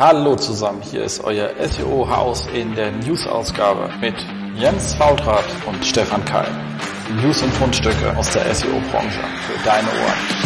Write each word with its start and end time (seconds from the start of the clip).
Hallo 0.00 0.36
zusammen, 0.36 0.80
hier 0.80 1.02
ist 1.02 1.24
euer 1.24 1.50
SEO-Haus 1.58 2.46
in 2.54 2.72
der 2.76 2.92
News-Ausgabe 2.92 3.90
mit 4.00 4.14
Jens 4.54 4.94
Faultrat 4.94 5.44
und 5.66 5.84
Stefan 5.84 6.24
Keil. 6.24 6.46
News 7.20 7.42
und 7.42 7.52
Fundstücke 7.54 8.16
aus 8.16 8.30
der 8.30 8.54
SEO-Branche 8.54 9.18
für 9.18 9.64
deine 9.64 9.88
Ohren. 9.88 10.38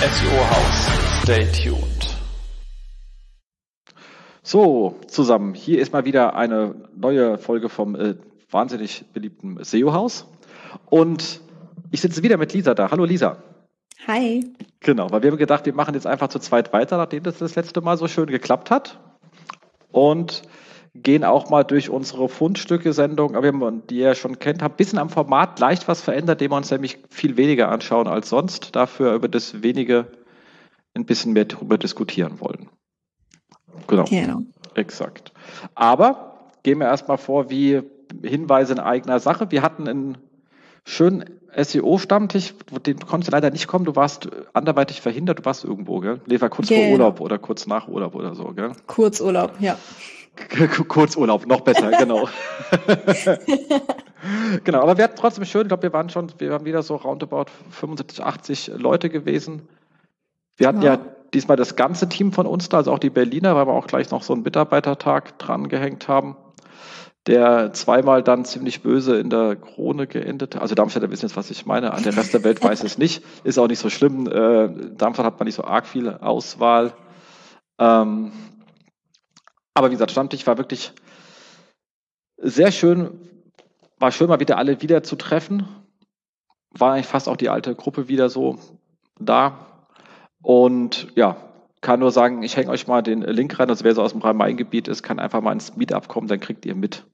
SEO-Haus, 0.00 1.22
stay 1.22 1.46
tuned. 1.52 1.98
So, 4.42 4.96
zusammen, 5.06 5.52
hier 5.52 5.78
ist 5.78 5.92
mal 5.92 6.06
wieder 6.06 6.34
eine 6.34 6.74
neue 6.96 7.36
Folge 7.36 7.68
vom 7.68 7.94
äh, 7.94 8.14
wahnsinnig 8.50 9.04
beliebten 9.12 9.62
SEO-Haus. 9.62 10.26
Und 10.90 11.40
ich 11.90 12.00
sitze 12.00 12.22
wieder 12.22 12.36
mit 12.36 12.52
Lisa 12.52 12.74
da. 12.74 12.90
Hallo 12.90 13.04
Lisa. 13.04 13.42
Hi. 14.06 14.44
Genau, 14.80 15.10
weil 15.10 15.22
wir 15.22 15.30
haben 15.30 15.38
gedacht, 15.38 15.66
wir 15.66 15.74
machen 15.74 15.94
jetzt 15.94 16.06
einfach 16.06 16.28
zu 16.28 16.38
zweit 16.38 16.72
weiter, 16.72 16.96
nachdem 16.96 17.22
das 17.22 17.38
das 17.38 17.56
letzte 17.56 17.80
Mal 17.80 17.96
so 17.96 18.08
schön 18.08 18.26
geklappt 18.26 18.70
hat. 18.70 19.00
Und 19.90 20.42
gehen 20.94 21.24
auch 21.24 21.50
mal 21.50 21.64
durch 21.64 21.90
unsere 21.90 22.28
Fundstücke-Sendung, 22.28 23.36
die 23.88 23.98
ihr 23.98 24.14
schon 24.14 24.38
kennt, 24.38 24.62
haben 24.62 24.72
ein 24.72 24.76
bisschen 24.76 24.98
am 24.98 25.10
Format 25.10 25.60
leicht 25.60 25.88
was 25.88 26.00
verändert, 26.00 26.40
dem 26.40 26.50
wir 26.50 26.56
uns 26.56 26.70
nämlich 26.70 26.98
viel 27.10 27.36
weniger 27.36 27.68
anschauen 27.68 28.08
als 28.08 28.28
sonst, 28.28 28.74
dafür 28.74 29.14
über 29.14 29.28
das 29.28 29.62
wenige 29.62 30.06
ein 30.94 31.06
bisschen 31.06 31.32
mehr 31.32 31.44
darüber 31.44 31.78
diskutieren 31.78 32.40
wollen. 32.40 32.68
Genau. 33.86 34.04
genau. 34.04 34.42
Exakt. 34.74 35.32
Aber 35.74 36.52
gehen 36.62 36.78
wir 36.78 36.86
erstmal 36.86 37.18
vor, 37.18 37.50
wie 37.50 37.82
Hinweise 38.22 38.72
in 38.74 38.78
eigener 38.78 39.20
Sache. 39.20 39.50
Wir 39.50 39.62
hatten 39.62 39.88
einen 39.88 40.18
schönen 40.84 41.24
SEO-Stammtisch, 41.56 42.54
den 42.86 42.98
konntest 43.00 43.28
du 43.28 43.36
leider 43.36 43.50
nicht 43.50 43.66
kommen. 43.66 43.84
Du 43.84 43.96
warst 43.96 44.28
anderweitig 44.52 45.00
verhindert, 45.00 45.40
du 45.40 45.44
warst 45.44 45.64
irgendwo, 45.64 46.00
gell? 46.00 46.20
Nee, 46.26 46.40
war 46.40 46.48
kurz 46.48 46.68
genau. 46.68 46.82
vor 46.82 46.92
Urlaub 46.92 47.20
oder 47.20 47.38
kurz 47.38 47.66
nach 47.66 47.88
Urlaub 47.88 48.14
oder 48.14 48.34
so, 48.34 48.52
gell? 48.52 48.72
Kurzurlaub, 48.86 49.52
ja. 49.60 49.76
Kurzurlaub, 50.88 51.46
noch 51.46 51.62
besser, 51.62 51.90
genau. 51.90 52.28
genau, 54.64 54.80
aber 54.80 54.96
wir 54.96 55.04
hatten 55.04 55.16
trotzdem 55.16 55.44
schön, 55.44 55.62
ich 55.62 55.68
glaube, 55.68 55.84
wir 55.84 55.92
waren 55.92 56.10
schon, 56.10 56.32
wir 56.38 56.50
waren 56.50 56.64
wieder 56.64 56.82
so 56.82 56.96
roundabout 56.96 57.46
75, 57.70 58.22
80 58.22 58.72
Leute 58.76 59.10
gewesen. 59.10 59.68
Wir 60.56 60.68
hatten 60.68 60.82
ja. 60.82 60.94
ja 60.94 61.00
diesmal 61.34 61.56
das 61.56 61.76
ganze 61.76 62.08
Team 62.08 62.32
von 62.32 62.46
uns 62.46 62.68
da, 62.68 62.78
also 62.78 62.92
auch 62.92 62.98
die 62.98 63.10
Berliner, 63.10 63.56
weil 63.56 63.66
wir 63.66 63.72
auch 63.72 63.86
gleich 63.86 64.10
noch 64.10 64.22
so 64.22 64.32
einen 64.32 64.42
Mitarbeitertag 64.42 65.38
dran 65.38 65.68
gehängt 65.68 66.08
haben 66.08 66.36
der 67.28 67.74
zweimal 67.74 68.22
dann 68.22 68.46
ziemlich 68.46 68.82
böse 68.82 69.18
in 69.20 69.28
der 69.28 69.54
Krone 69.54 70.06
geendet 70.06 70.54
hat. 70.54 70.62
Also 70.62 70.74
Darmstadt 70.74 71.08
wissen 71.10 71.26
jetzt, 71.26 71.36
was 71.36 71.50
ich 71.50 71.66
meine. 71.66 71.90
Der 72.02 72.16
Rest 72.16 72.32
der 72.32 72.42
Welt 72.42 72.64
weiß 72.64 72.82
es 72.82 72.96
nicht. 72.96 73.22
Ist 73.44 73.58
auch 73.58 73.68
nicht 73.68 73.78
so 73.78 73.90
schlimm. 73.90 74.26
Äh, 74.26 74.70
Darmstadt 74.96 75.26
hat 75.26 75.38
man 75.38 75.44
nicht 75.44 75.54
so 75.54 75.62
arg 75.62 75.86
viel 75.86 76.08
Auswahl. 76.08 76.94
Ähm, 77.78 78.32
aber 79.74 79.88
wie 79.88 79.94
gesagt, 79.94 80.10
Stammtisch 80.10 80.46
war 80.46 80.56
wirklich 80.56 80.92
sehr 82.38 82.72
schön. 82.72 83.10
War 83.98 84.10
schön, 84.10 84.28
mal 84.28 84.40
wieder 84.40 84.56
alle 84.56 84.80
wieder 84.80 85.02
zu 85.02 85.14
treffen. 85.14 85.68
War 86.70 86.94
eigentlich 86.94 87.06
fast 87.06 87.28
auch 87.28 87.36
die 87.36 87.50
alte 87.50 87.74
Gruppe 87.74 88.08
wieder 88.08 88.30
so 88.30 88.58
da. 89.20 89.66
Und 90.40 91.08
ja, 91.14 91.36
kann 91.82 92.00
nur 92.00 92.10
sagen, 92.10 92.42
ich 92.42 92.56
hänge 92.56 92.70
euch 92.70 92.86
mal 92.86 93.02
den 93.02 93.20
Link 93.20 93.58
rein. 93.58 93.68
Also 93.68 93.84
wer 93.84 93.94
so 93.94 94.02
aus 94.02 94.12
dem 94.12 94.22
Rhein-Main-Gebiet 94.22 94.88
ist, 94.88 95.02
kann 95.02 95.18
einfach 95.18 95.42
mal 95.42 95.52
ins 95.52 95.76
Meetup 95.76 96.08
kommen, 96.08 96.26
dann 96.26 96.40
kriegt 96.40 96.64
ihr 96.64 96.74
mit, 96.74 97.04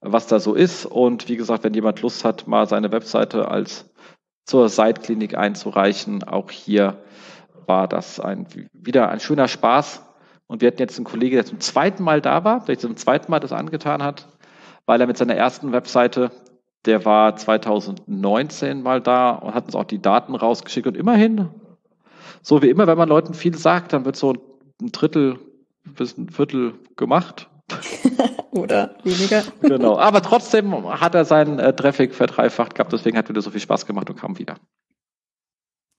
was 0.00 0.26
da 0.26 0.40
so 0.40 0.54
ist. 0.54 0.86
Und 0.86 1.28
wie 1.28 1.36
gesagt, 1.36 1.64
wenn 1.64 1.74
jemand 1.74 2.02
Lust 2.02 2.24
hat, 2.24 2.46
mal 2.46 2.68
seine 2.68 2.92
Webseite 2.92 3.48
als 3.48 3.90
zur 4.44 4.68
Seitklinik 4.68 5.36
einzureichen, 5.36 6.22
auch 6.24 6.50
hier 6.50 7.02
war 7.66 7.88
das 7.88 8.20
ein, 8.20 8.46
wieder 8.72 9.08
ein 9.08 9.20
schöner 9.20 9.48
Spaß. 9.48 10.02
Und 10.46 10.60
wir 10.60 10.68
hatten 10.68 10.78
jetzt 10.78 10.96
einen 10.96 11.04
Kollegen, 11.04 11.34
der 11.34 11.44
zum 11.44 11.58
zweiten 11.60 12.04
Mal 12.04 12.20
da 12.20 12.44
war, 12.44 12.64
der 12.64 12.78
zum 12.78 12.96
zweiten 12.96 13.30
Mal 13.30 13.40
das 13.40 13.52
angetan 13.52 14.02
hat, 14.02 14.28
weil 14.86 15.00
er 15.00 15.08
mit 15.08 15.16
seiner 15.16 15.34
ersten 15.34 15.72
Webseite, 15.72 16.30
der 16.84 17.04
war 17.04 17.34
2019 17.34 18.82
mal 18.82 19.00
da 19.00 19.32
und 19.32 19.54
hat 19.54 19.64
uns 19.64 19.74
auch 19.74 19.84
die 19.84 20.00
Daten 20.00 20.36
rausgeschickt. 20.36 20.86
Und 20.86 20.96
immerhin, 20.96 21.48
so 22.42 22.62
wie 22.62 22.70
immer, 22.70 22.86
wenn 22.86 22.98
man 22.98 23.08
Leuten 23.08 23.34
viel 23.34 23.56
sagt, 23.56 23.92
dann 23.92 24.04
wird 24.04 24.14
so 24.14 24.34
ein 24.80 24.92
Drittel 24.92 25.40
bis 25.84 26.16
ein 26.16 26.28
Viertel 26.28 26.74
gemacht. 26.94 27.48
Oder 28.56 28.96
weniger. 29.04 29.42
genau. 29.60 29.98
Aber 29.98 30.22
trotzdem 30.22 30.88
hat 31.00 31.14
er 31.14 31.24
seinen 31.24 31.58
äh, 31.58 31.74
Traffic 31.74 32.14
verdreifacht 32.14 32.74
gehabt, 32.74 32.92
deswegen 32.92 33.16
hat 33.16 33.28
wieder 33.28 33.42
so 33.42 33.50
viel 33.50 33.60
Spaß 33.60 33.86
gemacht 33.86 34.10
und 34.10 34.18
kam 34.18 34.38
wieder. 34.38 34.56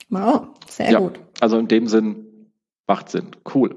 Wow, 0.09 0.47
sehr 0.67 0.91
ja, 0.91 0.99
gut. 0.99 1.19
Also 1.39 1.57
in 1.57 1.67
dem 1.67 1.87
Sinn 1.87 2.51
macht 2.87 3.09
Sinn. 3.09 3.31
Cool. 3.53 3.75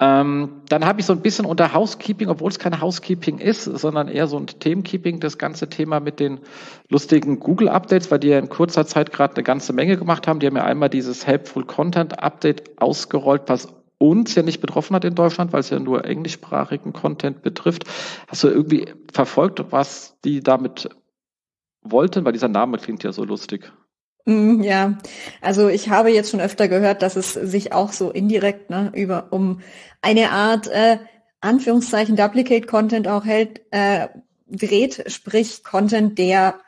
Ähm, 0.00 0.62
dann 0.68 0.84
habe 0.84 0.98
ich 0.98 1.06
so 1.06 1.12
ein 1.12 1.20
bisschen 1.20 1.44
unter 1.44 1.72
Housekeeping, 1.72 2.28
obwohl 2.28 2.50
es 2.50 2.58
kein 2.58 2.80
Housekeeping 2.80 3.38
ist, 3.38 3.62
sondern 3.62 4.08
eher 4.08 4.26
so 4.26 4.36
ein 4.36 4.48
Themenkeeping, 4.48 5.20
das 5.20 5.38
ganze 5.38 5.68
Thema 5.68 6.00
mit 6.00 6.18
den 6.18 6.40
lustigen 6.88 7.38
Google-Updates, 7.38 8.10
weil 8.10 8.18
die 8.18 8.28
ja 8.28 8.38
in 8.40 8.48
kurzer 8.48 8.84
Zeit 8.84 9.12
gerade 9.12 9.36
eine 9.36 9.44
ganze 9.44 9.72
Menge 9.72 9.96
gemacht 9.96 10.26
haben. 10.26 10.40
Die 10.40 10.48
haben 10.48 10.56
ja 10.56 10.64
einmal 10.64 10.88
dieses 10.88 11.24
Helpful 11.24 11.64
Content 11.64 12.20
Update 12.20 12.82
ausgerollt, 12.82 13.42
was 13.46 13.68
uns 14.02 14.34
ja 14.34 14.42
nicht 14.42 14.60
betroffen 14.60 14.96
hat 14.96 15.04
in 15.04 15.14
Deutschland, 15.14 15.52
weil 15.52 15.60
es 15.60 15.70
ja 15.70 15.78
nur 15.78 16.04
englischsprachigen 16.04 16.92
Content 16.92 17.42
betrifft. 17.42 17.84
Hast 18.26 18.42
du 18.42 18.48
irgendwie 18.48 18.86
verfolgt, 19.12 19.64
was 19.70 20.16
die 20.24 20.40
damit 20.40 20.88
wollten? 21.82 22.24
Weil 22.24 22.32
dieser 22.32 22.48
Name 22.48 22.78
klingt 22.78 23.04
ja 23.04 23.12
so 23.12 23.24
lustig. 23.24 23.72
Mm, 24.24 24.60
ja, 24.62 24.98
also 25.40 25.68
ich 25.68 25.88
habe 25.88 26.10
jetzt 26.10 26.30
schon 26.30 26.40
öfter 26.40 26.66
gehört, 26.66 27.02
dass 27.02 27.14
es 27.14 27.32
sich 27.32 27.72
auch 27.72 27.92
so 27.92 28.10
indirekt 28.10 28.70
ne, 28.70 28.90
über 28.94 29.28
um 29.30 29.60
eine 30.00 30.30
Art 30.30 30.66
äh, 30.66 30.98
Anführungszeichen 31.40 32.16
Duplicate 32.16 32.66
Content 32.66 33.06
auch 33.06 33.24
hält, 33.24 33.60
äh, 33.70 34.08
dreht, 34.48 35.04
sprich 35.06 35.62
Content, 35.62 36.18
der 36.18 36.60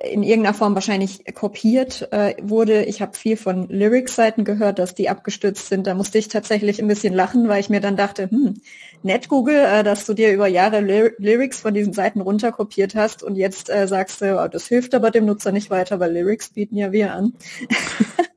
in 0.00 0.22
irgendeiner 0.22 0.54
Form 0.54 0.74
wahrscheinlich 0.74 1.24
kopiert 1.34 2.08
äh, 2.12 2.34
wurde. 2.40 2.84
Ich 2.84 3.02
habe 3.02 3.16
viel 3.16 3.36
von 3.36 3.68
Lyrics-Seiten 3.68 4.44
gehört, 4.44 4.78
dass 4.78 4.94
die 4.94 5.08
abgestürzt 5.08 5.68
sind. 5.68 5.88
Da 5.88 5.94
musste 5.94 6.18
ich 6.18 6.28
tatsächlich 6.28 6.80
ein 6.80 6.86
bisschen 6.86 7.12
lachen, 7.12 7.48
weil 7.48 7.60
ich 7.60 7.68
mir 7.68 7.80
dann 7.80 7.96
dachte, 7.96 8.30
hm, 8.30 8.60
nett 9.02 9.28
Google, 9.28 9.56
äh, 9.56 9.82
dass 9.82 10.06
du 10.06 10.14
dir 10.14 10.32
über 10.32 10.46
Jahre 10.46 10.80
Ly 10.80 11.10
Lyrics 11.18 11.60
von 11.60 11.74
diesen 11.74 11.92
Seiten 11.92 12.20
runterkopiert 12.20 12.94
hast 12.94 13.24
und 13.24 13.34
jetzt 13.34 13.70
äh, 13.70 13.88
sagst 13.88 14.20
du, 14.20 14.40
oh, 14.40 14.46
das 14.46 14.68
hilft 14.68 14.94
aber 14.94 15.10
dem 15.10 15.26
Nutzer 15.26 15.50
nicht 15.50 15.70
weiter, 15.70 15.98
weil 15.98 16.12
Lyrics 16.12 16.50
bieten 16.50 16.76
ja 16.76 16.92
wir 16.92 17.12
an. 17.12 17.32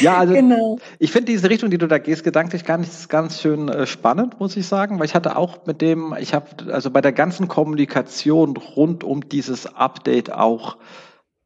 Ja, 0.00 0.18
also 0.18 0.34
genau. 0.34 0.78
ich 0.98 1.12
finde 1.12 1.32
diese 1.32 1.48
Richtung, 1.50 1.70
die 1.70 1.78
du 1.78 1.86
da 1.86 1.98
gehst, 1.98 2.24
gedanklich 2.24 2.64
gar 2.64 2.78
nicht 2.78 3.08
ganz 3.08 3.40
schön 3.40 3.68
äh, 3.68 3.86
spannend, 3.86 4.40
muss 4.40 4.56
ich 4.56 4.66
sagen, 4.66 4.98
weil 4.98 5.06
ich 5.06 5.14
hatte 5.14 5.36
auch 5.36 5.66
mit 5.66 5.80
dem, 5.80 6.14
ich 6.18 6.34
habe 6.34 6.72
also 6.72 6.90
bei 6.90 7.00
der 7.00 7.12
ganzen 7.12 7.48
Kommunikation 7.48 8.56
rund 8.56 9.04
um 9.04 9.28
dieses 9.28 9.66
Update 9.66 10.32
auch 10.32 10.76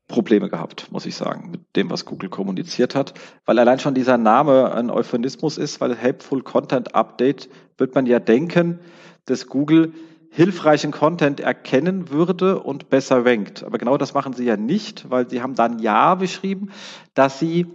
Probleme 0.08 0.50
gehabt, 0.50 0.92
muss 0.92 1.06
ich 1.06 1.16
sagen, 1.16 1.50
mit 1.50 1.76
dem, 1.76 1.90
was 1.90 2.04
Google 2.04 2.28
kommuniziert 2.28 2.94
hat, 2.94 3.14
weil 3.46 3.58
allein 3.58 3.78
schon 3.78 3.94
dieser 3.94 4.18
Name 4.18 4.72
ein 4.72 4.90
Euphemismus 4.90 5.56
ist, 5.56 5.80
weil 5.80 5.96
Helpful 5.96 6.42
Content 6.42 6.94
Update 6.94 7.48
wird 7.78 7.94
man 7.94 8.04
ja 8.06 8.18
denken, 8.18 8.80
dass 9.24 9.46
Google 9.46 9.94
hilfreichen 10.30 10.90
Content 10.90 11.40
erkennen 11.40 12.10
würde 12.10 12.60
und 12.60 12.90
besser 12.90 13.24
rankt. 13.24 13.62
Aber 13.62 13.78
genau 13.78 13.96
das 13.96 14.14
machen 14.14 14.32
sie 14.32 14.44
ja 14.44 14.56
nicht, 14.56 15.08
weil 15.08 15.30
sie 15.30 15.40
haben 15.40 15.54
dann 15.54 15.78
ja 15.78 16.16
beschrieben, 16.16 16.70
dass 17.14 17.38
sie 17.38 17.66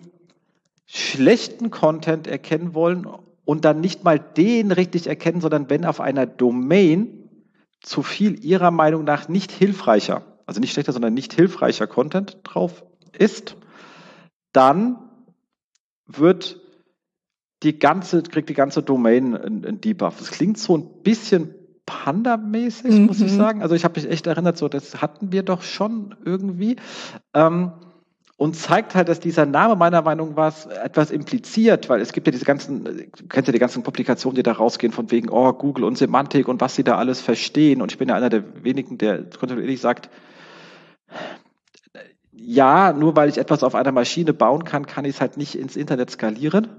schlechten 0.91 1.69
Content 1.69 2.25
erkennen 2.25 2.73
wollen 2.73 3.07
und 3.45 3.63
dann 3.63 3.79
nicht 3.79 4.03
mal 4.03 4.19
den 4.19 4.71
richtig 4.71 5.07
erkennen, 5.07 5.39
sondern 5.39 5.69
wenn 5.69 5.85
auf 5.85 6.01
einer 6.01 6.25
Domain 6.25 7.29
zu 7.81 8.01
viel 8.01 8.43
ihrer 8.43 8.71
Meinung 8.71 9.03
nach 9.03 9.29
nicht 9.29 9.51
hilfreicher, 9.51 10.23
also 10.47 10.59
nicht 10.59 10.73
schlechter, 10.73 10.91
sondern 10.91 11.13
nicht 11.13 11.33
hilfreicher 11.33 11.85
Content 11.85 12.39
drauf 12.43 12.83
ist, 13.17 13.55
dann 14.51 14.97
wird 16.07 16.59
die 17.61 17.77
ganze, 17.77 18.23
kriegt 18.23 18.49
die 18.49 18.55
ganze 18.55 18.81
Domain 18.81 19.37
einen 19.37 19.81
Debuff. 19.81 20.17
Das 20.17 20.31
klingt 20.31 20.57
so 20.57 20.75
ein 20.75 21.03
bisschen 21.03 21.53
Panda-mäßig, 21.85 22.95
mhm. 22.95 23.05
muss 23.05 23.21
ich 23.21 23.31
mhm. 23.31 23.37
sagen. 23.37 23.61
Also 23.61 23.75
ich 23.75 23.83
habe 23.83 23.99
mich 23.99 24.09
echt 24.09 24.25
erinnert, 24.25 24.57
so 24.57 24.67
das 24.67 25.01
hatten 25.01 25.31
wir 25.31 25.43
doch 25.43 25.61
schon 25.61 26.15
irgendwie. 26.25 26.77
Ähm, 27.33 27.73
und 28.39 28.55
zeigt 28.55 28.95
halt, 28.95 29.09
dass 29.09 29.19
dieser 29.19 29.45
Name 29.45 29.75
meiner 29.75 30.01
Meinung 30.01 30.33
nach 30.33 30.65
etwas 30.65 31.11
impliziert, 31.11 31.89
weil 31.89 31.99
es 31.99 32.13
gibt 32.13 32.25
ja 32.25 32.31
diese 32.31 32.45
ganzen, 32.45 32.85
du 32.85 33.27
kennst 33.27 33.47
ja 33.47 33.51
die 33.51 33.59
ganzen 33.59 33.83
Publikationen, 33.83 34.37
die 34.37 34.43
da 34.43 34.53
rausgehen 34.53 34.93
von 34.93 35.11
wegen, 35.11 35.27
oh, 35.27 35.51
Google 35.51 35.83
und 35.83 35.97
Semantik 35.97 36.47
und 36.47 36.61
was 36.61 36.73
sie 36.73 36.85
da 36.85 36.95
alles 36.95 37.19
verstehen. 37.19 37.81
Und 37.81 37.91
ich 37.91 37.97
bin 37.97 38.07
ja 38.07 38.15
einer 38.15 38.29
der 38.29 38.63
wenigen, 38.63 38.97
der 38.97 39.25
kontinuierlich 39.25 39.81
sagt, 39.81 40.09
ja, 42.31 42.93
nur 42.93 43.17
weil 43.17 43.27
ich 43.27 43.37
etwas 43.37 43.61
auf 43.61 43.75
einer 43.75 43.91
Maschine 43.91 44.31
bauen 44.31 44.63
kann, 44.63 44.85
kann 44.85 45.03
ich 45.03 45.15
es 45.15 45.21
halt 45.21 45.35
nicht 45.35 45.55
ins 45.55 45.75
Internet 45.75 46.09
skalieren. 46.09 46.78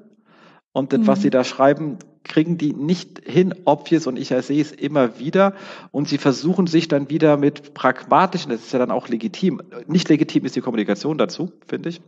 Und 0.72 0.92
das, 0.92 1.00
mhm. 1.00 1.06
was 1.06 1.22
sie 1.22 1.30
da 1.30 1.44
schreiben, 1.44 1.98
kriegen 2.22 2.58
die 2.58 2.72
nicht 2.72 3.22
hin, 3.24 3.54
obvious, 3.64 4.06
und 4.06 4.16
ich 4.16 4.28
sehe 4.28 4.60
es 4.60 4.72
immer 4.72 5.18
wieder. 5.18 5.54
Und 5.90 6.08
sie 6.08 6.18
versuchen 6.18 6.66
sich 6.66 6.86
dann 6.86 7.10
wieder 7.10 7.36
mit 7.36 7.74
pragmatischen, 7.74 8.52
das 8.52 8.60
ist 8.60 8.72
ja 8.72 8.78
dann 8.78 8.90
auch 8.90 9.08
legitim, 9.08 9.62
nicht 9.86 10.08
legitim 10.08 10.44
ist 10.44 10.54
die 10.54 10.60
Kommunikation 10.60 11.18
dazu, 11.18 11.52
finde 11.66 11.88
ich, 11.88 12.00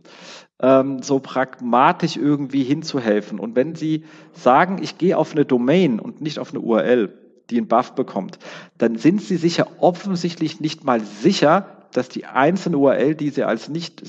ähm, 0.61 1.01
so 1.01 1.19
pragmatisch 1.19 2.15
irgendwie 2.15 2.63
hinzuhelfen. 2.63 3.39
Und 3.39 3.55
wenn 3.55 3.75
sie 3.75 4.05
sagen, 4.31 4.79
ich 4.81 4.97
gehe 4.97 5.17
auf 5.17 5.33
eine 5.33 5.45
Domain 5.45 5.99
und 5.99 6.21
nicht 6.21 6.39
auf 6.39 6.51
eine 6.51 6.61
URL, 6.61 7.13
die 7.49 7.57
einen 7.57 7.67
Buff 7.67 7.93
bekommt, 7.95 8.39
dann 8.77 8.97
sind 8.97 9.21
sie 9.21 9.35
sicher 9.35 9.67
offensichtlich 9.79 10.61
nicht 10.61 10.85
mal 10.85 11.01
sicher, 11.01 11.67
dass 11.91 12.07
die 12.09 12.25
einzelne 12.25 12.77
URL, 12.77 13.15
die 13.15 13.29
sie 13.29 13.43
als 13.43 13.67
nicht 13.67 14.03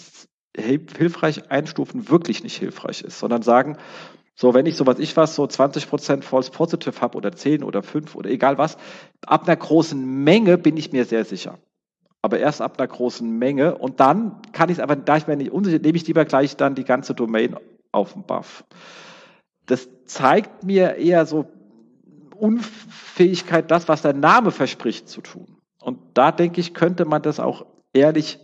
hilfreich 0.57 1.51
einstufen, 1.51 2.09
wirklich 2.09 2.45
nicht 2.45 2.57
hilfreich 2.57 3.03
ist, 3.03 3.19
sondern 3.19 3.43
sagen, 3.43 3.77
so, 4.35 4.53
wenn 4.53 4.67
ich 4.67 4.77
so 4.77 4.87
was 4.87 4.99
ich 4.99 5.17
was, 5.17 5.35
so 5.35 5.45
20% 5.45 6.23
False 6.23 6.51
Positive 6.51 7.01
habe 7.01 7.17
oder 7.17 7.33
10 7.33 7.63
oder 7.63 7.83
5 7.83 8.17
oder 8.17 8.31
egal 8.31 8.59
was, 8.59 8.77
ab 9.25 9.45
einer 9.47 9.57
großen 9.57 10.25
Menge 10.25 10.59
bin 10.59 10.77
ich 10.77 10.93
mir 10.93 11.05
sehr 11.05 11.25
sicher. 11.25 11.59
Aber 12.21 12.39
erst 12.39 12.61
ab 12.61 12.79
einer 12.79 12.89
großen 12.89 13.29
Menge 13.31 13.77
und 13.77 14.01
dann 14.01 14.41
kann 14.53 14.71
ich 14.71 14.79
es 14.79 14.83
aber, 14.83 14.97
da 14.97 15.17
ich 15.17 15.27
mir 15.27 15.37
nicht 15.37 15.53
unsicher, 15.53 15.79
nehme 15.79 15.97
ich 15.97 16.07
lieber 16.07 16.25
gleich 16.25 16.57
dann 16.57 16.75
die 16.75 16.85
ganze 16.85 17.15
Domain 17.15 17.57
auf 17.93 18.15
den 18.15 18.25
Buff. 18.25 18.65
Das 19.67 19.89
zeigt 20.07 20.65
mir 20.65 20.97
eher 20.97 21.27
so 21.27 21.47
Unfähigkeit, 22.35 23.71
das, 23.71 23.89
was 23.89 24.03
der 24.03 24.15
Name 24.15 24.51
verspricht, 24.51 25.09
zu 25.09 25.21
tun. 25.21 25.57
Und 25.81 25.99
da 26.15 26.33
denke 26.33 26.61
ich, 26.61 26.75
könnte 26.75 27.05
man 27.05 27.23
das 27.23 27.39
auch 27.39 27.67
ehrlich 27.93 28.41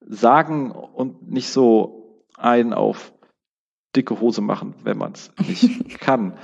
sagen 0.00 0.70
und 0.72 1.30
nicht 1.30 1.50
so 1.50 2.24
ein 2.36 2.72
auf 2.72 3.12
dicke 3.98 4.20
Hose 4.20 4.40
machen, 4.40 4.74
wenn 4.84 4.96
man 4.96 5.12
es 5.12 5.30
nicht 5.46 6.00
kann. 6.00 6.34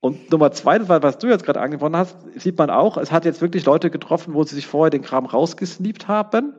Und 0.00 0.30
Nummer 0.30 0.52
zwei, 0.52 0.88
was 0.88 1.18
du 1.18 1.26
jetzt 1.26 1.44
gerade 1.44 1.60
angesprochen 1.60 1.96
hast, 1.96 2.16
sieht 2.36 2.58
man 2.58 2.70
auch, 2.70 2.96
es 2.96 3.10
hat 3.10 3.24
jetzt 3.24 3.40
wirklich 3.40 3.64
Leute 3.64 3.90
getroffen, 3.90 4.34
wo 4.34 4.44
sie 4.44 4.54
sich 4.54 4.66
vorher 4.66 4.90
den 4.90 5.02
Kram 5.02 5.26
rausgesneept 5.26 6.06
haben. 6.06 6.54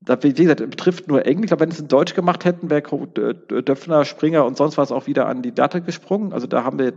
Da, 0.00 0.22
wie 0.22 0.32
gesagt, 0.32 0.60
betrifft 0.70 1.08
nur 1.08 1.26
Englisch. 1.26 1.50
Aber 1.50 1.62
wenn 1.62 1.70
es 1.70 1.80
in 1.80 1.88
Deutsch 1.88 2.14
gemacht 2.14 2.44
hätten, 2.44 2.70
wäre 2.70 2.82
Döpfner, 3.08 4.04
Springer 4.04 4.44
und 4.44 4.56
sonst 4.56 4.78
was 4.78 4.92
auch 4.92 5.08
wieder 5.08 5.26
an 5.26 5.42
die 5.42 5.50
Latte 5.50 5.82
gesprungen. 5.82 6.32
Also 6.32 6.46
da 6.46 6.62
haben 6.62 6.78
wir 6.78 6.92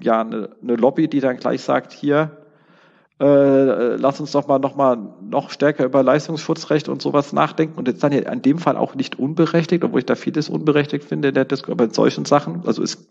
ja 0.00 0.20
eine, 0.20 0.50
eine 0.62 0.76
Lobby, 0.76 1.08
die 1.08 1.20
dann 1.20 1.38
gleich 1.38 1.62
sagt, 1.62 1.92
hier, 1.92 2.47
äh, 3.20 3.96
lass 3.96 4.20
uns 4.20 4.30
doch 4.32 4.46
mal 4.46 4.58
noch 4.58 4.76
mal 4.76 4.96
noch 5.20 5.50
stärker 5.50 5.84
über 5.84 6.02
Leistungsschutzrecht 6.02 6.88
und 6.88 7.02
sowas 7.02 7.32
nachdenken. 7.32 7.78
Und 7.78 7.88
jetzt 7.88 8.02
dann 8.02 8.12
ja 8.12 8.30
in 8.30 8.42
dem 8.42 8.58
Fall 8.58 8.76
auch 8.76 8.94
nicht 8.94 9.18
unberechtigt, 9.18 9.82
obwohl 9.82 10.00
ich 10.00 10.06
da 10.06 10.14
vieles 10.14 10.48
unberechtigt 10.48 11.04
finde, 11.04 11.32
der 11.32 11.44
Disku 11.44 11.72
aber 11.72 11.84
in 11.84 11.92
solchen 11.92 12.24
Sachen. 12.24 12.62
Also 12.64 12.82
ist, 12.82 13.08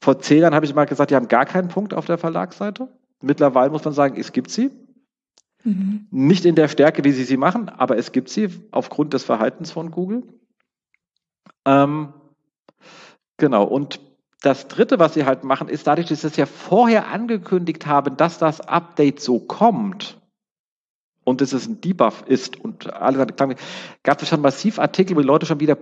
vor 0.00 0.20
zehn 0.20 0.42
Jahren 0.42 0.54
habe 0.54 0.66
ich 0.66 0.74
mal 0.74 0.84
gesagt, 0.84 1.10
die 1.10 1.16
haben 1.16 1.28
gar 1.28 1.46
keinen 1.46 1.68
Punkt 1.68 1.94
auf 1.94 2.06
der 2.06 2.18
Verlagsseite. 2.18 2.88
Mittlerweile 3.20 3.70
muss 3.70 3.84
man 3.84 3.94
sagen, 3.94 4.16
es 4.18 4.32
gibt 4.32 4.50
sie. 4.50 4.70
Mhm. 5.64 6.06
Nicht 6.12 6.44
in 6.44 6.54
der 6.54 6.68
Stärke, 6.68 7.02
wie 7.02 7.10
sie 7.10 7.24
sie 7.24 7.36
machen, 7.36 7.68
aber 7.68 7.98
es 7.98 8.12
gibt 8.12 8.28
sie 8.28 8.48
aufgrund 8.70 9.14
des 9.14 9.24
Verhaltens 9.24 9.72
von 9.72 9.90
Google. 9.90 10.22
Ähm, 11.64 12.12
genau. 13.36 13.64
Und 13.64 14.00
das 14.40 14.68
dritte, 14.68 14.98
was 14.98 15.14
sie 15.14 15.24
halt 15.24 15.44
machen, 15.44 15.68
ist 15.68 15.86
dadurch, 15.86 16.08
dass 16.08 16.20
sie 16.20 16.28
es 16.28 16.36
ja 16.36 16.46
vorher 16.46 17.08
angekündigt 17.08 17.86
haben, 17.86 18.16
dass 18.16 18.38
das 18.38 18.60
Update 18.60 19.20
so 19.20 19.40
kommt 19.40 20.18
und 21.28 21.42
dass 21.42 21.52
es 21.52 21.68
ein 21.68 21.80
Debuff 21.80 22.24
ist 22.26 22.58
und 22.58 22.90
alle 22.92 23.26
gab 24.02 24.22
es 24.22 24.28
schon 24.28 24.40
massiv 24.40 24.78
Artikel, 24.78 25.14
wo 25.14 25.20
die 25.20 25.26
Leute 25.26 25.44
schon 25.44 25.60
wieder 25.60 25.76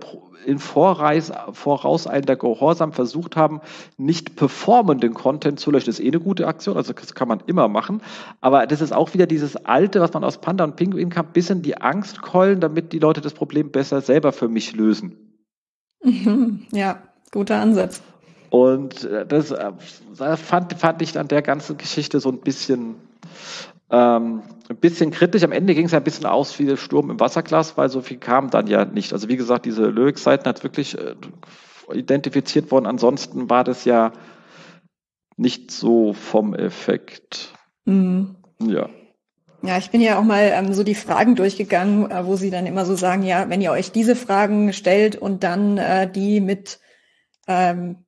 in 0.45 0.59
Vorreis, 0.59 1.31
vorauseilender 1.53 2.35
Gehorsam 2.35 2.91
versucht 2.93 3.35
haben, 3.35 3.61
nicht 3.97 4.35
performenden 4.35 5.13
Content 5.13 5.59
zu 5.59 5.71
löschen. 5.71 5.85
Das 5.85 5.99
ist 5.99 6.05
eh 6.05 6.09
eine 6.09 6.19
gute 6.19 6.47
Aktion, 6.47 6.75
also 6.75 6.93
das 6.93 7.13
kann 7.15 7.27
man 7.27 7.41
immer 7.47 7.69
machen. 7.69 8.01
Aber 8.41 8.67
das 8.67 8.81
ist 8.81 8.91
auch 8.91 9.13
wieder 9.13 9.25
dieses 9.25 9.55
alte, 9.55 10.01
was 10.01 10.13
man 10.13 10.23
aus 10.23 10.39
Panda 10.39 10.63
und 10.63 10.75
Pinguin 10.75 11.09
kann, 11.09 11.31
bisschen 11.31 11.61
die 11.61 11.77
Angst 11.77 12.21
keulen, 12.21 12.59
damit 12.59 12.91
die 12.91 12.99
Leute 12.99 13.21
das 13.21 13.33
Problem 13.33 13.71
besser 13.71 14.01
selber 14.01 14.33
für 14.33 14.49
mich 14.49 14.75
lösen. 14.75 15.15
Ja, 16.71 17.01
guter 17.31 17.59
Ansatz. 17.59 18.01
Und 18.49 19.03
äh, 19.03 19.25
das 19.25 19.51
äh, 19.51 19.71
fand, 20.37 20.73
fand 20.73 21.01
ich 21.01 21.17
an 21.17 21.27
der 21.27 21.41
ganzen 21.41 21.77
Geschichte 21.77 22.19
so 22.19 22.29
ein 22.29 22.39
bisschen, 22.39 22.95
ähm, 23.89 24.43
ein 24.69 24.77
bisschen 24.77 25.11
kritisch. 25.11 25.43
Am 25.43 25.51
Ende 25.51 25.75
ging 25.75 25.85
es 25.85 25.91
ja 25.91 25.99
ein 25.99 26.03
bisschen 26.03 26.25
aus 26.25 26.57
wie 26.59 26.65
der 26.65 26.77
Sturm 26.77 27.09
im 27.09 27.19
Wasserglas, 27.19 27.77
weil 27.77 27.89
so 27.89 28.01
viel 28.01 28.17
kam 28.17 28.49
dann 28.49 28.67
ja 28.67 28.85
nicht. 28.85 29.13
Also 29.13 29.27
wie 29.27 29.37
gesagt, 29.37 29.65
diese 29.65 29.87
Lyric-Seiten 29.87 30.47
hat 30.47 30.63
wirklich 30.63 30.97
äh, 30.97 31.15
identifiziert 31.93 32.71
worden. 32.71 32.85
Ansonsten 32.85 33.49
war 33.49 33.63
das 33.63 33.85
ja 33.85 34.11
nicht 35.35 35.71
so 35.71 36.13
vom 36.13 36.53
Effekt. 36.53 37.53
Mhm. 37.85 38.35
Ja. 38.59 38.89
Ja, 39.63 39.77
ich 39.77 39.89
bin 39.89 40.01
ja 40.01 40.19
auch 40.19 40.23
mal 40.23 40.51
ähm, 40.53 40.73
so 40.73 40.83
die 40.83 40.95
Fragen 40.95 41.35
durchgegangen, 41.35 42.11
äh, 42.11 42.25
wo 42.25 42.35
sie 42.35 42.51
dann 42.51 42.67
immer 42.67 42.85
so 42.85 42.95
sagen, 42.95 43.23
ja, 43.23 43.49
wenn 43.49 43.61
ihr 43.61 43.71
euch 43.71 43.91
diese 43.91 44.15
Fragen 44.15 44.71
stellt 44.71 45.15
und 45.15 45.43
dann 45.43 45.77
äh, 45.77 46.09
die 46.09 46.41
mit 46.41 46.79
ähm, 47.47 48.05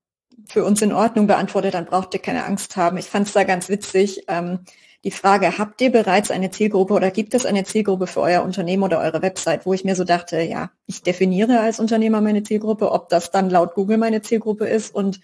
für 0.48 0.64
uns 0.64 0.82
in 0.82 0.94
Ordnung 0.94 1.28
beantwortet, 1.28 1.74
dann 1.74 1.86
braucht 1.86 2.14
ihr 2.14 2.20
keine 2.20 2.46
Angst 2.46 2.76
haben. 2.78 2.98
Ich 2.98 3.06
fand 3.06 3.28
es 3.28 3.34
da 3.34 3.44
ganz 3.44 3.70
witzig. 3.70 4.24
Ähm, 4.28 4.60
die 5.06 5.12
Frage, 5.12 5.58
habt 5.58 5.80
ihr 5.82 5.92
bereits 5.92 6.30
eine 6.30 6.52
Zielgruppe 6.52 6.94
oder 6.94 7.10
gibt 7.10 7.34
es 7.34 7.46
eine 7.46 7.64
Zielgruppe 7.64 8.06
für 8.06 8.20
euer 8.20 8.44
Unternehmen 8.44 8.84
oder 8.84 9.00
eure 9.00 9.22
Website, 9.22 9.66
wo 9.66 9.74
ich 9.74 9.86
mir 9.86 9.96
so 9.96 10.04
dachte, 10.04 10.42
ja, 10.42 10.72
ich 10.88 11.04
definiere 11.04 11.62
als 11.62 11.80
Unternehmer 11.80 12.20
meine 12.20 12.44
Zielgruppe, 12.44 12.92
ob 12.92 13.08
das 13.08 13.32
dann 13.32 13.50
laut 13.50 13.76
Google 13.76 13.98
meine 13.98 14.22
Zielgruppe 14.22 14.68
ist 14.68 14.94
und 14.94 15.22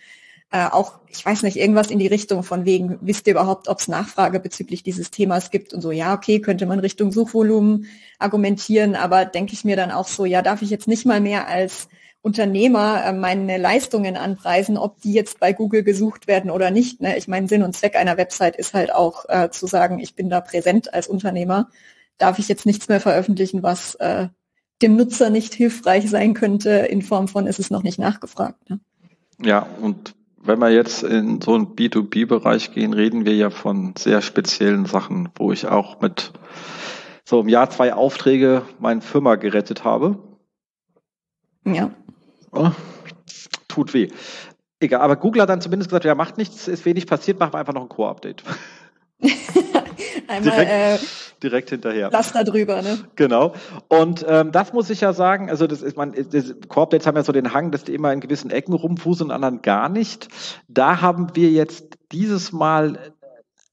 äh, 0.51 0.67
auch, 0.71 0.99
ich 1.09 1.25
weiß 1.25 1.43
nicht, 1.43 1.57
irgendwas 1.57 1.91
in 1.91 1.99
die 1.99 2.07
Richtung 2.07 2.43
von 2.43 2.63
wegen, 2.63 2.97
wisst 3.01 3.27
ihr 3.27 3.33
überhaupt, 3.33 3.67
ob 3.67 3.79
es 3.79 3.89
Nachfrage 3.89 4.39
bezüglich 4.39 4.83
dieses 4.83 5.11
Themas 5.11 5.51
gibt 5.51 5.73
und 5.73 5.81
so, 5.81 5.91
ja, 5.91 6.13
okay, 6.13 6.39
könnte 6.39 6.65
man 6.65 6.79
Richtung 6.79 7.11
Suchvolumen 7.11 7.87
argumentieren, 8.19 8.95
aber 8.95 9.25
denke 9.25 9.51
ich 9.51 9.65
mir 9.65 9.75
dann 9.75 9.91
auch 9.91 10.07
so, 10.07 10.23
ja, 10.23 10.41
darf 10.41 10.61
ich 10.61 10.69
jetzt 10.69 10.87
nicht 10.87 11.05
mal 11.05 11.19
mehr 11.19 11.49
als 11.49 11.89
Unternehmer 12.25 13.05
äh, 13.05 13.13
meine 13.13 13.59
Leistungen 13.59 14.17
anpreisen, 14.17 14.79
ob 14.79 14.99
die 14.99 15.13
jetzt 15.13 15.39
bei 15.39 15.53
Google 15.53 15.83
gesucht 15.83 16.25
werden 16.25 16.49
oder 16.49 16.71
nicht. 16.71 16.99
Ne? 16.99 17.15
Ich 17.17 17.27
meine, 17.27 17.47
Sinn 17.47 17.61
und 17.61 17.75
Zweck 17.75 17.95
einer 17.95 18.17
Website 18.17 18.55
ist 18.55 18.73
halt 18.73 18.91
auch 18.91 19.25
äh, 19.29 19.51
zu 19.51 19.67
sagen, 19.67 19.99
ich 19.99 20.15
bin 20.15 20.31
da 20.31 20.41
präsent 20.41 20.91
als 20.91 21.07
Unternehmer. 21.07 21.69
Darf 22.17 22.39
ich 22.39 22.47
jetzt 22.47 22.65
nichts 22.65 22.87
mehr 22.87 22.99
veröffentlichen, 22.99 23.61
was 23.61 23.93
äh, 23.95 24.29
dem 24.81 24.95
Nutzer 24.95 25.29
nicht 25.29 25.53
hilfreich 25.53 26.09
sein 26.09 26.33
könnte, 26.33 26.71
in 26.71 27.03
Form 27.03 27.27
von, 27.27 27.45
ist 27.45 27.59
es 27.59 27.69
noch 27.69 27.83
nicht 27.83 27.99
nachgefragt. 27.99 28.71
Ne? 28.71 28.79
Ja, 29.39 29.67
und 29.79 30.15
wenn 30.41 30.57
wir 30.57 30.71
jetzt 30.71 31.03
in 31.03 31.41
so 31.41 31.53
einen 31.53 31.75
B2B-Bereich 31.75 32.73
gehen, 32.73 32.93
reden 32.93 33.25
wir 33.25 33.35
ja 33.35 33.51
von 33.51 33.93
sehr 33.99 34.23
speziellen 34.23 34.87
Sachen, 34.87 35.29
wo 35.35 35.51
ich 35.51 35.67
auch 35.67 36.01
mit 36.01 36.33
so 37.23 37.39
im 37.39 37.49
Jahr 37.49 37.69
zwei 37.69 37.93
Aufträge 37.93 38.63
meine 38.79 39.01
Firma 39.01 39.35
gerettet 39.35 39.83
habe. 39.83 40.17
Ja. 41.65 41.91
Oh, 42.55 42.71
tut 43.67 43.93
weh. 43.93 44.09
Egal, 44.79 45.01
aber 45.01 45.15
Google 45.15 45.41
hat 45.41 45.49
dann 45.49 45.61
zumindest 45.61 45.89
gesagt, 45.89 46.05
ja, 46.05 46.15
macht 46.15 46.37
nichts, 46.37 46.67
ist 46.67 46.85
wenig 46.85 47.07
passiert, 47.07 47.39
machen 47.39 47.53
wir 47.53 47.59
einfach 47.59 47.73
noch 47.73 47.83
ein 47.83 47.89
Core-Update. 47.89 48.43
Einmal 50.27 50.41
direkt, 50.41 50.71
äh, 50.71 51.05
direkt 51.43 51.69
hinterher. 51.69 52.09
Laster 52.11 52.43
drüber, 52.43 52.81
ne? 52.81 52.99
Genau. 53.15 53.53
Und 53.87 54.25
ähm, 54.27 54.51
das 54.51 54.73
muss 54.73 54.89
ich 54.89 55.01
ja 55.01 55.13
sagen, 55.13 55.49
also 55.49 55.67
das 55.67 55.81
ist 55.81 55.95
man, 55.95 56.13
Core-Updates 56.13 57.07
haben 57.07 57.15
ja 57.15 57.23
so 57.23 57.31
den 57.31 57.53
Hang, 57.53 57.71
dass 57.71 57.83
die 57.83 57.93
immer 57.93 58.11
in 58.11 58.19
gewissen 58.19 58.51
Ecken 58.51 58.73
rumfuseln, 58.73 59.31
anderen 59.31 59.61
gar 59.61 59.89
nicht. 59.89 60.27
Da 60.67 61.01
haben 61.01 61.35
wir 61.35 61.49
jetzt 61.49 61.97
dieses 62.11 62.51
Mal 62.51 63.13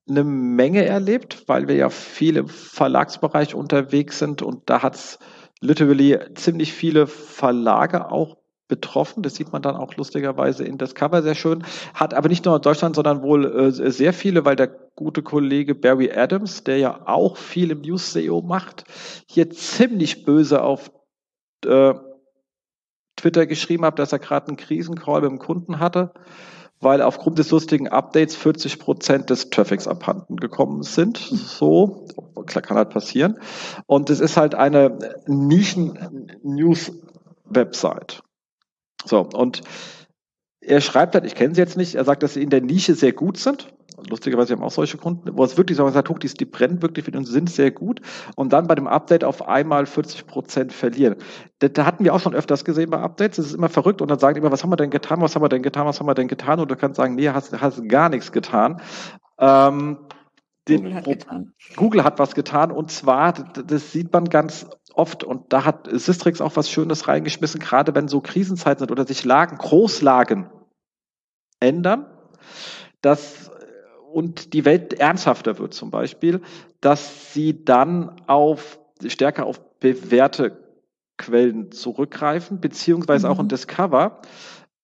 eine 0.09 0.25
Menge 0.25 0.85
erlebt, 0.85 1.45
weil 1.47 1.69
wir 1.69 1.77
ja 1.77 1.89
viel 1.89 2.37
im 2.37 2.49
Verlagsbereich 2.49 3.55
unterwegs 3.55 4.19
sind 4.19 4.43
und 4.43 4.69
da 4.69 4.83
hat's 4.83 5.19
literally 5.61 6.19
ziemlich 6.35 6.73
viele 6.73 7.07
Verlage 7.07 8.11
auch 8.11 8.42
betroffen. 8.73 9.23
Das 9.23 9.35
sieht 9.35 9.52
man 9.52 9.61
dann 9.61 9.76
auch 9.76 9.95
lustigerweise 9.97 10.64
in 10.64 10.79
das 10.79 10.95
Cover 10.95 11.23
sehr 11.23 11.35
schön. 11.35 11.62
Hat 11.93 12.14
aber 12.14 12.31
nicht 12.31 12.47
nur 12.47 12.57
in 12.57 12.62
Deutschland, 12.62 12.97
sondern 12.97 13.21
wohl 13.21 13.45
äh, 13.45 13.71
sehr 13.71 14.14
viele, 14.14 14.47
weil 14.47 14.57
der 14.57 14.69
gute 14.97 15.23
Kollege 15.23 15.75
Barry 15.75 16.11
Adams, 16.11 16.64
der 16.64 16.79
ja 16.79 17.00
auch 17.05 17.37
viel 17.37 17.71
im 17.71 17.83
News 17.83 18.14
SEO 18.14 18.41
macht, 18.41 18.85
hier 19.26 19.50
ziemlich 19.50 20.25
böse 20.25 20.62
auf 20.62 20.91
äh, 21.67 21.93
Twitter 23.17 23.47
geschrieben 23.47 23.85
hat, 23.85 23.99
dass 23.99 24.12
er 24.12 24.19
gerade 24.19 24.49
einen 24.49 24.57
Krisencall 24.57 25.21
mit 25.21 25.33
dem 25.33 25.38
Kunden 25.38 25.79
hatte, 25.79 26.14
weil 26.81 27.02
aufgrund 27.02 27.38
des 27.38 27.50
lustigen 27.50 27.88
Updates 27.88 28.37
40 28.37 28.79
Prozent 28.79 29.29
des 29.29 29.50
Traffics 29.50 29.87
abhanden 29.87 30.38
gekommen 30.38 30.83
sind. 30.83 31.19
So, 31.19 32.07
klar 32.47 32.62
kann 32.62 32.79
halt 32.79 32.88
passieren. 32.88 33.38
Und 33.85 34.09
es 34.09 34.21
ist 34.21 34.38
halt 34.38 34.55
eine 34.55 35.21
Nischen-News-Website. 35.26 38.23
So, 39.05 39.29
und 39.35 39.63
er 40.63 40.81
schreibt 40.81 41.15
halt, 41.15 41.25
ich 41.25 41.35
kenne 41.35 41.55
sie 41.55 41.61
jetzt 41.61 41.77
nicht, 41.77 41.97
er 41.97 42.05
sagt, 42.05 42.23
dass 42.23 42.35
sie 42.35 42.43
in 42.43 42.51
der 42.51 42.61
Nische 42.61 42.95
sehr 42.95 43.13
gut 43.13 43.37
sind. 43.37 43.75
lustigerweise 44.09 44.55
haben 44.55 44.63
auch 44.63 44.71
solche 44.71 44.97
Kunden, 44.97 45.37
wo 45.37 45.45
es 45.45 45.57
wirklich 45.57 45.77
so 45.77 45.85
gesagt, 45.85 46.09
die, 46.23 46.29
die 46.29 46.45
brennen 46.45 46.83
wirklich 46.83 47.05
für 47.05 47.17
uns, 47.17 47.29
sind 47.29 47.51
sehr 47.51 47.73
gut 47.73 48.01
und 48.37 48.53
dann 48.53 48.69
bei 48.69 48.75
dem 48.75 48.87
Update 48.87 49.25
auf 49.25 49.49
einmal 49.49 49.87
40 49.87 50.27
Prozent 50.27 50.73
verlieren. 50.73 51.17
Da, 51.59 51.69
da, 51.69 51.85
hatten 51.85 52.05
wir 52.05 52.15
auch 52.15 52.21
schon 52.21 52.35
öfters 52.35 52.65
gesehen 52.65 52.91
bei 52.91 52.99
Updates. 52.99 53.37
Das 53.37 53.47
ist 53.47 53.55
immer 53.55 53.69
verrückt 53.69 54.01
und 54.01 54.11
dann 54.11 54.19
sagen 54.19 54.35
die 54.35 54.41
immer, 54.41 54.53
was 54.53 54.63
haben 54.63 54.71
wir 54.71 54.77
denn 54.77 54.91
getan, 54.91 55.21
was 55.21 55.35
haben 55.35 55.43
wir 55.43 55.49
denn 55.49 55.63
getan, 55.63 55.87
was 55.87 55.99
haben 55.99 56.07
wir 56.07 56.15
denn 56.15 56.29
getan 56.29 56.61
und 56.61 56.71
du 56.71 56.77
kannst 56.77 56.97
sagen, 56.97 57.17
nee, 57.17 57.29
hast, 57.29 57.61
hast 57.61 57.89
gar 57.89 58.09
nichts 58.09 58.31
getan. 58.31 58.81
Ähm, 59.39 59.99
Google 60.65 60.95
hat 60.95 61.05
getan. 61.05 61.53
Google 61.75 62.05
hat 62.05 62.19
was 62.21 62.35
getan 62.35 62.71
und 62.71 62.91
zwar, 62.93 63.33
das 63.33 63.91
sieht 63.91 64.13
man 64.13 64.27
ganz 64.27 64.67
oft 64.95 65.25
und 65.25 65.53
da 65.53 65.65
hat 65.65 65.89
Sistrix 65.91 66.41
auch 66.41 66.57
was 66.57 66.71
Schönes 66.71 67.09
reingeschmissen, 67.09 67.61
gerade 67.61 67.95
wenn 67.95 68.09
so 68.09 68.21
Krisenzeiten 68.21 68.81
sind 68.81 68.91
oder 68.91 69.07
sich 69.07 69.25
Lagen, 69.25 69.59
Großlagen 69.59 70.51
ändern, 71.61 72.07
dass 73.01 73.51
und 74.13 74.53
die 74.53 74.65
Welt 74.65 74.93
ernsthafter 74.93 75.59
wird 75.59 75.73
zum 75.73 75.91
Beispiel, 75.91 76.43
dass 76.81 77.33
sie 77.33 77.65
dann 77.65 78.21
auf 78.27 78.79
stärker 79.07 79.47
auf 79.47 79.79
bewährte 79.81 80.59
Quellen 81.17 81.73
zurückgreifen, 81.73 82.61
beziehungsweise 82.61 83.27
mhm. 83.27 83.33
auch 83.33 83.39
in 83.41 83.49
Discover. 83.49 84.21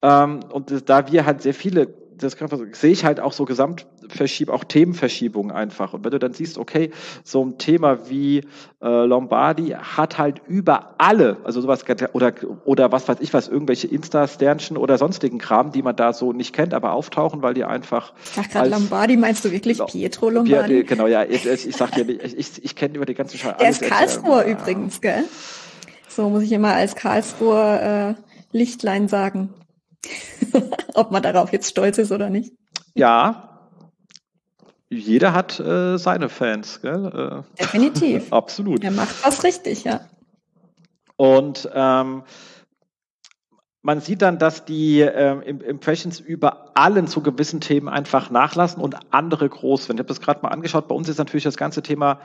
Ähm, 0.02 0.40
und 0.50 0.88
da 0.88 1.12
wir 1.12 1.26
halt 1.26 1.42
sehr 1.42 1.54
viele 1.54 1.94
das 2.18 2.36
sehe 2.72 2.90
ich 2.90 3.04
halt 3.04 3.20
auch 3.20 3.32
so 3.32 3.44
Gesamtverschiebung, 4.08 4.54
auch 4.54 4.64
Themenverschiebungen 4.64 5.52
einfach. 5.52 5.92
Und 5.92 6.04
wenn 6.04 6.10
du 6.10 6.18
dann 6.18 6.32
siehst, 6.32 6.58
okay, 6.58 6.90
so 7.24 7.44
ein 7.44 7.58
Thema 7.58 8.08
wie 8.08 8.38
äh, 8.82 9.04
Lombardi 9.04 9.76
hat 9.78 10.18
halt 10.18 10.42
über 10.46 10.94
alle, 10.98 11.36
also 11.44 11.60
sowas 11.60 11.84
oder 12.12 12.32
oder 12.64 12.92
was 12.92 13.08
weiß 13.08 13.18
ich 13.20 13.32
was, 13.34 13.48
irgendwelche 13.48 13.86
Insta-Sternchen 13.86 14.76
oder 14.76 14.98
sonstigen 14.98 15.38
Kram, 15.38 15.72
die 15.72 15.82
man 15.82 15.96
da 15.96 16.12
so 16.12 16.32
nicht 16.32 16.54
kennt, 16.54 16.74
aber 16.74 16.92
auftauchen, 16.92 17.42
weil 17.42 17.54
die 17.54 17.64
einfach. 17.64 18.12
Ach, 18.38 18.48
gerade 18.48 18.70
Lombardi, 18.70 19.16
meinst 19.16 19.44
du 19.44 19.50
wirklich 19.50 19.78
Pietro 19.86 20.30
Lombardi? 20.30 20.82
Pietro, 20.82 20.88
genau, 20.88 21.06
ja, 21.06 21.24
ich, 21.24 21.46
ich, 21.46 21.76
sag 21.76 21.92
dir, 21.92 22.08
ich, 22.08 22.36
ich, 22.36 22.64
ich 22.64 22.76
kenne 22.76 22.96
über 22.96 23.06
die 23.06 23.14
ganze 23.14 23.38
Scheiße. 23.38 23.56
Der 23.60 23.70
ist 23.70 23.82
Karlsruher 23.82 24.44
äh, 24.44 24.52
übrigens, 24.52 25.00
gell? 25.00 25.24
So 26.08 26.30
muss 26.30 26.42
ich 26.42 26.52
immer 26.52 26.74
als 26.74 26.96
Karlsruher 26.96 28.16
äh, 28.16 28.56
Lichtlein 28.56 29.08
sagen. 29.08 29.54
Ob 30.94 31.10
man 31.10 31.22
darauf 31.22 31.52
jetzt 31.52 31.68
stolz 31.68 31.98
ist 31.98 32.12
oder 32.12 32.30
nicht. 32.30 32.52
Ja, 32.94 33.48
jeder 34.90 35.32
hat 35.32 35.60
äh, 35.60 35.98
seine 35.98 36.28
Fans, 36.28 36.80
gell? 36.80 37.44
Äh, 37.56 37.60
Definitiv. 37.62 38.32
Absolut. 38.32 38.82
Er 38.84 38.90
macht 38.90 39.24
was 39.24 39.44
richtig, 39.44 39.84
ja. 39.84 40.00
Und 41.16 41.68
ähm, 41.74 42.22
man 43.82 44.00
sieht 44.00 44.22
dann, 44.22 44.38
dass 44.38 44.64
die 44.64 45.00
äh, 45.00 45.40
Impressions 45.48 46.20
über 46.20 46.70
allen 46.74 47.06
zu 47.06 47.22
gewissen 47.22 47.60
Themen 47.60 47.88
einfach 47.88 48.30
nachlassen 48.30 48.82
und 48.82 48.96
andere 49.10 49.48
groß 49.48 49.88
werden. 49.88 49.98
Ich 49.98 50.00
habe 50.00 50.08
das 50.08 50.20
gerade 50.20 50.42
mal 50.42 50.48
angeschaut. 50.48 50.88
Bei 50.88 50.94
uns 50.94 51.08
ist 51.08 51.18
natürlich 51.18 51.44
das 51.44 51.56
ganze 51.56 51.82
Thema 51.82 52.20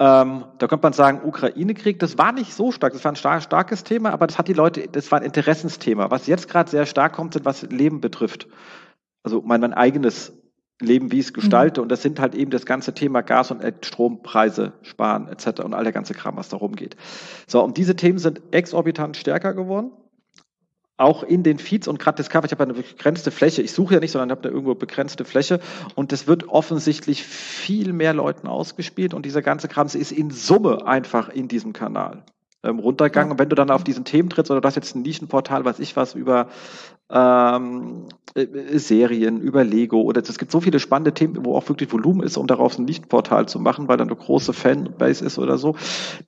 ähm, 0.00 0.44
da 0.58 0.66
könnte 0.66 0.82
man 0.82 0.92
sagen, 0.92 1.20
Ukraine-Krieg, 1.24 2.00
das 2.00 2.18
war 2.18 2.32
nicht 2.32 2.52
so 2.52 2.72
stark, 2.72 2.92
das 2.92 3.04
war 3.04 3.12
ein 3.12 3.16
star 3.16 3.40
starkes 3.40 3.84
Thema, 3.84 4.10
aber 4.10 4.26
das 4.26 4.38
hat 4.38 4.48
die 4.48 4.52
Leute, 4.52 4.88
das 4.88 5.12
war 5.12 5.20
ein 5.20 5.24
Interessensthema. 5.24 6.10
Was 6.10 6.26
jetzt 6.26 6.48
gerade 6.48 6.68
sehr 6.68 6.86
stark 6.86 7.12
kommt, 7.12 7.34
sind 7.34 7.44
was 7.44 7.62
Leben 7.62 8.00
betrifft. 8.00 8.48
Also 9.22 9.42
mein, 9.42 9.60
mein 9.60 9.72
eigenes 9.72 10.32
Leben, 10.80 11.12
wie 11.12 11.20
ich 11.20 11.26
es 11.26 11.32
mhm. 11.32 11.40
gestalte. 11.40 11.80
Mhm. 11.80 11.84
Und 11.84 11.88
das 11.88 12.02
sind 12.02 12.20
halt 12.20 12.34
eben 12.34 12.50
das 12.50 12.66
ganze 12.66 12.94
Thema 12.94 13.22
Gas- 13.22 13.50
und 13.50 13.62
Strompreise 13.84 14.72
sparen 14.82 15.28
etc. 15.28 15.60
und 15.60 15.74
all 15.74 15.84
der 15.84 15.92
ganze 15.92 16.14
Kram, 16.14 16.36
was 16.36 16.48
darum 16.48 16.74
geht. 16.76 16.96
So, 17.46 17.62
und 17.62 17.76
diese 17.76 17.96
Themen 17.96 18.18
sind 18.18 18.42
exorbitant 18.50 19.16
stärker 19.16 19.54
geworden 19.54 19.92
auch 20.96 21.24
in 21.24 21.42
den 21.42 21.58
Feeds 21.58 21.88
und 21.88 21.98
gerade 21.98 22.16
Discover, 22.16 22.46
ich 22.46 22.52
habe 22.52 22.62
eine 22.62 22.74
begrenzte 22.74 23.30
Fläche, 23.30 23.62
ich 23.62 23.72
suche 23.72 23.94
ja 23.94 24.00
nicht, 24.00 24.12
sondern 24.12 24.30
habe 24.30 24.42
da 24.42 24.48
irgendwo 24.48 24.74
begrenzte 24.74 25.24
Fläche 25.24 25.60
und 25.96 26.12
das 26.12 26.26
wird 26.26 26.48
offensichtlich 26.48 27.24
viel 27.24 27.92
mehr 27.92 28.14
Leuten 28.14 28.46
ausgespielt 28.46 29.12
und 29.12 29.26
dieser 29.26 29.42
ganze 29.42 29.68
Kram 29.68 29.86
ist 29.86 30.12
in 30.12 30.30
Summe 30.30 30.86
einfach 30.86 31.28
in 31.28 31.48
diesem 31.48 31.72
Kanal 31.72 32.24
ähm, 32.64 32.78
runtergegangen. 32.78 33.32
Und 33.32 33.38
wenn 33.38 33.48
du 33.48 33.56
dann 33.56 33.70
auf 33.70 33.84
diesen 33.84 34.04
Themen 34.04 34.30
trittst 34.30 34.50
oder 34.50 34.60
das 34.60 34.74
jetzt 34.74 34.94
ein 34.94 35.02
Nischenportal, 35.02 35.64
weiß 35.64 35.78
ich 35.78 35.96
was, 35.96 36.14
über 36.14 36.48
ähm, 37.10 38.06
äh, 38.34 38.78
Serien, 38.78 39.40
über 39.40 39.64
Lego 39.64 40.00
oder 40.02 40.22
es 40.22 40.38
gibt 40.38 40.50
so 40.50 40.60
viele 40.60 40.80
spannende 40.80 41.12
Themen, 41.12 41.44
wo 41.44 41.56
auch 41.56 41.68
wirklich 41.68 41.92
Volumen 41.92 42.22
ist, 42.22 42.36
um 42.36 42.46
daraus 42.46 42.78
ein 42.78 42.84
Nischenportal 42.84 43.46
zu 43.46 43.60
machen, 43.60 43.88
weil 43.88 43.96
dann 43.96 44.08
eine 44.08 44.16
große 44.16 44.52
Fanbase 44.52 45.24
ist 45.24 45.38
oder 45.38 45.58
so. 45.58 45.76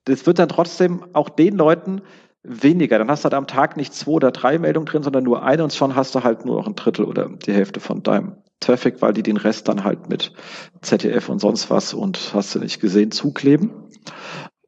Das 0.05 0.27
wird 0.27 0.39
dann 0.39 0.49
trotzdem 0.49 1.05
auch 1.13 1.29
den 1.29 1.57
Leuten 1.57 2.03
weniger. 2.43 2.99
Dann 2.99 3.11
hast 3.11 3.23
du 3.23 3.25
halt 3.25 3.35
am 3.35 3.47
Tag 3.47 3.77
nicht 3.77 3.93
zwei 3.95 4.13
oder 4.13 4.31
drei 4.31 4.59
Meldungen 4.59 4.87
drin, 4.87 5.03
sondern 5.03 5.25
nur 5.25 5.43
eine 5.43 5.65
und 5.65 5.75
schon 5.75 5.97
hast 5.97 6.15
du 6.15 6.23
halt 6.23 6.45
nur 6.45 6.57
noch 6.57 6.67
ein 6.67 6.77
Drittel 6.77 7.05
oder 7.05 7.29
die 7.29 7.53
Hälfte 7.53 7.81
von 7.81 8.03
deinem 8.03 8.37
Traffic, 8.61 9.03
weil 9.03 9.13
die 9.13 9.23
den 9.23 9.37
Rest 9.37 9.69
dann 9.69 9.85
halt 9.85 10.09
mit 10.09 10.33
ZDF 10.81 11.29
und 11.29 11.41
sonst 11.41 11.71
was 11.71 11.93
und 11.93 12.33
hast 12.35 12.55
du 12.55 12.59
nicht 12.59 12.81
gesehen 12.81 13.11
zukleben. 13.11 13.71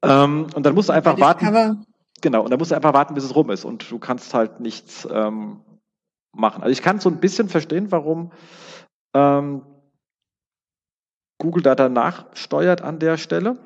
Ähm, 0.03 0.47
und 0.55 0.65
dann 0.65 0.75
musst 0.75 0.89
du 0.89 0.93
einfach 0.93 1.19
warten. 1.19 1.45
Cover. 1.45 1.77
Genau, 2.21 2.43
und 2.43 2.51
dann 2.51 2.59
musst 2.59 2.71
du 2.71 2.75
einfach 2.75 2.95
warten, 2.95 3.15
bis 3.15 3.25
es 3.25 3.35
rum 3.35 3.51
ist 3.51 3.65
und 3.65 3.91
du 3.91 3.99
kannst 3.99 4.35
halt 4.35 4.61
nichts 4.61 5.07
ähm, 5.11 5.61
machen. 6.33 6.63
Also 6.63 6.73
ich 6.73 6.83
kann 6.83 7.01
so 7.01 7.09
ein 7.09 7.21
bisschen 7.21 7.49
verstehen, 7.49 7.91
warum 7.93 8.33
ähm, 9.15 9.63
Google 11.39 11.63
da 11.63 11.75
danach 11.75 12.27
steuert 12.35 12.83
an 12.83 12.99
der 12.99 13.17
Stelle 13.17 13.57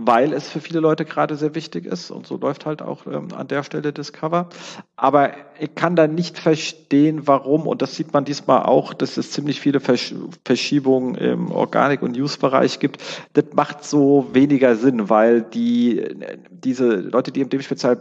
weil 0.00 0.32
es 0.32 0.48
für 0.48 0.60
viele 0.60 0.78
Leute 0.78 1.04
gerade 1.04 1.34
sehr 1.34 1.56
wichtig 1.56 1.84
ist 1.84 2.12
und 2.12 2.24
so 2.24 2.36
läuft 2.36 2.66
halt 2.66 2.82
auch 2.82 3.04
ähm, 3.06 3.28
an 3.34 3.48
der 3.48 3.64
Stelle 3.64 3.92
Discover. 3.92 4.48
Aber 4.94 5.32
ich 5.58 5.74
kann 5.74 5.96
da 5.96 6.06
nicht 6.06 6.38
verstehen, 6.38 7.26
warum, 7.26 7.66
und 7.66 7.82
das 7.82 7.96
sieht 7.96 8.12
man 8.12 8.24
diesmal 8.24 8.62
auch, 8.62 8.94
dass 8.94 9.16
es 9.16 9.32
ziemlich 9.32 9.60
viele 9.60 9.80
Versch 9.80 10.14
Verschiebungen 10.44 11.16
im 11.16 11.50
Organic- 11.50 12.02
und 12.02 12.12
News-Bereich 12.12 12.78
gibt. 12.78 13.02
Das 13.32 13.46
macht 13.54 13.84
so 13.84 14.28
weniger 14.32 14.76
Sinn, 14.76 15.10
weil 15.10 15.42
die, 15.42 16.04
diese 16.48 16.94
Leute, 16.94 17.32
die 17.32 17.40
in 17.40 17.48
dem 17.48 17.60
Spezial 17.60 17.98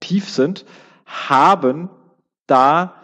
tief 0.00 0.28
sind, 0.28 0.64
haben 1.06 1.90
da 2.48 2.96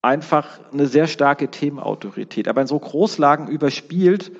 einfach 0.00 0.58
eine 0.72 0.86
sehr 0.86 1.06
starke 1.06 1.50
Themenautorität. 1.50 2.48
Aber 2.48 2.62
in 2.62 2.66
so 2.66 2.78
Großlagen 2.78 3.46
überspielt 3.48 4.32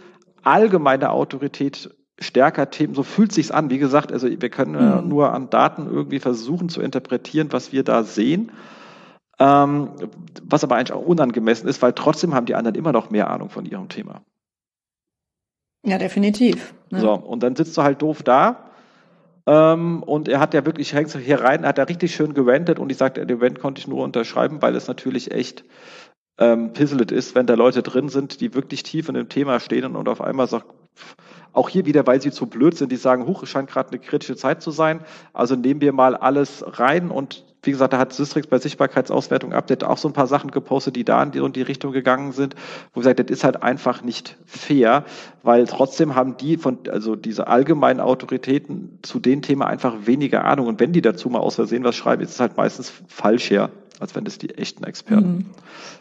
allgemeine 0.43 1.11
Autorität 1.11 1.91
stärker 2.21 2.71
Themen, 2.71 2.95
so 2.95 3.03
fühlt 3.03 3.33
sich's 3.33 3.51
an. 3.51 3.71
Wie 3.71 3.79
gesagt, 3.79 4.13
also 4.13 4.29
wir 4.29 4.51
können 4.51 4.75
äh, 4.75 5.01
mhm. 5.01 5.09
nur 5.09 5.33
an 5.33 5.51
Daten 5.51 5.87
irgendwie 5.87 6.19
versuchen 6.19 6.69
zu 6.69 6.81
interpretieren, 6.81 7.49
was 7.53 7.73
wir 7.73 7.85
da 7.85 8.03
sehen. 8.03 8.53
Ähm, 9.39 9.91
was 10.43 10.65
aber 10.65 10.77
eigentlich 10.77 10.93
auch 10.93 11.05
unangemessen 11.05 11.69
ist, 11.69 11.81
weil 11.81 11.93
trotzdem 11.93 12.35
haben 12.35 12.47
die 12.47 12.57
anderen 12.57 12.77
immer 12.77 12.91
noch 12.91 13.11
mehr 13.11 13.31
Ahnung 13.31 13.51
von 13.51 13.65
ihrem 13.65 13.89
Thema. 13.89 14.23
Ja, 15.87 15.99
definitiv. 15.99 16.75
Ne? 16.91 17.01
So, 17.01 17.13
und 17.13 17.43
dann 17.43 17.55
sitzt 17.55 17.77
du 17.77 17.83
halt 17.83 18.03
doof 18.03 18.25
da. 18.25 18.71
Ähm, 19.47 20.03
und 20.03 20.29
er 20.29 20.41
hat 20.41 20.55
ja 20.55 20.67
wirklich, 20.67 20.93
hängst 20.93 21.15
du 21.15 21.21
hier 21.21 21.41
rein, 21.41 21.65
hat 21.65 21.79
er 21.79 21.89
richtig 21.89 22.15
schön 22.15 22.35
gewendet 22.35 22.79
und 22.79 22.91
ich 22.91 22.99
sagte, 22.99 23.25
den 23.25 23.39
Event 23.39 23.61
konnte 23.61 23.79
ich 23.79 23.87
nur 23.87 24.03
unterschreiben, 24.03 24.61
weil 24.61 24.75
es 24.75 24.89
natürlich 24.89 25.31
echt 25.31 25.65
ähm, 26.39 26.73
pisselt 26.73 27.13
ist, 27.13 27.35
wenn 27.35 27.47
da 27.47 27.55
Leute 27.55 27.83
drin 27.83 28.09
sind, 28.09 28.41
die 28.41 28.55
wirklich 28.55 28.83
tief 28.83 29.09
in 29.09 29.15
dem 29.15 29.29
Thema 29.29 29.61
stehen 29.61 29.97
und 29.97 30.09
auf 30.09 30.21
einmal 30.21 30.49
sagt, 30.49 30.67
auch 31.59 31.69
hier 31.69 31.85
wieder, 31.87 32.07
weil 32.07 32.23
sie 32.23 32.31
zu 32.31 32.47
blöd 32.47 32.79
sind, 32.79 32.93
die 32.93 32.97
sagen, 32.97 33.27
huch, 33.27 33.43
es 33.43 33.49
scheint 33.49 33.69
gerade 33.69 33.91
eine 33.91 33.99
kritische 33.99 34.37
Zeit 34.37 34.63
zu 34.63 34.71
sein. 34.71 35.01
Also 35.33 35.57
nehmen 35.57 35.81
wir 35.81 35.93
mal 35.93 36.15
alles 36.17 36.65
rein 36.67 37.11
und 37.11 37.45
wie 37.65 37.73
gesagt, 37.73 37.93
da 37.93 37.99
hat 37.99 38.13
Systrix 38.13 38.47
bei 38.47 38.59
Sichtbarkeitsauswertung 38.59 39.53
Update 39.53 39.83
auch 39.83 39.99
so 39.99 40.09
ein 40.09 40.15
paar 40.15 40.29
Sachen 40.29 40.53
gepostet, 40.53 40.95
die 40.95 41.05
da 41.05 41.21
in 41.23 41.33
die, 41.33 41.39
in 41.39 41.53
die 41.53 41.63
Richtung 41.63 41.93
gegangen 41.93 42.31
sind, 42.31 42.55
wo 42.95 43.01
gesagt, 43.01 43.19
das 43.19 43.27
ist 43.27 43.43
halt 43.43 43.63
einfach 43.65 44.03
nicht 44.03 44.37
fair, 44.47 45.05
weil 45.43 45.67
trotzdem 45.67 46.15
haben 46.15 46.37
die 46.37 46.57
von, 46.57 46.79
also 46.89 47.17
diese 47.17 47.49
allgemeinen 47.49 47.99
Autoritäten 47.99 49.01
zu 49.03 49.19
den 49.19 49.43
Themen 49.43 49.63
einfach 49.63 50.07
weniger 50.07 50.45
Ahnung. 50.45 50.69
Und 50.69 50.79
wenn 50.79 50.93
die 50.93 51.03
dazu 51.03 51.29
mal 51.31 51.41
aus 51.41 51.57
Versehen 51.57 51.83
was 51.83 51.97
schreiben, 51.97 52.23
ist 52.23 52.31
es 52.31 52.41
halt 52.41 52.57
meistens 52.57 52.93
falsch 53.09 53.51
her, 53.51 53.71
als 53.99 54.15
wenn 54.15 54.25
das 54.25 54.39
die 54.39 54.51
echten 54.51 54.85
Experten 54.85 55.29
mhm. 55.29 55.47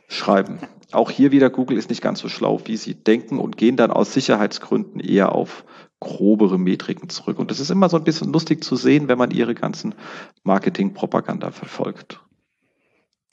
schreiben. 0.07 0.59
Auch 0.91 1.11
hier 1.11 1.31
wieder, 1.31 1.49
Google 1.49 1.77
ist 1.77 1.89
nicht 1.89 2.01
ganz 2.01 2.19
so 2.19 2.29
schlau, 2.29 2.61
wie 2.65 2.77
sie 2.77 2.95
denken 2.95 3.39
und 3.39 3.57
gehen 3.57 3.75
dann 3.75 3.91
aus 3.91 4.13
Sicherheitsgründen 4.13 5.01
eher 5.01 5.33
auf 5.33 5.65
grobere 5.99 6.57
Metriken 6.57 7.09
zurück. 7.09 7.39
Und 7.39 7.51
das 7.51 7.59
ist 7.59 7.71
immer 7.71 7.89
so 7.89 7.97
ein 7.97 8.03
bisschen 8.03 8.31
lustig 8.31 8.63
zu 8.63 8.75
sehen, 8.75 9.07
wenn 9.07 9.17
man 9.17 9.31
ihre 9.31 9.55
ganzen 9.55 9.95
Marketing-Propaganda 10.43 11.51
verfolgt. 11.51 12.21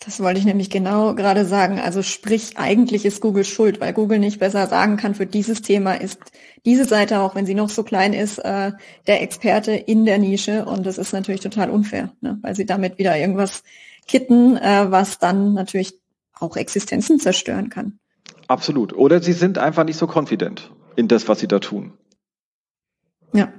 Das 0.04 0.20
wollte 0.20 0.38
ich 0.38 0.44
nämlich 0.44 0.70
genau 0.70 1.14
gerade 1.14 1.44
sagen. 1.44 1.78
Also 1.78 2.02
sprich, 2.02 2.58
eigentlich 2.58 3.04
ist 3.04 3.20
Google 3.20 3.44
schuld, 3.44 3.80
weil 3.80 3.92
Google 3.92 4.18
nicht 4.18 4.40
besser 4.40 4.66
sagen 4.66 4.96
kann, 4.96 5.14
für 5.14 5.26
dieses 5.26 5.62
Thema 5.62 5.94
ist 5.94 6.18
diese 6.66 6.84
Seite, 6.84 7.20
auch 7.20 7.34
wenn 7.34 7.46
sie 7.46 7.54
noch 7.54 7.70
so 7.70 7.84
klein 7.84 8.12
ist, 8.12 8.38
äh, 8.38 8.72
der 9.06 9.22
Experte 9.22 9.72
in 9.72 10.04
der 10.04 10.18
Nische. 10.18 10.64
Und 10.64 10.84
das 10.84 10.98
ist 10.98 11.12
natürlich 11.12 11.40
total 11.40 11.70
unfair, 11.70 12.12
ne? 12.20 12.38
weil 12.42 12.54
sie 12.54 12.66
damit 12.66 12.98
wieder 12.98 13.16
irgendwas 13.16 13.62
kitten, 14.06 14.56
äh, 14.56 14.90
was 14.90 15.18
dann 15.18 15.54
natürlich 15.54 16.03
auch 16.40 16.56
Existenzen 16.56 17.18
zerstören 17.18 17.70
kann. 17.70 17.98
Absolut. 18.48 18.92
Oder 18.92 19.22
sie 19.22 19.32
sind 19.32 19.58
einfach 19.58 19.84
nicht 19.84 19.96
so 19.96 20.06
confident 20.06 20.72
in 20.96 21.08
das, 21.08 21.28
was 21.28 21.40
sie 21.40 21.48
da 21.48 21.58
tun. 21.58 21.92
Ja. 23.32 23.52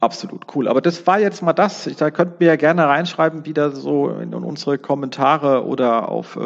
Absolut, 0.00 0.54
cool. 0.54 0.68
Aber 0.68 0.82
das 0.82 1.06
war 1.06 1.18
jetzt 1.18 1.42
mal 1.42 1.54
das. 1.54 1.88
Da 1.96 2.10
könnt 2.10 2.40
ihr 2.40 2.48
ja 2.48 2.56
gerne 2.56 2.86
reinschreiben, 2.86 3.46
wieder 3.46 3.70
so 3.70 4.10
in 4.10 4.34
unsere 4.34 4.76
Kommentare 4.76 5.64
oder 5.64 6.08
auf 6.10 6.38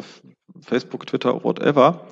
Facebook, 0.60 1.06
Twitter, 1.06 1.42
whatever. 1.42 2.06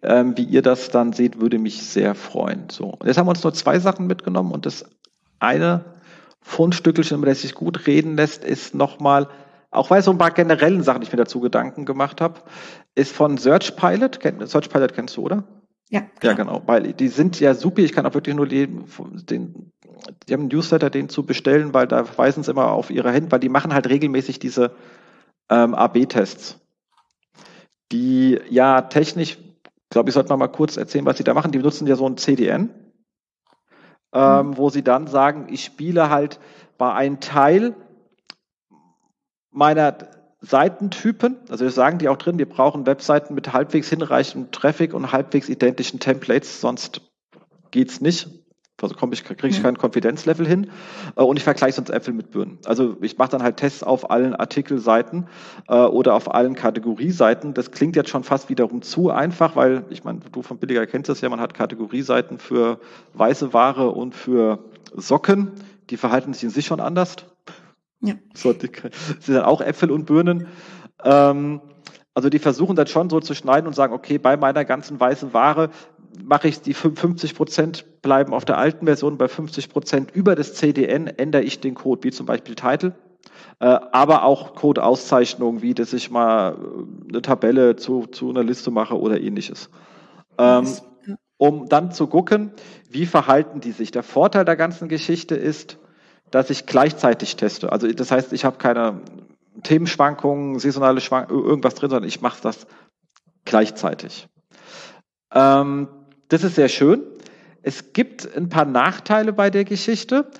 Ähm, 0.00 0.36
wie 0.36 0.44
ihr 0.44 0.62
das 0.62 0.90
dann 0.90 1.12
seht, 1.12 1.40
würde 1.40 1.58
mich 1.58 1.82
sehr 1.82 2.14
freuen. 2.14 2.70
So, 2.70 2.86
und 2.86 3.06
jetzt 3.06 3.18
haben 3.18 3.26
wir 3.26 3.30
uns 3.30 3.42
nur 3.42 3.52
zwei 3.52 3.78
Sachen 3.80 4.06
mitgenommen 4.06 4.52
und 4.52 4.64
das 4.64 4.88
eine 5.40 5.84
Fundstückelchen, 6.40 7.18
über 7.18 7.26
das 7.26 7.42
sich 7.42 7.54
gut 7.54 7.86
reden 7.86 8.16
lässt, 8.16 8.44
ist 8.44 8.74
nochmal, 8.74 9.28
auch 9.70 9.90
weil 9.90 10.02
so 10.02 10.10
ein 10.10 10.18
paar 10.18 10.30
generellen 10.30 10.82
Sachen 10.82 11.02
ich 11.02 11.12
mir 11.12 11.18
dazu 11.18 11.40
Gedanken 11.40 11.84
gemacht 11.84 12.20
habe, 12.20 12.40
ist 12.94 13.12
von 13.12 13.36
Search 13.36 13.76
Pilot. 13.76 14.18
Search 14.44 14.70
Pilot 14.70 14.94
kennst 14.94 15.16
du, 15.16 15.22
oder? 15.22 15.44
Ja. 15.90 16.02
Ja, 16.22 16.32
genau. 16.34 16.62
Weil 16.66 16.92
die 16.92 17.08
sind 17.08 17.38
ja 17.40 17.54
super. 17.54 17.82
Ich 17.82 17.92
kann 17.92 18.06
auch 18.06 18.14
wirklich 18.14 18.34
nur 18.34 18.46
den, 18.46 18.84
den 19.28 19.72
die 20.26 20.32
haben 20.32 20.42
einen 20.42 20.48
Newsletter, 20.48 20.90
den 20.90 21.08
zu 21.08 21.24
bestellen, 21.24 21.74
weil 21.74 21.86
da 21.86 22.04
weisen 22.16 22.42
sie 22.42 22.50
immer 22.50 22.70
auf 22.72 22.90
ihre 22.90 23.12
Hände, 23.12 23.32
weil 23.32 23.40
die 23.40 23.48
machen 23.48 23.74
halt 23.74 23.88
regelmäßig 23.88 24.38
diese 24.38 24.72
ähm, 25.50 25.74
AB-Tests. 25.74 26.60
Die 27.90 28.38
ja 28.50 28.82
technisch, 28.82 29.38
glaube 29.90 30.10
ich, 30.10 30.14
sollte 30.14 30.28
man 30.30 30.38
mal 30.38 30.48
kurz 30.48 30.76
erzählen, 30.76 31.06
was 31.06 31.16
sie 31.16 31.24
da 31.24 31.34
machen. 31.34 31.52
Die 31.52 31.58
benutzen 31.58 31.86
ja 31.86 31.96
so 31.96 32.06
ein 32.06 32.16
CDN, 32.16 32.70
ähm, 34.12 34.48
mhm. 34.48 34.56
wo 34.56 34.70
sie 34.70 34.82
dann 34.82 35.06
sagen, 35.06 35.46
ich 35.50 35.64
spiele 35.64 36.10
halt 36.10 36.38
bei 36.76 36.92
einem 36.92 37.20
Teil 37.20 37.74
meiner 39.50 39.96
Seitentypen, 40.40 41.36
also 41.48 41.64
wir 41.64 41.70
sagen 41.70 41.98
die 41.98 42.08
auch 42.08 42.16
drin, 42.16 42.38
wir 42.38 42.48
brauchen 42.48 42.86
Webseiten 42.86 43.34
mit 43.34 43.52
halbwegs 43.52 43.88
hinreichendem 43.88 44.52
Traffic 44.52 44.94
und 44.94 45.10
halbwegs 45.10 45.48
identischen 45.48 45.98
Templates, 45.98 46.60
sonst 46.60 47.00
geht's 47.70 48.00
nicht. 48.00 48.28
Also 48.80 48.94
komme 48.94 49.12
ich, 49.12 49.24
kriege 49.24 49.48
ich 49.48 49.60
kein 49.60 49.76
Konfidenzlevel 49.76 50.46
hin 50.46 50.70
äh, 51.16 51.22
und 51.22 51.36
ich 51.36 51.42
vergleiche 51.42 51.74
sonst 51.74 51.90
Äpfel 51.90 52.14
mit 52.14 52.30
Birnen. 52.30 52.58
Also 52.64 52.96
ich 53.00 53.18
mache 53.18 53.30
dann 53.30 53.42
halt 53.42 53.56
Tests 53.56 53.82
auf 53.82 54.08
allen 54.08 54.36
Artikelseiten 54.36 55.26
äh, 55.66 55.74
oder 55.74 56.14
auf 56.14 56.32
allen 56.32 56.54
Kategorieseiten. 56.54 57.54
Das 57.54 57.72
klingt 57.72 57.96
jetzt 57.96 58.10
schon 58.10 58.22
fast 58.22 58.48
wiederum 58.48 58.82
zu 58.82 59.10
einfach, 59.10 59.56
weil 59.56 59.84
ich 59.90 60.04
meine, 60.04 60.20
du 60.20 60.42
von 60.42 60.58
Billiger 60.58 60.86
kennst 60.86 61.08
das 61.08 61.20
ja, 61.20 61.28
man 61.28 61.40
hat 61.40 61.54
Kategorieseiten 61.54 62.38
für 62.38 62.78
weiße 63.14 63.52
Ware 63.52 63.90
und 63.90 64.14
für 64.14 64.60
Socken. 64.94 65.50
Die 65.90 65.96
verhalten 65.96 66.32
sich 66.32 66.44
in 66.44 66.50
sich 66.50 66.66
schon 66.66 66.78
anders. 66.78 67.16
Ja. 68.00 68.14
So, 68.34 68.52
die 68.52 68.70
sind 69.20 69.34
dann 69.34 69.44
auch 69.44 69.60
Äpfel 69.60 69.90
und 69.90 70.06
Birnen. 70.06 70.46
Ähm, 71.04 71.60
also 72.14 72.30
die 72.30 72.38
versuchen 72.38 72.74
das 72.74 72.90
schon 72.90 73.10
so 73.10 73.20
zu 73.20 73.34
schneiden 73.34 73.66
und 73.66 73.74
sagen, 73.74 73.92
okay, 73.92 74.18
bei 74.18 74.36
meiner 74.36 74.64
ganzen 74.64 74.98
weißen 74.98 75.32
Ware 75.32 75.70
mache 76.24 76.48
ich 76.48 76.60
die 76.60 76.74
50 76.74 77.34
Prozent 77.34 78.02
bleiben 78.02 78.34
auf 78.34 78.44
der 78.44 78.58
alten 78.58 78.86
Version, 78.86 79.18
bei 79.18 79.28
50 79.28 79.68
Prozent 79.68 80.10
über 80.10 80.34
das 80.34 80.54
CDN 80.54 81.06
ändere 81.06 81.42
ich 81.42 81.60
den 81.60 81.74
Code, 81.74 82.02
wie 82.04 82.10
zum 82.10 82.26
Beispiel 82.26 82.54
Title, 82.54 82.94
äh, 83.60 83.66
aber 83.66 84.24
auch 84.24 84.54
Code-Auszeichnungen, 84.54 85.62
wie 85.62 85.74
dass 85.74 85.92
ich 85.92 86.10
mal 86.10 86.56
äh, 86.56 87.08
eine 87.08 87.22
Tabelle 87.22 87.76
zu, 87.76 88.06
zu 88.06 88.30
einer 88.30 88.42
Liste 88.42 88.70
mache 88.70 88.98
oder 88.98 89.20
ähnliches. 89.20 89.70
Ähm, 90.38 90.66
um 91.36 91.68
dann 91.68 91.92
zu 91.92 92.08
gucken, 92.08 92.52
wie 92.90 93.06
verhalten 93.06 93.60
die 93.60 93.70
sich. 93.70 93.92
Der 93.92 94.02
Vorteil 94.02 94.44
der 94.44 94.56
ganzen 94.56 94.88
Geschichte 94.88 95.36
ist, 95.36 95.78
dass 96.30 96.50
ich 96.50 96.66
gleichzeitig 96.66 97.36
teste. 97.36 97.72
Also 97.72 97.90
das 97.90 98.10
heißt, 98.10 98.32
ich 98.32 98.44
habe 98.44 98.58
keine 98.58 99.00
Themenschwankungen, 99.62 100.58
saisonale 100.58 101.00
Schwankungen, 101.00 101.44
irgendwas 101.44 101.74
drin, 101.74 101.90
sondern 101.90 102.08
ich 102.08 102.20
mache 102.20 102.42
das 102.42 102.66
gleichzeitig. 103.44 104.28
Ähm, 105.32 105.88
das 106.28 106.44
ist 106.44 106.54
sehr 106.54 106.68
schön. 106.68 107.02
Es 107.62 107.92
gibt 107.92 108.36
ein 108.36 108.48
paar 108.48 108.64
Nachteile 108.64 109.32
bei 109.32 109.50
der 109.50 109.64
Geschichte. 109.64 110.30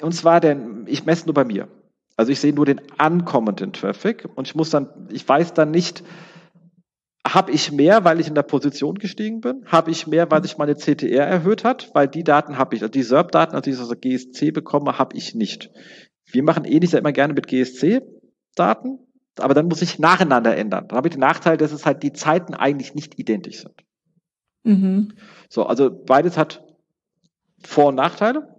Und 0.00 0.12
zwar, 0.12 0.40
denn 0.40 0.84
ich 0.86 1.06
messe 1.06 1.26
nur 1.26 1.34
bei 1.34 1.44
mir. 1.44 1.68
Also 2.16 2.30
ich 2.30 2.40
sehe 2.40 2.52
nur 2.52 2.66
den 2.66 2.80
ankommenden 2.98 3.72
Traffic 3.72 4.28
und 4.34 4.46
ich 4.46 4.54
muss 4.54 4.70
dann, 4.70 4.88
ich 5.10 5.26
weiß 5.26 5.54
dann 5.54 5.70
nicht, 5.70 6.04
habe 7.26 7.52
ich 7.52 7.70
mehr, 7.70 8.04
weil 8.04 8.20
ich 8.20 8.26
in 8.26 8.34
der 8.34 8.42
Position 8.42 8.96
gestiegen 8.96 9.40
bin? 9.40 9.64
Habe 9.66 9.90
ich 9.90 10.06
mehr, 10.06 10.30
weil 10.30 10.42
sich 10.42 10.58
meine 10.58 10.74
CTR 10.74 11.24
erhöht 11.24 11.62
hat? 11.62 11.90
Weil 11.94 12.08
die 12.08 12.24
Daten 12.24 12.58
habe 12.58 12.74
ich, 12.74 12.82
also 12.82 12.90
die 12.90 13.02
SERP-Daten, 13.02 13.54
also 13.54 13.62
die 13.62 13.70
ich 13.70 13.78
aus 13.78 13.88
der 13.88 13.96
GSC 13.96 14.50
bekomme, 14.50 14.98
habe 14.98 15.16
ich 15.16 15.34
nicht. 15.34 15.70
Wir 16.26 16.42
machen 16.42 16.64
ähnlich 16.64 16.94
immer 16.94 17.12
gerne 17.12 17.32
mit 17.34 17.46
GSC-Daten, 17.46 18.98
aber 19.38 19.54
dann 19.54 19.68
muss 19.68 19.82
ich 19.82 19.98
nacheinander 19.98 20.56
ändern. 20.56 20.88
Dann 20.88 20.96
habe 20.96 21.08
ich 21.08 21.14
den 21.14 21.20
Nachteil, 21.20 21.56
dass 21.56 21.72
es 21.72 21.86
halt 21.86 22.02
die 22.02 22.12
Zeiten 22.12 22.54
eigentlich 22.54 22.94
nicht 22.94 23.18
identisch 23.18 23.60
sind. 23.60 23.84
Mhm. 24.64 25.12
So, 25.48 25.66
also 25.66 25.90
beides 25.90 26.36
hat 26.36 26.64
Vor- 27.64 27.88
und 27.88 27.94
Nachteile. 27.94 28.56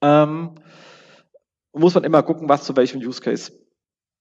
Ähm, 0.00 0.54
muss 1.72 1.94
man 1.94 2.04
immer 2.04 2.22
gucken, 2.22 2.48
was 2.48 2.64
zu 2.64 2.76
welchem 2.76 3.00
Use 3.00 3.20
Case 3.20 3.52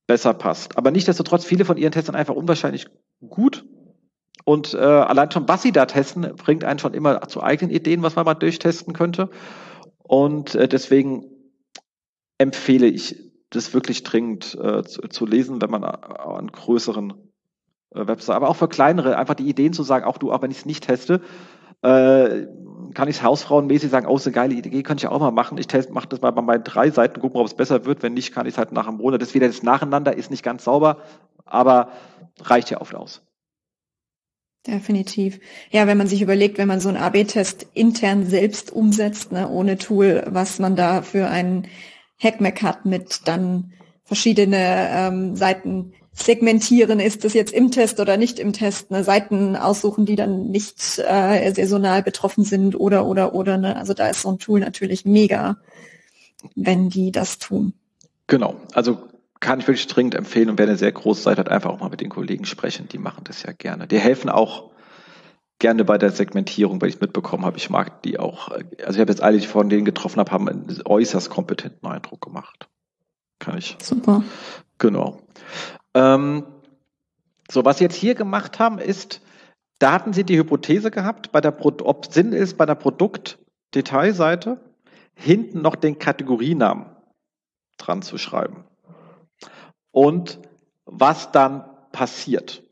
besser 0.08 0.34
passt. 0.34 0.78
Aber 0.78 0.92
nichtsdestotrotz, 0.92 1.46
viele 1.46 1.66
von 1.66 1.78
ihren 1.78 1.92
Tests 1.92 2.08
sind 2.08 2.16
einfach 2.16 2.36
unwahrscheinlich 2.36 2.88
gut. 3.28 3.66
Und 4.46 4.74
äh, 4.74 4.78
allein 4.78 5.32
schon, 5.32 5.48
was 5.48 5.62
sie 5.62 5.72
da 5.72 5.86
testen, 5.86 6.36
bringt 6.36 6.64
einen 6.64 6.80
schon 6.80 6.94
immer 6.94 7.22
zu 7.28 7.42
eigenen 7.42 7.74
Ideen, 7.74 8.04
was 8.04 8.16
man 8.16 8.26
mal 8.26 8.34
durchtesten 8.34 8.94
könnte. 8.94 9.30
Und 10.00 10.56
äh, 10.56 10.68
deswegen 10.68 11.26
empfehle 12.38 12.88
ich 12.88 13.32
das 13.50 13.74
wirklich 13.74 14.04
dringend 14.04 14.58
äh, 14.62 14.84
zu, 14.84 15.02
zu, 15.04 15.26
lesen, 15.26 15.62
wenn 15.62 15.70
man 15.70 15.84
an 15.84 16.48
größeren 16.48 17.14
äh, 17.92 18.08
Website, 18.08 18.36
aber 18.36 18.50
auch 18.50 18.56
für 18.56 18.68
kleinere, 18.68 19.18
einfach 19.18 19.36
die 19.36 19.48
Ideen 19.48 19.74
zu 19.74 19.84
sagen, 19.84 20.06
auch 20.06 20.18
du, 20.18 20.32
auch 20.32 20.42
wenn 20.42 20.52
ich 20.52 20.58
es 20.58 20.66
nicht 20.66 20.84
teste, 20.86 21.22
äh, 21.84 22.48
kann 22.94 23.08
ich 23.08 23.24
hausfrauenmäßig 23.24 23.90
sagen, 23.90 24.08
oh, 24.08 24.18
so 24.18 24.30
eine 24.30 24.36
geile 24.36 24.56
Idee, 24.56 24.84
könnte 24.84 25.06
ich 25.06 25.12
auch 25.12 25.20
mal 25.20 25.32
machen. 25.32 25.58
Ich 25.58 25.68
mache 25.90 26.08
das 26.08 26.22
mal 26.22 26.32
bei 26.32 26.42
meinen 26.42 26.64
drei 26.64 26.90
Seiten, 26.90 27.20
gucken, 27.20 27.40
ob 27.40 27.48
es 27.48 27.56
besser 27.56 27.86
wird. 27.86 28.04
Wenn 28.04 28.14
nicht, 28.14 28.34
kann 28.34 28.46
ich 28.46 28.54
es 28.54 28.58
halt 28.58 28.72
nach 28.72 28.88
einem 28.88 28.98
Monat. 28.98 29.22
Das 29.22 29.34
wieder 29.34 29.48
das 29.48 29.64
Nacheinander 29.64 30.16
ist 30.16 30.32
nicht 30.32 30.44
ganz 30.44 30.64
sauber, 30.64 31.02
aber 31.46 31.90
reicht 32.40 32.70
ja 32.70 32.82
oft 32.82 32.96
aus. 32.96 33.22
Definitiv. 34.66 35.40
Ja, 35.72 35.88
wenn 35.88 35.98
man 35.98 36.08
sich 36.08 36.22
überlegt, 36.22 36.58
wenn 36.58 36.70
man 36.70 36.80
so 36.80 36.88
einen 36.88 36.98
AB-Test 36.98 37.68
intern 37.74 38.26
selbst 38.26 38.72
umsetzt, 38.72 39.34
ne, 39.34 39.50
ohne 39.50 39.78
Tool, 39.78 40.24
was 40.28 40.60
man 40.60 40.78
da 40.78 41.02
für 41.02 41.28
einen 41.28 41.68
Hackmack 42.22 42.62
hat 42.62 42.86
mit 42.86 43.28
dann 43.28 43.74
verschiedene 44.06 44.88
ähm, 44.90 45.36
Seiten 45.36 45.94
segmentieren, 46.14 47.00
ist 47.00 47.24
das 47.24 47.34
jetzt 47.34 47.52
im 47.52 47.72
Test 47.72 48.00
oder 48.00 48.18
nicht 48.18 48.40
im 48.40 48.54
Test, 48.54 48.92
ne, 48.92 49.04
Seiten 49.04 49.56
aussuchen, 49.56 50.06
die 50.06 50.16
dann 50.16 50.52
nicht 50.52 51.00
äh, 51.00 51.52
saisonal 51.54 52.04
betroffen 52.04 52.44
sind 52.44 52.80
oder 52.80 53.06
oder 53.06 53.34
oder. 53.34 53.58
Ne? 53.58 53.76
Also 53.76 53.94
da 53.94 54.08
ist 54.10 54.22
so 54.22 54.32
ein 54.32 54.40
Tool 54.40 54.60
natürlich 54.60 55.06
mega, 55.06 55.58
wenn 56.56 56.90
die 56.90 57.12
das 57.12 57.40
tun. 57.40 57.74
Genau, 58.28 58.56
also 58.74 59.00
kann 59.40 59.60
ich 59.60 59.68
wirklich 59.68 59.88
dringend 59.88 60.16
empfehlen 60.16 60.50
und 60.50 60.60
wer 60.60 60.68
eine 60.68 60.78
sehr 60.78 60.92
große 60.92 61.24
Seite 61.24 61.40
hat, 61.40 61.50
einfach 61.50 61.72
auch 61.72 61.80
mal 61.80 61.90
mit 61.90 62.00
den 62.00 62.10
Kollegen 62.10 62.46
sprechen, 62.46 62.88
die 62.88 63.00
machen 63.00 63.24
das 63.26 63.44
ja 63.44 63.52
gerne. 63.52 63.88
Die 63.88 64.00
helfen 64.00 64.30
auch 64.30 64.72
gerne 65.60 65.84
bei 65.84 65.98
der 65.98 66.12
Segmentierung, 66.12 66.82
weil 66.82 66.90
ich 66.90 67.02
mitbekommen 67.02 67.46
habe, 67.46 67.58
ich 67.58 67.70
mag 67.70 68.02
die 68.04 68.20
auch. 68.20 68.50
Also 68.50 68.68
ich 68.78 69.00
habe 69.00 69.12
jetzt 69.12 69.22
alle, 69.22 69.38
die 69.38 69.44
ich 69.44 69.50
von 69.50 69.70
denen 69.70 69.86
getroffen 69.86 70.20
habe, 70.20 70.32
haben 70.32 70.48
einen 70.48 70.82
äußerst 70.86 71.30
kompetenten 71.30 71.90
Eindruck 71.90 72.22
gemacht. 72.22 72.70
Kann 73.40 73.58
ich. 73.58 73.76
Super. 73.82 74.24
Genau. 74.78 75.20
Ähm, 75.94 76.46
so, 77.50 77.66
was 77.66 77.78
Sie 77.78 77.84
jetzt 77.84 77.96
hier 77.96 78.16
gemacht 78.16 78.60
haben, 78.60 78.80
ist, 78.80 79.22
da 79.80 79.92
hatten 79.92 80.14
Sie 80.14 80.24
die 80.24 80.38
Hypothese 80.38 80.92
gehabt, 80.92 81.32
bei 81.32 81.42
der 81.42 81.52
Pro 81.52 81.74
ob 81.84 82.12
Sinn 82.12 82.32
ist, 82.32 82.58
bei 82.58 82.66
der 82.66 82.76
Produktdetailseite 82.76 84.60
hinten 85.16 85.62
noch 85.62 85.76
den 85.76 86.00
Kategorienamen 86.00 86.86
dran 87.78 88.02
zu 88.02 88.18
schreiben. 88.18 88.64
Und 89.92 90.40
was 90.86 91.32
dann 91.32 91.66
passiert. 91.92 92.64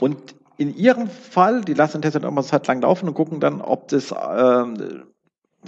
Und 0.00 0.34
in 0.56 0.74
Ihrem 0.74 1.08
Fall, 1.08 1.62
die 1.62 1.74
lassen 1.74 2.02
Test 2.02 2.16
dann 2.16 2.22
immer 2.22 2.40
eine 2.40 2.46
Zeit 2.46 2.66
lang 2.66 2.82
laufen 2.82 3.08
und 3.08 3.14
gucken 3.14 3.40
dann, 3.40 3.60
ob 3.60 3.88
das 3.88 4.10
äh, 4.10 5.04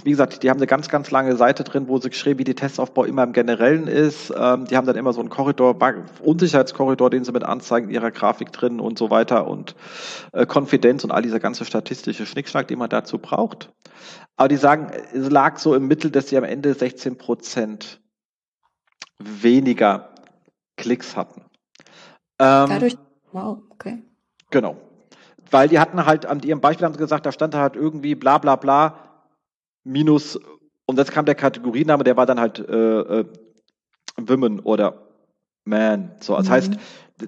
wie 0.03 0.11
gesagt, 0.11 0.41
die 0.41 0.49
haben 0.49 0.57
eine 0.57 0.67
ganz, 0.67 0.87
ganz 0.87 1.11
lange 1.11 1.35
Seite 1.35 1.63
drin, 1.63 1.87
wo 1.87 1.99
sie 1.99 2.09
geschrieben, 2.09 2.39
wie 2.39 2.43
die 2.45 2.55
Testaufbau 2.55 3.03
immer 3.03 3.23
im 3.23 3.33
Generellen 3.33 3.87
ist. 3.87 4.33
Ähm, 4.35 4.65
die 4.65 4.77
haben 4.77 4.87
dann 4.87 4.95
immer 4.95 5.11
so 5.11 5.19
einen 5.19 5.29
Korridor, 5.29 5.77
Unsicherheitskorridor, 6.21 7.09
den 7.09 7.25
sie 7.25 7.31
mit 7.33 7.43
anzeigen 7.43 7.89
in 7.89 7.95
ihrer 7.95 8.11
Grafik 8.11 8.51
drin 8.53 8.79
und 8.79 8.97
so 8.97 9.09
weiter 9.09 9.47
und 9.47 9.75
äh, 10.31 10.45
Konfidenz 10.45 11.03
und 11.03 11.11
all 11.11 11.21
dieser 11.21 11.39
ganze 11.39 11.65
statistische 11.65 12.25
Schnickschnack, 12.25 12.67
den 12.67 12.79
man 12.79 12.89
dazu 12.89 13.17
braucht. 13.17 13.73
Aber 14.37 14.47
die 14.47 14.55
sagen, 14.55 14.91
es 15.13 15.29
lag 15.29 15.59
so 15.59 15.75
im 15.75 15.87
Mittel, 15.87 16.09
dass 16.09 16.29
sie 16.29 16.37
am 16.37 16.45
Ende 16.45 16.73
16 16.73 17.17
Prozent 17.17 18.01
weniger 19.19 20.15
Klicks 20.77 21.17
hatten. 21.17 21.41
Ähm, 22.39 22.69
Dadurch, 22.69 22.97
wow, 23.33 23.59
okay. 23.69 24.01
Genau. 24.49 24.77
Weil 25.51 25.67
die 25.67 25.79
hatten 25.79 26.05
halt, 26.05 26.25
an 26.25 26.41
ihrem 26.41 26.61
Beispiel 26.61 26.85
haben 26.85 26.93
sie 26.93 26.99
gesagt, 26.99 27.25
da 27.25 27.33
stand 27.33 27.53
halt 27.55 27.75
irgendwie 27.75 28.15
bla 28.15 28.37
bla 28.37 28.55
bla 28.55 29.10
minus, 29.83 30.39
und 30.85 30.97
jetzt 30.97 31.11
kam 31.11 31.25
der 31.25 31.35
Kategoriename, 31.35 32.03
der 32.03 32.17
war 32.17 32.25
dann 32.25 32.39
halt 32.39 32.59
äh, 32.59 32.99
äh, 32.99 33.25
Women 34.17 34.59
oder 34.59 35.07
Man. 35.65 36.11
So, 36.19 36.35
das 36.35 36.47
mhm. 36.47 36.51
heißt, 36.51 36.73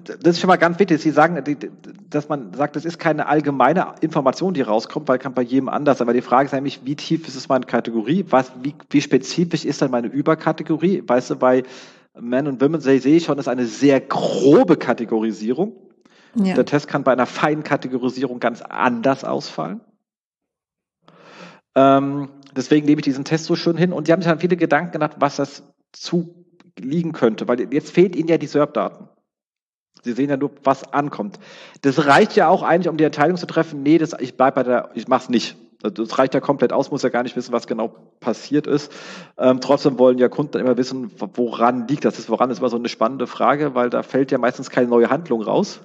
das 0.00 0.36
ist 0.36 0.40
schon 0.40 0.48
mal 0.48 0.56
ganz 0.56 0.78
wichtig. 0.78 1.00
Sie 1.00 1.10
sagen, 1.10 1.42
dass 2.10 2.28
man 2.28 2.52
sagt, 2.52 2.76
das 2.76 2.84
ist 2.84 2.98
keine 2.98 3.26
allgemeine 3.26 3.94
Information, 4.00 4.54
die 4.54 4.62
rauskommt, 4.62 5.08
weil 5.08 5.18
kann 5.18 5.34
bei 5.34 5.42
jedem 5.42 5.68
anders. 5.68 6.00
Aber 6.00 6.12
die 6.12 6.20
Frage 6.20 6.46
ist 6.46 6.52
nämlich, 6.52 6.80
wie 6.84 6.96
tief 6.96 7.28
ist 7.28 7.36
es 7.36 7.48
meine 7.48 7.64
Kategorie? 7.64 8.24
Was, 8.28 8.50
wie, 8.62 8.74
wie 8.90 9.00
spezifisch 9.00 9.64
ist 9.64 9.82
dann 9.82 9.90
meine 9.90 10.08
Überkategorie? 10.08 11.02
Weißt 11.06 11.30
du, 11.30 11.36
bei 11.36 11.62
Men 12.18 12.46
und 12.46 12.60
Women 12.60 12.80
sehe 12.80 12.98
ich 12.98 13.24
schon, 13.24 13.36
das 13.36 13.46
ist 13.46 13.52
eine 13.52 13.66
sehr 13.66 14.00
grobe 14.00 14.76
Kategorisierung. 14.76 15.76
Ja. 16.34 16.54
Der 16.54 16.64
Test 16.64 16.88
kann 16.88 17.04
bei 17.04 17.12
einer 17.12 17.26
feinen 17.26 17.62
Kategorisierung 17.62 18.40
ganz 18.40 18.62
anders 18.62 19.24
ausfallen. 19.24 19.80
Ähm, 21.74 22.28
deswegen 22.56 22.86
nehme 22.86 23.00
ich 23.00 23.04
diesen 23.04 23.24
Test 23.24 23.46
so 23.46 23.56
schön 23.56 23.76
hin. 23.76 23.92
Und 23.92 24.08
die 24.08 24.12
haben 24.12 24.22
sich 24.22 24.30
dann 24.30 24.40
viele 24.40 24.56
Gedanken 24.56 24.92
gemacht, 24.92 25.16
was 25.18 25.36
das 25.36 25.62
zu 25.92 26.44
liegen 26.78 27.12
könnte, 27.12 27.46
weil 27.48 27.60
jetzt 27.72 27.92
fehlt 27.92 28.16
ihnen 28.16 28.28
ja 28.28 28.38
die 28.38 28.46
SERP-Daten. 28.46 29.08
Sie 30.02 30.12
sehen 30.12 30.28
ja 30.28 30.36
nur, 30.36 30.50
was 30.62 30.92
ankommt. 30.92 31.38
Das 31.82 32.06
reicht 32.06 32.36
ja 32.36 32.48
auch 32.48 32.62
eigentlich, 32.62 32.88
um 32.88 32.96
die 32.96 33.04
Entscheidung 33.04 33.36
zu 33.36 33.46
treffen, 33.46 33.82
nee, 33.82 33.96
das, 33.96 34.14
ich 34.18 34.36
bleibe 34.36 34.56
bei 34.56 34.62
der, 34.62 34.90
ich 34.94 35.08
mach's 35.08 35.28
nicht. 35.28 35.56
Also 35.82 36.02
das 36.04 36.18
reicht 36.18 36.34
ja 36.34 36.40
komplett 36.40 36.72
aus, 36.72 36.90
muss 36.90 37.02
ja 37.02 37.10
gar 37.10 37.22
nicht 37.22 37.36
wissen, 37.36 37.52
was 37.52 37.66
genau 37.66 37.94
passiert 38.20 38.66
ist. 38.66 38.90
Ähm, 39.38 39.60
trotzdem 39.60 39.98
wollen 39.98 40.18
ja 40.18 40.28
Kunden 40.28 40.58
immer 40.58 40.76
wissen, 40.76 41.10
woran 41.18 41.86
liegt 41.88 42.04
das. 42.04 42.18
Ist, 42.18 42.30
woran 42.30 42.50
ist 42.50 42.58
immer 42.58 42.70
so 42.70 42.76
eine 42.76 42.88
spannende 42.88 43.26
Frage, 43.26 43.74
weil 43.74 43.90
da 43.90 44.02
fällt 44.02 44.30
ja 44.30 44.38
meistens 44.38 44.70
keine 44.70 44.88
neue 44.88 45.10
Handlung 45.10 45.42
raus. 45.42 45.80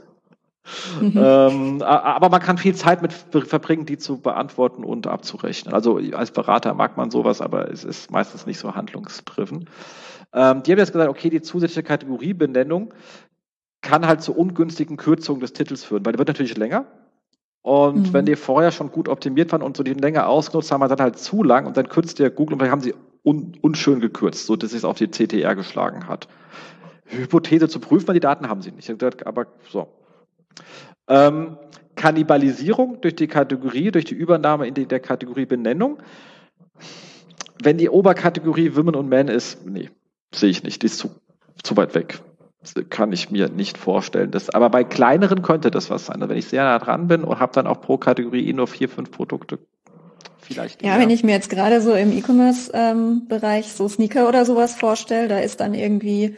Mhm. 0.99 1.13
Ähm, 1.15 1.82
aber 1.82 2.29
man 2.29 2.41
kann 2.41 2.58
viel 2.58 2.75
Zeit 2.75 3.01
mit 3.01 3.13
verbringen, 3.13 3.86
die 3.86 3.97
zu 3.97 4.19
beantworten 4.19 4.84
und 4.84 5.08
abzurechnen. 5.08 5.73
Also 5.73 5.99
als 6.13 6.32
Berater 6.32 6.73
mag 6.73 6.97
man 6.97 7.12
sowas, 7.12 7.41
aber 7.41 7.71
es 7.71 7.84
ist 7.84 8.12
meistens 8.12 8.45
nicht 8.45 8.60
so 8.60 8.75
handlungsdriven. 8.75 9.69
Ähm, 10.34 10.63
die 10.63 10.71
haben 10.71 10.79
jetzt 10.79 10.91
gesagt, 10.91 11.10
okay, 11.10 11.29
die 11.29 11.41
zusätzliche 11.41 11.84
Kategoriebenennung 11.84 12.93
kann 13.82 14.05
halt 14.05 14.21
zu 14.21 14.36
ungünstigen 14.36 14.97
Kürzungen 14.97 15.41
des 15.41 15.53
Titels 15.53 15.84
führen, 15.84 16.05
weil 16.05 16.13
der 16.13 16.19
wird 16.19 16.27
natürlich 16.27 16.58
länger. 16.58 16.86
Und 17.62 18.08
mhm. 18.08 18.13
wenn 18.13 18.25
die 18.25 18.36
vorher 18.36 18.71
schon 18.71 18.91
gut 18.91 19.08
optimiert 19.10 19.51
waren 19.51 19.62
und 19.62 19.75
so 19.75 19.84
die 19.84 19.93
länger 19.93 20.27
ausgenutzt 20.27 20.71
haben, 20.71 20.88
dann 20.88 20.99
halt 20.99 21.17
zu 21.17 21.43
lang 21.43 21.65
und 21.65 21.77
dann 21.77 21.89
kürzt 21.89 22.19
der 22.19 22.29
Google 22.29 22.53
und 22.53 22.62
dann 22.62 22.71
haben 22.71 22.82
sie 22.82 22.93
un 23.23 23.58
unschön 23.62 23.99
gekürzt, 23.99 24.45
so 24.45 24.55
dass 24.55 24.73
es 24.73 24.86
auf 24.86 24.97
die 24.97 25.10
CTR 25.10 25.55
geschlagen 25.55 26.08
hat. 26.08 26.27
Hypothese 27.05 27.67
zu 27.67 27.79
prüfen, 27.79 28.08
weil 28.08 28.13
die 28.13 28.19
Daten 28.19 28.47
haben 28.49 28.62
sie 28.62 28.71
nicht. 28.71 28.89
Aber 29.25 29.47
so. 29.69 29.88
Ähm, 31.08 31.58
Kannibalisierung 31.96 33.02
durch 33.02 33.16
die 33.16 33.28
Kategorie, 33.28 33.92
durch 33.92 34.06
die 34.06 34.16
Übernahme 34.16 34.68
in 34.68 34.74
der 34.74 35.00
Kategorie 35.00 35.46
Benennung. 35.46 36.00
Wenn 37.62 37.78
die 37.78 37.90
Oberkategorie 37.90 38.76
Women 38.76 38.96
und 38.96 39.10
Men 39.10 39.28
ist, 39.28 39.66
nee, 39.66 39.90
sehe 40.34 40.50
ich 40.50 40.64
nicht, 40.64 40.82
die 40.82 40.86
ist 40.86 40.98
zu, 40.98 41.10
zu 41.62 41.76
weit 41.76 41.94
weg. 41.96 42.20
Das 42.62 42.74
kann 42.90 43.12
ich 43.14 43.32
mir 43.32 43.50
nicht 43.50 43.78
vorstellen. 43.78 44.32
Das, 44.32 44.50
aber 44.50 44.70
bei 44.70 44.84
kleineren 44.84 45.42
könnte 45.42 45.72
das 45.72 45.90
was 45.90 46.06
sein. 46.06 46.18
Also 46.18 46.30
wenn 46.30 46.38
ich 46.38 46.48
sehr 46.48 46.64
nah 46.64 46.80
dran 46.80 47.08
bin 47.08 47.24
und 47.24 47.40
habe 47.40 47.54
dann 47.54 47.68
auch 47.68 47.82
pro 47.82 47.98
Kategorie 47.98 48.48
eh 48.48 48.54
nur 48.54 48.68
vier, 48.68 48.90
fünf 48.90 49.12
Produkte, 49.12 49.60
vielleicht. 50.42 50.84
Ja, 50.84 51.00
wenn 51.00 51.10
ich 51.10 51.24
mir 51.24 51.32
jetzt 51.32 51.50
gerade 51.50 51.82
so 51.82 51.94
im 51.94 52.12
E-Commerce-Bereich 52.12 53.66
ähm, 53.66 53.72
so 53.76 53.88
Sneaker 53.88 54.28
oder 54.28 54.46
sowas 54.46 54.76
vorstelle, 54.76 55.28
da 55.28 55.40
ist 55.40 55.62
dann 55.62 55.74
irgendwie, 55.74 56.36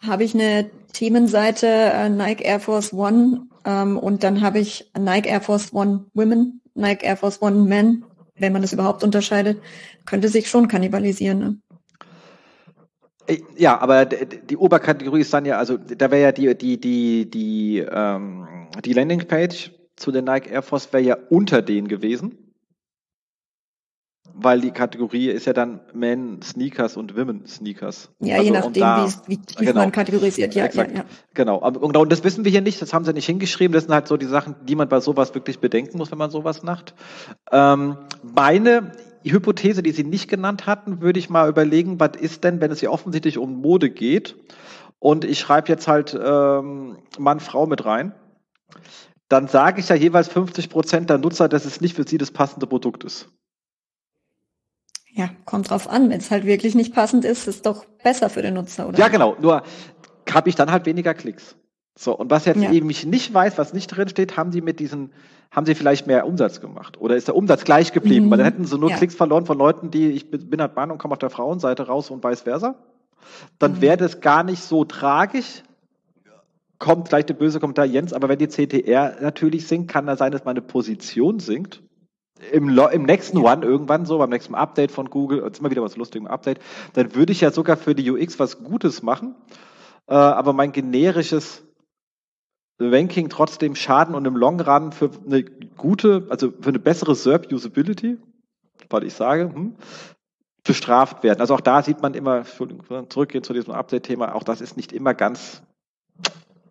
habe 0.00 0.24
ich 0.24 0.34
eine 0.34 0.70
Themenseite 0.92 1.66
äh, 1.66 2.08
Nike 2.08 2.44
Air 2.44 2.60
Force 2.60 2.92
One 2.92 3.46
ähm, 3.64 3.98
und 3.98 4.24
dann 4.24 4.40
habe 4.40 4.58
ich 4.58 4.90
Nike 4.98 5.28
Air 5.28 5.40
Force 5.40 5.72
One 5.72 6.06
Women, 6.14 6.60
Nike 6.74 7.04
Air 7.04 7.16
Force 7.16 7.40
One 7.42 7.64
Men, 7.64 8.04
wenn 8.36 8.52
man 8.52 8.62
das 8.62 8.72
überhaupt 8.72 9.04
unterscheidet, 9.04 9.60
könnte 10.06 10.28
sich 10.28 10.48
schon 10.48 10.68
kannibalisieren. 10.68 11.38
Ne? 11.38 11.58
Äh, 13.26 13.38
ja, 13.56 13.78
aber 13.78 14.06
die 14.06 14.56
Oberkategorie 14.56 15.20
ist 15.20 15.32
dann 15.34 15.44
ja, 15.44 15.58
also 15.58 15.76
da 15.76 16.10
wäre 16.10 16.22
ja 16.22 16.32
die, 16.32 16.56
die, 16.56 16.80
die, 16.80 17.30
die, 17.30 17.78
ähm, 17.78 18.46
die 18.84 18.92
Landingpage 18.92 19.72
zu 19.96 20.10
der 20.10 20.22
Nike 20.22 20.50
Air 20.50 20.62
Force 20.62 20.92
wäre 20.92 21.02
ja 21.02 21.16
unter 21.28 21.60
denen 21.60 21.88
gewesen. 21.88 22.39
Weil 24.42 24.60
die 24.60 24.70
Kategorie 24.70 25.28
ist 25.28 25.46
ja 25.46 25.52
dann 25.52 25.80
Men 25.92 26.40
Sneakers 26.42 26.96
und 26.96 27.16
Women 27.16 27.46
Sneakers. 27.46 28.10
Ja, 28.20 28.36
also 28.36 28.44
je 28.44 28.50
nachdem, 28.50 28.80
da, 28.80 29.08
wie, 29.26 29.36
tief 29.36 29.56
genau, 29.58 29.80
man 29.80 29.92
kategorisiert. 29.92 30.54
Ja, 30.54 30.64
exakt, 30.64 30.92
ja, 30.92 30.98
ja. 30.98 31.04
Genau. 31.34 31.58
Und, 31.58 31.96
und 31.96 32.12
das 32.12 32.24
wissen 32.24 32.44
wir 32.44 32.50
hier 32.50 32.60
nicht, 32.60 32.80
das 32.80 32.94
haben 32.94 33.04
sie 33.04 33.12
nicht 33.12 33.26
hingeschrieben. 33.26 33.72
Das 33.72 33.84
sind 33.84 33.92
halt 33.92 34.08
so 34.08 34.16
die 34.16 34.26
Sachen, 34.26 34.54
die 34.66 34.76
man 34.76 34.88
bei 34.88 35.00
sowas 35.00 35.34
wirklich 35.34 35.58
bedenken 35.58 35.98
muss, 35.98 36.10
wenn 36.10 36.18
man 36.18 36.30
sowas 36.30 36.62
macht. 36.62 36.94
Ähm, 37.52 37.96
meine 38.22 38.92
Hypothese, 39.22 39.82
die 39.82 39.92
Sie 39.92 40.04
nicht 40.04 40.28
genannt 40.28 40.66
hatten, 40.66 41.00
würde 41.00 41.18
ich 41.18 41.28
mal 41.28 41.48
überlegen, 41.48 42.00
was 42.00 42.12
ist 42.18 42.44
denn, 42.44 42.60
wenn 42.60 42.70
es 42.70 42.80
hier 42.80 42.92
offensichtlich 42.92 43.38
um 43.38 43.60
Mode 43.60 43.90
geht 43.90 44.36
und 44.98 45.24
ich 45.24 45.38
schreibe 45.38 45.68
jetzt 45.68 45.88
halt 45.88 46.18
ähm, 46.20 46.98
Mann, 47.18 47.40
Frau 47.40 47.66
mit 47.66 47.84
rein, 47.84 48.14
dann 49.28 49.46
sage 49.46 49.80
ich 49.80 49.88
ja 49.88 49.96
jeweils 49.96 50.28
50 50.28 50.70
Prozent 50.70 51.10
der 51.10 51.18
Nutzer, 51.18 51.48
dass 51.48 51.64
es 51.64 51.80
nicht 51.80 51.94
für 51.94 52.06
sie 52.06 52.18
das 52.18 52.30
passende 52.30 52.66
Produkt 52.66 53.04
ist. 53.04 53.28
Ja, 55.12 55.30
kommt 55.44 55.70
drauf 55.70 55.88
an. 55.88 56.10
Wenn 56.10 56.20
es 56.20 56.30
halt 56.30 56.44
wirklich 56.44 56.74
nicht 56.74 56.94
passend 56.94 57.24
ist, 57.24 57.40
ist 57.40 57.56
es 57.56 57.62
doch 57.62 57.84
besser 58.02 58.30
für 58.30 58.42
den 58.42 58.54
Nutzer, 58.54 58.88
oder? 58.88 58.98
Ja, 58.98 59.08
genau. 59.08 59.36
Nur 59.40 59.62
habe 60.30 60.48
ich 60.48 60.54
dann 60.54 60.70
halt 60.70 60.86
weniger 60.86 61.14
Klicks. 61.14 61.56
So, 61.98 62.16
und 62.16 62.30
was 62.30 62.44
jetzt 62.44 62.62
ja. 62.62 62.70
eben 62.70 62.88
ich 62.88 63.04
nicht 63.04 63.34
weiß, 63.34 63.58
was 63.58 63.74
nicht 63.74 63.88
drin 63.88 64.08
steht, 64.08 64.36
haben 64.36 64.52
die 64.52 64.60
mit 64.60 64.80
diesen, 64.80 65.12
haben 65.50 65.66
sie 65.66 65.74
vielleicht 65.74 66.06
mehr 66.06 66.26
Umsatz 66.26 66.60
gemacht? 66.60 67.00
Oder 67.00 67.16
ist 67.16 67.28
der 67.28 67.36
Umsatz 67.36 67.64
gleich 67.64 67.92
geblieben? 67.92 68.26
Mhm. 68.26 68.30
Weil 68.30 68.38
dann 68.38 68.46
hätten 68.46 68.64
sie 68.64 68.78
nur 68.78 68.90
ja. 68.90 68.96
Klicks 68.96 69.14
verloren 69.14 69.44
von 69.44 69.58
Leuten, 69.58 69.90
die, 69.90 70.10
ich 70.10 70.30
bin 70.30 70.60
halt 70.60 70.76
Mann 70.76 70.90
und 70.90 70.98
komme 70.98 71.12
auf 71.12 71.18
der 71.18 71.30
Frauenseite 71.30 71.86
raus 71.86 72.10
und 72.10 72.24
vice 72.24 72.42
versa. 72.42 72.76
Dann 73.58 73.72
mhm. 73.72 73.80
wäre 73.80 73.96
das 73.96 74.20
gar 74.20 74.44
nicht 74.44 74.62
so 74.62 74.84
tragisch. 74.84 75.62
Kommt 76.78 77.10
gleich 77.10 77.26
der 77.26 77.34
böse 77.34 77.60
Kommentar, 77.60 77.84
Jens, 77.84 78.14
aber 78.14 78.30
wenn 78.30 78.38
die 78.38 78.48
CTR 78.48 79.16
natürlich 79.20 79.66
sinkt, 79.66 79.90
kann 79.90 80.06
da 80.06 80.16
sein, 80.16 80.32
dass 80.32 80.46
meine 80.46 80.62
Position 80.62 81.38
sinkt. 81.38 81.82
Im, 82.52 82.78
im 82.78 83.02
nächsten. 83.02 83.38
One 83.38 83.64
irgendwann 83.64 84.06
so, 84.06 84.18
beim 84.18 84.30
nächsten 84.30 84.54
Update 84.54 84.90
von 84.90 85.10
Google, 85.10 85.42
jetzt 85.44 85.60
immer 85.60 85.70
wieder 85.70 85.82
was 85.82 85.96
Lustiges 85.96 86.26
im 86.26 86.30
Update, 86.30 86.60
dann 86.94 87.14
würde 87.14 87.32
ich 87.32 87.40
ja 87.40 87.50
sogar 87.50 87.76
für 87.76 87.94
die 87.94 88.10
UX 88.10 88.38
was 88.38 88.62
Gutes 88.62 89.02
machen. 89.02 89.34
Äh, 90.06 90.14
aber 90.14 90.52
mein 90.52 90.72
generisches 90.72 91.62
Ranking 92.80 93.28
trotzdem 93.28 93.74
Schaden 93.74 94.14
und 94.14 94.24
im 94.26 94.36
Long 94.36 94.60
Run 94.60 94.92
für 94.92 95.10
eine 95.26 95.44
gute, 95.44 96.26
also 96.30 96.50
für 96.50 96.70
eine 96.70 96.78
bessere 96.78 97.14
SERP-Usability, 97.14 98.16
weil 98.88 99.04
ich 99.04 99.14
sage, 99.14 99.52
hm, 99.52 99.76
bestraft 100.64 101.22
werden. 101.22 101.40
Also 101.40 101.54
auch 101.54 101.60
da 101.60 101.82
sieht 101.82 102.00
man 102.00 102.14
immer, 102.14 102.44
zurückgehen 103.08 103.44
zu 103.44 103.52
diesem 103.52 103.74
Update-Thema, 103.74 104.34
auch 104.34 104.42
das 104.42 104.60
ist 104.60 104.76
nicht 104.76 104.92
immer 104.92 105.14
ganz 105.14 105.62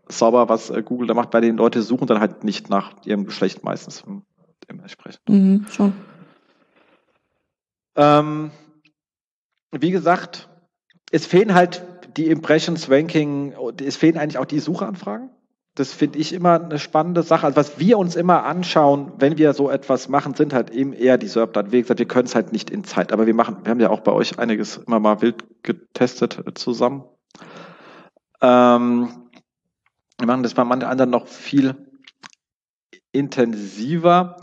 sauber, 0.08 0.50
was 0.50 0.70
äh, 0.72 0.82
Google 0.84 1.08
da 1.08 1.14
macht, 1.14 1.32
bei 1.32 1.42
den 1.42 1.58
Leute 1.58 1.82
suchen 1.84 2.08
dann 2.08 2.20
halt 2.20 2.44
nicht 2.44 2.70
nach 2.70 2.94
ihrem 3.06 3.26
Geschlecht 3.26 3.64
meistens 3.64 4.04
hm, 4.06 4.24
dementsprechend. 4.70 5.28
Mhm, 5.28 5.66
schon. 5.72 5.94
Ähm, 7.96 8.52
wie 9.72 9.92
gesagt, 9.92 10.50
es 11.12 11.26
fehlen 11.26 11.54
halt 11.54 11.84
die 12.18 12.28
Impressions 12.28 12.90
Ranking, 12.90 13.54
es 13.82 13.98
fehlen 13.98 14.18
eigentlich 14.18 14.38
auch 14.38 14.46
die 14.46 14.60
Suchanfragen. 14.60 15.30
Das 15.76 15.94
finde 15.94 16.20
ich 16.20 16.34
immer 16.34 16.62
eine 16.62 16.80
spannende 16.80 17.24
Sache. 17.24 17.46
Also 17.46 17.56
was 17.56 17.80
wir 17.80 17.98
uns 17.98 18.16
immer 18.16 18.44
anschauen, 18.44 19.14
wenn 19.18 19.38
wir 19.38 19.54
so 19.54 19.70
etwas 19.70 20.10
machen, 20.10 20.34
sind 20.34 20.54
halt 20.54 20.72
eben 20.72 20.94
eher 20.94 21.18
die 21.18 21.28
SERP-Daten. 21.28 21.72
Wie 21.72 21.82
gesagt, 21.82 22.00
wir 22.00 22.08
können 22.08 22.26
es 22.26 22.36
halt 22.36 22.52
nicht 22.52 22.70
in 22.70 22.84
Zeit, 22.84 23.14
aber 23.14 23.28
wir 23.28 23.34
machen, 23.34 23.58
wir 23.64 23.70
haben 23.70 23.80
ja 23.80 23.90
auch 23.90 24.02
bei 24.02 24.12
euch 24.12 24.40
einiges 24.40 24.78
immer 24.78 25.00
mal 25.00 25.22
wild 25.22 25.46
getestet 25.64 26.44
äh, 26.46 26.54
zusammen. 26.54 27.04
Ähm, 28.42 29.10
wir 30.18 30.28
machen 30.28 30.44
das 30.44 30.54
bei 30.54 30.64
manchen 30.66 30.90
anderen 30.90 31.12
noch 31.12 31.28
viel 31.28 31.89
intensiver. 33.12 34.38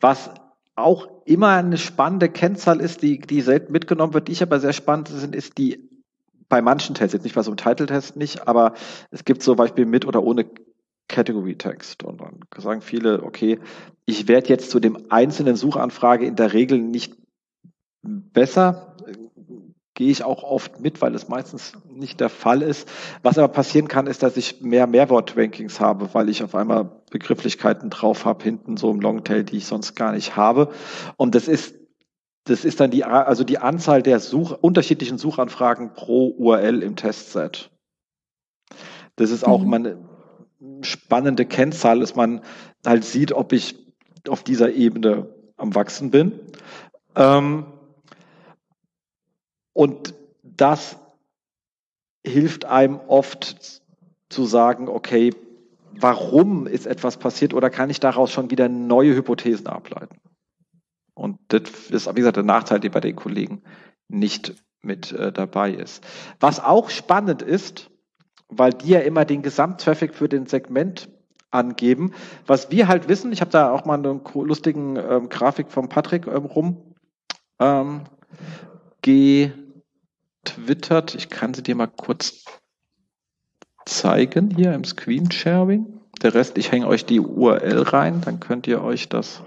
Was 0.00 0.30
auch 0.74 1.08
immer 1.24 1.50
eine 1.50 1.78
spannende 1.78 2.28
Kennzahl 2.28 2.80
ist, 2.80 3.02
die, 3.02 3.18
die 3.18 3.40
selten 3.40 3.72
mitgenommen 3.72 4.14
wird, 4.14 4.28
die 4.28 4.32
ich 4.32 4.42
aber 4.42 4.60
sehr 4.60 4.72
spannend 4.72 5.08
finde, 5.08 5.36
ist 5.36 5.58
die 5.58 5.88
bei 6.48 6.60
manchen 6.60 6.94
Tests, 6.94 7.14
jetzt 7.14 7.22
nicht 7.22 7.34
bei 7.34 7.42
so 7.42 7.50
einem 7.50 7.56
Title-Test 7.56 8.16
nicht, 8.16 8.46
aber 8.46 8.74
es 9.10 9.24
gibt 9.24 9.42
zum 9.42 9.56
Beispiel 9.56 9.86
mit 9.86 10.06
oder 10.06 10.22
ohne 10.22 10.44
Category 11.08 11.56
Text. 11.56 12.02
Und 12.04 12.20
dann 12.20 12.40
sagen 12.58 12.82
viele, 12.82 13.22
okay, 13.22 13.58
ich 14.04 14.28
werde 14.28 14.48
jetzt 14.48 14.70
zu 14.70 14.80
dem 14.80 15.10
einzelnen 15.10 15.56
Suchanfrage 15.56 16.26
in 16.26 16.36
der 16.36 16.52
Regel 16.52 16.78
nicht 16.78 17.14
besser. 18.02 18.91
Gehe 19.94 20.10
ich 20.10 20.24
auch 20.24 20.42
oft 20.42 20.80
mit, 20.80 21.02
weil 21.02 21.14
es 21.14 21.28
meistens 21.28 21.74
nicht 21.86 22.20
der 22.20 22.30
Fall 22.30 22.62
ist. 22.62 22.88
Was 23.22 23.36
aber 23.36 23.48
passieren 23.48 23.88
kann, 23.88 24.06
ist, 24.06 24.22
dass 24.22 24.38
ich 24.38 24.62
mehr 24.62 24.86
Mehrwort-Rankings 24.86 25.80
habe, 25.80 26.14
weil 26.14 26.30
ich 26.30 26.42
auf 26.42 26.54
einmal 26.54 27.02
Begrifflichkeiten 27.10 27.90
drauf 27.90 28.24
habe, 28.24 28.42
hinten 28.42 28.76
so 28.76 28.90
im 28.90 29.00
Longtail, 29.00 29.44
die 29.44 29.58
ich 29.58 29.66
sonst 29.66 29.94
gar 29.94 30.12
nicht 30.12 30.34
habe. 30.36 30.70
Und 31.16 31.34
das 31.34 31.48
ist 31.48 31.74
das 32.44 32.64
ist 32.64 32.80
dann 32.80 32.90
die, 32.90 33.04
also 33.04 33.44
die 33.44 33.58
Anzahl 33.58 34.02
der 34.02 34.18
Such, 34.18 34.52
unterschiedlichen 34.60 35.16
Suchanfragen 35.16 35.94
pro 35.94 36.26
URL 36.26 36.82
im 36.82 36.96
Testset. 36.96 37.70
Das 39.16 39.30
ist 39.30 39.46
auch, 39.46 39.62
mhm. 39.62 39.70
man, 39.70 40.08
spannende 40.82 41.44
Kennzahl 41.44 42.02
ist, 42.02 42.16
man 42.16 42.42
halt 42.84 43.04
sieht, 43.04 43.32
ob 43.32 43.52
ich 43.52 43.76
auf 44.28 44.42
dieser 44.42 44.72
Ebene 44.72 45.34
am 45.56 45.74
Wachsen 45.74 46.10
bin. 46.10 46.40
Ähm, 47.16 47.66
und 49.72 50.14
das 50.42 50.96
hilft 52.24 52.64
einem 52.64 53.00
oft 53.08 53.82
zu 54.28 54.44
sagen, 54.44 54.88
okay, 54.88 55.34
warum 55.92 56.66
ist 56.66 56.86
etwas 56.86 57.16
passiert 57.18 57.54
oder 57.54 57.70
kann 57.70 57.90
ich 57.90 58.00
daraus 58.00 58.30
schon 58.30 58.50
wieder 58.50 58.68
neue 58.68 59.14
Hypothesen 59.14 59.66
ableiten? 59.66 60.18
Und 61.14 61.38
das 61.48 61.62
ist, 61.90 62.08
wie 62.08 62.20
gesagt, 62.20 62.36
der 62.36 62.44
Nachteil, 62.44 62.80
der 62.80 62.90
bei 62.90 63.00
den 63.00 63.16
Kollegen 63.16 63.62
nicht 64.08 64.54
mit 64.80 65.12
äh, 65.12 65.32
dabei 65.32 65.72
ist. 65.72 66.04
Was 66.40 66.60
auch 66.60 66.90
spannend 66.90 67.42
ist, 67.42 67.90
weil 68.48 68.72
die 68.72 68.90
ja 68.90 69.00
immer 69.00 69.24
den 69.24 69.42
Gesamttraffic 69.42 70.14
für 70.14 70.28
den 70.28 70.46
Segment 70.46 71.08
angeben. 71.50 72.14
Was 72.46 72.70
wir 72.70 72.88
halt 72.88 73.08
wissen, 73.08 73.32
ich 73.32 73.40
habe 73.40 73.50
da 73.50 73.70
auch 73.70 73.84
mal 73.84 73.98
eine 73.98 74.20
lustigen 74.34 74.96
ähm, 74.96 75.28
Grafik 75.28 75.70
von 75.70 75.88
Patrick 75.88 76.26
ähm, 76.26 76.46
rum 76.46 76.94
ähm, 77.58 78.02
getwittert. 79.02 81.14
Ich 81.14 81.28
kann 81.28 81.54
sie 81.54 81.62
dir 81.62 81.74
mal 81.74 81.88
kurz 81.88 82.44
zeigen 83.84 84.54
hier 84.54 84.74
im 84.74 84.84
Screen 84.84 85.30
Sharing. 85.30 86.00
Der 86.22 86.34
Rest, 86.34 86.56
ich 86.56 86.70
hänge 86.70 86.86
euch 86.86 87.04
die 87.04 87.20
URL 87.20 87.82
rein, 87.82 88.20
dann 88.20 88.40
könnt 88.40 88.66
ihr 88.66 88.82
euch 88.82 89.08
das 89.08 89.42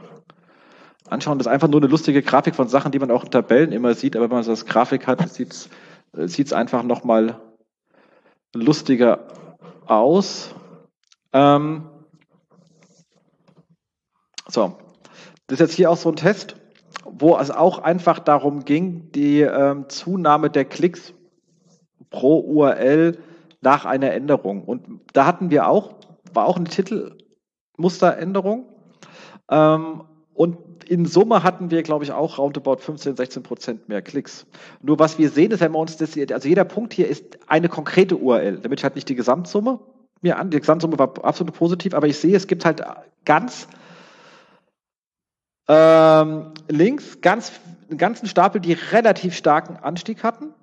anschauen. 1.10 1.38
Das 1.38 1.48
ist 1.48 1.54
einfach 1.54 1.70
nur 1.70 1.80
eine 1.80 1.89
lustige 1.89 2.22
Grafik 2.22 2.56
von 2.56 2.68
Sachen, 2.68 2.91
die 2.91 3.00
man 3.00 3.12
auch 3.12 3.24
in 3.24 3.32
Tabellen 3.32 3.72
immer 3.72 3.94
sieht, 3.94 4.15
aber 4.15 4.26
wenn 4.26 4.36
man 4.36 4.44
so 4.44 4.52
das 4.52 4.65
Grafik 4.65 5.08
hat, 5.08 5.28
sieht 5.32 5.70
es 6.13 6.52
äh, 6.52 6.56
einfach 6.56 6.84
nochmal 6.84 7.39
lustiger 8.54 9.28
aus. 9.86 10.54
Ähm 11.32 11.89
so, 14.48 14.78
das 15.48 15.56
ist 15.56 15.60
jetzt 15.60 15.76
hier 15.76 15.91
auch 15.91 15.98
so 15.98 16.10
ein 16.10 16.15
Test, 16.15 16.56
wo 17.06 17.38
es 17.38 17.52
auch 17.52 17.80
einfach 17.80 18.20
darum 18.20 18.65
ging, 18.65 19.12
die 19.13 19.41
ähm, 19.41 19.86
Zunahme 19.89 20.50
der 20.50 20.65
Klicks 20.65 21.13
pro 22.10 22.39
URL 22.39 23.18
nach 23.62 23.86
einer 23.86 24.12
Änderung. 24.12 24.63
Und 24.63 25.02
da 25.13 25.26
hatten 25.26 25.50
wir 25.50 25.68
auch, 25.68 25.96
war 26.34 26.48
auch 26.48 26.58
eine 26.58 26.65
Titelmusteränderung. 26.65 28.65
Ähm, 29.50 30.04
und 30.34 30.58
in 30.88 31.06
Summe 31.06 31.44
hatten 31.44 31.72
wir, 31.72 31.82
glaube 31.84 32.04
ich, 32.04 32.12
auch 32.12 32.38
roundabout 32.38 32.78
15, 32.78 33.15
16 33.15 33.44
Prozent 33.44 33.89
mehr 33.89 34.02
Klicks. 34.02 34.46
Nur 34.82 35.00
was 35.00 35.18
wir 35.18 35.30
sehen, 35.30 35.52
ist, 35.52 35.62
wenn 35.62 35.72
wir 35.72 35.80
uns 35.80 35.98
das 35.98 36.18
also 36.32 36.48
jeder 36.48 36.65
Punkt 36.65 36.94
hier 36.94 37.08
ist 37.08 37.39
eine 37.48 37.70
konkrete 37.70 38.18
URL, 38.18 38.60
damit 38.60 38.84
halt 38.84 38.96
nicht 38.96 39.10
die 39.10 39.15
Gesamtsumme 39.15 39.80
mir 40.22 40.38
an, 40.38 40.50
die 40.50 40.60
Gesamtsumme 40.60 41.00
war 41.00 41.13
absolut 41.24 41.54
positiv, 41.54 41.94
aber 41.94 42.08
ich 42.08 42.18
sehe, 42.18 42.36
es 42.36 42.48
gibt 42.48 42.65
halt 42.65 42.82
ganz 43.26 43.68
ähm, 45.67 46.51
links 46.67 47.21
ganz, 47.21 47.51
einen 47.89 47.97
ganzen 47.97 48.28
Stapel, 48.28 48.62
die 48.62 48.73
relativ 48.73 49.36
starken 49.36 49.78
Anstieg 49.78 50.23
hatten. 50.23 50.54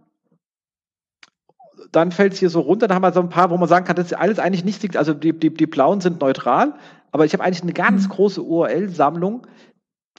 Dann 1.91 2.13
fällt 2.13 2.35
es 2.35 2.39
hier 2.39 2.51
so 2.51 2.61
runter, 2.61 2.89
dann 2.89 2.95
haben 2.95 3.03
wir 3.03 3.13
so 3.13 3.21
ein 3.21 3.29
paar, 3.29 3.51
wo 3.51 3.57
man 3.57 3.69
sagen 3.69 3.85
kann, 3.85 3.97
das 3.97 4.07
ist 4.07 4.15
alles 4.15 4.39
eigentlich 4.39 4.65
nicht, 4.65 4.97
also 4.97 5.13
die, 5.13 5.33
die, 5.33 5.53
die 5.53 5.67
blauen 5.67 6.01
sind 6.01 6.21
neutral, 6.21 6.75
aber 7.11 7.25
ich 7.25 7.33
habe 7.35 7.45
eigentlich 7.45 7.63
eine 7.63 7.75
ganz 7.75 8.05
mhm. 8.05 8.13
große 8.13 8.43
URL-Sammlung, 8.43 9.47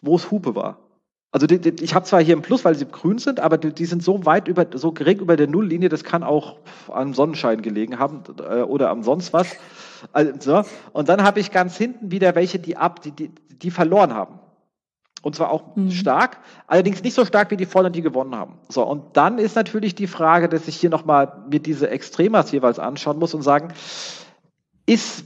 wo 0.02 0.16
es 0.16 0.30
Hupe 0.30 0.56
war. 0.56 0.80
Also 1.32 1.48
die, 1.48 1.58
die, 1.58 1.84
ich 1.84 1.96
habe 1.96 2.06
zwar 2.06 2.22
hier 2.22 2.36
ein 2.36 2.44
Plus, 2.44 2.64
weil 2.64 2.76
sie 2.76 2.86
grün 2.86 3.18
sind, 3.18 3.40
aber 3.40 3.58
die, 3.58 3.74
die, 3.74 3.86
sind 3.86 4.04
so 4.04 4.24
weit 4.24 4.48
über, 4.48 4.68
so 4.76 4.92
gering 4.92 5.20
über 5.20 5.36
der 5.36 5.48
Nulllinie, 5.48 5.90
das 5.90 6.04
kann 6.04 6.22
auch 6.22 6.58
am 6.90 7.16
Sonnenschein 7.16 7.64
gelegen 7.64 7.98
haben 7.98 8.22
äh, 8.38 8.62
oder 8.62 8.92
am 8.92 9.02
sonst 9.02 9.34
was. 9.34 9.48
Also, 10.12 10.64
und 10.92 11.10
dann 11.10 11.24
habe 11.24 11.40
ich 11.40 11.50
ganz 11.50 11.76
hinten 11.76 12.12
wieder 12.12 12.36
welche, 12.36 12.60
die 12.60 12.78
ab, 12.78 13.02
die, 13.02 13.12
die, 13.12 13.32
die 13.50 13.72
verloren 13.72 14.14
haben. 14.14 14.40
Und 15.24 15.36
zwar 15.36 15.52
auch 15.52 15.76
mhm. 15.78 15.90
stark, 15.90 16.40
allerdings 16.68 17.02
nicht 17.02 17.14
so 17.14 17.24
stark 17.24 17.50
wie 17.50 17.58
die 17.58 17.66
vorne, 17.66 17.90
die 17.90 18.02
gewonnen 18.02 18.36
haben. 18.36 18.60
So, 18.68 18.84
und 18.84 19.16
dann 19.16 19.40
ist 19.40 19.56
natürlich 19.56 19.96
die 19.96 20.08
Frage, 20.08 20.50
dass 20.50 20.68
ich 20.68 20.76
hier 20.76 20.90
nochmal 20.90 21.46
mir 21.50 21.62
diese 21.62 21.90
Extremas 21.90 22.52
jeweils 22.52 22.78
anschauen 22.78 23.18
muss 23.18 23.34
und 23.34 23.42
sagen, 23.42 23.74
ist 24.86 25.24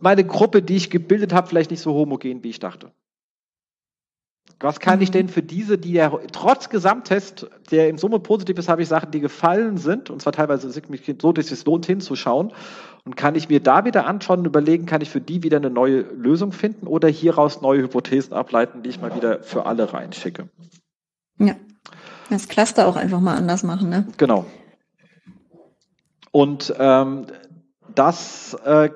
meine 0.00 0.24
Gruppe, 0.24 0.62
die 0.62 0.76
ich 0.76 0.88
gebildet 0.88 1.34
habe, 1.34 1.46
vielleicht 1.46 1.70
nicht 1.70 1.82
so 1.82 1.92
homogen, 1.92 2.42
wie 2.42 2.48
ich 2.48 2.58
dachte? 2.58 2.90
Was 4.60 4.80
kann 4.80 4.96
mhm. 4.96 5.02
ich 5.02 5.10
denn 5.10 5.28
für 5.28 5.42
diese, 5.42 5.76
die 5.76 5.92
ja 5.92 6.10
trotz 6.32 6.70
Gesamttest, 6.70 7.48
der 7.70 7.90
im 7.90 7.98
Summe 7.98 8.18
positiv 8.18 8.58
ist, 8.58 8.68
habe 8.68 8.82
ich 8.82 8.88
Sachen, 8.88 9.10
die 9.10 9.20
gefallen 9.20 9.76
sind, 9.76 10.08
und 10.08 10.22
zwar 10.22 10.32
teilweise 10.32 10.70
so, 10.70 11.32
dass 11.32 11.50
es 11.50 11.64
lohnt 11.66 11.84
hinzuschauen. 11.84 12.52
Und 13.04 13.16
kann 13.16 13.34
ich 13.34 13.48
mir 13.48 13.60
da 13.60 13.84
wieder 13.84 14.06
anschauen 14.06 14.40
und 14.40 14.46
überlegen, 14.46 14.86
kann 14.86 15.00
ich 15.00 15.10
für 15.10 15.20
die 15.20 15.42
wieder 15.42 15.56
eine 15.56 15.70
neue 15.70 16.02
Lösung 16.02 16.52
finden 16.52 16.86
oder 16.86 17.08
hieraus 17.08 17.60
neue 17.60 17.82
Hypothesen 17.82 18.32
ableiten, 18.32 18.82
die 18.82 18.90
ich 18.90 19.00
mal 19.00 19.14
wieder 19.16 19.42
für 19.42 19.66
alle 19.66 19.92
reinschicke. 19.92 20.48
Ja. 21.38 21.56
Das 22.30 22.48
Cluster 22.48 22.86
auch 22.86 22.96
einfach 22.96 23.20
mal 23.20 23.36
anders 23.36 23.62
machen, 23.64 23.88
ne? 23.88 24.06
Genau. 24.16 24.46
Und 26.30 26.72
ähm, 26.78 27.26
das 27.94 28.54
äh, 28.64 28.90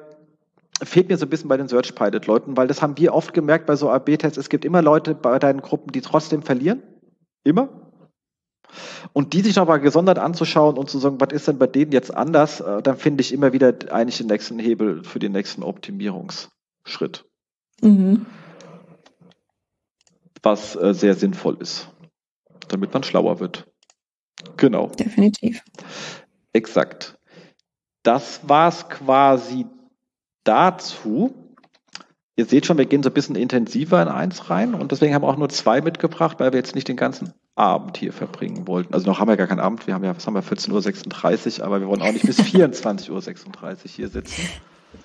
fehlt 0.83 1.09
mir 1.09 1.19
so 1.19 1.27
ein 1.27 1.31
bisschen 1.31 1.49
bei 1.49 1.57
den 1.57 1.69
Search 1.69 1.95
Pilot 1.95 2.27
Leuten, 2.27 2.57
weil 2.57 2.66
das 2.66 2.83
haben 2.83 2.97
wir 2.97 3.12
oft 3.12 3.35
gemerkt 3.35 3.66
bei 3.66 3.77
so 3.77 3.90
AB-Tests. 3.90 4.38
Es 4.38 4.49
gibt 4.49 4.64
immer 4.64 4.83
Leute 4.83 5.14
bei 5.14 5.38
deinen 5.38 5.61
Gruppen, 5.61 5.92
die 5.92 6.01
trotzdem 6.01 6.42
verlieren. 6.42 6.83
Immer. 7.45 7.69
Und 9.12 9.32
die 9.32 9.40
sich 9.40 9.56
nochmal 9.56 9.80
gesondert 9.80 10.18
anzuschauen 10.18 10.76
und 10.76 10.90
zu 10.90 10.98
sagen, 10.98 11.20
was 11.20 11.32
ist 11.32 11.48
denn 11.48 11.58
bei 11.58 11.66
denen 11.66 11.92
jetzt 11.92 12.14
anders, 12.14 12.60
äh, 12.60 12.82
dann 12.82 12.96
finde 12.96 13.22
ich 13.22 13.32
immer 13.32 13.52
wieder 13.52 13.74
eigentlich 13.90 14.18
den 14.18 14.26
nächsten 14.26 14.58
Hebel 14.58 15.04
für 15.04 15.18
den 15.18 15.32
nächsten 15.32 15.62
Optimierungsschritt. 15.62 17.24
Mhm. 17.80 18.26
Was 20.42 20.76
äh, 20.76 20.94
sehr 20.94 21.14
sinnvoll 21.14 21.56
ist, 21.60 21.88
damit 22.68 22.92
man 22.92 23.02
schlauer 23.02 23.40
wird. 23.40 23.66
Genau. 24.56 24.88
Definitiv. 24.88 25.62
Exakt. 26.52 27.18
Das 28.02 28.48
war 28.48 28.68
es 28.68 28.88
quasi 28.88 29.66
dazu. 30.44 31.34
Ihr 32.38 32.44
seht 32.44 32.66
schon, 32.66 32.77
wir 32.77 32.85
gehen 32.85 33.03
so 33.03 33.09
ein 33.09 33.14
bisschen 33.14 33.35
intensiver 33.35 34.01
in 34.03 34.09
eins 34.09 34.51
rein 34.51 34.75
und 34.75 34.92
deswegen 34.92 35.14
haben 35.14 35.22
wir 35.22 35.29
auch 35.29 35.38
nur 35.38 35.49
zwei 35.49 35.81
mitgebracht, 35.81 36.38
weil 36.38 36.53
wir 36.53 36.59
jetzt 36.59 36.75
nicht 36.75 36.87
den 36.87 36.96
ganzen 36.96 37.33
Abend 37.55 37.96
hier 37.96 38.12
verbringen 38.12 38.68
wollten. 38.68 38.92
Also 38.92 39.07
noch 39.07 39.18
haben 39.18 39.29
wir 39.29 39.38
gar 39.38 39.46
keinen 39.46 39.61
Abend, 39.61 39.87
wir 39.87 39.94
haben 39.94 40.05
ja, 40.05 40.14
was 40.14 40.27
haben 40.27 40.35
wir, 40.35 40.42
14.36 40.42 41.61
Uhr, 41.61 41.64
aber 41.64 41.81
wir 41.81 41.88
wollen 41.88 42.03
auch 42.03 42.12
nicht 42.12 42.27
bis 42.27 42.38
24.36 42.42 43.11
Uhr 43.11 43.77
hier 43.87 44.09
sitzen. 44.09 44.42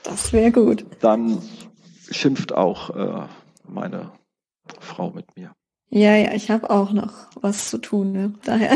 Das 0.03 0.33
wäre 0.33 0.51
gut. 0.51 0.85
Dann 0.99 1.41
schimpft 2.09 2.53
auch 2.53 2.89
äh, 2.89 3.27
meine 3.65 4.11
Frau 4.81 5.11
mit 5.11 5.25
mir. 5.37 5.53
Ja, 5.89 6.15
ja, 6.15 6.33
ich 6.33 6.51
habe 6.51 6.69
auch 6.69 6.91
noch 6.91 7.13
was 7.39 7.69
zu 7.69 7.77
tun, 7.77 8.11
ne? 8.11 8.33
Daher. 8.43 8.75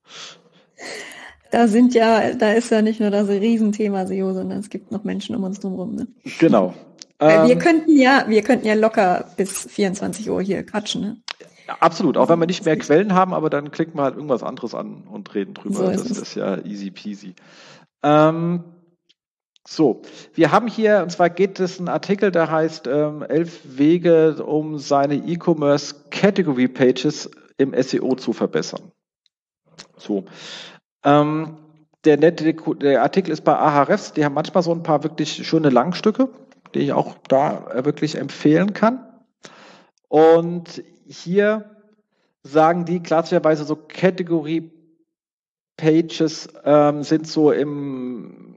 da 1.50 1.68
sind 1.68 1.94
ja, 1.94 2.34
da 2.34 2.52
ist 2.52 2.70
ja 2.70 2.82
nicht 2.82 3.00
nur 3.00 3.10
das 3.10 3.28
Riesenthema 3.28 4.06
SEO, 4.06 4.34
sondern 4.34 4.58
es 4.58 4.68
gibt 4.68 4.92
noch 4.92 5.04
Menschen 5.04 5.36
um 5.36 5.44
uns 5.44 5.60
drumherum. 5.60 5.94
Ne? 5.94 6.06
Genau. 6.38 6.74
Weil 7.20 7.48
wir 7.48 7.52
ähm, 7.52 7.58
könnten 7.58 7.98
ja, 7.98 8.24
wir 8.28 8.42
könnten 8.42 8.66
ja 8.66 8.74
locker 8.74 9.26
bis 9.36 9.66
24 9.66 10.30
Uhr 10.30 10.40
hier 10.40 10.64
quatschen. 10.64 11.00
Ne? 11.02 11.16
Absolut, 11.78 12.16
auch 12.16 12.30
wenn 12.30 12.38
wir 12.40 12.46
nicht 12.46 12.64
mehr 12.64 12.78
Quellen 12.78 13.14
haben, 13.14 13.34
aber 13.34 13.50
dann 13.50 13.70
klicken 13.70 13.96
wir 13.96 14.04
halt 14.04 14.16
irgendwas 14.16 14.42
anderes 14.42 14.74
an 14.74 15.04
und 15.08 15.32
reden 15.34 15.52
drüber. 15.52 15.74
So 15.74 15.88
ist 15.90 16.10
das 16.10 16.18
ist 16.18 16.34
ja 16.34 16.58
easy 16.64 16.90
peasy. 16.90 17.34
Ähm, 18.02 18.64
so, 19.68 20.00
wir 20.34 20.50
haben 20.50 20.66
hier, 20.66 21.02
und 21.02 21.10
zwar 21.12 21.28
geht 21.28 21.60
es 21.60 21.78
ein 21.78 21.88
Artikel, 21.88 22.30
der 22.30 22.50
heißt 22.50 22.86
ähm, 22.86 23.22
elf 23.22 23.60
Wege, 23.64 24.42
um 24.42 24.78
seine 24.78 25.16
E-Commerce 25.16 25.94
Category 26.10 26.68
Pages 26.68 27.30
im 27.58 27.74
SEO 27.80 28.16
zu 28.16 28.32
verbessern. 28.32 28.92
So, 29.98 30.24
ähm, 31.04 31.58
der, 32.04 32.16
der 32.16 33.02
Artikel 33.02 33.30
ist 33.30 33.44
bei 33.44 33.54
Ahrefs, 33.54 34.14
die 34.14 34.24
haben 34.24 34.34
manchmal 34.34 34.62
so 34.62 34.72
ein 34.72 34.82
paar 34.82 35.04
wirklich 35.04 35.46
schöne 35.46 35.68
Langstücke 35.68 36.30
die 36.74 36.80
ich 36.80 36.92
auch 36.92 37.16
da 37.28 37.70
äh, 37.70 37.84
wirklich 37.84 38.16
empfehlen 38.16 38.72
kann. 38.72 39.06
Und 40.08 40.82
hier 41.06 41.76
sagen 42.42 42.84
die 42.84 43.00
klassischerweise 43.00 43.64
so 43.64 43.76
Category 43.76 44.70
Pages 45.76 46.48
ähm, 46.64 47.02
sind 47.02 47.26
so 47.26 47.52
im 47.52 48.56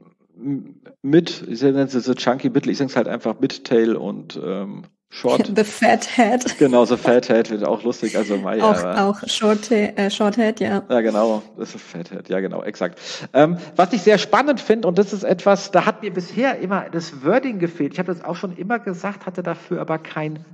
mit, 1.02 1.44
ich 1.48 1.62
nenne 1.62 1.82
es 1.82 1.92
so 1.92 2.14
Chunky 2.14 2.50
Bittle, 2.50 2.72
ich 2.72 2.78
sage 2.78 2.90
es 2.90 2.96
halt 2.96 3.08
einfach 3.08 3.38
Mid-Tail 3.40 3.96
und 3.96 4.38
ähm, 4.42 4.82
Short. 5.14 5.46
The 5.56 5.62
Fat 5.62 6.04
Head. 6.16 6.58
Genau, 6.58 6.84
The 6.84 6.96
Fat 6.96 7.28
Head 7.28 7.48
wird 7.48 7.62
auch 7.62 7.84
lustig. 7.84 8.16
Also 8.18 8.36
Mai, 8.36 8.60
auch, 8.60 8.82
auch 8.82 9.28
Short, 9.28 9.70
äh, 9.70 10.10
Short 10.10 10.34
Head, 10.34 10.58
ja. 10.58 10.82
Ja, 10.88 11.00
genau. 11.02 11.40
Das 11.56 11.72
ist 11.72 11.84
Fat 11.84 12.10
Head, 12.10 12.28
ja 12.28 12.40
genau, 12.40 12.64
exakt. 12.64 12.98
Ähm, 13.32 13.58
was 13.76 13.92
ich 13.92 14.02
sehr 14.02 14.18
spannend 14.18 14.60
finde, 14.60 14.88
und 14.88 14.98
das 14.98 15.12
ist 15.12 15.22
etwas, 15.22 15.70
da 15.70 15.86
hat 15.86 16.02
mir 16.02 16.12
bisher 16.12 16.58
immer 16.58 16.90
das 16.90 17.24
Wording 17.24 17.60
gefehlt. 17.60 17.92
Ich 17.92 18.00
habe 18.00 18.12
das 18.12 18.24
auch 18.24 18.34
schon 18.34 18.56
immer 18.56 18.80
gesagt, 18.80 19.24
hatte 19.24 19.44
dafür 19.44 19.80
aber 19.80 19.98
kein 19.98 20.44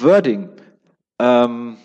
Wording. 0.00 0.48
Ähm, 1.20 1.76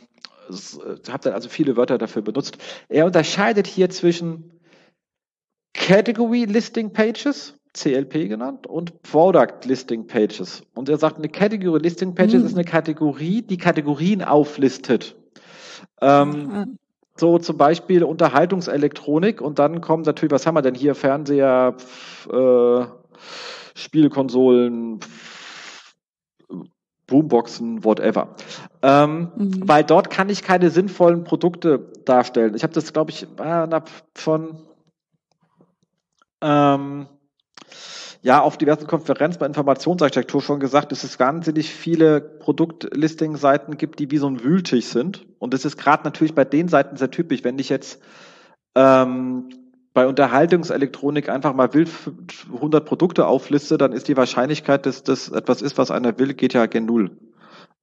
äh, 0.49 1.11
habe 1.11 1.23
dann 1.23 1.33
also 1.33 1.47
viele 1.47 1.77
Wörter 1.77 1.99
dafür 1.99 2.23
benutzt. 2.23 2.57
Er 2.89 3.05
unterscheidet 3.05 3.67
hier 3.67 3.91
zwischen 3.91 4.51
Category 5.75 6.45
Listing 6.45 6.91
Pages 6.91 7.53
CLP 7.75 8.29
genannt 8.29 8.67
und 8.67 9.01
Product 9.03 9.65
Listing 9.65 10.07
Pages. 10.07 10.63
Und 10.73 10.89
er 10.89 10.97
sagt, 10.97 11.17
eine 11.17 11.29
Category 11.29 11.79
Listing 11.79 12.15
Pages 12.15 12.41
mhm. 12.41 12.45
ist 12.45 12.53
eine 12.53 12.63
Kategorie, 12.63 13.41
die 13.41 13.57
Kategorien 13.57 14.23
auflistet. 14.23 15.15
Ähm, 16.01 16.77
so 17.17 17.38
zum 17.38 17.57
Beispiel 17.57 18.03
Unterhaltungselektronik 18.03 19.41
und 19.41 19.59
dann 19.59 19.81
kommt 19.81 20.05
natürlich, 20.05 20.31
was 20.31 20.47
haben 20.47 20.55
wir 20.55 20.61
denn 20.61 20.75
hier? 20.75 20.95
Fernseher, 20.95 21.75
äh, 22.31 22.85
Spielkonsolen, 23.75 24.99
Boomboxen, 27.07 27.83
whatever. 27.83 28.35
Ähm, 28.81 29.31
mhm. 29.35 29.67
Weil 29.67 29.83
dort 29.83 30.09
kann 30.09 30.29
ich 30.29 30.43
keine 30.43 30.69
sinnvollen 30.69 31.23
Produkte 31.23 31.91
darstellen. 32.05 32.55
Ich 32.55 32.63
habe 32.63 32.73
das, 32.73 32.93
glaube 32.93 33.11
ich, 33.11 33.27
äh, 33.38 33.81
von 34.15 34.61
ähm, 36.41 37.07
ja 38.25 38.41
auf 38.41 38.57
diversen 38.57 38.88
Konferenzen 38.88 39.38
bei 39.38 39.45
Informationsarchitektur 39.45 40.41
schon 40.41 40.59
gesagt, 40.59 40.91
dass 40.91 41.03
es 41.03 41.19
wahnsinnig 41.19 41.69
viele 41.71 42.19
Produktlisting-Seiten 42.19 43.77
gibt, 43.77 43.99
die 43.99 44.09
wie 44.09 44.17
so 44.17 44.27
ein 44.27 44.43
Wühltisch 44.43 44.85
sind. 44.85 45.27
Und 45.38 45.53
das 45.53 45.63
ist 45.63 45.77
gerade 45.77 46.03
natürlich 46.05 46.33
bei 46.33 46.43
den 46.43 46.67
Seiten 46.67 46.97
sehr 46.97 47.11
typisch. 47.11 47.43
Wenn 47.43 47.59
ich 47.59 47.69
jetzt 47.69 48.01
ähm, 48.73 49.49
bei 49.93 50.07
Unterhaltungselektronik 50.07 51.29
einfach 51.29 51.53
mal 51.53 51.75
wild 51.75 51.91
100 52.51 52.83
Produkte 52.83 53.27
aufliste, 53.27 53.77
dann 53.77 53.93
ist 53.93 54.07
die 54.07 54.17
Wahrscheinlichkeit, 54.17 54.88
dass 54.88 55.03
das 55.03 55.29
etwas 55.29 55.61
ist, 55.61 55.77
was 55.77 55.91
einer 55.91 56.17
will, 56.17 56.33
geht 56.33 56.53
ja 56.53 56.65
gen 56.65 56.88
Null. 56.88 57.11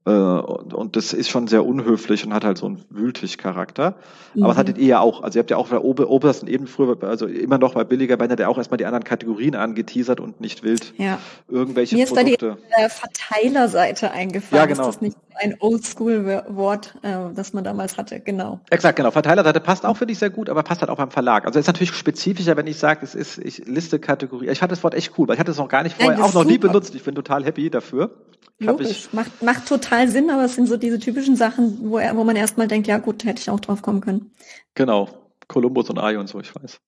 Äh, 0.04 0.10
und 0.10 0.96
das 0.96 1.12
ist 1.12 1.30
schon 1.30 1.46
sehr 1.46 1.64
unhöflich 1.64 2.26
und 2.26 2.34
hat 2.34 2.44
halt 2.44 2.58
so 2.58 2.66
einen 2.66 2.84
Wühltisch-Charakter. 2.90 3.94
Mhm. 4.34 4.42
Aber 4.42 4.52
das 4.52 4.58
hattet 4.58 4.78
ihr 4.78 4.86
ja 4.86 5.00
auch. 5.00 5.22
Also 5.22 5.38
ihr 5.38 5.42
habt 5.42 5.50
ja 5.50 5.56
auch 5.56 5.68
bei 5.68 5.78
Ober 5.78 6.08
obersten 6.08 6.48
Ebene 6.48 6.68
früher, 6.68 6.96
also 7.02 7.26
immer 7.26 7.58
noch 7.58 7.74
bei 7.74 7.84
billiger 7.84 8.16
Banner, 8.16 8.34
der 8.34 8.50
auch 8.50 8.58
erstmal 8.58 8.78
die 8.78 8.86
anderen 8.86 9.04
Kategorien 9.04 9.54
angeteasert 9.54 10.18
und 10.18 10.40
nicht 10.40 10.64
wild 10.64 10.92
ja. 10.98 11.18
irgendwelche 11.48 11.94
Mir 11.94 12.06
Produkte. 12.06 12.46
Mir 12.46 12.54
ist 12.54 12.60
da 12.70 12.76
die 12.78 12.82
äh, 12.82 12.88
Verteilerseite 12.88 14.10
eingefallen. 14.10 14.60
Ja, 14.60 14.66
genau. 14.66 14.88
Ist 14.88 14.96
das 14.96 15.02
nicht 15.02 15.16
ein 15.36 15.56
Oldschool-Wort, 15.58 16.94
äh, 17.02 17.16
das 17.34 17.52
man 17.52 17.64
damals 17.64 17.96
hatte, 17.96 18.20
genau. 18.20 18.60
Exakt, 18.70 18.96
genau. 18.96 19.10
Verteilerseite 19.10 19.60
passt 19.60 19.84
auch, 19.84 19.96
finde 19.96 20.12
ich, 20.12 20.18
sehr 20.18 20.30
gut, 20.30 20.48
aber 20.48 20.62
passt 20.62 20.80
halt 20.80 20.90
auch 20.90 20.96
beim 20.96 21.10
Verlag. 21.10 21.46
Also 21.46 21.58
ist 21.58 21.66
natürlich 21.66 21.92
spezifischer, 21.92 22.56
wenn 22.56 22.66
ich 22.66 22.78
sage, 22.78 23.00
es 23.02 23.14
ist, 23.14 23.38
ich 23.38 23.66
liste 23.66 23.98
Kategorie. 23.98 24.48
Ich 24.48 24.62
hatte 24.62 24.72
das 24.72 24.82
Wort 24.82 24.94
echt 24.94 25.12
cool, 25.18 25.28
weil 25.28 25.34
ich 25.34 25.40
hatte 25.40 25.50
es 25.50 25.58
noch 25.58 25.68
gar 25.68 25.82
nicht 25.82 25.96
vorher, 25.96 26.18
ja, 26.18 26.24
auch 26.24 26.34
noch 26.34 26.44
nie 26.44 26.58
benutzt. 26.58 26.94
Ich 26.94 27.02
bin 27.02 27.14
total 27.14 27.44
happy 27.44 27.70
dafür. 27.70 28.10
Logisch, 28.58 29.08
macht, 29.12 29.42
macht 29.42 29.66
total 29.66 30.08
Sinn, 30.08 30.30
aber 30.30 30.44
es 30.44 30.54
sind 30.54 30.68
so 30.68 30.76
diese 30.76 30.98
typischen 30.98 31.36
Sachen, 31.36 31.78
wo, 31.90 31.98
er, 31.98 32.16
wo 32.16 32.24
man 32.24 32.36
erstmal 32.36 32.68
denkt, 32.68 32.86
ja 32.86 32.98
gut, 32.98 33.24
hätte 33.24 33.40
ich 33.40 33.50
auch 33.50 33.60
drauf 33.60 33.82
kommen 33.82 34.00
können. 34.00 34.30
Genau, 34.74 35.08
Columbus 35.48 35.90
und 35.90 35.98
AI 35.98 36.18
und 36.18 36.28
so, 36.28 36.38
ich 36.40 36.54
weiß. 36.54 36.80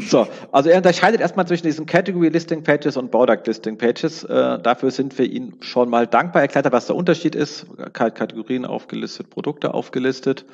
So, 0.00 0.26
also 0.52 0.70
er 0.70 0.78
unterscheidet 0.78 1.20
erstmal 1.20 1.46
zwischen 1.46 1.66
diesen 1.66 1.86
Category 1.86 2.28
Listing 2.28 2.62
Pages 2.62 2.96
und 2.96 3.10
Product 3.10 3.42
Listing 3.46 3.76
Pages. 3.76 4.24
Äh, 4.24 4.58
dafür 4.58 4.90
sind 4.90 5.18
wir 5.18 5.30
Ihnen 5.30 5.62
schon 5.62 5.90
mal 5.90 6.06
dankbar. 6.06 6.42
Erklärt 6.42 6.66
er, 6.66 6.72
was 6.72 6.86
der 6.86 6.96
Unterschied 6.96 7.34
ist. 7.34 7.66
Kategorien 7.92 8.64
aufgelistet, 8.64 9.30
Produkte 9.30 9.74
aufgelistet. 9.74 10.46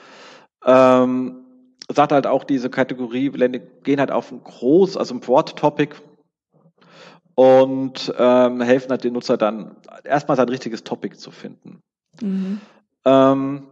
Ähm, 0.65 1.45
sagt 1.93 2.13
halt 2.13 2.27
auch, 2.27 2.45
diese 2.45 2.71
Kategorie 2.71 3.31
gehen 3.85 4.01
halt 4.01 4.11
auf 4.11 4.33
ein 4.33 4.43
groß, 4.43 4.97
also 4.97 5.15
ein 5.15 5.27
Wort-Topic 5.27 5.95
und 7.35 8.13
ähm, 8.19 8.61
helfen 8.61 8.91
halt 8.91 9.05
den 9.05 9.13
Nutzer 9.13 9.37
dann 9.37 9.77
erstmal 10.05 10.37
sein 10.37 10.49
richtiges 10.49 10.83
Topic 10.83 11.17
zu 11.17 11.31
finden. 11.31 11.81
Mhm. 12.21 12.61
Ähm, 13.05 13.67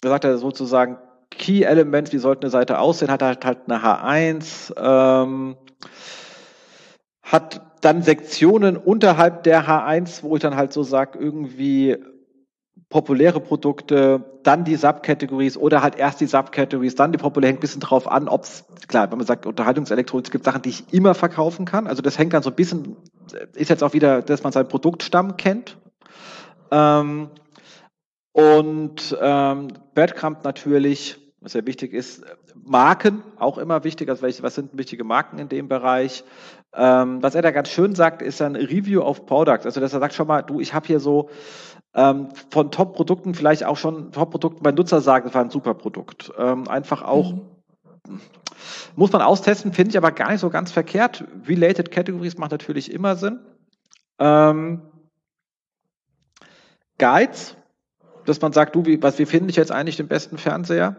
da 0.00 0.10
sagt 0.10 0.24
er 0.24 0.38
sozusagen, 0.38 0.98
Key 1.30 1.62
Elements, 1.62 2.12
wie 2.12 2.18
sollte 2.18 2.42
eine 2.42 2.50
Seite 2.50 2.78
aussehen, 2.78 3.10
hat 3.10 3.22
halt, 3.22 3.44
halt 3.44 3.58
eine 3.68 3.82
H1, 3.82 4.72
ähm, 4.76 5.56
hat 7.22 7.60
dann 7.80 8.02
Sektionen 8.02 8.76
unterhalb 8.76 9.44
der 9.44 9.66
H1, 9.66 10.22
wo 10.22 10.36
ich 10.36 10.42
dann 10.42 10.56
halt 10.56 10.72
so 10.72 10.82
sage, 10.82 11.18
irgendwie 11.18 11.96
populäre 12.88 13.40
Produkte, 13.40 14.40
dann 14.42 14.64
die 14.64 14.76
Subcategories 14.76 15.56
oder 15.56 15.82
halt 15.82 15.96
erst 15.96 16.20
die 16.20 16.26
Subcategories, 16.26 16.94
dann 16.94 17.12
die 17.12 17.18
populären, 17.18 17.50
hängt 17.50 17.58
ein 17.58 17.60
bisschen 17.60 17.80
drauf 17.80 18.10
an, 18.10 18.28
ob 18.28 18.44
es, 18.44 18.64
klar, 18.86 19.10
wenn 19.10 19.18
man 19.18 19.26
sagt 19.26 19.44
Unterhaltungselektronik, 19.44 20.26
es 20.26 20.30
gibt 20.30 20.44
Sachen, 20.44 20.62
die 20.62 20.70
ich 20.70 20.92
immer 20.92 21.14
verkaufen 21.14 21.66
kann. 21.66 21.86
Also 21.86 22.00
das 22.00 22.18
hängt 22.18 22.32
dann 22.32 22.42
so 22.42 22.50
ein 22.50 22.56
bisschen, 22.56 22.96
ist 23.54 23.68
jetzt 23.68 23.82
auch 23.82 23.92
wieder, 23.92 24.22
dass 24.22 24.42
man 24.42 24.52
seinen 24.52 24.68
Produktstamm 24.68 25.36
kennt. 25.36 25.76
Ähm, 26.70 27.28
und 28.38 29.18
ähm, 29.20 29.66
Breadcrumb 29.96 30.44
natürlich, 30.44 31.18
was 31.40 31.52
sehr 31.52 31.66
wichtig 31.66 31.92
ist, 31.92 32.22
Marken 32.54 33.24
auch 33.36 33.58
immer 33.58 33.82
wichtig. 33.82 34.08
Also 34.08 34.22
welche, 34.22 34.44
was 34.44 34.54
sind 34.54 34.78
wichtige 34.78 35.02
Marken 35.02 35.40
in 35.40 35.48
dem 35.48 35.66
Bereich? 35.66 36.22
Ähm, 36.72 37.20
was 37.20 37.34
er 37.34 37.42
da 37.42 37.50
ganz 37.50 37.68
schön 37.68 37.96
sagt, 37.96 38.22
ist 38.22 38.40
ein 38.40 38.54
Review 38.54 39.00
of 39.00 39.26
Products. 39.26 39.66
Also 39.66 39.80
dass 39.80 39.92
er 39.92 39.98
sagt 39.98 40.14
schon 40.14 40.28
mal, 40.28 40.42
du, 40.42 40.60
ich 40.60 40.72
habe 40.72 40.86
hier 40.86 41.00
so 41.00 41.30
ähm, 41.94 42.28
von 42.50 42.70
Top-Produkten 42.70 43.34
vielleicht 43.34 43.64
auch 43.64 43.76
schon 43.76 44.12
Top-Produkten 44.12 44.62
bei 44.62 44.70
Nutzer 44.70 45.00
sagen, 45.00 45.24
das 45.24 45.34
war 45.34 45.42
ein 45.42 45.50
super 45.50 45.74
Produkt. 45.74 46.30
Ähm, 46.38 46.68
einfach 46.68 47.02
auch 47.02 47.32
mhm. 47.32 48.20
muss 48.94 49.10
man 49.10 49.20
austesten, 49.20 49.72
finde 49.72 49.90
ich 49.90 49.98
aber 49.98 50.12
gar 50.12 50.30
nicht 50.30 50.40
so 50.40 50.50
ganz 50.50 50.70
verkehrt. 50.70 51.24
Related 51.48 51.90
Categories 51.90 52.38
macht 52.38 52.52
natürlich 52.52 52.92
immer 52.92 53.16
Sinn. 53.16 53.40
Ähm, 54.20 54.82
Guides 56.98 57.57
dass 58.28 58.40
man 58.40 58.52
sagt, 58.52 58.74
du, 58.74 58.84
wie, 58.86 59.02
was, 59.02 59.18
wie 59.18 59.26
finde 59.26 59.50
ich 59.50 59.56
jetzt 59.56 59.72
eigentlich 59.72 59.96
den 59.96 60.08
besten 60.08 60.38
Fernseher 60.38 60.96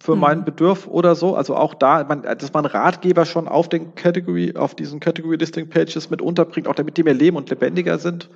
für 0.00 0.14
mhm. 0.14 0.20
meinen 0.20 0.44
Bedürf 0.44 0.86
oder 0.86 1.14
so? 1.14 1.36
Also 1.36 1.56
auch 1.56 1.74
da, 1.74 2.04
man, 2.04 2.22
dass 2.22 2.52
man 2.52 2.66
Ratgeber 2.66 3.24
schon 3.24 3.48
auf 3.48 3.68
den 3.68 3.94
Category, 3.94 4.54
auf 4.56 4.74
diesen 4.74 5.00
Category 5.00 5.36
Listing 5.36 5.70
Pages 5.70 6.10
mit 6.10 6.20
unterbringt, 6.20 6.68
auch 6.68 6.74
damit 6.74 6.96
die 6.96 7.02
mehr 7.02 7.14
leben 7.14 7.36
und 7.36 7.50
lebendiger 7.50 7.98
sind. 7.98 8.30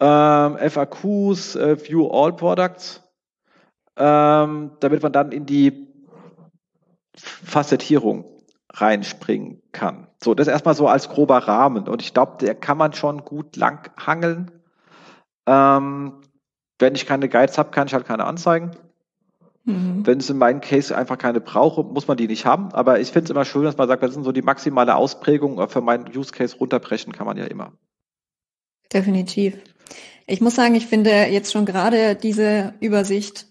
Ähm, 0.00 0.56
FAQs, 0.56 1.56
äh, 1.56 1.76
View 1.86 2.08
All 2.08 2.32
Products, 2.32 3.02
ähm, 3.96 4.70
damit 4.80 5.02
man 5.02 5.12
dann 5.12 5.30
in 5.30 5.44
die 5.44 5.88
Facettierung 7.14 8.24
reinspringen 8.72 9.60
kann. 9.72 10.06
So, 10.22 10.34
das 10.34 10.48
erstmal 10.48 10.74
so 10.74 10.88
als 10.88 11.08
grober 11.08 11.38
Rahmen. 11.38 11.88
Und 11.88 12.02
ich 12.02 12.14
glaube, 12.14 12.38
der 12.40 12.54
kann 12.54 12.78
man 12.78 12.92
schon 12.92 13.24
gut 13.24 13.56
langhangeln. 13.56 14.50
Ähm, 15.46 16.20
wenn 16.80 16.94
ich 16.94 17.06
keine 17.06 17.28
Guides 17.28 17.58
habe, 17.58 17.70
kann 17.70 17.86
ich 17.86 17.94
halt 17.94 18.06
keine 18.06 18.24
anzeigen. 18.24 18.72
Mhm. 19.64 20.06
Wenn 20.06 20.18
es 20.18 20.30
in 20.30 20.38
meinem 20.38 20.60
Case 20.60 20.96
einfach 20.96 21.18
keine 21.18 21.40
brauche, 21.40 21.84
muss 21.84 22.08
man 22.08 22.16
die 22.16 22.26
nicht 22.26 22.46
haben. 22.46 22.72
Aber 22.72 23.00
ich 23.00 23.12
finde 23.12 23.24
es 23.24 23.30
immer 23.30 23.44
schön, 23.44 23.64
dass 23.64 23.76
man 23.76 23.88
sagt, 23.88 24.02
das 24.02 24.14
sind 24.14 24.24
so 24.24 24.32
die 24.32 24.42
maximale 24.42 24.96
Ausprägung. 24.96 25.68
Für 25.68 25.80
meinen 25.80 26.06
Use 26.16 26.32
Case 26.32 26.56
runterbrechen 26.56 27.12
kann 27.12 27.26
man 27.26 27.36
ja 27.36 27.44
immer. 27.44 27.72
Definitiv. 28.92 29.56
Ich 30.26 30.40
muss 30.40 30.54
sagen, 30.54 30.74
ich 30.74 30.86
finde 30.86 31.10
jetzt 31.26 31.52
schon 31.52 31.66
gerade 31.66 32.14
diese 32.14 32.74
Übersicht 32.80 33.46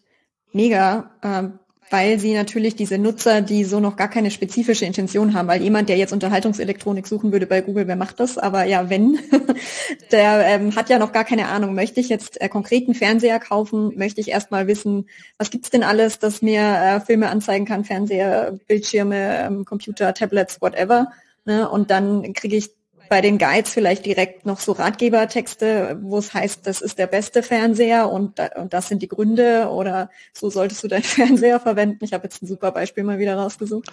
mega, 0.51 1.11
ähm, 1.21 1.59
weil 1.89 2.19
sie 2.19 2.33
natürlich 2.33 2.75
diese 2.75 2.97
Nutzer, 2.97 3.41
die 3.41 3.63
so 3.63 3.79
noch 3.79 3.95
gar 3.95 4.09
keine 4.09 4.31
spezifische 4.31 4.85
Intention 4.85 5.33
haben, 5.33 5.47
weil 5.47 5.61
jemand, 5.61 5.89
der 5.89 5.97
jetzt 5.97 6.13
Unterhaltungselektronik 6.13 7.07
suchen 7.07 7.31
würde 7.31 7.47
bei 7.47 7.61
Google, 7.61 7.87
wer 7.87 7.95
macht 7.95 8.19
das? 8.19 8.37
Aber 8.37 8.63
ja, 8.65 8.89
wenn, 8.89 9.19
der 10.11 10.45
ähm, 10.45 10.75
hat 10.75 10.89
ja 10.89 10.99
noch 10.99 11.11
gar 11.11 11.25
keine 11.25 11.47
Ahnung, 11.47 11.73
möchte 11.73 11.99
ich 11.99 12.09
jetzt 12.09 12.39
äh, 12.41 12.49
konkreten 12.49 12.93
Fernseher 12.93 13.39
kaufen, 13.39 13.97
möchte 13.97 14.21
ich 14.21 14.29
erstmal 14.29 14.67
wissen, 14.67 15.07
was 15.37 15.49
gibt's 15.49 15.71
denn 15.71 15.83
alles, 15.83 16.19
das 16.19 16.41
mir 16.41 16.61
äh, 16.61 16.99
Filme 16.99 17.29
anzeigen 17.29 17.65
kann, 17.65 17.85
Fernseher, 17.85 18.59
Bildschirme, 18.67 19.45
ähm, 19.45 19.65
Computer, 19.65 20.13
Tablets, 20.13 20.61
whatever. 20.61 21.11
Ne? 21.45 21.67
Und 21.67 21.89
dann 21.89 22.33
kriege 22.33 22.55
ich 22.55 22.69
bei 23.09 23.21
den 23.21 23.37
Guides 23.37 23.73
vielleicht 23.73 24.05
direkt 24.05 24.45
noch 24.45 24.59
so 24.59 24.71
Ratgebertexte, 24.71 25.99
wo 26.01 26.19
es 26.19 26.33
heißt, 26.33 26.65
das 26.67 26.81
ist 26.81 26.99
der 26.99 27.07
beste 27.07 27.43
Fernseher 27.43 28.09
und, 28.11 28.39
und 28.55 28.73
das 28.73 28.87
sind 28.87 29.01
die 29.01 29.07
Gründe 29.07 29.69
oder 29.69 30.09
so 30.31 30.49
solltest 30.49 30.83
du 30.83 30.87
deinen 30.87 31.03
Fernseher 31.03 31.59
verwenden. 31.59 32.05
Ich 32.05 32.13
habe 32.13 32.25
jetzt 32.25 32.41
ein 32.41 32.47
super 32.47 32.71
Beispiel 32.71 33.03
mal 33.03 33.19
wieder 33.19 33.35
rausgesucht. 33.35 33.91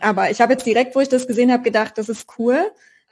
Aber 0.00 0.30
ich 0.30 0.40
habe 0.40 0.52
jetzt 0.52 0.66
direkt, 0.66 0.94
wo 0.94 1.00
ich 1.00 1.08
das 1.08 1.26
gesehen 1.26 1.52
habe, 1.52 1.62
gedacht, 1.62 1.98
das 1.98 2.08
ist 2.08 2.26
cool, 2.38 2.58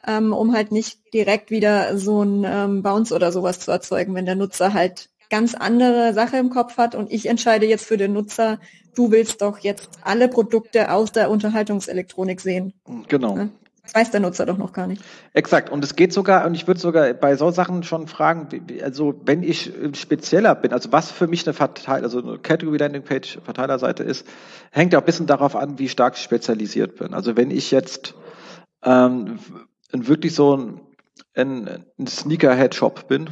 ähm, 0.07 0.33
um 0.33 0.55
halt 0.55 0.73
nicht 0.73 1.01
direkt 1.13 1.51
wieder 1.51 1.99
so 1.99 2.23
ein 2.23 2.45
ähm, 2.45 2.83
Bounce 2.83 3.15
oder 3.15 3.33
sowas 3.33 3.61
zu 3.61 3.71
erzeugen, 3.71 4.15
wenn 4.15 4.27
der 4.27 4.37
Nutzer 4.37 4.73
halt 4.73 5.11
ganz 5.31 5.55
andere 5.55 6.13
Sache 6.15 6.39
im 6.39 6.51
Kopf 6.51 6.77
hat 6.77 6.95
und 6.95 7.13
ich 7.13 7.27
entscheide 7.27 7.67
jetzt 7.67 7.87
für 7.87 7.97
den 7.97 8.13
Nutzer, 8.13 8.59
du 8.95 9.11
willst 9.11 9.43
doch 9.43 9.59
jetzt 9.59 9.89
alle 10.03 10.29
Produkte 10.29 10.91
aus 10.91 11.13
der 11.13 11.31
Unterhaltungselektronik 11.31 12.41
sehen. 12.41 12.73
Genau. 13.09 13.49
Ne? 13.85 13.95
weiß 13.95 14.11
der 14.11 14.21
Nutzer 14.21 14.47
doch 14.47 14.59
noch 14.59 14.73
gar 14.73 14.87
nicht. 14.87 15.03
Exakt. 15.33 15.71
Und 15.71 15.83
es 15.85 15.97
geht 15.97 16.13
sogar, 16.13 16.47
und 16.47 16.55
ich 16.55 16.67
würde 16.67 16.81
sogar 16.81 17.13
bei 17.15 17.37
so 17.37 17.51
Sachen 17.51 17.83
schon 17.83 18.07
fragen, 18.07 18.49
also 18.83 19.21
wenn 19.25 19.43
ich 19.43 19.73
spezieller 19.95 20.55
bin, 20.55 20.73
also 20.73 20.93
was 20.93 21.11
für 21.11 21.27
mich 21.27 21.47
eine 21.47 21.55
Verteiler, 21.55 22.05
also 22.05 22.23
eine 22.23 22.39
Category 22.39 22.79
Landing 22.79 23.03
Page 23.03 23.39
Verteilerseite 23.45 24.03
ist, 24.03 24.27
hängt 24.71 24.93
ja 24.93 24.99
auch 24.99 25.03
ein 25.03 25.07
bisschen 25.07 25.27
darauf 25.27 25.57
an, 25.57 25.79
wie 25.79 25.89
stark 25.89 26.17
ich 26.17 26.23
spezialisiert 26.23 26.97
bin. 26.97 27.15
Also 27.15 27.37
wenn 27.37 27.51
ich 27.51 27.71
jetzt 27.71 28.15
ähm, 28.85 29.39
wirklich 29.93 30.35
so 30.35 30.57
ein, 30.57 30.81
ein, 31.35 31.85
ein 31.99 32.07
Sneakerhead-Shop 32.07 33.09
bin, 33.09 33.31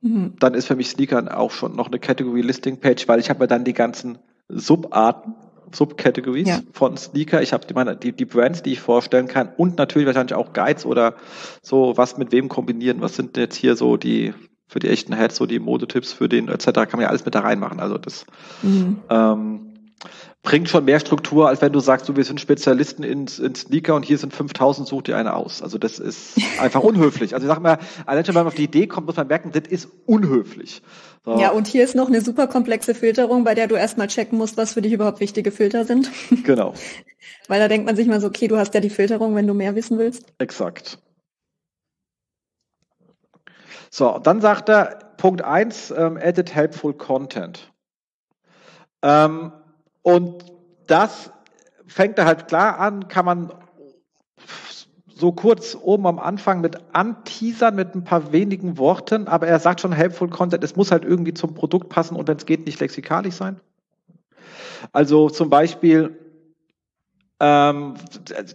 mhm. 0.00 0.34
dann 0.38 0.54
ist 0.54 0.66
für 0.66 0.76
mich 0.76 0.90
Sneaker 0.90 1.38
auch 1.38 1.50
schon 1.50 1.76
noch 1.76 1.88
eine 1.88 1.98
Category 1.98 2.40
Listing 2.40 2.80
Page, 2.80 3.08
weil 3.08 3.20
ich 3.20 3.30
habe 3.30 3.40
ja 3.40 3.46
dann 3.46 3.64
die 3.64 3.74
ganzen 3.74 4.18
Subarten 4.48 5.34
Subcategories 5.72 6.48
ja. 6.48 6.60
von 6.72 6.96
Sneaker. 6.96 7.42
Ich 7.42 7.52
habe 7.52 7.66
die, 7.66 7.98
die, 7.98 8.12
die 8.12 8.24
Brands, 8.24 8.62
die 8.62 8.72
ich 8.72 8.80
vorstellen 8.80 9.28
kann 9.28 9.50
und 9.56 9.78
natürlich 9.78 10.06
wahrscheinlich 10.06 10.34
auch 10.34 10.52
Guides 10.52 10.86
oder 10.86 11.14
so, 11.62 11.96
was 11.96 12.18
mit 12.18 12.32
wem 12.32 12.48
kombinieren. 12.48 13.00
Was 13.00 13.16
sind 13.16 13.36
jetzt 13.36 13.56
hier 13.56 13.76
so 13.76 13.96
die 13.96 14.34
für 14.68 14.78
die 14.78 14.88
echten 14.88 15.12
Heads, 15.12 15.36
so 15.36 15.44
die 15.44 15.58
Modetipps 15.58 16.14
für 16.14 16.28
den 16.28 16.48
etc. 16.48 16.64
kann 16.72 16.92
man 16.92 17.02
ja 17.02 17.08
alles 17.08 17.24
mit 17.26 17.34
da 17.34 17.40
reinmachen. 17.40 17.78
Also 17.78 17.98
das 17.98 18.24
mhm. 18.62 19.00
ähm, 19.10 19.71
bringt 20.42 20.68
schon 20.68 20.84
mehr 20.84 20.98
Struktur, 20.98 21.48
als 21.48 21.62
wenn 21.62 21.72
du 21.72 21.80
sagst, 21.80 22.08
du, 22.08 22.16
wir 22.16 22.24
sind 22.24 22.40
Spezialisten 22.40 23.04
in, 23.04 23.26
in 23.26 23.54
Sneaker 23.54 23.94
und 23.94 24.04
hier 24.04 24.18
sind 24.18 24.32
5000, 24.32 24.88
such 24.88 25.02
dir 25.02 25.16
eine 25.16 25.34
aus. 25.34 25.62
Also 25.62 25.78
das 25.78 25.98
ist 25.98 26.36
einfach 26.58 26.80
unhöflich. 26.82 27.34
Also 27.34 27.46
ich 27.46 27.52
sag 27.52 27.62
mal, 27.62 27.78
allein 28.06 28.24
schon, 28.24 28.34
wenn 28.34 28.42
man 28.42 28.48
auf 28.48 28.54
die 28.54 28.64
Idee 28.64 28.86
kommt, 28.86 29.06
muss 29.06 29.16
man 29.16 29.28
merken, 29.28 29.52
das 29.52 29.68
ist 29.68 29.88
unhöflich. 30.06 30.82
So. 31.24 31.38
Ja, 31.38 31.50
und 31.50 31.68
hier 31.68 31.84
ist 31.84 31.94
noch 31.94 32.08
eine 32.08 32.20
super 32.20 32.48
komplexe 32.48 32.94
Filterung, 32.94 33.44
bei 33.44 33.54
der 33.54 33.68
du 33.68 33.76
erstmal 33.76 34.08
checken 34.08 34.36
musst, 34.36 34.56
was 34.56 34.72
für 34.72 34.82
dich 34.82 34.92
überhaupt 34.92 35.20
wichtige 35.20 35.52
Filter 35.52 35.84
sind. 35.84 36.10
Genau. 36.44 36.74
Weil 37.46 37.60
da 37.60 37.68
denkt 37.68 37.86
man 37.86 37.94
sich 37.94 38.08
mal 38.08 38.20
so, 38.20 38.26
okay, 38.26 38.48
du 38.48 38.56
hast 38.56 38.74
ja 38.74 38.80
die 38.80 38.90
Filterung, 38.90 39.36
wenn 39.36 39.46
du 39.46 39.54
mehr 39.54 39.76
wissen 39.76 39.98
willst. 39.98 40.24
Exakt. 40.38 40.98
So, 43.90 44.18
dann 44.18 44.40
sagt 44.40 44.68
er, 44.68 45.14
Punkt 45.18 45.42
eins, 45.42 45.92
ähm, 45.96 46.16
edit 46.16 46.52
helpful 46.54 46.94
content. 46.94 47.72
Ähm, 49.02 49.52
und 50.02 50.44
das 50.86 51.30
fängt 51.86 52.18
er 52.18 52.26
halt 52.26 52.48
klar 52.48 52.78
an, 52.78 53.08
kann 53.08 53.24
man 53.24 53.52
so 55.14 55.30
kurz 55.30 55.76
oben 55.80 56.06
am 56.06 56.18
Anfang 56.18 56.60
mit 56.60 56.78
anteasern 56.92 57.76
mit 57.76 57.94
ein 57.94 58.02
paar 58.02 58.32
wenigen 58.32 58.76
Worten, 58.76 59.28
aber 59.28 59.46
er 59.46 59.60
sagt 59.60 59.80
schon 59.80 59.92
helpful 59.92 60.28
content, 60.28 60.64
es 60.64 60.74
muss 60.74 60.90
halt 60.90 61.04
irgendwie 61.04 61.32
zum 61.32 61.54
Produkt 61.54 61.88
passen 61.90 62.16
und 62.16 62.26
wenn 62.26 62.38
es 62.38 62.46
geht, 62.46 62.66
nicht 62.66 62.80
lexikalisch 62.80 63.34
sein. 63.34 63.60
Also 64.90 65.30
zum 65.30 65.48
Beispiel, 65.48 66.18
ähm, 67.38 67.94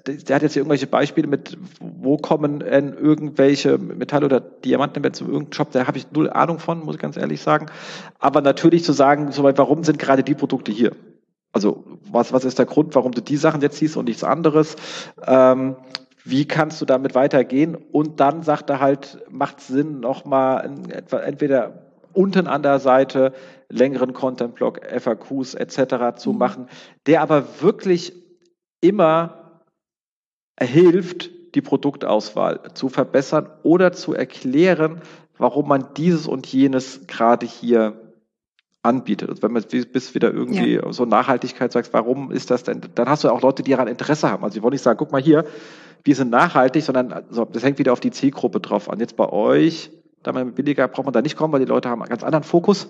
der 0.06 0.36
hat 0.36 0.42
jetzt 0.42 0.54
hier 0.54 0.62
irgendwelche 0.62 0.88
Beispiele 0.88 1.28
mit, 1.28 1.58
wo 1.80 2.18
kommen 2.18 2.60
denn 2.60 2.94
irgendwelche 2.94 3.78
Metalle 3.78 4.26
oder 4.26 4.42
Diamanten 4.42 5.14
zu 5.14 5.24
irgendeinem 5.24 5.54
Shop, 5.54 5.72
da 5.72 5.88
habe 5.88 5.98
ich 5.98 6.12
null 6.12 6.30
Ahnung 6.30 6.60
von, 6.60 6.84
muss 6.84 6.96
ich 6.96 7.02
ganz 7.02 7.16
ehrlich 7.16 7.42
sagen. 7.42 7.68
Aber 8.20 8.42
natürlich 8.42 8.84
zu 8.84 8.92
sagen, 8.92 9.32
so, 9.32 9.44
warum 9.44 9.86
sind 9.86 10.00
gerade 10.00 10.24
die 10.24 10.36
Produkte 10.36 10.74
hier? 10.74 10.92
Also 11.54 11.86
was, 12.12 12.34
was 12.34 12.46
ist 12.46 12.60
der 12.60 12.66
Grund, 12.66 12.94
warum 12.96 13.12
du 13.12 13.22
die 13.22 13.38
Sachen 13.38 13.62
jetzt 13.62 13.78
siehst 13.78 13.98
und 13.98 14.06
nichts 14.06 14.24
anderes? 14.24 14.76
Ähm, 15.26 15.76
wie 16.24 16.46
kannst 16.46 16.82
du 16.82 16.86
damit 16.86 17.16
weitergehen? 17.16 17.76
Und 17.76 18.20
dann 18.20 18.44
sagt 18.44 18.70
er 18.70 18.80
halt, 18.82 19.20
macht 19.30 19.62
Sinn, 19.62 20.02
nochmal 20.02 20.70
entweder 21.26 21.88
unten 22.14 22.48
an 22.48 22.64
der 22.64 22.80
Seite 22.80 23.34
längeren 23.70 24.12
Content-Block, 24.14 24.82
FAQs 25.00 25.54
etc. 25.54 26.18
zu 26.18 26.34
mhm. 26.34 26.38
machen, 26.38 26.70
der 27.06 27.22
aber 27.22 27.62
wirklich 27.62 28.14
immer 28.82 29.62
hilft, 30.60 31.30
die 31.56 31.62
Produktauswahl 31.62 32.74
zu 32.74 32.90
verbessern 32.90 33.50
oder 33.64 33.94
zu 33.94 34.14
erklären, 34.14 35.02
warum 35.38 35.68
man 35.68 35.94
dieses 35.96 36.28
und 36.28 36.48
jenes 36.48 37.08
gerade 37.08 37.46
hier 37.46 38.07
anbietet. 38.88 39.30
Also 39.30 39.42
wenn 39.44 39.52
man 39.52 39.64
bis 39.64 40.16
wieder 40.16 40.34
irgendwie 40.34 40.76
ja. 40.76 40.94
so 40.94 41.06
Nachhaltigkeit 41.06 41.72
sagt, 41.72 41.94
warum 41.94 42.32
ist 42.32 42.50
das 42.50 42.64
denn? 42.64 42.82
Dann 42.96 43.10
hast 43.10 43.24
du 43.24 43.30
auch 43.30 43.42
Leute, 43.42 43.64
die 43.64 43.72
daran 43.72 43.88
Interesse 43.88 44.32
haben. 44.32 44.44
Also 44.44 44.58
ich 44.58 44.64
wollte 44.64 44.76
nicht 44.76 44.84
sagen, 44.84 44.98
guck 44.98 45.12
mal 45.12 45.22
hier, 45.22 45.46
wir 46.04 46.16
sind 46.16 46.32
nachhaltig, 46.32 46.84
sondern 46.84 47.12
also 47.12 47.46
das 47.46 47.64
hängt 47.64 47.80
wieder 47.80 47.94
auf 47.94 48.00
die 48.00 48.12
Zielgruppe 48.12 48.60
drauf 48.60 48.90
an. 48.90 49.00
Jetzt 49.00 49.18
bei 49.18 49.30
euch, 49.30 49.92
da 50.24 50.32
man 50.32 50.54
billiger 50.54 50.88
braucht 50.88 51.06
man 51.06 51.14
da 51.14 51.22
nicht 51.22 51.36
kommen, 51.36 51.54
weil 51.54 51.60
die 51.60 51.66
Leute 51.66 51.90
haben 51.90 52.02
einen 52.02 52.10
ganz 52.10 52.24
anderen 52.24 52.44
Fokus. 52.44 52.88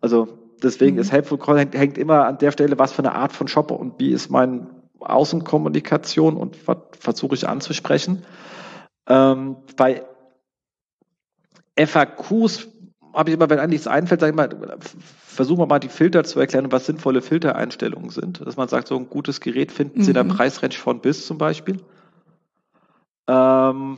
Also 0.00 0.28
deswegen 0.62 0.96
mhm. 0.96 1.02
ist 1.02 1.12
Helpful 1.12 1.38
Content 1.38 1.74
hängt 1.74 1.98
immer 1.98 2.26
an 2.26 2.38
der 2.38 2.52
Stelle, 2.52 2.78
was 2.78 2.92
für 2.92 3.02
eine 3.02 3.14
Art 3.14 3.32
von 3.32 3.48
Shopper 3.48 3.78
und 3.78 3.98
wie 3.98 4.10
ist 4.10 4.30
meine 4.30 4.68
Außenkommunikation 5.00 6.36
und 6.36 6.66
was 6.66 6.78
versuche 6.98 7.34
ich 7.34 7.48
anzusprechen. 7.48 8.24
Ähm, 9.08 9.56
bei 9.76 10.02
FAQs 11.78 12.68
habe 13.16 13.30
ich 13.30 13.34
immer, 13.34 13.48
wenn 13.48 13.58
einem 13.58 13.70
nichts 13.70 13.86
einfällt, 13.86 14.20
sage 14.20 14.30
ich 14.30 14.36
mal, 14.36 14.50
versuchen 15.26 15.60
wir 15.60 15.66
mal 15.66 15.78
die 15.78 15.88
Filter 15.88 16.22
zu 16.24 16.38
erklären, 16.38 16.70
was 16.70 16.86
sinnvolle 16.86 17.22
Filtereinstellungen 17.22 18.10
sind. 18.10 18.46
Dass 18.46 18.56
man 18.56 18.68
sagt, 18.68 18.88
so 18.88 18.96
ein 18.96 19.08
gutes 19.08 19.40
Gerät 19.40 19.72
finden 19.72 20.02
Sie 20.02 20.10
mhm. 20.12 20.18
in 20.18 20.28
der 20.28 20.34
Preisrange 20.34 20.74
von 20.74 21.00
bis 21.00 21.26
zum 21.26 21.38
Beispiel. 21.38 21.78
Ähm, 23.26 23.96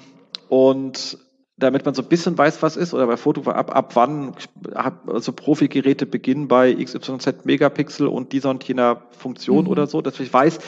und 0.49 1.19
damit 1.57 1.85
man 1.85 1.95
so 1.95 2.03
ein 2.03 2.09
bisschen 2.09 2.39
weiß, 2.39 2.63
was 2.63 2.77
ist, 2.77 2.95
oder 2.95 3.09
bei 3.09 3.17
Foto 3.17 3.51
ab, 3.51 3.75
ab 3.75 3.97
wann 3.97 4.35
also 5.07 5.33
Profi-Geräte 5.33 6.07
beginnen 6.07 6.47
bei 6.47 6.73
XYZ 6.73 7.45
Megapixel 7.45 8.07
und 8.07 8.33
dieser 8.33 8.51
und 8.51 8.63
jener 8.63 9.03
Funktion 9.11 9.65
mhm. 9.65 9.71
oder 9.71 9.89
so, 9.89 10.01
dass 10.01 10.21
ich 10.21 10.33
weiß, 10.33 10.61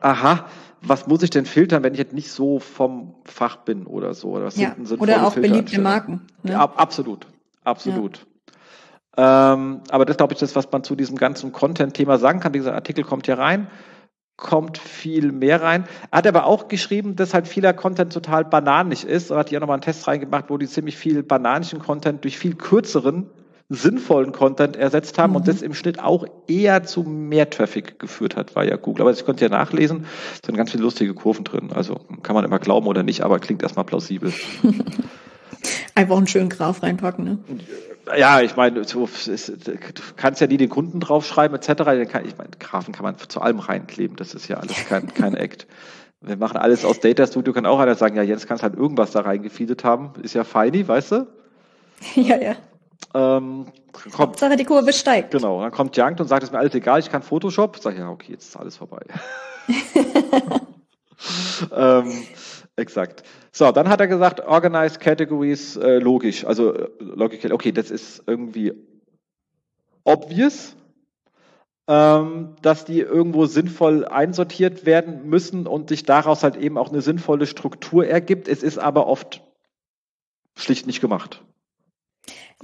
aha, 0.00 0.46
was 0.82 1.06
muss 1.06 1.22
ich 1.22 1.30
denn 1.30 1.46
filtern, 1.46 1.82
wenn 1.82 1.94
ich 1.94 1.98
jetzt 1.98 2.12
nicht 2.12 2.30
so 2.30 2.58
vom 2.58 3.14
Fach 3.24 3.56
bin 3.56 3.86
oder 3.86 4.12
so? 4.12 4.32
Oder, 4.32 4.44
was 4.44 4.56
ja, 4.56 4.76
sind, 4.82 5.00
oder 5.00 5.26
auch 5.26 5.34
beliebte 5.34 5.80
Marken. 5.80 6.26
Ne? 6.42 6.52
Ja, 6.52 6.60
absolut. 6.60 7.26
Absolut. 7.64 8.18
Ja. 8.18 8.24
Ähm, 9.16 9.80
aber 9.90 10.04
das 10.04 10.16
glaube 10.16 10.34
ich, 10.34 10.40
das, 10.40 10.56
was 10.56 10.70
man 10.70 10.82
zu 10.84 10.96
diesem 10.96 11.16
ganzen 11.16 11.52
Content-Thema 11.52 12.18
sagen 12.18 12.40
kann. 12.40 12.52
Dieser 12.52 12.74
Artikel 12.74 13.04
kommt 13.04 13.26
hier 13.26 13.38
rein, 13.38 13.68
kommt 14.36 14.78
viel 14.78 15.30
mehr 15.30 15.62
rein. 15.62 15.84
Er 16.10 16.18
hat 16.18 16.26
aber 16.26 16.46
auch 16.46 16.68
geschrieben, 16.68 17.14
dass 17.16 17.34
halt 17.34 17.46
vieler 17.46 17.72
Content 17.72 18.12
total 18.12 18.44
bananisch 18.44 19.04
ist. 19.04 19.30
Er 19.30 19.38
hat 19.38 19.50
hier 19.50 19.60
nochmal 19.60 19.74
einen 19.74 19.82
Test 19.82 20.06
reingemacht, 20.08 20.50
wo 20.50 20.58
die 20.58 20.66
ziemlich 20.66 20.96
viel 20.96 21.22
bananischen 21.22 21.78
Content 21.78 22.24
durch 22.24 22.38
viel 22.38 22.56
kürzeren, 22.56 23.30
sinnvollen 23.68 24.32
Content 24.32 24.76
ersetzt 24.76 25.16
haben 25.16 25.30
mhm. 25.30 25.36
und 25.36 25.48
das 25.48 25.62
im 25.62 25.74
Schnitt 25.74 26.00
auch 26.00 26.26
eher 26.48 26.82
zu 26.82 27.04
mehr 27.04 27.48
Traffic 27.48 27.98
geführt 27.98 28.36
hat, 28.36 28.56
war 28.56 28.64
ja 28.64 28.76
Google. 28.76 29.02
Aber 29.02 29.12
ich 29.12 29.24
konnte 29.24 29.44
ja 29.44 29.48
nachlesen, 29.48 30.06
es 30.34 30.40
sind 30.44 30.56
ganz 30.56 30.72
viele 30.72 30.82
lustige 30.82 31.14
Kurven 31.14 31.44
drin. 31.44 31.70
Also 31.72 32.00
kann 32.22 32.34
man 32.34 32.44
immer 32.44 32.58
glauben 32.58 32.88
oder 32.88 33.04
nicht, 33.04 33.22
aber 33.22 33.38
klingt 33.38 33.62
erstmal 33.62 33.84
plausibel. 33.84 34.32
Einfach 35.94 36.16
einen 36.16 36.26
schönen 36.26 36.48
Graph 36.48 36.82
reinpacken, 36.82 37.24
ne? 37.24 37.38
Ja, 38.18 38.40
ich 38.40 38.56
meine, 38.56 38.82
du 38.82 39.08
kannst 40.16 40.40
ja 40.40 40.46
nie 40.46 40.58
den 40.58 40.68
Kunden 40.68 41.00
draufschreiben, 41.00 41.56
etc. 41.56 41.70
ich 42.24 42.36
meine, 42.36 42.50
Graphen 42.58 42.92
kann 42.92 43.04
man 43.04 43.16
zu 43.16 43.40
allem 43.40 43.60
reinkleben, 43.60 44.16
das 44.16 44.34
ist 44.34 44.48
ja 44.48 44.58
alles 44.58 44.84
kein, 44.88 45.12
kein 45.14 45.34
Act. 45.34 45.66
Wir 46.20 46.36
machen 46.36 46.56
alles 46.56 46.84
aus 46.84 47.00
Data 47.00 47.26
Studio, 47.26 47.52
kann 47.52 47.66
auch 47.66 47.78
einer 47.78 47.94
sagen, 47.94 48.16
ja, 48.16 48.22
Jens 48.22 48.46
kannst 48.46 48.62
halt 48.62 48.74
irgendwas 48.74 49.12
da 49.12 49.20
reingefeedet 49.20 49.84
haben, 49.84 50.12
ist 50.22 50.34
ja 50.34 50.44
feini, 50.44 50.86
weißt 50.86 51.12
du? 51.12 51.26
Ja, 52.16 52.36
ja. 52.36 52.56
Ähm, 53.14 53.66
kommt, 53.92 54.18
Hauptsache 54.18 54.56
die 54.56 54.64
Kurve 54.64 54.92
steigt. 54.92 55.30
Genau, 55.30 55.62
dann 55.62 55.70
kommt 55.70 55.96
Jankt 55.96 56.20
und 56.20 56.26
sagt, 56.26 56.42
es 56.42 56.48
ist 56.48 56.52
mir 56.52 56.58
alles 56.58 56.74
egal, 56.74 57.00
ich 57.00 57.10
kann 57.10 57.22
Photoshop. 57.22 57.78
Sag 57.78 57.94
ich, 57.94 58.00
ja, 58.00 58.10
okay, 58.10 58.32
jetzt 58.32 58.48
ist 58.48 58.56
alles 58.56 58.76
vorbei. 58.76 59.00
ähm, 61.74 62.12
Exakt. 62.76 63.22
So, 63.56 63.70
dann 63.70 63.88
hat 63.88 64.00
er 64.00 64.08
gesagt, 64.08 64.40
Organized 64.40 64.98
Categories, 64.98 65.76
äh, 65.76 65.98
logisch. 65.98 66.44
Also, 66.44 66.74
äh, 66.74 66.88
logical, 66.98 67.52
okay, 67.52 67.70
das 67.70 67.88
ist 67.92 68.24
irgendwie 68.26 68.72
obvious, 70.02 70.74
ähm, 71.86 72.56
dass 72.62 72.84
die 72.84 72.98
irgendwo 72.98 73.46
sinnvoll 73.46 74.06
einsortiert 74.06 74.86
werden 74.86 75.28
müssen 75.28 75.68
und 75.68 75.88
sich 75.88 76.02
daraus 76.02 76.42
halt 76.42 76.56
eben 76.56 76.76
auch 76.76 76.88
eine 76.88 77.00
sinnvolle 77.00 77.46
Struktur 77.46 78.04
ergibt. 78.04 78.48
Es 78.48 78.64
ist 78.64 78.78
aber 78.78 79.06
oft 79.06 79.40
schlicht 80.56 80.88
nicht 80.88 81.00
gemacht. 81.00 81.44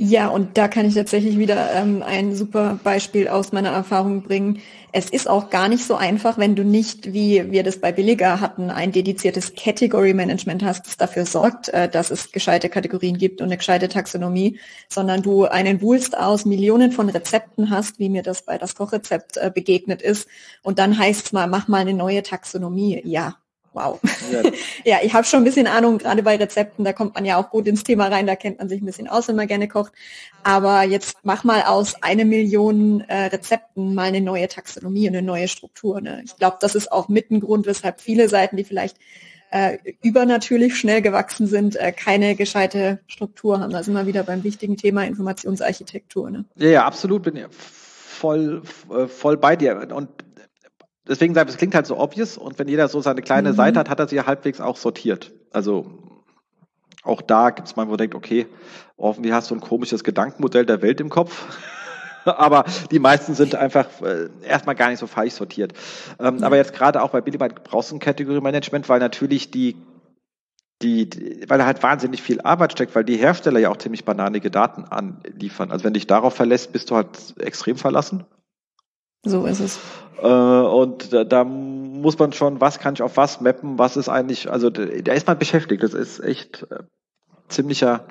Ja, 0.03 0.29
und 0.29 0.57
da 0.57 0.67
kann 0.67 0.87
ich 0.87 0.95
tatsächlich 0.95 1.37
wieder 1.37 1.75
ähm, 1.75 2.03
ein 2.03 2.35
super 2.35 2.81
Beispiel 2.83 3.29
aus 3.29 3.53
meiner 3.53 3.69
Erfahrung 3.69 4.23
bringen. 4.23 4.63
Es 4.93 5.11
ist 5.11 5.29
auch 5.29 5.51
gar 5.51 5.69
nicht 5.69 5.85
so 5.85 5.95
einfach, 5.95 6.39
wenn 6.39 6.57
du 6.57 6.65
nicht, 6.65 7.13
wie 7.13 7.53
wir 7.53 7.63
das 7.63 7.83
bei 7.83 7.93
Billiger 7.93 8.41
hatten, 8.41 8.71
ein 8.71 8.93
dediziertes 8.93 9.55
Category 9.57 10.15
Management 10.15 10.65
hast, 10.65 10.87
das 10.87 10.97
dafür 10.97 11.27
sorgt, 11.27 11.69
äh, 11.69 11.87
dass 11.87 12.11
es 12.11 12.33
gescheite 12.33 12.71
Kategorien 12.71 13.19
gibt 13.19 13.43
und 13.43 13.49
eine 13.49 13.59
gescheite 13.59 13.91
Taxonomie, 13.91 14.59
sondern 14.89 15.21
du 15.21 15.45
einen 15.45 15.83
Wulst 15.83 16.17
aus 16.17 16.47
Millionen 16.47 16.93
von 16.93 17.11
Rezepten 17.11 17.69
hast, 17.69 17.99
wie 17.99 18.09
mir 18.09 18.23
das 18.23 18.47
bei 18.47 18.57
das 18.57 18.75
Kochrezept 18.77 19.37
äh, 19.37 19.51
begegnet 19.55 20.01
ist. 20.01 20.27
Und 20.63 20.79
dann 20.79 20.97
heißt 20.97 21.27
es 21.27 21.33
mal, 21.33 21.47
mach 21.47 21.69
mal 21.69 21.83
eine 21.83 21.93
neue 21.93 22.23
Taxonomie. 22.23 23.03
Ja, 23.05 23.37
Wow. 23.73 24.01
Ja, 24.33 24.43
ja 24.85 24.99
ich 25.03 25.15
habe 25.15 25.27
schon 25.27 25.41
ein 25.41 25.45
bisschen 25.45 25.67
Ahnung, 25.67 25.99
gerade 25.99 26.23
bei 26.23 26.37
Rezepten, 26.37 26.85
da 26.85 26.93
kommt 26.93 27.15
man 27.15 27.25
ja 27.25 27.37
auch 27.37 27.51
gut 27.51 27.67
ins 27.67 27.85
Thema 27.85 28.09
rein, 28.09 28.27
da 28.27 28.37
kennt 28.37 28.59
man 28.59 28.69
sich 28.69 28.83
ein 28.83 28.87
bisschen 28.87 29.09
aus, 29.09 29.29
wenn 29.29 29.37
man 29.37 29.47
gerne 29.47 29.69
kocht. 29.69 29.93
Aber 30.43 30.83
jetzt 30.83 31.19
mach 31.23 31.45
mal 31.45 31.63
aus 31.63 32.03
eine 32.03 32.25
Million 32.25 33.03
äh, 33.03 33.27
Rezepten 33.27 33.95
mal 33.95 34.09
eine 34.09 34.21
neue 34.21 34.49
Taxonomie, 34.49 35.09
eine 35.09 35.23
neue 35.23 35.49
Struktur. 35.49 36.01
Ne? 36.01 36.23
Ich 36.25 36.37
glaube, 36.37 36.57
das 36.61 36.75
ist 36.75 36.91
auch 36.91 37.09
mit 37.09 37.31
ein 37.31 37.41
Grund, 37.41 37.67
weshalb 37.67 38.01
viele 38.01 38.29
Seiten, 38.29 38.57
die 38.57 38.65
vielleicht 38.65 38.97
äh, 39.51 39.79
übernatürlich 40.03 40.77
schnell 40.77 41.03
gewachsen 41.03 41.47
sind, 41.47 41.77
äh, 41.77 41.93
keine 41.93 42.37
gescheite 42.37 43.01
Struktur 43.07 43.61
haben. 43.61 43.73
Da 43.73 43.83
sind 43.83 43.95
wir 43.95 44.07
wieder 44.07 44.23
beim 44.23 44.45
wichtigen 44.45 44.77
Thema 44.77 45.05
Informationsarchitektur. 45.05 46.31
Ne? 46.31 46.45
Ja, 46.57 46.69
ja, 46.69 46.85
absolut, 46.85 47.23
bin 47.25 47.37
ich 47.37 47.47
voll, 48.21 48.63
äh, 48.91 49.07
voll 49.07 49.37
bei 49.37 49.57
dir. 49.57 49.89
Und 49.95 50.09
deswegen 51.11 51.35
sage 51.35 51.49
ich, 51.49 51.55
es 51.55 51.59
klingt 51.59 51.75
halt 51.75 51.87
so 51.87 51.99
obvious 51.99 52.39
und 52.39 52.59
wenn 52.59 52.69
jeder 52.69 52.89
so 52.89 53.01
seine 53.01 53.21
kleine 53.21 53.51
mhm. 53.51 53.57
Seite 53.57 53.81
hat, 53.81 53.91
hat 53.91 53.99
er 53.99 54.09
sie 54.09 54.17
ja 54.17 54.27
halbwegs 54.27 54.61
auch 54.61 54.77
sortiert. 54.77 55.33
Also 55.53 55.91
auch 57.03 57.21
da 57.21 57.51
gibt 57.51 57.69
es 57.69 57.77
mal, 57.77 57.87
wo 57.87 57.91
man 57.91 57.99
denkt, 57.99 58.15
okay, 58.15 58.47
irgendwie 58.97 59.33
hast 59.33 59.51
du 59.51 59.55
ein 59.55 59.61
komisches 59.61 60.05
Gedankenmodell 60.05 60.65
der 60.65 60.81
Welt 60.83 61.01
im 61.01 61.11
Kopf. 61.11 61.47
aber 62.25 62.65
die 62.91 62.99
meisten 62.99 63.35
sind 63.35 63.55
einfach 63.55 63.87
äh, 64.03 64.29
erstmal 64.47 64.75
gar 64.75 64.91
nicht 64.91 64.99
so 64.99 65.07
falsch 65.07 65.35
sortiert. 65.35 65.73
Ähm, 66.19 66.37
mhm. 66.37 66.45
Aber 66.45 66.57
jetzt 66.57 66.73
gerade 66.73 67.03
auch 67.03 67.11
bei 67.11 67.21
Billy 67.21 67.39
brauchst 67.39 67.91
du 67.91 67.97
ein 67.97 68.01
Category 68.01 68.41
Management, 68.41 68.89
weil 68.89 69.01
natürlich 69.01 69.51
die 69.51 69.77
die, 70.83 71.11
die, 71.11 71.45
weil 71.47 71.59
da 71.59 71.67
halt 71.67 71.83
wahnsinnig 71.83 72.23
viel 72.23 72.41
Arbeit 72.41 72.73
steckt, 72.73 72.95
weil 72.95 73.05
die 73.05 73.19
Hersteller 73.19 73.61
ja 73.61 73.69
auch 73.69 73.77
ziemlich 73.77 74.07
bananige 74.07 74.51
Daten 74.51 74.85
anliefern. 74.85 75.71
Also 75.71 75.85
wenn 75.85 75.93
dich 75.93 76.07
darauf 76.07 76.35
verlässt, 76.35 76.73
bist 76.73 76.91
du 76.91 76.97
halt 76.97 77.35
extrem 77.39 77.77
verlassen. 77.77 78.25
So 79.23 79.45
ist 79.47 79.61
es. 79.61 79.79
Äh, 80.23 80.27
und 80.27 81.13
da, 81.13 81.25
da, 81.25 81.45
muss 81.45 82.19
man 82.19 82.33
schon, 82.33 82.61
was 82.61 82.79
kann 82.79 82.95
ich 82.95 83.03
auf 83.03 83.17
was 83.17 83.41
mappen, 83.41 83.79
was 83.79 83.97
ist 83.97 84.09
eigentlich, 84.09 84.51
also 84.51 84.71
da 84.71 85.13
ist 85.13 85.27
man 85.27 85.39
beschäftigt. 85.39 85.83
Das 85.83 85.93
ist 85.93 86.21
echt 86.21 86.67
äh, 86.71 86.85
ziemlicher, 87.49 88.07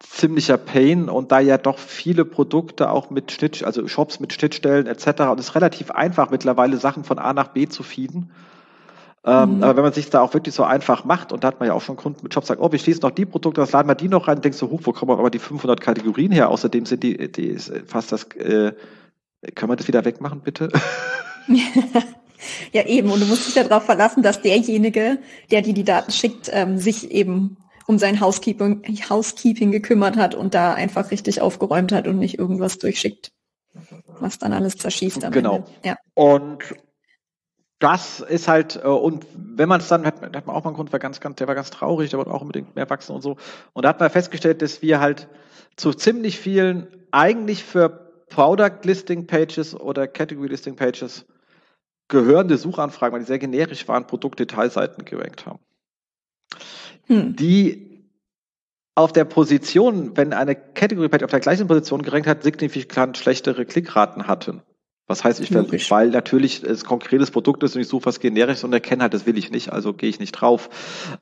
ziemlicher 0.00 0.58
Pain 0.58 1.08
und 1.08 1.32
da 1.32 1.40
ja 1.40 1.56
doch 1.56 1.78
viele 1.78 2.24
Produkte 2.24 2.90
auch 2.90 3.10
mit 3.10 3.32
Schnitt, 3.32 3.64
also 3.64 3.86
Shops 3.88 4.20
mit 4.20 4.32
Schnittstellen 4.32 4.86
etc. 4.86 5.22
und 5.30 5.40
es 5.40 5.48
ist 5.48 5.54
relativ 5.54 5.90
einfach 5.90 6.30
mittlerweile 6.30 6.76
Sachen 6.76 7.04
von 7.04 7.18
A 7.18 7.32
nach 7.32 7.48
B 7.48 7.66
zu 7.66 7.82
feeden. 7.82 8.30
Ähm, 9.24 9.56
mhm. 9.56 9.62
Aber 9.62 9.76
wenn 9.76 9.82
man 9.84 9.92
sich 9.92 10.10
da 10.10 10.20
auch 10.20 10.34
wirklich 10.34 10.54
so 10.54 10.62
einfach 10.62 11.04
macht, 11.04 11.32
und 11.32 11.42
da 11.42 11.48
hat 11.48 11.60
man 11.60 11.68
ja 11.68 11.74
auch 11.74 11.82
schon 11.82 11.96
Kunden 11.96 12.20
mit 12.22 12.34
Jobs, 12.34 12.46
sagt, 12.46 12.60
oh, 12.60 12.70
wir 12.70 12.78
schließen 12.78 13.02
noch 13.02 13.10
die 13.10 13.26
Produkte, 13.26 13.60
das 13.60 13.72
laden 13.72 13.88
wir 13.88 13.94
die 13.94 14.08
noch 14.08 14.28
rein, 14.28 14.40
denkst 14.40 14.58
du, 14.58 14.70
huch, 14.70 14.80
wo 14.84 14.92
kommen 14.92 15.12
aber 15.12 15.30
die 15.30 15.38
500 15.38 15.80
Kategorien 15.80 16.30
her? 16.30 16.50
Außerdem 16.50 16.86
sind 16.86 17.02
die, 17.02 17.32
die 17.32 17.48
ist 17.48 17.72
fast 17.86 18.12
das, 18.12 18.24
äh, 18.36 18.72
können 19.54 19.70
wir 19.70 19.76
das 19.76 19.88
wieder 19.88 20.04
wegmachen, 20.04 20.40
bitte? 20.40 20.70
ja, 22.72 22.86
eben. 22.86 23.10
Und 23.10 23.20
du 23.20 23.26
musst 23.26 23.46
dich 23.46 23.54
ja 23.54 23.64
darauf 23.64 23.84
verlassen, 23.84 24.22
dass 24.22 24.42
derjenige, 24.42 25.18
der 25.50 25.62
dir 25.62 25.74
die 25.74 25.84
Daten 25.84 26.10
schickt, 26.10 26.50
ähm, 26.52 26.78
sich 26.78 27.10
eben 27.10 27.56
um 27.86 27.98
sein 27.98 28.20
Housekeeping, 28.20 28.82
Housekeeping 29.08 29.70
gekümmert 29.70 30.16
hat 30.16 30.34
und 30.34 30.54
da 30.54 30.74
einfach 30.74 31.10
richtig 31.10 31.40
aufgeräumt 31.40 31.90
hat 31.92 32.06
und 32.06 32.18
nicht 32.18 32.38
irgendwas 32.38 32.78
durchschickt, 32.78 33.32
was 34.20 34.38
dann 34.38 34.52
alles 34.52 34.76
zerschießt. 34.76 35.24
Am 35.24 35.32
genau. 35.32 35.56
Ende. 35.56 35.70
Ja. 35.84 35.96
Und 36.14 36.62
das 37.78 38.20
ist 38.20 38.48
halt, 38.48 38.76
äh, 38.76 38.88
und 38.88 39.24
wenn 39.34 39.68
man 39.68 39.80
es 39.80 39.88
dann, 39.88 40.04
hat, 40.04 40.20
hat 40.20 40.46
man 40.46 40.54
auch 40.54 40.64
mal 40.64 40.70
einen 40.70 40.76
Grund, 40.76 40.92
war 40.92 40.98
ganz, 40.98 41.20
ganz, 41.20 41.36
der 41.36 41.46
war 41.46 41.54
ganz 41.54 41.70
traurig, 41.70 42.10
der 42.10 42.18
wollte 42.18 42.32
auch 42.32 42.42
unbedingt 42.42 42.74
mehr 42.76 42.90
wachsen 42.90 43.14
und 43.14 43.22
so. 43.22 43.36
Und 43.72 43.84
da 43.84 43.90
hat 43.90 44.00
man 44.00 44.10
festgestellt, 44.10 44.60
dass 44.60 44.82
wir 44.82 45.00
halt 45.00 45.28
zu 45.76 45.94
ziemlich 45.94 46.38
vielen 46.38 46.88
eigentlich 47.12 47.64
für 47.64 48.07
Product 48.28 48.80
Listing 48.84 49.26
Pages 49.26 49.74
oder 49.74 50.06
Category 50.06 50.48
Listing 50.48 50.76
Pages 50.76 51.26
gehörende 52.08 52.56
Suchanfragen, 52.56 53.12
weil 53.12 53.20
die 53.20 53.26
sehr 53.26 53.38
generisch 53.38 53.86
waren, 53.86 54.06
Produktdetailseiten 54.06 55.04
gerankt 55.04 55.46
haben. 55.46 55.58
Hm. 57.06 57.36
Die 57.36 57.88
auf 58.94 59.12
der 59.12 59.24
Position, 59.24 60.16
wenn 60.16 60.32
eine 60.32 60.56
Category 60.56 61.08
Page 61.08 61.22
auf 61.22 61.30
der 61.30 61.40
gleichen 61.40 61.68
Position 61.68 62.02
gerankt 62.02 62.26
hat, 62.26 62.42
signifikant 62.42 63.16
schlechtere 63.16 63.64
Klickraten 63.64 64.26
hatten. 64.26 64.62
Was 65.06 65.24
heißt, 65.24 65.40
ich 65.40 65.50
will, 65.52 65.66
weil 65.88 66.10
natürlich 66.10 66.62
es 66.62 66.84
konkretes 66.84 67.30
Produkt 67.30 67.62
ist 67.62 67.74
und 67.74 67.80
ich 67.80 67.88
suche 67.88 68.06
was 68.06 68.20
Generisches 68.20 68.64
und 68.64 68.74
erkenne 68.74 69.02
halt, 69.02 69.14
das 69.14 69.24
will 69.24 69.38
ich 69.38 69.50
nicht, 69.50 69.72
also 69.72 69.94
gehe 69.94 70.10
ich 70.10 70.20
nicht 70.20 70.32
drauf. 70.32 70.68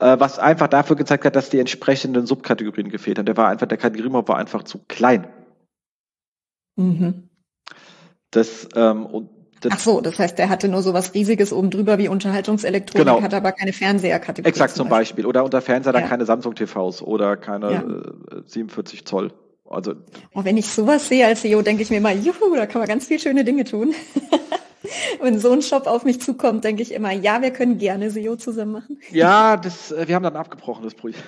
Äh, 0.00 0.18
was 0.18 0.40
einfach 0.40 0.66
dafür 0.66 0.96
gezeigt 0.96 1.24
hat, 1.24 1.36
dass 1.36 1.50
die 1.50 1.60
entsprechenden 1.60 2.26
Subkategorien 2.26 2.88
gefehlt 2.88 3.18
haben. 3.18 3.26
Der 3.26 3.36
war 3.36 3.48
einfach, 3.48 3.68
der 3.68 3.78
Kategoriemob 3.78 4.26
war 4.28 4.38
einfach 4.38 4.64
zu 4.64 4.80
klein. 4.88 5.28
Mhm. 6.76 7.28
Das, 8.30 8.68
ähm, 8.74 9.06
und 9.06 9.30
das 9.60 9.72
Ach 9.74 9.80
so, 9.80 10.00
das 10.00 10.18
heißt, 10.18 10.38
der 10.38 10.48
hatte 10.48 10.68
nur 10.68 10.82
so 10.82 10.92
was 10.92 11.14
Riesiges 11.14 11.52
oben 11.52 11.70
drüber 11.70 11.98
wie 11.98 12.08
Unterhaltungselektronik, 12.08 13.06
genau. 13.06 13.22
hat 13.22 13.32
aber 13.32 13.52
keine 13.52 13.72
Fernseherkategorie. 13.72 14.48
Exakt 14.48 14.74
zum 14.74 14.88
Beispiel. 14.88 15.24
Beispiel. 15.24 15.26
Oder 15.26 15.44
unter 15.44 15.62
Fernseher 15.62 15.94
ja. 15.94 16.00
dann 16.00 16.08
keine 16.08 16.26
Samsung 16.26 16.54
TVs 16.54 17.02
oder 17.02 17.36
keine 17.36 17.72
ja. 17.72 17.80
äh, 18.38 18.42
47 18.44 19.06
Zoll. 19.06 19.32
Also, 19.68 19.94
oh, 20.34 20.44
wenn 20.44 20.56
ich 20.56 20.66
sowas 20.66 21.08
sehe 21.08 21.26
als 21.26 21.40
CEO, 21.40 21.62
denke 21.62 21.82
ich 21.82 21.90
mir 21.90 21.96
immer, 21.96 22.12
juhu, 22.12 22.54
da 22.54 22.66
kann 22.66 22.80
man 22.80 22.88
ganz 22.88 23.06
viel 23.06 23.18
schöne 23.18 23.44
Dinge 23.44 23.64
tun. 23.64 23.94
wenn 25.20 25.40
so 25.40 25.50
ein 25.50 25.62
Shop 25.62 25.86
auf 25.86 26.04
mich 26.04 26.20
zukommt, 26.20 26.64
denke 26.64 26.82
ich 26.82 26.92
immer, 26.92 27.12
ja, 27.12 27.42
wir 27.42 27.50
können 27.50 27.78
gerne 27.78 28.10
SEO 28.10 28.36
zusammen 28.36 28.72
machen. 28.72 29.00
Ja, 29.10 29.56
das, 29.56 29.90
äh, 29.90 30.06
wir 30.06 30.14
haben 30.14 30.22
dann 30.22 30.36
abgebrochen, 30.36 30.84
das 30.84 30.94
Projekt. 30.94 31.22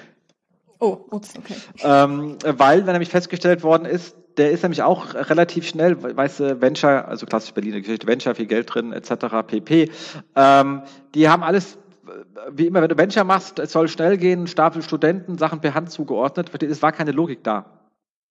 Oh, 0.81 0.99
ups, 1.11 1.35
okay. 1.37 1.55
Ähm, 1.83 2.37
weil, 2.45 2.87
wenn 2.87 2.93
nämlich 2.93 3.09
festgestellt 3.09 3.65
worden 3.65 3.85
ist, 3.85 4.15
der 4.39 4.51
ist 4.53 4.63
nämlich 4.63 4.83
auch 4.83 5.15
relativ 5.15 5.67
schnell, 5.67 6.03
weißt 6.03 6.41
du, 6.41 6.61
Venture, 6.61 7.07
also 7.07 7.27
klassisch 7.27 7.53
Berliner 7.53 7.81
Geschichte, 7.81 8.07
Venture, 8.07 8.35
viel 8.35 8.47
Geld 8.47 8.73
drin, 8.73 8.93
etc., 8.93 9.27
pp. 9.47 9.91
Ähm, 10.37 10.83
die 11.15 11.29
haben 11.29 11.43
alles 11.43 11.79
wie 12.51 12.67
immer, 12.67 12.81
wenn 12.81 12.89
du 12.89 12.97
Venture 12.97 13.25
machst, 13.25 13.59
es 13.59 13.73
soll 13.73 13.89
schnell 13.89 14.17
gehen, 14.17 14.47
Stapel 14.47 14.83
Studenten, 14.83 15.39
Sachen 15.39 15.61
per 15.61 15.75
Hand 15.75 15.91
zugeordnet, 15.91 16.51
es 16.63 16.83
war 16.83 16.93
keine 16.93 17.13
Logik 17.13 17.45
da. 17.45 17.67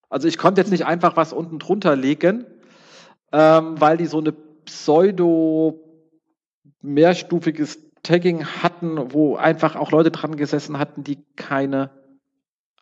Also 0.10 0.28
ich 0.28 0.38
konnte 0.38 0.62
jetzt 0.62 0.72
nicht 0.72 0.86
einfach 0.86 1.16
was 1.16 1.34
unten 1.34 1.60
drunter 1.60 1.96
legen, 1.96 2.46
ähm, 3.32 3.80
weil 3.80 3.98
die 3.98 4.06
so 4.06 4.20
eine 4.20 4.32
pseudo 4.32 5.84
mehrstufiges 6.82 7.80
Tagging 8.04 8.46
hatten, 8.46 9.12
wo 9.14 9.36
einfach 9.36 9.76
auch 9.76 9.92
Leute 9.92 10.12
dran 10.12 10.38
gesessen 10.38 10.80
hatten, 10.80 11.04
die 11.04 11.18
keine 11.36 11.90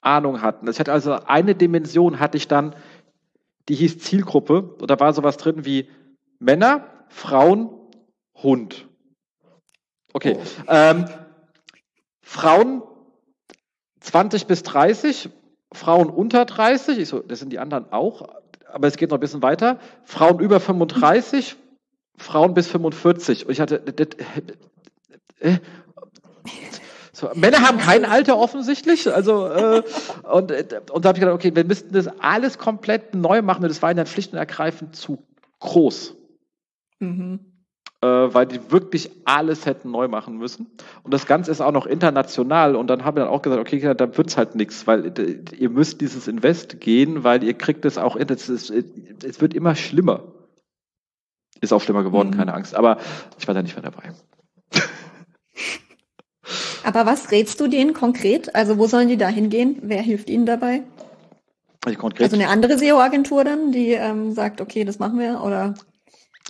Ahnung 0.02 0.42
hatten. 0.42 0.70
Ich 0.70 0.80
hatte 0.80 0.94
also 0.94 1.14
eine 1.26 1.56
Dimension 1.56 2.20
hatte 2.20 2.38
ich 2.38 2.48
dann, 2.48 2.76
die 3.70 3.76
hieß 3.76 4.00
Zielgruppe, 4.00 4.62
und 4.62 4.90
da 4.90 5.00
war 5.00 5.14
sowas 5.14 5.38
drin 5.38 5.66
wie 5.66 5.90
Männer, 6.40 6.88
Frauen, 7.10 7.70
Hund. 8.36 8.88
Okay. 10.14 10.38
Oh. 10.38 10.44
Ähm, 10.68 11.06
Frauen 12.22 12.84
20 14.02 14.48
bis 14.48 14.64
30, 14.64 15.30
Frauen 15.72 16.10
unter 16.10 16.46
30, 16.46 17.00
ich 17.00 17.10
so, 17.10 17.20
das 17.20 17.40
sind 17.40 17.52
die 17.52 17.60
anderen 17.60 17.92
auch, 17.92 18.28
aber 18.76 18.88
es 18.88 18.98
geht 18.98 19.10
noch 19.10 19.18
ein 19.18 19.22
bisschen 19.22 19.42
weiter. 19.42 19.80
Frauen 20.04 20.40
über 20.40 20.60
35, 20.60 21.56
Frauen 22.18 22.54
bis 22.54 22.68
45. 22.68 23.46
Und 23.46 23.52
ich 23.52 23.62
hatte, 23.62 23.80
das, 23.80 24.08
äh, 25.40 25.60
so, 27.16 27.30
Männer 27.34 27.62
haben 27.62 27.78
kein 27.78 28.06
Alter 28.06 28.38
offensichtlich. 28.38 29.12
Also 29.14 29.48
äh, 29.48 29.84
und, 30.24 30.52
und 30.92 31.06
da 31.06 31.10
habe 31.10 31.18
ich 31.18 31.22
gedacht, 31.22 31.36
okay, 31.36 31.56
wir 31.56 31.64
müssten 31.64 31.94
das 31.94 32.08
alles 32.20 32.58
komplett 32.58 33.16
neu 33.16 33.42
machen 33.42 33.64
und 33.64 33.70
das 33.70 33.82
war 33.82 33.90
ihnen 33.90 33.98
dann 33.98 34.06
und 34.06 34.38
ergreifend 34.38 34.96
zu 34.96 35.24
groß. 35.60 36.16
Mhm 37.00 37.40
äh, 38.06 38.34
weil 38.34 38.46
die 38.46 38.72
wirklich 38.72 39.10
alles 39.26 39.66
hätten 39.66 39.92
neu 39.92 40.08
machen 40.08 40.38
müssen. 40.38 40.68
Und 41.04 41.14
das 41.14 41.26
Ganze 41.26 41.52
ist 41.52 41.62
auch 41.62 41.72
noch 41.72 41.86
international. 41.86 42.76
Und 42.76 42.88
dann 42.88 43.06
haben 43.06 43.18
wir 43.18 43.24
dann 43.24 43.34
auch 43.34 43.42
gesagt, 43.42 43.62
okay, 43.62 43.94
dann 43.96 44.18
wird's 44.18 44.38
halt 44.38 44.56
nichts, 44.56 44.86
weil 44.86 45.08
äh, 45.18 45.40
ihr 45.58 45.70
müsst 45.70 46.02
dieses 46.02 46.28
Invest 46.28 46.80
gehen, 46.80 47.24
weil 47.24 47.44
ihr 47.44 47.54
kriegt 47.54 47.86
es 47.86 47.98
auch, 47.98 48.16
es, 48.16 48.50
es 48.50 49.42
wird 49.42 49.54
immer 49.54 49.76
schlimmer. 49.76 50.24
Ist 51.62 51.74
auch 51.74 51.82
schlimmer 51.82 52.04
geworden, 52.04 52.30
mhm. 52.30 52.38
keine 52.38 52.54
Angst. 52.54 52.76
Aber 52.76 52.98
ich 53.40 53.48
war 53.48 53.56
da 53.56 53.62
nicht 53.62 53.76
mehr 53.76 53.90
dabei. 53.90 54.14
Aber 56.86 57.06
was 57.06 57.32
rätst 57.32 57.60
du 57.60 57.68
denen 57.68 57.94
konkret? 57.94 58.56
Also 58.56 58.78
wo 58.78 58.88
sollen 58.88 59.08
die 59.08 59.18
da 59.18 59.28
hingehen? 59.28 59.80
Wer 59.82 60.02
hilft 60.02 60.30
ihnen 60.30 60.46
dabei? 60.46 60.84
Also, 61.84 62.00
also 62.20 62.36
eine 62.36 62.48
andere 62.48 62.78
SEO-Agentur 62.78 63.44
dann, 63.44 63.72
die 63.72 63.92
ähm, 63.92 64.32
sagt, 64.34 64.62
okay, 64.62 64.86
das 64.86 64.98
machen 65.00 65.20
wir, 65.20 65.42
oder? 65.44 65.76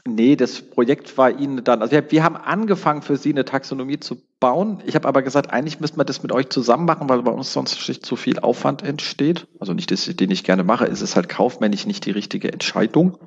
Nee, 0.07 0.35
das 0.35 0.61
Projekt 0.61 1.17
war 1.17 1.31
Ihnen 1.31 1.63
dann, 1.63 1.81
also 1.81 1.91
wir, 1.91 2.11
wir, 2.11 2.23
haben 2.23 2.35
angefangen 2.35 3.01
für 3.01 3.17
Sie 3.17 3.31
eine 3.31 3.43
Taxonomie 3.43 3.99
zu 3.99 4.17
bauen. 4.39 4.83
Ich 4.85 4.93
habe 4.93 5.07
aber 5.07 5.23
gesagt, 5.23 5.51
eigentlich 5.51 5.79
müssten 5.79 5.97
wir 5.99 6.05
das 6.05 6.21
mit 6.21 6.31
euch 6.31 6.49
zusammen 6.49 6.85
machen, 6.85 7.09
weil 7.09 7.23
bei 7.23 7.31
uns 7.31 7.51
sonst 7.51 7.75
zu 8.05 8.15
viel 8.15 8.39
Aufwand 8.39 8.83
entsteht. 8.83 9.47
Also 9.59 9.73
nicht, 9.73 9.89
dass 9.89 10.07
ich 10.07 10.15
den 10.15 10.29
ich 10.29 10.43
gerne 10.43 10.63
mache, 10.63 10.85
ist 10.85 11.01
es 11.01 11.15
halt 11.15 11.27
kaufmännisch 11.27 11.87
nicht 11.87 12.05
die 12.05 12.11
richtige 12.11 12.53
Entscheidung. 12.53 13.17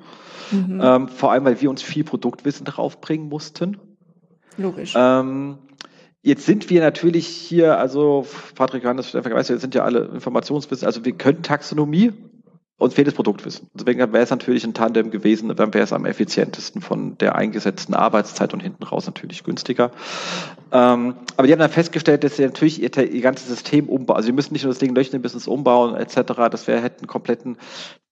Mhm. 0.51 0.79
Ähm, 0.81 1.07
vor 1.09 1.31
allem, 1.31 1.43
weil 1.43 1.59
wir 1.59 1.69
uns 1.69 1.81
viel 1.81 2.05
Produktwissen 2.05 2.65
draufbringen 2.65 3.27
mussten. 3.27 3.77
Logisch. 4.57 4.93
Ähm, 4.95 5.57
Jetzt 6.21 6.45
sind 6.45 6.69
wir 6.69 6.81
natürlich 6.81 7.27
hier, 7.27 7.77
also 7.77 8.25
Patrick 8.55 8.83
Johannes, 8.83 9.09
Stefan 9.09 9.33
Weiß, 9.33 9.49
wir 9.49 9.57
sind 9.57 9.73
ja 9.73 9.83
alle 9.83 10.01
Informationswissen, 10.05 10.85
also 10.85 11.05
wir 11.05 11.13
können 11.13 11.43
Taxonomie, 11.43 12.11
uns 12.77 12.93
fehlt 12.93 13.07
das 13.07 13.13
Produktwissen. 13.13 13.69
Deswegen 13.73 13.99
wäre 13.99 14.23
es 14.23 14.29
natürlich 14.29 14.63
ein 14.63 14.73
Tandem 14.73 15.11
gewesen, 15.11 15.53
dann 15.55 15.73
wäre 15.73 15.83
es 15.83 15.93
am 15.93 16.05
effizientesten 16.05 16.81
von 16.81 17.17
der 17.17 17.35
eingesetzten 17.35 17.93
Arbeitszeit 17.93 18.53
und 18.53 18.61
hinten 18.61 18.83
raus 18.83 19.05
natürlich 19.05 19.43
günstiger. 19.43 19.91
Ähm, 20.71 21.15
aber 21.35 21.47
die 21.47 21.53
haben 21.53 21.59
dann 21.59 21.69
festgestellt, 21.69 22.23
dass 22.23 22.37
sie 22.37 22.43
natürlich 22.43 22.81
ihr, 22.81 22.97
ihr 22.97 23.21
ganzes 23.21 23.47
System 23.47 23.89
umbauen. 23.89 24.17
Also 24.17 24.27
sie 24.27 24.33
müssen 24.33 24.53
nicht 24.53 24.63
nur 24.63 24.71
das 24.71 24.79
Ding 24.79 24.95
löschen, 24.95 25.15
ein 25.15 25.21
bisschen 25.21 25.41
umbauen 25.51 25.95
etc. 25.95 26.15
Das 26.51 26.67
wäre 26.67 26.81
hätten 26.81 27.07
kompletten 27.07 27.57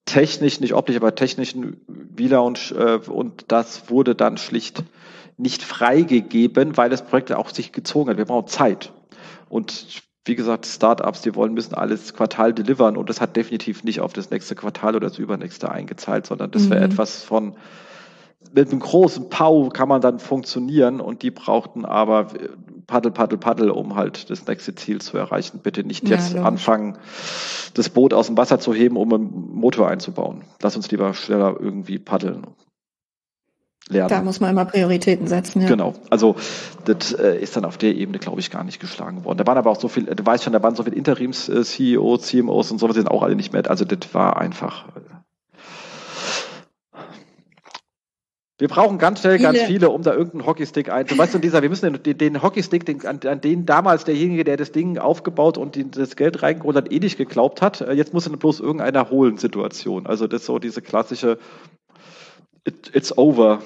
technischen, 0.05 0.64
nicht 0.64 0.74
optisch, 0.74 0.95
aber 0.95 1.16
technischen 1.16 1.82
Relaunch 2.18 2.72
äh, 2.72 2.99
und 3.10 3.45
das 3.49 3.89
wurde 3.89 4.16
dann 4.16 4.38
schlicht 4.38 4.84
nicht 5.38 5.63
freigegeben, 5.63 6.77
weil 6.77 6.89
das 6.89 7.05
Projekt 7.05 7.31
auch 7.31 7.49
sich 7.49 7.71
gezogen 7.71 8.09
hat. 8.09 8.17
Wir 8.17 8.25
brauchen 8.25 8.47
Zeit. 8.47 8.91
Und 9.49 10.01
wie 10.25 10.35
gesagt, 10.35 10.65
Startups, 10.65 11.21
die 11.21 11.35
wollen, 11.35 11.53
müssen 11.53 11.73
alles 11.73 12.13
Quartal 12.13 12.53
delivern 12.53 12.97
und 12.97 13.09
das 13.09 13.21
hat 13.21 13.35
definitiv 13.35 13.83
nicht 13.83 14.01
auf 14.01 14.13
das 14.13 14.29
nächste 14.29 14.55
Quartal 14.55 14.95
oder 14.95 15.07
das 15.07 15.19
übernächste 15.19 15.71
eingezahlt, 15.71 16.25
sondern 16.25 16.51
das 16.51 16.69
wäre 16.69 16.81
mhm. 16.81 16.91
etwas 16.91 17.23
von 17.23 17.55
mit 18.53 18.71
einem 18.71 18.79
großen 18.79 19.29
Pau 19.29 19.69
kann 19.69 19.89
man 19.89 19.99
dann 19.99 20.19
funktionieren 20.19 21.01
und 21.01 21.21
die 21.21 21.31
brauchten 21.31 21.85
aber 21.85 22.27
Paddel, 22.85 23.11
Paddel, 23.11 23.38
Paddel, 23.38 23.71
um 23.71 23.95
halt 23.95 24.29
das 24.29 24.45
nächste 24.47 24.75
Ziel 24.75 25.01
zu 25.01 25.17
erreichen. 25.17 25.59
Bitte 25.61 25.83
nicht 25.83 26.07
jetzt 26.07 26.33
ja, 26.33 26.43
anfangen, 26.43 26.97
das 27.73 27.89
Boot 27.89 28.13
aus 28.13 28.27
dem 28.27 28.38
Wasser 28.38 28.59
zu 28.59 28.73
heben, 28.73 28.95
um 28.95 29.11
einen 29.13 29.49
Motor 29.53 29.89
einzubauen. 29.89 30.43
Lass 30.61 30.75
uns 30.75 30.89
lieber 30.91 31.13
schneller 31.13 31.57
irgendwie 31.59 31.99
paddeln 31.99 32.47
lernen. 33.89 34.09
Da 34.09 34.21
muss 34.21 34.39
man 34.39 34.51
immer 34.51 34.65
Prioritäten 34.65 35.27
setzen, 35.27 35.61
ja. 35.61 35.67
Genau. 35.67 35.93
Also 36.09 36.35
das 36.85 37.13
äh, 37.13 37.38
ist 37.39 37.55
dann 37.55 37.65
auf 37.65 37.77
der 37.77 37.95
Ebene, 37.95 38.19
glaube 38.19 38.39
ich, 38.39 38.51
gar 38.51 38.63
nicht 38.63 38.79
geschlagen 38.79 39.25
worden. 39.25 39.38
Da 39.38 39.47
waren 39.47 39.57
aber 39.57 39.69
auch 39.69 39.79
so 39.79 39.88
viel, 39.88 40.05
du 40.05 40.25
weißt 40.25 40.43
schon, 40.43 40.53
da 40.53 40.61
waren 40.63 40.75
so 40.75 40.83
viele 40.83 40.95
Interims-CEOs, 40.95 42.21
CMOs 42.27 42.71
und 42.71 42.79
sowas, 42.79 42.95
die 42.95 43.01
sind 43.01 43.11
auch 43.11 43.23
alle 43.23 43.35
nicht 43.35 43.53
mehr. 43.53 43.69
Also 43.69 43.85
das 43.85 44.13
war 44.13 44.38
einfach. 44.38 44.88
Äh, 44.95 45.01
wir 48.59 48.69
brauchen 48.69 48.97
ganz 48.97 49.19
schnell 49.19 49.38
viele. 49.38 49.51
ganz 49.51 49.61
viele, 49.67 49.89
um 49.91 50.01
da 50.01 50.13
irgendeinen 50.13 50.47
Hockeystick 50.47 50.89
ein. 50.89 51.05
Weißt 51.15 51.35
du, 51.35 51.38
dieser, 51.38 51.61
wir 51.61 51.69
müssen 51.69 52.01
den, 52.01 52.17
den 52.17 52.41
Hockeystick, 52.41 52.85
den, 52.88 53.05
an, 53.05 53.19
an, 53.23 53.39
den 53.39 53.67
damals 53.67 54.03
derjenige, 54.03 54.43
der 54.43 54.57
das 54.57 54.71
Ding 54.71 54.97
aufgebaut 54.97 55.59
und 55.59 55.75
die, 55.75 55.91
das 55.91 56.15
Geld 56.15 56.41
reingeholt 56.41 56.75
hat, 56.75 56.91
eh 56.91 56.99
nicht 56.99 57.17
geglaubt 57.17 57.61
hat. 57.61 57.81
Äh, 57.81 57.93
jetzt 57.93 58.15
muss 58.15 58.23
dann 58.23 58.38
bloß 58.38 58.59
irgendeiner 58.59 59.11
holen 59.11 59.38
Situation. 59.38 60.07
Also 60.07 60.25
das 60.25 60.41
ist 60.41 60.47
so 60.47 60.57
diese 60.57 60.81
klassische 60.81 61.38
It, 62.68 62.91
It's 62.93 63.18
over 63.18 63.61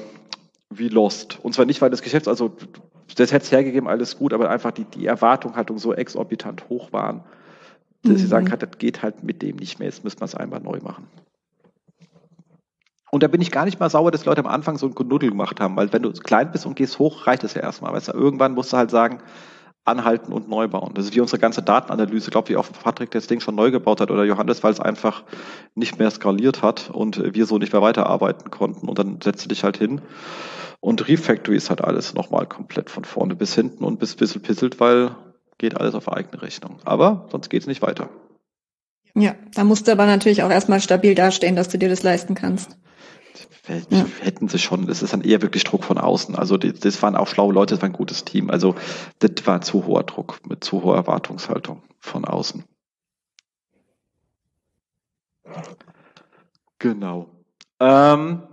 wie 0.69 0.87
Lost. 0.87 1.39
Und 1.43 1.53
zwar 1.53 1.65
nicht, 1.65 1.81
weil 1.81 1.89
das 1.89 2.01
Geschäft, 2.01 2.27
also 2.27 2.55
das 3.15 3.31
hätte 3.31 3.45
es 3.45 3.51
hergegeben, 3.51 3.89
alles 3.89 4.17
gut, 4.17 4.31
aber 4.31 4.49
einfach 4.49 4.71
die, 4.71 4.85
die 4.85 5.05
Erwartungshaltung 5.05 5.77
so 5.79 5.93
exorbitant 5.93 6.69
hoch 6.69 6.93
waren, 6.93 7.23
dass 8.03 8.13
mhm. 8.13 8.17
sie 8.17 8.27
sagen, 8.27 8.45
das 8.57 8.77
geht 8.77 9.01
halt 9.01 9.23
mit 9.23 9.41
dem 9.41 9.57
nicht 9.57 9.79
mehr, 9.79 9.87
jetzt 9.87 10.03
müssen 10.03 10.21
wir 10.21 10.25
es 10.25 10.35
einmal 10.35 10.61
neu 10.61 10.79
machen. 10.81 11.07
Und 13.11 13.23
da 13.23 13.27
bin 13.27 13.41
ich 13.41 13.51
gar 13.51 13.65
nicht 13.65 13.79
mal 13.79 13.89
sauer, 13.89 14.11
dass 14.11 14.23
Leute 14.23 14.39
am 14.39 14.47
Anfang 14.47 14.77
so 14.77 14.87
ein 14.87 14.95
Knuddel 14.95 15.31
gemacht 15.31 15.59
haben, 15.59 15.75
weil 15.75 15.91
wenn 15.91 16.03
du 16.03 16.13
klein 16.13 16.51
bist 16.51 16.65
und 16.65 16.75
gehst 16.75 16.97
hoch, 16.97 17.27
reicht 17.27 17.43
es 17.43 17.53
ja 17.53 17.61
erstmal. 17.61 17.91
Weißt 17.91 18.07
du, 18.07 18.13
irgendwann 18.13 18.53
musst 18.53 18.71
du 18.71 18.77
halt 18.77 18.89
sagen, 18.89 19.19
anhalten 19.83 20.31
und 20.31 20.47
neu 20.47 20.67
bauen. 20.67 20.93
Das 20.93 21.05
ist 21.05 21.15
wie 21.15 21.21
unsere 21.21 21.39
ganze 21.39 21.61
Datenanalyse. 21.63 22.27
Ich 22.27 22.31
glaube, 22.31 22.49
wie 22.49 22.57
auch 22.57 22.67
Patrick 22.71 23.11
das 23.11 23.27
Ding 23.27 23.39
schon 23.39 23.55
neu 23.55 23.71
gebaut 23.71 23.99
hat 23.99 24.11
oder 24.11 24.23
Johannes, 24.23 24.63
weil 24.63 24.71
es 24.71 24.79
einfach 24.79 25.23
nicht 25.75 25.97
mehr 25.97 26.11
skaliert 26.11 26.61
hat 26.61 26.89
und 26.91 27.33
wir 27.33 27.45
so 27.45 27.57
nicht 27.57 27.73
mehr 27.73 27.81
weiterarbeiten 27.81 28.51
konnten. 28.51 28.87
Und 28.87 28.99
dann 28.99 29.19
setzt 29.21 29.45
du 29.45 29.49
dich 29.49 29.63
halt 29.63 29.77
hin 29.77 30.01
und 30.81 31.07
Refactory 31.07 31.57
ist 31.57 31.69
halt 31.69 31.83
alles 31.83 32.13
nochmal 32.13 32.47
komplett 32.47 32.89
von 32.89 33.05
vorne 33.05 33.35
bis 33.35 33.55
hinten 33.55 33.83
und 33.83 33.99
bis 33.99 34.15
bisschen 34.15 34.41
pisselt, 34.41 34.79
weil 34.79 35.15
geht 35.59 35.77
alles 35.77 35.93
auf 35.93 36.11
eigene 36.11 36.41
Rechnung. 36.41 36.79
Aber 36.83 37.27
sonst 37.31 37.49
geht's 37.49 37.67
nicht 37.67 37.83
weiter. 37.83 38.09
Ja, 39.13 39.35
da 39.53 39.63
musst 39.63 39.87
du 39.87 39.91
aber 39.91 40.05
natürlich 40.05 40.41
auch 40.41 40.49
erstmal 40.49 40.79
stabil 40.79 41.15
dastehen, 41.15 41.55
dass 41.55 41.69
du 41.69 41.77
dir 41.77 41.89
das 41.89 42.01
leisten 42.01 42.33
kannst. 42.33 42.77
Ja. 43.89 44.05
Hätten 44.21 44.47
sie 44.47 44.59
schon, 44.59 44.87
das 44.87 45.01
ist 45.01 45.13
dann 45.13 45.21
eher 45.21 45.41
wirklich 45.41 45.63
Druck 45.63 45.83
von 45.83 45.97
außen. 45.97 46.35
Also 46.35 46.57
die, 46.57 46.73
das 46.73 47.01
waren 47.01 47.15
auch 47.15 47.27
schlaue 47.27 47.53
Leute, 47.53 47.75
das 47.75 47.81
war 47.81 47.89
ein 47.89 47.93
gutes 47.93 48.25
Team. 48.25 48.49
Also 48.49 48.75
das 49.19 49.45
war 49.45 49.61
zu 49.61 49.85
hoher 49.85 50.03
Druck, 50.03 50.39
mit 50.47 50.63
zu 50.63 50.83
hoher 50.83 50.95
Erwartungshaltung 50.95 51.81
von 51.99 52.25
außen. 52.25 52.63
Genau. 56.79 57.29
Ähm, 57.79 58.43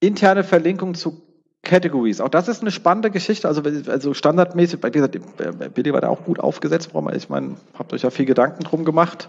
interne 0.00 0.44
Verlinkung 0.44 0.94
zu 0.94 1.22
Categories. 1.62 2.20
Auch 2.20 2.28
das 2.28 2.48
ist 2.48 2.62
eine 2.62 2.70
spannende 2.70 3.10
Geschichte. 3.10 3.46
Also, 3.46 3.62
also 3.62 4.14
standardmäßig, 4.14 4.82
wie 4.82 4.90
gesagt, 4.90 5.18
BD 5.74 5.92
war 5.92 6.00
da 6.00 6.08
auch 6.08 6.24
gut 6.24 6.40
aufgesetzt. 6.40 6.90
Ich 7.14 7.28
meine, 7.28 7.56
habt 7.78 7.92
euch 7.92 8.02
ja 8.02 8.10
viel 8.10 8.24
Gedanken 8.24 8.62
drum 8.64 8.84
gemacht. 8.84 9.28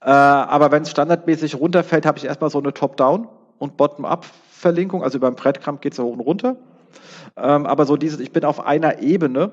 Äh, 0.00 0.10
aber 0.10 0.70
wenn 0.70 0.82
es 0.82 0.90
standardmäßig 0.90 1.56
runterfällt, 1.56 2.06
habe 2.06 2.18
ich 2.18 2.24
erstmal 2.24 2.50
so 2.50 2.58
eine 2.58 2.72
Top-Down- 2.72 3.28
und 3.58 3.76
Bottom-up-Verlinkung. 3.76 5.02
Also 5.02 5.18
über 5.18 5.30
den 5.30 5.36
Breadcrumb 5.36 5.80
geht 5.80 5.92
es 5.92 5.98
hoch 5.98 6.12
und 6.12 6.20
runter. 6.20 6.56
Ähm, 7.36 7.66
aber 7.66 7.86
so 7.86 7.96
dieses, 7.96 8.20
ich 8.20 8.32
bin 8.32 8.44
auf 8.44 8.64
einer 8.64 9.00
Ebene, 9.00 9.52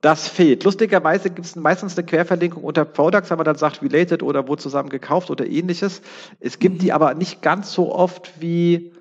das 0.00 0.28
fehlt. 0.28 0.62
Lustigerweise 0.62 1.30
gibt 1.30 1.46
es 1.46 1.56
meistens 1.56 1.98
eine 1.98 2.06
Querverlinkung 2.06 2.62
unter 2.62 2.84
Products, 2.84 3.30
wenn 3.30 3.38
man 3.38 3.44
dann 3.44 3.56
sagt 3.56 3.82
related 3.82 4.22
oder 4.22 4.46
wo 4.46 4.54
zusammen 4.54 4.90
gekauft 4.90 5.30
oder 5.30 5.44
ähnliches. 5.46 6.02
Es 6.38 6.60
gibt 6.60 6.82
die 6.82 6.92
aber 6.92 7.14
nicht 7.14 7.42
ganz 7.42 7.72
so 7.72 7.92
oft 7.92 8.40
wie 8.40 8.92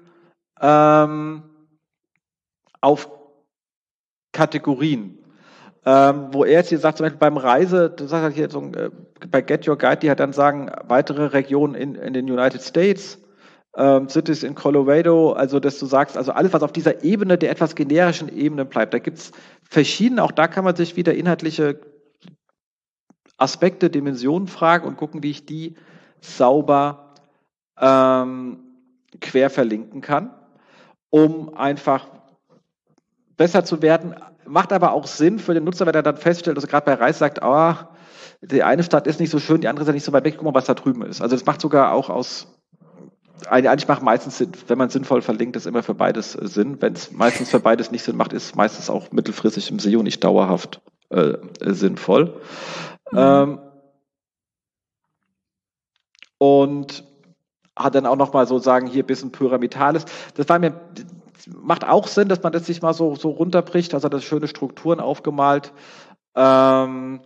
ähm, 0.59 1.43
auf 2.81 3.09
Kategorien. 4.31 5.19
Ähm, 5.85 6.29
wo 6.31 6.43
er 6.43 6.53
jetzt 6.53 6.69
hier 6.69 6.79
sagt, 6.79 6.97
zum 6.97 7.05
Beispiel 7.05 7.19
beim 7.19 7.37
Reise, 7.37 7.89
das 7.89 8.09
sagt 8.09 8.23
er 8.23 8.31
hier 8.31 8.49
so, 8.49 8.61
äh, 8.61 8.89
bei 9.31 9.41
Get 9.41 9.67
Your 9.67 9.77
Guide, 9.77 9.97
die 9.97 10.11
hat 10.11 10.19
dann 10.19 10.33
sagen, 10.33 10.71
weitere 10.87 11.25
Regionen 11.25 11.75
in, 11.75 11.95
in 11.95 12.13
den 12.13 12.29
United 12.29 12.61
States, 12.61 13.19
ähm, 13.75 14.09
Cities 14.09 14.43
in 14.43 14.55
Colorado, 14.55 15.33
also 15.33 15.59
dass 15.59 15.79
du 15.79 15.85
sagst, 15.85 16.17
also 16.17 16.31
alles, 16.31 16.53
was 16.53 16.63
auf 16.63 16.71
dieser 16.71 17.03
Ebene, 17.03 17.37
der 17.37 17.51
etwas 17.51 17.75
generischen 17.75 18.35
Ebene 18.35 18.65
bleibt. 18.65 18.93
Da 18.93 18.99
gibt's 18.99 19.31
verschiedene, 19.63 20.23
auch 20.23 20.31
da 20.31 20.47
kann 20.47 20.63
man 20.63 20.75
sich 20.75 20.95
wieder 20.95 21.13
inhaltliche 21.13 21.79
Aspekte, 23.37 23.89
Dimensionen 23.89 24.47
fragen 24.47 24.87
und 24.87 24.97
gucken, 24.97 25.21
wie 25.21 25.29
ich 25.29 25.45
die 25.45 25.75
sauber 26.21 27.13
ähm, 27.79 28.59
quer 29.21 29.49
verlinken 29.49 30.01
kann, 30.01 30.31
um 31.09 31.53
einfach 31.53 32.07
besser 33.37 33.63
zu 33.63 33.81
werden, 33.81 34.15
macht 34.45 34.73
aber 34.73 34.91
auch 34.91 35.07
Sinn 35.07 35.39
für 35.39 35.53
den 35.53 35.63
Nutzer, 35.63 35.85
wenn 35.85 35.95
er 35.95 36.03
dann 36.03 36.17
feststellt, 36.17 36.57
dass 36.57 36.63
er 36.63 36.69
gerade 36.69 36.85
bei 36.85 36.93
Reis 36.95 37.19
sagt, 37.19 37.39
oh, 37.41 37.73
die 38.41 38.63
eine 38.63 38.83
Stadt 38.83 39.07
ist 39.07 39.19
nicht 39.19 39.29
so 39.29 39.39
schön, 39.39 39.61
die 39.61 39.67
andere 39.67 39.83
ist 39.83 39.87
ja 39.87 39.93
nicht 39.93 40.03
so 40.03 40.13
weit 40.13 40.25
weg, 40.25 40.35
guck 40.37 40.45
mal, 40.45 40.53
was 40.53 40.65
da 40.65 40.73
drüben 40.73 41.03
ist. 41.03 41.21
Also 41.21 41.35
das 41.35 41.45
macht 41.45 41.61
sogar 41.61 41.91
auch 41.93 42.09
aus, 42.09 42.47
eigentlich 43.47 43.87
macht 43.87 44.01
meistens 44.01 44.37
Sinn, 44.37 44.51
wenn 44.67 44.77
man 44.77 44.89
sinnvoll 44.89 45.21
verlinkt, 45.21 45.55
ist 45.55 45.67
immer 45.67 45.83
für 45.83 45.93
beides 45.93 46.33
Sinn. 46.33 46.81
Wenn 46.81 46.93
es 46.93 47.11
meistens 47.11 47.49
für 47.49 47.59
beides 47.59 47.91
nicht 47.91 48.03
Sinn 48.03 48.17
macht, 48.17 48.33
ist 48.33 48.55
meistens 48.55 48.89
auch 48.89 49.11
mittelfristig 49.11 49.69
im 49.71 49.79
SEO 49.79 50.03
nicht 50.03 50.23
dauerhaft 50.23 50.81
äh, 51.09 51.37
sinnvoll. 51.61 52.41
Mhm. 53.11 53.17
Ähm, 53.17 53.59
und 56.39 57.03
hat 57.75 57.95
dann 57.95 58.05
auch 58.05 58.15
nochmal 58.15 58.47
so 58.47 58.57
sagen, 58.59 58.87
hier 58.87 59.03
ein 59.03 59.07
bisschen 59.07 59.31
pyramidales. 59.31 60.05
Das 60.35 60.49
war 60.49 60.59
mir, 60.59 60.79
macht 61.55 61.87
auch 61.87 62.07
Sinn, 62.07 62.29
dass 62.29 62.43
man 62.43 62.51
das 62.51 62.65
sich 62.65 62.81
mal 62.81 62.93
so, 62.93 63.15
so 63.15 63.29
runterbricht, 63.29 63.93
also 63.93 64.09
das 64.09 64.23
schöne 64.23 64.47
Strukturen 64.47 64.99
aufgemalt. 64.99 65.73
Ähm, 66.35 67.21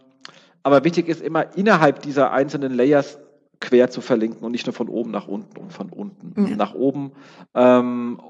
aber 0.63 0.83
wichtig 0.83 1.07
ist 1.07 1.21
immer 1.21 1.55
innerhalb 1.57 2.01
dieser 2.01 2.31
einzelnen 2.31 2.73
Layers 2.73 3.19
quer 3.59 3.89
zu 3.89 4.01
verlinken 4.01 4.43
und 4.43 4.51
nicht 4.51 4.65
nur 4.65 4.73
von 4.73 4.89
oben 4.89 5.11
nach 5.11 5.27
unten 5.27 5.57
und 5.57 5.71
von 5.71 5.89
unten 5.89 6.47
ja. 6.47 6.55
nach 6.55 6.73
oben. 6.73 7.11
Ähm, 7.53 8.21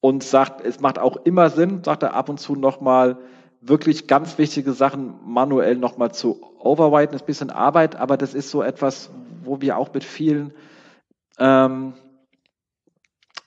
und 0.00 0.22
sagt, 0.22 0.64
es 0.64 0.80
macht 0.80 0.98
auch 0.98 1.16
immer 1.24 1.50
Sinn, 1.50 1.82
sagt 1.82 2.04
er 2.04 2.14
ab 2.14 2.28
und 2.28 2.38
zu 2.38 2.54
nochmal, 2.54 3.18
wirklich 3.60 4.06
ganz 4.06 4.38
wichtige 4.38 4.72
Sachen 4.72 5.14
manuell 5.24 5.76
nochmal 5.76 6.12
zu 6.12 6.40
overwriten, 6.60 7.16
ist 7.16 7.22
ein 7.22 7.26
bisschen 7.26 7.50
Arbeit, 7.50 7.96
aber 7.96 8.16
das 8.16 8.34
ist 8.34 8.50
so 8.50 8.62
etwas, 8.62 9.10
wo 9.42 9.60
wir 9.60 9.76
auch 9.76 9.92
mit 9.92 10.04
vielen 10.04 10.52
ähm, 11.38 11.94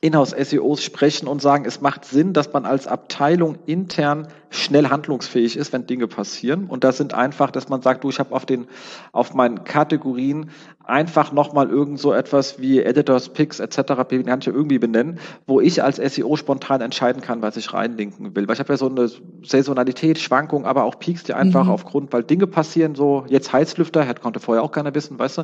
Inhouse-SEOs 0.01 0.83
sprechen 0.83 1.27
und 1.27 1.43
sagen, 1.43 1.65
es 1.65 1.79
macht 1.79 2.05
Sinn, 2.05 2.33
dass 2.33 2.51
man 2.51 2.65
als 2.65 2.87
Abteilung 2.87 3.59
intern 3.67 4.27
schnell 4.49 4.89
handlungsfähig 4.89 5.55
ist, 5.55 5.71
wenn 5.73 5.85
Dinge 5.85 6.07
passieren. 6.07 6.65
Und 6.65 6.83
das 6.83 6.97
sind 6.97 7.13
einfach, 7.13 7.51
dass 7.51 7.69
man 7.69 7.83
sagt, 7.83 8.03
du, 8.03 8.09
ich 8.09 8.17
habe 8.17 8.33
auf 8.33 8.47
den, 8.47 8.65
auf 9.11 9.35
meinen 9.35 9.63
Kategorien 9.63 10.49
einfach 10.83 11.31
nochmal 11.31 11.69
irgend 11.69 11.99
so 11.99 12.13
etwas 12.13 12.59
wie 12.59 12.81
Editors, 12.81 13.29
Picks 13.29 13.59
etc. 13.59 13.75
kann 13.85 14.39
ich 14.39 14.45
ja 14.45 14.53
irgendwie 14.53 14.79
benennen, 14.79 15.19
wo 15.45 15.61
ich 15.61 15.83
als 15.83 15.97
SEO 15.97 16.35
spontan 16.35 16.81
entscheiden 16.81 17.21
kann, 17.21 17.43
was 17.43 17.55
ich 17.55 17.71
reinlinken 17.71 18.35
will. 18.35 18.47
Weil 18.47 18.55
ich 18.55 18.59
habe 18.59 18.73
ja 18.73 18.77
so 18.77 18.89
eine 18.89 19.07
Saisonalität, 19.43 20.17
Schwankung, 20.17 20.65
aber 20.65 20.83
auch 20.83 20.97
Peaks, 20.97 21.23
die 21.23 21.35
einfach 21.35 21.65
mhm. 21.65 21.71
aufgrund, 21.71 22.11
weil 22.11 22.23
Dinge 22.23 22.47
passieren, 22.47 22.95
so 22.95 23.23
jetzt 23.27 23.53
Heizlüfter, 23.53 24.03
hätte 24.03 24.21
konnte 24.21 24.39
vorher 24.39 24.63
auch 24.63 24.71
keiner 24.71 24.95
wissen, 24.95 25.19
weißt 25.19 25.37
du? 25.37 25.43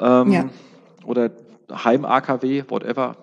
Ähm, 0.00 0.32
ja. 0.32 0.44
Oder 1.04 1.30
Heim-AKW, 1.70 2.64
whatever, 2.68 3.16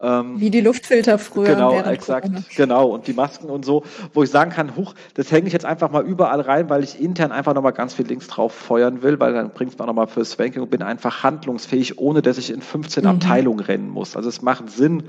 ähm, 0.00 0.40
Wie 0.40 0.50
die 0.50 0.60
Luftfilter 0.60 1.18
früher. 1.18 1.54
Genau, 1.54 1.80
exakt, 1.80 2.26
Corona. 2.26 2.44
genau. 2.56 2.88
Und 2.88 3.06
die 3.06 3.12
Masken 3.12 3.48
und 3.48 3.64
so, 3.64 3.84
wo 4.12 4.22
ich 4.22 4.30
sagen 4.30 4.50
kann, 4.50 4.76
huch, 4.76 4.94
das 5.14 5.30
hänge 5.30 5.46
ich 5.46 5.52
jetzt 5.52 5.64
einfach 5.64 5.90
mal 5.90 6.04
überall 6.04 6.40
rein, 6.40 6.68
weil 6.68 6.82
ich 6.82 7.00
intern 7.00 7.30
einfach 7.32 7.54
nochmal 7.54 7.72
ganz 7.72 7.94
viel 7.94 8.06
Links 8.06 8.26
drauf 8.26 8.52
feuern 8.52 9.02
will, 9.02 9.20
weil 9.20 9.32
dann 9.32 9.50
bringt 9.50 9.72
es 9.72 9.78
mir 9.78 9.86
nochmal 9.86 10.08
fürs 10.08 10.38
Ranking 10.38 10.62
und 10.62 10.70
bin 10.70 10.82
einfach 10.82 11.22
handlungsfähig, 11.22 11.98
ohne 11.98 12.22
dass 12.22 12.38
ich 12.38 12.50
in 12.50 12.60
15 12.60 13.04
mhm. 13.04 13.10
Abteilungen 13.10 13.60
rennen 13.60 13.88
muss. 13.88 14.16
Also 14.16 14.28
es 14.28 14.42
macht 14.42 14.68
Sinn, 14.68 15.04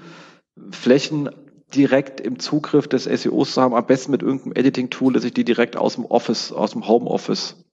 Flächen 0.69 1.29
direkt 1.73 2.21
im 2.21 2.37
Zugriff 2.37 2.87
des 2.87 3.05
SEOs 3.05 3.53
zu 3.53 3.61
haben, 3.61 3.73
am 3.73 3.85
besten 3.87 4.11
mit 4.11 4.21
irgendeinem 4.21 4.53
Editing-Tool, 4.53 5.13
dass 5.13 5.23
ich 5.23 5.33
die 5.33 5.43
direkt 5.43 5.77
aus 5.77 5.95
dem 5.95 6.05
Office, 6.05 6.51
aus 6.51 6.71
dem 6.71 6.87
Homeoffice 6.87 7.65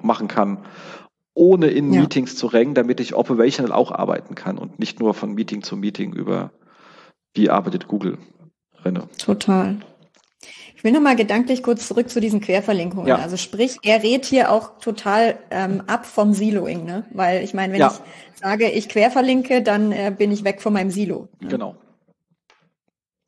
machen 0.00 0.28
kann 0.28 0.58
ohne 1.40 1.68
in 1.68 1.90
ja. 1.90 2.02
Meetings 2.02 2.36
zu 2.36 2.46
rennen, 2.46 2.74
damit 2.74 3.00
ich 3.00 3.14
operational 3.14 3.72
auch 3.72 3.90
arbeiten 3.90 4.34
kann 4.34 4.58
und 4.58 4.78
nicht 4.78 5.00
nur 5.00 5.14
von 5.14 5.32
Meeting 5.32 5.62
zu 5.62 5.74
Meeting 5.74 6.12
über 6.12 6.50
wie 7.32 7.48
arbeitet 7.48 7.88
Google 7.88 8.18
renne. 8.84 9.08
Total. 9.16 9.76
Ich 10.76 10.84
will 10.84 10.92
nochmal 10.92 11.16
gedanklich 11.16 11.62
kurz 11.62 11.88
zurück 11.88 12.10
zu 12.10 12.20
diesen 12.20 12.42
Querverlinkungen. 12.42 13.06
Ja. 13.06 13.16
Also 13.16 13.38
sprich, 13.38 13.78
er 13.82 14.02
rät 14.02 14.26
hier 14.26 14.52
auch 14.52 14.78
total 14.80 15.38
ähm, 15.50 15.82
ab 15.86 16.04
vom 16.04 16.34
Siloing, 16.34 16.84
ne? 16.84 17.06
Weil 17.12 17.42
ich 17.42 17.54
meine, 17.54 17.72
wenn 17.72 17.80
ja. 17.80 17.94
ich 18.34 18.40
sage, 18.40 18.70
ich 18.70 18.88
querverlinke, 18.90 19.62
dann 19.62 19.92
äh, 19.92 20.14
bin 20.16 20.32
ich 20.32 20.44
weg 20.44 20.60
von 20.60 20.74
meinem 20.74 20.90
Silo. 20.90 21.28
Ne? 21.40 21.48
Genau. 21.48 21.76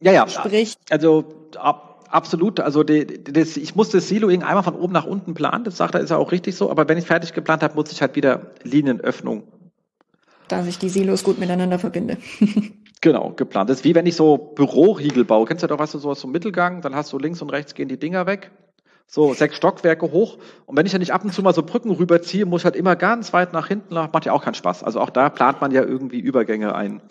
Ja, 0.01 0.13
ja. 0.13 0.29
Sprich, 0.29 0.75
also 0.91 1.49
ab, 1.57 1.92
absolut. 2.13 2.61
Also 2.61 2.83
die, 2.83 3.25
das, 3.25 3.57
ich 3.57 3.75
muss 3.75 3.91
das 3.91 4.09
Siloing 4.09 4.43
einmal 4.43 4.63
von 4.63 4.75
oben 4.75 4.93
nach 4.93 5.07
unten 5.07 5.35
planen. 5.35 5.65
Das 5.65 5.77
sagt 5.77 5.95
er, 5.95 6.01
ist 6.01 6.11
ja 6.11 6.17
auch 6.17 6.33
richtig 6.33 6.57
so. 6.57 6.71
Aber 6.71 6.89
wenn 6.89 6.99
ich 6.99 7.07
fertig 7.07 7.33
geplant 7.33 7.63
habe, 7.63 7.75
muss 7.75 7.91
ich 7.93 8.01
halt 8.01 8.15
wieder 8.17 8.53
Linienöffnung. 8.63 9.45
Da 10.49 10.63
sich 10.63 10.79
die 10.79 10.89
Silos 10.89 11.25
gut 11.25 11.39
miteinander 11.39 11.79
verbinde. 11.79 12.19
Genau, 13.05 13.33
geplant. 13.35 13.69
Das 13.69 13.79
ist 13.79 13.85
wie 13.85 13.97
wenn 13.97 14.07
ich 14.07 14.15
so 14.15 14.39
Büroriegel 14.39 15.25
baue. 15.25 15.45
Kennst 15.45 15.65
du 15.65 15.67
doch, 15.67 15.81
was 15.81 15.91
du 15.91 15.99
so 15.99 16.11
aus 16.11 16.21
so 16.21 16.29
einem 16.29 16.35
Mittelgang, 16.35 16.83
dann 16.83 16.95
hast 16.95 17.13
du 17.13 17.19
links 17.19 17.43
und 17.43 17.51
rechts 17.51 17.75
gehen 17.75 17.89
die 17.89 17.99
Dinger 17.99 18.27
weg. 18.27 18.53
So 19.09 19.35
sechs 19.35 19.57
Stockwerke 19.57 20.13
hoch. 20.13 20.39
Und 20.67 20.77
wenn 20.77 20.87
ich 20.87 20.93
ja 20.93 21.01
nicht 21.01 21.13
ab 21.13 21.25
und 21.25 21.33
zu 21.33 21.43
mal 21.43 21.53
so 21.53 21.65
Brücken 21.65 21.91
rüberziehe, 21.91 22.47
muss 22.47 22.61
ich 22.61 22.65
halt 22.65 22.77
immer 22.77 22.95
ganz 22.95 23.33
weit 23.33 23.53
nach 23.53 23.67
hinten, 23.67 23.93
macht 23.95 24.25
ja 24.25 24.33
auch 24.33 24.45
keinen 24.45 24.55
Spaß. 24.55 24.85
Also 24.85 25.01
auch 25.01 25.11
da 25.11 25.31
plant 25.31 25.61
man 25.61 25.73
ja 25.73 25.83
irgendwie 25.83 26.21
Übergänge 26.21 26.77
ein. 26.77 27.03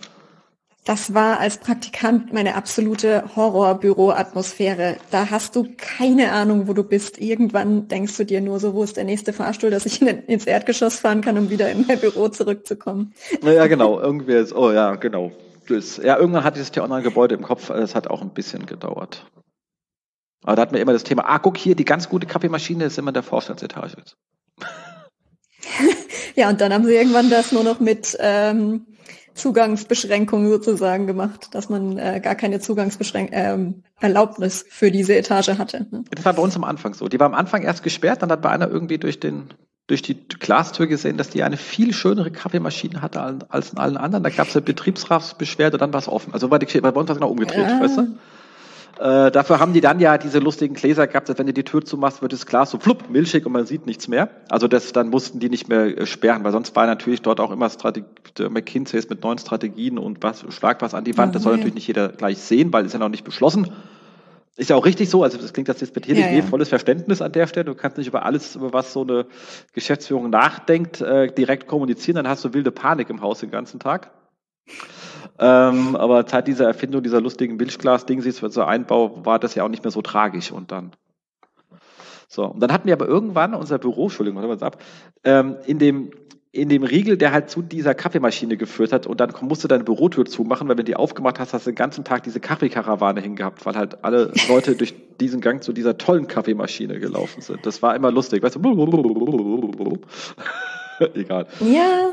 Das 0.83 1.13
war 1.13 1.39
als 1.39 1.59
Praktikant 1.59 2.33
meine 2.33 2.55
absolute 2.55 3.23
Horrorbüro-Atmosphäre. 3.35 4.97
Da 5.11 5.29
hast 5.29 5.55
du 5.55 5.67
keine 5.77 6.31
Ahnung, 6.31 6.67
wo 6.67 6.73
du 6.73 6.83
bist. 6.83 7.19
Irgendwann 7.19 7.87
denkst 7.87 8.17
du 8.17 8.25
dir 8.25 8.41
nur 8.41 8.59
so, 8.59 8.73
wo 8.73 8.83
ist 8.83 8.97
der 8.97 9.03
nächste 9.03 9.31
Fahrstuhl, 9.31 9.69
dass 9.69 9.85
ich 9.85 10.01
ins 10.27 10.45
Erdgeschoss 10.45 10.99
fahren 10.99 11.21
kann, 11.21 11.37
um 11.37 11.49
wieder 11.51 11.71
in 11.71 11.85
mein 11.87 11.99
Büro 11.99 12.29
zurückzukommen. 12.29 13.13
Naja, 13.41 13.67
genau. 13.67 13.99
Irgendwie 13.99 14.33
ist, 14.33 14.53
oh 14.53 14.71
ja, 14.71 14.95
genau 14.95 15.31
das, 15.71 15.97
ja, 15.97 16.17
irgendwann 16.17 16.43
hatte 16.43 16.59
ich 16.59 16.65
das 16.67 16.71
T-Online-Gebäude 16.71 17.35
im 17.35 17.43
Kopf, 17.43 17.69
es 17.69 17.95
hat 17.95 18.07
auch 18.07 18.21
ein 18.21 18.33
bisschen 18.33 18.65
gedauert. 18.65 19.25
Aber 20.43 20.55
da 20.55 20.63
hatten 20.63 20.73
wir 20.73 20.81
immer 20.81 20.93
das 20.93 21.03
Thema, 21.03 21.23
ah, 21.27 21.39
guck 21.39 21.57
hier, 21.57 21.75
die 21.75 21.85
ganz 21.85 22.09
gute 22.09 22.27
Kaffeemaschine 22.27 22.85
ist 22.85 22.97
immer 22.97 23.09
in 23.09 23.15
der 23.15 23.23
Vorstandsetage. 23.23 23.97
ja, 26.35 26.49
und 26.49 26.61
dann 26.61 26.73
haben 26.73 26.85
sie 26.85 26.95
irgendwann 26.95 27.29
das 27.29 27.51
nur 27.51 27.63
noch 27.63 27.79
mit 27.79 28.17
ähm, 28.19 28.87
Zugangsbeschränkungen 29.33 30.49
sozusagen 30.49 31.07
gemacht, 31.07 31.49
dass 31.53 31.69
man 31.69 31.97
äh, 31.97 32.19
gar 32.21 32.35
keine 32.35 32.59
Zugangsbeschränkung 32.59 33.37
ähm, 33.37 33.83
Erlaubnis 33.99 34.65
für 34.69 34.91
diese 34.91 35.15
Etage 35.15 35.57
hatte. 35.57 35.87
Ne? 35.91 36.03
Das 36.11 36.25
war 36.25 36.33
bei 36.33 36.41
uns 36.41 36.55
am 36.55 36.63
Anfang 36.63 36.93
so. 36.93 37.07
Die 37.07 37.19
war 37.19 37.27
am 37.27 37.33
Anfang 37.33 37.63
erst 37.63 37.83
gesperrt, 37.83 38.21
dann 38.21 38.31
hat 38.31 38.41
bei 38.41 38.49
einer 38.49 38.69
irgendwie 38.69 38.97
durch 38.97 39.19
den 39.19 39.53
durch 39.87 40.01
die 40.01 40.15
Glastür 40.15 40.87
gesehen, 40.87 41.17
dass 41.17 41.29
die 41.29 41.43
eine 41.43 41.57
viel 41.57 41.91
schönere 41.93 42.31
Kaffeemaschine 42.31 43.01
hatte 43.01 43.39
als 43.49 43.73
in 43.73 43.77
allen 43.77 43.97
anderen. 43.97 44.23
Da 44.23 44.29
gab 44.29 44.47
es 44.47 44.55
eine 44.55 44.61
Betriebsratsbeschwerde, 44.61 45.77
dann 45.77 45.91
war 45.91 45.99
es 45.99 46.07
offen. 46.07 46.33
Also 46.33 46.49
war 46.49 46.59
die 46.59 46.79
bei 46.79 46.89
uns 46.91 47.13
genau 47.13 47.27
umgedreht, 47.27 47.67
ja. 47.67 47.81
weißt 47.81 47.97
du? 47.97 48.17
Äh, 49.01 49.31
dafür 49.31 49.59
haben 49.59 49.73
die 49.73 49.81
dann 49.81 49.99
ja 49.99 50.19
diese 50.19 50.37
lustigen 50.37 50.75
Gläser 50.75 51.07
gehabt, 51.07 51.27
dass 51.27 51.37
wenn 51.39 51.47
du 51.47 51.53
die 51.53 51.63
Tür 51.63 51.83
zumachst, 51.83 52.21
wird 52.21 52.33
das 52.33 52.45
Glas 52.45 52.69
so 52.69 52.77
flupp, 52.77 53.09
milchig 53.09 53.45
und 53.47 53.51
man 53.51 53.65
sieht 53.65 53.87
nichts 53.87 54.07
mehr. 54.07 54.29
Also 54.47 54.67
das, 54.67 54.93
dann 54.93 55.09
mussten 55.09 55.39
die 55.39 55.49
nicht 55.49 55.67
mehr 55.67 55.97
äh, 55.97 56.05
sperren, 56.05 56.43
weil 56.43 56.51
sonst 56.51 56.75
war 56.75 56.85
natürlich 56.85 57.23
dort 57.23 57.39
auch 57.39 57.51
immer 57.51 57.69
Strategie, 57.69 58.05
McKinsey 58.39 58.97
ist 58.97 59.09
mit 59.09 59.23
neuen 59.23 59.37
Strategien 59.37 59.97
und 59.97 60.23
was, 60.23 60.45
schlag 60.49 60.81
was 60.81 60.93
an 60.93 61.03
die 61.03 61.17
Wand. 61.17 61.35
Das 61.35 61.43
soll 61.43 61.53
natürlich 61.53 61.75
nicht 61.75 61.87
jeder 61.87 62.09
gleich 62.09 62.37
sehen, 62.37 62.71
weil 62.71 62.85
es 62.85 62.93
ja 62.93 62.99
noch 62.99 63.09
nicht 63.09 63.23
beschlossen. 63.23 63.71
Ist 64.57 64.69
ja 64.69 64.75
auch 64.75 64.85
richtig 64.85 65.09
so, 65.09 65.23
also 65.23 65.37
das 65.37 65.53
klingt 65.53 65.69
das 65.69 65.79
jetzt 65.79 65.95
mit 65.95 66.05
hier 66.05 66.15
ja, 66.15 66.27
nicht 66.27 66.35
ja. 66.35 66.43
volles 66.43 66.69
Verständnis 66.69 67.21
an 67.21 67.31
der 67.31 67.47
Stelle. 67.47 67.65
Du 67.65 67.75
kannst 67.75 67.97
nicht 67.97 68.07
über 68.07 68.25
alles, 68.25 68.55
über 68.55 68.73
was 68.73 68.91
so 68.91 69.01
eine 69.01 69.25
Geschäftsführung 69.73 70.29
nachdenkt, 70.29 71.01
äh, 71.01 71.33
direkt 71.33 71.67
kommunizieren, 71.67 72.15
dann 72.15 72.27
hast 72.27 72.43
du 72.43 72.53
wilde 72.53 72.71
Panik 72.71 73.09
im 73.09 73.21
Haus 73.21 73.39
den 73.39 73.49
ganzen 73.49 73.79
Tag. 73.79 74.11
Ähm, 75.39 75.95
aber 75.95 76.27
seit 76.27 76.47
dieser 76.47 76.67
Erfindung 76.67 77.01
dieser 77.01 77.21
lustigen 77.21 77.55
Milchglas-Dingsies 77.55 78.39
für 78.39 78.49
so 78.49 78.63
Einbau 78.63 79.25
war 79.25 79.39
das 79.39 79.55
ja 79.55 79.63
auch 79.63 79.69
nicht 79.69 79.83
mehr 79.83 79.91
so 79.91 80.01
tragisch 80.01 80.51
und 80.51 80.71
dann. 80.71 80.91
So, 82.27 82.45
und 82.45 82.61
dann 82.61 82.71
hatten 82.71 82.87
wir 82.87 82.93
aber 82.93 83.07
irgendwann 83.07 83.53
unser 83.53 83.77
Büro, 83.77 84.03
Entschuldigung, 84.03 84.41
warte 84.41 84.63
mal 84.63 84.67
ab, 84.67 84.81
ähm, 85.23 85.57
in 85.65 85.79
dem 85.79 86.11
in 86.53 86.67
dem 86.67 86.83
Riegel, 86.83 87.17
der 87.17 87.31
halt 87.31 87.49
zu 87.49 87.61
dieser 87.61 87.93
Kaffeemaschine 87.93 88.57
geführt 88.57 88.91
hat 88.91 89.07
und 89.07 89.21
dann 89.21 89.33
musst 89.41 89.63
du 89.63 89.69
deine 89.69 89.85
Bürotür 89.85 90.25
zumachen, 90.25 90.67
weil 90.67 90.77
wenn 90.77 90.85
du 90.85 90.91
die 90.91 90.97
aufgemacht 90.97 91.39
hast, 91.39 91.53
hast 91.53 91.65
du 91.65 91.71
den 91.71 91.75
ganzen 91.75 92.03
Tag 92.03 92.23
diese 92.23 92.41
Kaffeekarawane 92.41 93.21
hingehabt, 93.21 93.65
weil 93.65 93.75
halt 93.75 94.03
alle 94.03 94.33
Leute 94.49 94.75
durch 94.75 94.93
diesen 95.19 95.39
Gang 95.39 95.63
zu 95.63 95.71
dieser 95.71 95.97
tollen 95.97 96.27
Kaffeemaschine 96.27 96.99
gelaufen 96.99 97.41
sind. 97.41 97.65
Das 97.65 97.81
war 97.81 97.95
immer 97.95 98.11
lustig, 98.11 98.43
weißt 98.43 98.55
du? 98.55 99.99
Egal. 101.15 101.47
Ja, 101.61 102.11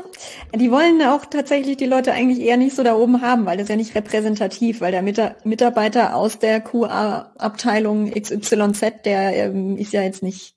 die 0.55 0.71
wollen 0.71 1.01
auch 1.03 1.25
tatsächlich 1.25 1.77
die 1.77 1.85
Leute 1.85 2.11
eigentlich 2.13 2.39
eher 2.39 2.57
nicht 2.57 2.75
so 2.75 2.81
da 2.81 2.95
oben 2.95 3.21
haben, 3.21 3.45
weil 3.45 3.57
das 3.57 3.65
ist 3.65 3.69
ja 3.69 3.75
nicht 3.75 3.93
repräsentativ, 3.93 4.81
weil 4.81 4.91
der 4.91 5.03
Mitarbeiter 5.43 6.15
aus 6.15 6.39
der 6.39 6.61
QA-Abteilung 6.61 8.11
XYZ, 8.11 9.03
der 9.05 9.35
ähm, 9.35 9.77
ist 9.77 9.93
ja 9.93 10.01
jetzt 10.01 10.23
nicht 10.23 10.55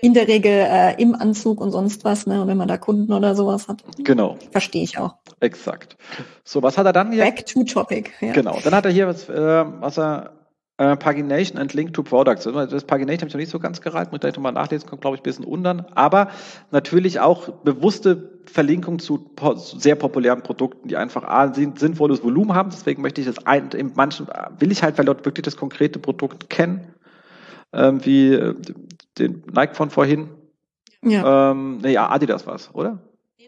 in 0.00 0.14
der 0.14 0.28
Regel 0.28 0.52
äh, 0.52 1.00
im 1.00 1.14
Anzug 1.14 1.60
und 1.60 1.70
sonst 1.70 2.04
was, 2.04 2.26
ne? 2.26 2.46
Wenn 2.46 2.56
man 2.56 2.68
da 2.68 2.76
Kunden 2.76 3.12
oder 3.12 3.34
sowas 3.34 3.68
hat. 3.68 3.82
Genau. 3.98 4.36
Verstehe 4.50 4.82
ich 4.82 4.98
auch. 4.98 5.16
Exakt. 5.40 5.96
So, 6.44 6.62
was 6.62 6.78
hat 6.78 6.86
er 6.86 6.92
dann 6.92 7.12
hier? 7.12 7.24
Back 7.24 7.46
to 7.46 7.64
topic. 7.64 8.10
Ja. 8.20 8.32
Genau. 8.32 8.58
Dann 8.62 8.74
hat 8.74 8.84
er 8.84 8.90
hier 8.90 9.06
was, 9.06 9.28
äh, 9.28 9.34
was 9.34 9.98
er 9.98 10.32
äh, 10.78 10.96
Pagination 10.96 11.58
and 11.58 11.74
Link 11.74 11.92
to 11.92 12.02
Products. 12.02 12.46
Also, 12.46 12.66
das 12.66 12.84
Pagination 12.84 13.22
habe 13.22 13.28
ich 13.28 13.34
noch 13.34 13.40
nicht 13.40 13.50
so 13.50 13.58
ganz 13.58 13.80
gereiht, 13.80 14.12
muss 14.12 14.20
gleich 14.20 14.36
nochmal 14.36 14.52
nachlesen, 14.52 14.88
kommt 14.88 15.02
glaube 15.02 15.16
ich 15.16 15.20
ein 15.20 15.24
bisschen 15.24 15.44
untern. 15.44 15.86
Aber 15.94 16.28
natürlich 16.70 17.20
auch 17.20 17.48
bewusste 17.48 18.40
Verlinkung 18.46 18.98
zu 19.00 19.18
po 19.18 19.54
sehr 19.56 19.96
populären 19.96 20.42
Produkten, 20.42 20.88
die 20.88 20.96
einfach 20.96 21.24
A, 21.24 21.52
sinnvolles 21.52 22.22
Volumen 22.22 22.54
haben. 22.54 22.70
Deswegen 22.70 23.02
möchte 23.02 23.20
ich 23.20 23.26
das 23.26 23.44
ein, 23.44 23.70
in 23.70 23.92
manchen, 23.94 24.28
will 24.58 24.70
ich 24.70 24.82
halt, 24.82 24.96
weil 24.98 25.04
dort 25.04 25.24
wirklich 25.24 25.42
das 25.42 25.56
konkrete 25.56 25.98
Produkt 25.98 26.48
kennen, 26.48 26.94
ähm, 27.72 28.04
wie 28.04 28.32
äh, 28.32 28.54
den 29.18 29.42
Nike 29.52 29.74
von 29.74 29.90
vorhin. 29.90 30.28
Ja. 31.02 31.50
Ähm, 31.50 31.78
nee, 31.78 31.92
ja, 31.92 32.10
Adidas 32.10 32.46
war 32.46 32.56
es, 32.56 32.70
oder? 32.74 32.98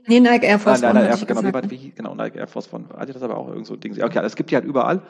Nee, 0.06 0.20
Nike 0.20 0.44
Air 0.44 0.58
Force 0.58 0.80
Nein, 0.80 0.94
nein, 0.94 1.06
Air, 1.06 1.16
genau, 1.26 1.42
gesagt, 1.42 1.70
wie, 1.70 1.90
genau, 1.90 2.14
Nike 2.14 2.38
Air 2.38 2.46
Force 2.46 2.66
von 2.66 2.90
Adidas, 2.92 3.22
aber 3.22 3.36
auch 3.36 3.48
irgend 3.48 3.66
so 3.66 3.74
ein 3.74 3.80
Ding. 3.80 3.92
Okay, 4.02 4.20
das 4.22 4.34
gibt 4.34 4.50
die 4.50 4.54
halt 4.54 4.64
überall. 4.64 5.02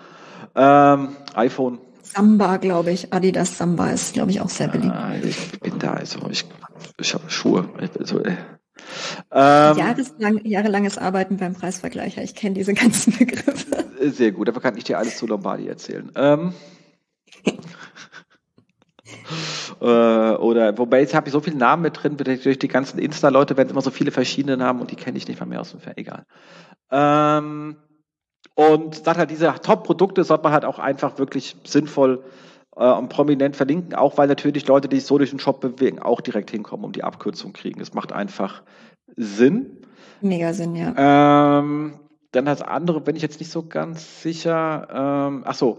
Ähm, 0.55 1.17
iPhone 1.35 1.79
Samba, 2.03 2.57
glaube 2.57 2.91
ich. 2.91 3.13
Adidas 3.13 3.57
Samba 3.57 3.91
ist, 3.91 4.15
glaube 4.15 4.31
ich, 4.31 4.41
auch 4.41 4.49
sehr 4.49 4.69
beliebt. 4.69 4.93
Ah, 4.93 5.15
ich 5.23 5.61
bin 5.61 5.79
da, 5.79 5.95
also 5.95 6.19
ich, 6.31 6.45
ich 6.99 7.15
habe 7.15 7.31
Schuhe. 7.31 7.69
Also, 7.99 8.21
äh. 8.21 8.37
ähm, 9.31 9.79
Jahreslang, 9.79 10.45
jahrelanges 10.45 10.99
Arbeiten 10.99 11.37
beim 11.37 11.55
Preisvergleicher. 11.55 12.23
Ich 12.23 12.35
kenne 12.35 12.55
diese 12.55 12.75
ganzen 12.75 13.17
Begriffe. 13.17 13.85
Sehr 14.01 14.33
gut, 14.33 14.49
dafür 14.49 14.63
kann 14.63 14.77
ich 14.77 14.85
dir 14.85 14.99
alles 14.99 15.19
zu 15.19 15.27
Lombardi 15.27 15.69
erzählen. 15.69 16.11
Ähm, 16.17 16.55
äh, 19.81 19.85
oder 19.85 20.76
wobei 20.76 21.01
jetzt 21.01 21.14
habe 21.14 21.28
ich 21.28 21.33
so 21.33 21.41
viele 21.41 21.57
Namen 21.57 21.83
mit 21.83 22.03
drin, 22.03 22.16
durch 22.16 22.59
die 22.59 22.68
ganzen 22.68 22.99
Insta-Leute 22.99 23.57
werden 23.57 23.70
immer 23.70 23.81
so 23.81 23.91
viele 23.91 24.11
verschiedene 24.11 24.57
Namen 24.57 24.81
und 24.81 24.91
die 24.91 24.97
kenne 24.97 25.16
ich 25.16 25.26
nicht 25.26 25.41
mal 25.41 25.47
mehr 25.47 25.61
aus 25.61 25.70
dem 25.70 25.81
Fer. 25.81 25.97
Egal. 25.97 26.24
Ähm, 26.91 27.76
und 28.55 28.95
sagt 28.95 29.18
halt, 29.18 29.31
diese 29.31 29.55
Top-Produkte 29.62 30.24
sollte 30.24 30.45
man 30.45 30.53
halt 30.53 30.64
auch 30.64 30.78
einfach 30.78 31.18
wirklich 31.18 31.57
sinnvoll 31.64 32.24
äh, 32.76 32.91
und 32.91 33.09
prominent 33.09 33.57
verlinken, 33.57 33.95
auch 33.95 34.18
weil 34.18 34.28
natürlich 34.28 34.66
Leute, 34.66 34.89
die 34.89 34.97
sich 34.97 35.07
so 35.07 35.16
durch 35.16 35.31
den 35.31 35.39
Shop 35.39 35.61
bewegen, 35.61 35.99
auch 35.99 36.20
direkt 36.20 36.51
hinkommen 36.51 36.85
und 36.85 36.97
die 36.97 37.05
Abkürzung 37.05 37.53
kriegen. 37.55 37.81
Es 37.81 37.95
macht 37.95 38.12
einfach 38.12 38.62
Sinn. 39.16 39.78
Mega 40.20 40.53
Sinn, 40.53 40.76
ja. 40.76 41.59
Ähm, 41.59 42.01
dann 42.33 42.45
das 42.45 42.61
andere 42.61 43.01
bin 43.01 43.16
ich 43.16 43.22
jetzt 43.22 43.41
nicht 43.41 43.51
so 43.51 43.66
ganz 43.66 44.22
sicher. 44.22 44.89
Ähm, 44.93 45.43
ach 45.47 45.55
so. 45.55 45.78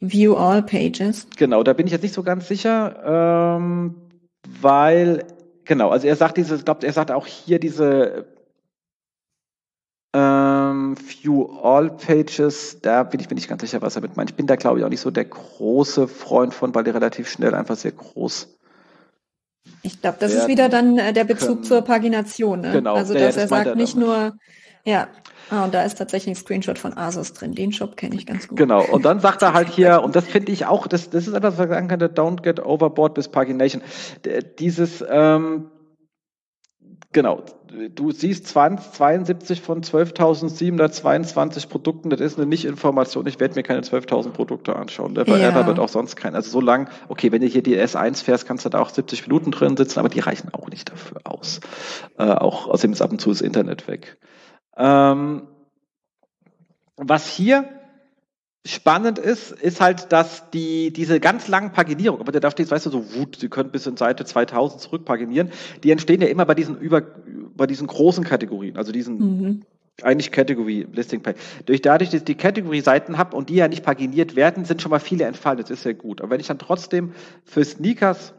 View 0.00 0.34
all 0.34 0.62
pages. 0.62 1.26
Genau, 1.36 1.62
da 1.62 1.72
bin 1.72 1.86
ich 1.86 1.92
jetzt 1.92 2.02
nicht 2.02 2.14
so 2.14 2.22
ganz 2.22 2.48
sicher, 2.48 3.58
ähm, 3.58 3.94
weil 4.60 5.24
genau, 5.64 5.90
also 5.90 6.06
er 6.06 6.16
sagt 6.16 6.36
diese, 6.36 6.56
ich 6.56 6.64
glaube, 6.64 6.86
er 6.86 6.92
sagt 6.92 7.10
auch 7.10 7.26
hier 7.26 7.58
diese 7.58 8.26
ähm, 10.14 10.96
View 10.96 11.58
All 11.62 11.90
Pages, 11.90 12.78
da 12.80 13.02
bin 13.02 13.20
ich 13.20 13.28
mir 13.28 13.34
nicht 13.34 13.48
ganz 13.48 13.60
sicher, 13.60 13.82
was 13.82 13.96
er 13.96 14.02
mit 14.02 14.16
meint. 14.16 14.30
Ich 14.30 14.36
bin 14.36 14.46
da, 14.46 14.56
glaube 14.56 14.78
ich, 14.78 14.84
auch 14.84 14.88
nicht 14.88 15.00
so 15.00 15.10
der 15.10 15.26
große 15.26 16.08
Freund 16.08 16.54
von, 16.54 16.74
weil 16.74 16.84
die 16.84 16.90
relativ 16.90 17.28
schnell 17.28 17.54
einfach 17.54 17.76
sehr 17.76 17.92
groß 17.92 18.58
ich 19.82 20.00
glaube, 20.00 20.18
das 20.20 20.34
ist 20.34 20.48
wieder 20.48 20.68
dann 20.68 20.98
äh, 20.98 21.12
der 21.12 21.24
Bezug 21.24 21.48
können. 21.48 21.64
zur 21.64 21.82
Pagination. 21.82 22.60
Ne? 22.60 22.72
Genau. 22.72 22.94
Also, 22.94 23.14
dass 23.14 23.22
ja, 23.22 23.28
das 23.28 23.36
er 23.36 23.48
sagt, 23.48 23.76
nicht 23.76 23.96
nur, 23.96 24.36
ja, 24.84 25.08
Ah, 25.50 25.64
und 25.64 25.74
da 25.74 25.82
ist 25.82 25.96
tatsächlich 25.96 26.36
ein 26.36 26.40
Screenshot 26.40 26.78
von 26.78 26.96
Asus 26.96 27.32
drin. 27.32 27.54
Den 27.54 27.72
Shop 27.72 27.96
kenne 27.96 28.14
ich 28.14 28.26
ganz 28.26 28.48
gut. 28.48 28.58
Genau. 28.58 28.84
Und 28.84 29.04
dann 29.04 29.20
sagt 29.20 29.42
er 29.42 29.52
halt 29.52 29.68
hier, 29.74 30.02
und 30.02 30.16
das 30.16 30.26
finde 30.26 30.52
ich 30.52 30.66
auch, 30.66 30.86
das, 30.86 31.10
das 31.10 31.26
ist 31.26 31.34
etwas, 31.34 31.58
was 31.58 31.66
ich 31.66 31.70
sagen 31.70 31.88
kann, 31.88 32.00
don't 32.00 32.42
get 32.42 32.64
overboard 32.64 33.16
with 33.16 33.28
Pagination. 33.28 33.82
Dieses, 34.58 35.04
ähm, 35.08 35.70
Genau. 37.12 37.42
Du 37.94 38.12
siehst 38.12 38.46
20, 38.48 38.92
72 38.92 39.62
von 39.62 39.82
12.722 39.82 41.68
Produkten. 41.68 42.10
Das 42.10 42.20
ist 42.20 42.38
eine 42.38 42.46
Nicht-Information. 42.46 43.26
Ich 43.26 43.40
werde 43.40 43.54
mir 43.54 43.62
keine 43.62 43.80
12.000 43.80 44.30
Produkte 44.30 44.76
anschauen. 44.76 45.14
Der 45.14 45.26
ja. 45.26 45.66
wird 45.66 45.78
auch 45.78 45.88
sonst 45.88 46.16
kein. 46.16 46.34
Also 46.34 46.50
so 46.50 46.60
lang, 46.60 46.90
okay, 47.08 47.32
wenn 47.32 47.40
du 47.40 47.46
hier 47.46 47.62
die 47.62 47.78
S1 47.78 48.24
fährst, 48.24 48.46
kannst 48.46 48.66
du 48.66 48.68
da 48.68 48.80
auch 48.80 48.90
70 48.90 49.26
Minuten 49.26 49.50
drin 49.50 49.76
sitzen, 49.76 49.98
aber 50.00 50.10
die 50.10 50.20
reichen 50.20 50.52
auch 50.52 50.68
nicht 50.68 50.90
dafür 50.90 51.22
aus. 51.24 51.60
Äh, 52.18 52.24
auch 52.24 52.68
außerdem 52.68 52.92
ist 52.92 53.02
ab 53.02 53.10
und 53.10 53.20
zu 53.20 53.30
das 53.30 53.40
Internet 53.40 53.88
weg. 53.88 54.18
Ähm, 54.78 55.42
was 56.96 57.28
hier 57.28 57.68
spannend 58.64 59.18
ist, 59.18 59.50
ist 59.50 59.80
halt, 59.80 60.12
dass 60.12 60.50
die, 60.50 60.92
diese 60.92 61.20
ganz 61.20 61.48
langen 61.48 61.72
Paginierungen, 61.72 62.20
aber 62.20 62.38
da 62.38 62.50
steht, 62.50 62.70
weißt 62.70 62.86
du, 62.86 62.90
so 62.90 63.14
Wut, 63.14 63.36
Sie 63.36 63.48
können 63.48 63.70
bis 63.70 63.86
in 63.86 63.96
Seite 63.96 64.24
2000 64.24 64.80
zurück 64.80 65.04
paginieren, 65.04 65.50
die 65.82 65.90
entstehen 65.90 66.20
ja 66.20 66.28
immer 66.28 66.44
bei 66.44 66.54
diesen 66.54 66.78
über, 66.78 67.00
bei 67.00 67.66
diesen 67.66 67.86
großen 67.86 68.24
Kategorien, 68.24 68.76
also 68.76 68.92
diesen, 68.92 69.18
mhm. 69.18 69.62
eigentlich 70.02 70.32
Category 70.32 70.86
Listing 70.92 71.22
Page. 71.22 71.38
Durch 71.66 71.80
dadurch, 71.80 72.10
dass 72.10 72.20
ich 72.20 72.24
die 72.24 72.34
Category 72.34 72.80
Seiten 72.80 73.16
habe 73.16 73.36
und 73.36 73.48
die 73.48 73.54
ja 73.54 73.68
nicht 73.68 73.84
paginiert 73.84 74.36
werden, 74.36 74.64
sind 74.64 74.82
schon 74.82 74.90
mal 74.90 75.00
viele 75.00 75.24
entfallen, 75.24 75.60
das 75.60 75.70
ist 75.70 75.84
ja 75.84 75.92
gut. 75.92 76.20
Aber 76.20 76.30
wenn 76.32 76.40
ich 76.40 76.48
dann 76.48 76.58
trotzdem 76.58 77.12
für 77.44 77.64
Sneakers 77.64 78.34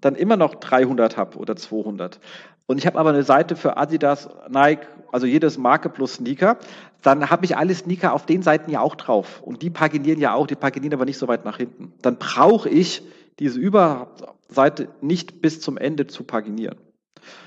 dann 0.00 0.14
immer 0.14 0.36
noch 0.36 0.56
300 0.56 1.16
habe 1.16 1.38
oder 1.38 1.56
200, 1.56 2.20
und 2.66 2.78
ich 2.78 2.86
habe 2.86 2.98
aber 2.98 3.10
eine 3.10 3.22
Seite 3.22 3.56
für 3.56 3.76
Adidas, 3.76 4.28
Nike, 4.50 4.86
also 5.16 5.26
jedes 5.26 5.56
Marke 5.56 5.88
plus 5.88 6.16
Sneaker, 6.16 6.58
dann 7.00 7.30
habe 7.30 7.46
ich 7.46 7.56
alle 7.56 7.74
Sneaker 7.74 8.12
auf 8.12 8.26
den 8.26 8.42
Seiten 8.42 8.70
ja 8.70 8.80
auch 8.80 8.96
drauf. 8.96 9.40
Und 9.42 9.62
die 9.62 9.70
paginieren 9.70 10.20
ja 10.20 10.34
auch, 10.34 10.46
die 10.46 10.56
paginieren 10.56 10.92
aber 10.92 11.06
nicht 11.06 11.16
so 11.16 11.26
weit 11.26 11.46
nach 11.46 11.56
hinten. 11.56 11.94
Dann 12.02 12.18
brauche 12.18 12.68
ich 12.68 13.02
diese 13.38 13.58
Überseite 13.58 14.88
nicht 15.00 15.40
bis 15.40 15.62
zum 15.62 15.78
Ende 15.78 16.06
zu 16.06 16.22
paginieren. 16.22 16.76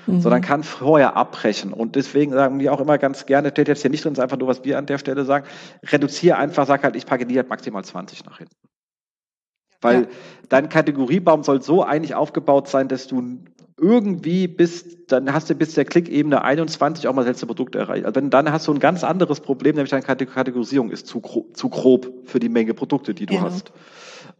Mhm. 0.06 0.20
sondern 0.20 0.42
kann 0.42 0.64
vorher 0.64 1.16
abbrechen. 1.16 1.72
Und 1.72 1.94
deswegen 1.94 2.32
sagen 2.32 2.58
wir 2.58 2.72
auch 2.72 2.80
immer 2.80 2.98
ganz 2.98 3.24
gerne, 3.24 3.50
steht 3.50 3.68
jetzt 3.68 3.82
hier 3.82 3.90
nicht 3.90 4.04
drin, 4.04 4.12
ist 4.12 4.18
einfach 4.18 4.36
nur, 4.36 4.48
was 4.48 4.64
wir 4.64 4.76
an 4.76 4.84
der 4.84 4.98
Stelle 4.98 5.24
sagen, 5.24 5.46
reduziere 5.86 6.36
einfach, 6.36 6.66
sag 6.66 6.82
halt, 6.82 6.96
ich 6.96 7.06
paginiere 7.06 7.46
maximal 7.46 7.82
20 7.82 8.26
nach 8.26 8.38
hinten. 8.38 8.56
Weil 9.80 10.02
ja. 10.02 10.08
dein 10.50 10.68
Kategoriebaum 10.68 11.44
soll 11.44 11.62
so 11.62 11.82
eigentlich 11.82 12.14
aufgebaut 12.14 12.68
sein, 12.68 12.88
dass 12.88 13.06
du 13.06 13.38
irgendwie 13.80 14.46
bis, 14.46 15.06
dann 15.06 15.32
hast 15.32 15.48
du 15.48 15.54
bis 15.54 15.74
der 15.74 15.84
Klickebene 15.84 16.42
21 16.42 17.08
auch 17.08 17.14
mal 17.14 17.22
das 17.22 17.30
letzte 17.30 17.46
Produkt 17.46 17.74
erreicht. 17.74 18.04
Also 18.04 18.20
wenn, 18.20 18.30
dann 18.30 18.52
hast 18.52 18.68
du 18.68 18.72
ein 18.72 18.78
ganz 18.78 19.02
anderes 19.02 19.40
Problem, 19.40 19.76
nämlich 19.76 19.90
deine 19.90 20.02
Kategorisierung 20.02 20.90
ist 20.90 21.06
zu, 21.06 21.20
grob, 21.20 21.56
zu 21.56 21.68
grob 21.70 22.12
für 22.24 22.38
die 22.38 22.50
Menge 22.50 22.74
Produkte, 22.74 23.14
die 23.14 23.26
du 23.26 23.34
ja. 23.34 23.42
hast. 23.42 23.72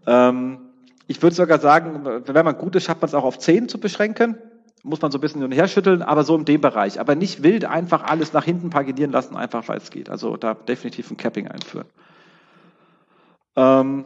Ähm, 0.06 0.58
ich 1.06 1.22
würde 1.22 1.34
sogar 1.34 1.58
sagen, 1.58 2.22
wenn 2.26 2.44
man 2.44 2.56
gut 2.56 2.76
ist, 2.76 2.84
schafft 2.84 3.00
man 3.00 3.08
es 3.08 3.14
auch 3.14 3.24
auf 3.24 3.38
10 3.38 3.68
zu 3.68 3.80
beschränken. 3.80 4.36
Muss 4.82 5.02
man 5.02 5.10
so 5.10 5.18
ein 5.18 5.20
bisschen 5.20 5.40
hin 5.40 5.50
und 5.50 5.56
her 5.56 5.68
schütteln, 5.68 6.02
aber 6.02 6.22
so 6.24 6.36
in 6.36 6.44
dem 6.44 6.60
Bereich. 6.60 7.00
Aber 7.00 7.14
nicht 7.14 7.42
wild 7.42 7.64
einfach 7.64 8.04
alles 8.04 8.32
nach 8.32 8.44
hinten 8.44 8.70
paginieren 8.70 9.10
lassen, 9.10 9.36
einfach 9.36 9.68
weil 9.68 9.78
es 9.78 9.90
geht. 9.90 10.10
Also 10.10 10.36
da 10.36 10.54
definitiv 10.54 11.10
ein 11.10 11.16
Capping 11.16 11.48
einführen. 11.48 11.86
Ähm, 13.56 14.04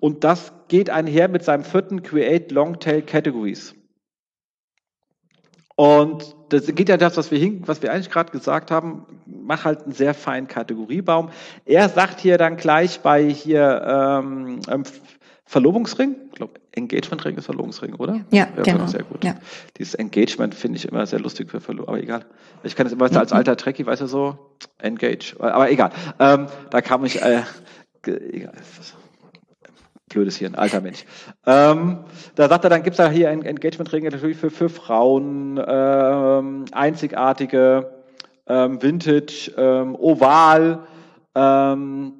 und 0.00 0.24
das 0.24 0.52
geht 0.68 0.90
einher 0.90 1.28
mit 1.28 1.44
seinem 1.44 1.64
vierten 1.64 2.02
Create 2.02 2.50
Longtail 2.50 3.02
Categories. 3.02 3.74
Und 5.82 6.36
das 6.50 6.66
geht 6.66 6.88
ja 6.88 6.96
das, 6.96 7.16
was 7.16 7.32
wir, 7.32 7.40
hin, 7.40 7.64
was 7.66 7.82
wir 7.82 7.92
eigentlich 7.92 8.08
gerade 8.08 8.30
gesagt 8.30 8.70
haben, 8.70 9.04
mach 9.26 9.64
halt 9.64 9.82
einen 9.82 9.92
sehr 9.92 10.14
feinen 10.14 10.46
Kategoriebaum. 10.46 11.30
Er 11.64 11.88
sagt 11.88 12.20
hier 12.20 12.38
dann 12.38 12.56
gleich 12.56 13.00
bei 13.00 13.24
hier 13.24 13.82
ähm, 13.84 14.60
ähm 14.70 14.84
Verlobungsring, 15.44 16.14
ich 16.30 16.36
glaube 16.36 16.52
Engagementring 16.70 17.36
ist 17.36 17.46
Verlobungsring, 17.46 17.94
oder? 17.94 18.20
Ja, 18.30 18.46
ja 18.56 18.62
genau. 18.62 18.86
Sehr 18.86 19.02
gut. 19.02 19.24
Ja. 19.24 19.34
Dieses 19.76 19.94
Engagement 19.94 20.54
finde 20.54 20.78
ich 20.78 20.86
immer 20.86 21.04
sehr 21.04 21.18
lustig 21.18 21.50
für 21.50 21.60
Verlobung, 21.60 21.88
aber 21.88 22.00
egal. 22.00 22.24
Ich 22.62 22.76
kann 22.76 22.86
es 22.86 22.92
immer 22.92 23.12
als 23.12 23.32
alter 23.32 23.56
Trekkie, 23.56 23.84
weißt 23.84 24.02
du 24.02 24.06
so, 24.06 24.38
Engage, 24.78 25.34
aber 25.40 25.68
egal. 25.68 25.90
Ähm, 26.20 26.46
da 26.70 26.80
kam 26.80 27.04
ich, 27.04 27.20
äh, 27.20 27.42
egal 28.06 28.52
blödes 30.12 30.36
hier, 30.36 30.48
ein 30.48 30.54
alter 30.54 30.80
Mensch. 30.80 31.04
Ähm, 31.46 32.04
da 32.34 32.48
sagt 32.48 32.64
er, 32.64 32.70
dann 32.70 32.82
gibt 32.82 32.94
es 32.94 32.98
ja 32.98 33.08
hier 33.08 33.30
ein 33.30 33.42
Engagement-Regeln 33.42 34.12
natürlich 34.12 34.36
für, 34.36 34.50
für 34.50 34.68
Frauen, 34.68 35.62
ähm, 35.66 36.64
einzigartige, 36.72 37.92
ähm, 38.46 38.82
Vintage, 38.82 39.52
ähm, 39.56 39.94
Oval, 39.94 40.80
ähm, 41.34 42.12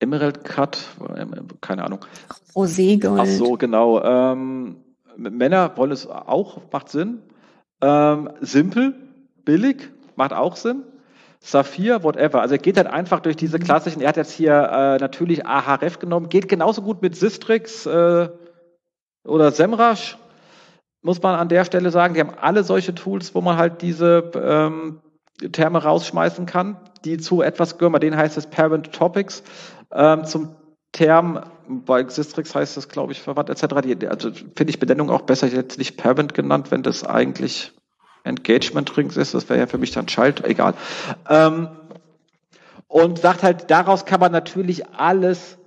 Emerald 0.00 0.44
Cut, 0.44 0.86
keine 1.60 1.84
Ahnung. 1.84 2.00
Roségold. 2.54 3.20
Ach 3.20 3.26
so, 3.26 3.52
genau. 3.54 4.02
Ähm, 4.02 4.76
Männer 5.16 5.76
wollen 5.76 5.92
es 5.92 6.06
auch, 6.06 6.60
macht 6.72 6.88
Sinn. 6.90 7.22
Simpel, 8.40 8.94
billig, 9.44 9.90
macht 10.16 10.32
auch 10.32 10.56
Sinn. 10.56 10.82
Saphir, 11.46 12.02
whatever. 12.02 12.40
Also 12.40 12.54
er 12.54 12.58
geht 12.58 12.78
halt 12.78 12.86
einfach 12.86 13.20
durch 13.20 13.36
diese 13.36 13.58
klassischen, 13.58 14.00
er 14.00 14.08
hat 14.08 14.16
jetzt 14.16 14.32
hier 14.32 14.54
äh, 14.54 14.96
natürlich 14.96 15.44
Ahref 15.44 15.98
genommen, 15.98 16.30
geht 16.30 16.48
genauso 16.48 16.80
gut 16.80 17.02
mit 17.02 17.16
Sistrix 17.16 17.84
äh, 17.84 18.30
oder 19.26 19.52
Semrush, 19.52 20.16
muss 21.02 21.20
man 21.20 21.34
an 21.34 21.50
der 21.50 21.66
Stelle 21.66 21.90
sagen. 21.90 22.14
Die 22.14 22.20
haben 22.20 22.32
alle 22.40 22.64
solche 22.64 22.94
Tools, 22.94 23.34
wo 23.34 23.42
man 23.42 23.58
halt 23.58 23.82
diese 23.82 24.30
ähm, 24.34 25.02
Terme 25.52 25.82
rausschmeißen 25.82 26.46
kann, 26.46 26.78
die 27.04 27.18
zu 27.18 27.42
etwas 27.42 27.76
gehören. 27.76 27.92
Bei 27.92 27.98
denen 27.98 28.16
heißt 28.16 28.38
es 28.38 28.46
Parent 28.46 28.92
Topics. 28.92 29.42
Ähm, 29.92 30.24
zum 30.24 30.56
Term, 30.92 31.40
bei 31.68 32.08
Sistrix 32.08 32.54
heißt 32.54 32.78
es, 32.78 32.88
glaube 32.88 33.12
ich, 33.12 33.20
verwandt 33.20 33.50
etc. 33.50 33.82
Die, 33.84 34.08
also 34.08 34.30
finde 34.32 34.70
ich 34.70 34.78
Benennung 34.78 35.10
auch 35.10 35.22
besser, 35.22 35.48
jetzt 35.48 35.76
nicht 35.76 35.98
Parent 35.98 36.32
genannt, 36.32 36.70
wenn 36.70 36.82
das 36.82 37.04
eigentlich 37.04 37.74
Engagement 38.24 38.96
Rings 38.96 39.16
ist, 39.16 39.34
das 39.34 39.48
wäre 39.48 39.60
ja 39.60 39.66
für 39.66 39.78
mich 39.78 39.92
dann 39.92 40.08
Schalt, 40.08 40.44
egal. 40.44 40.74
Ähm, 41.28 41.68
und 42.88 43.18
sagt 43.18 43.42
halt, 43.42 43.70
daraus 43.70 44.04
kann 44.04 44.20
man 44.20 44.32
natürlich 44.32 44.88
alles 44.90 45.58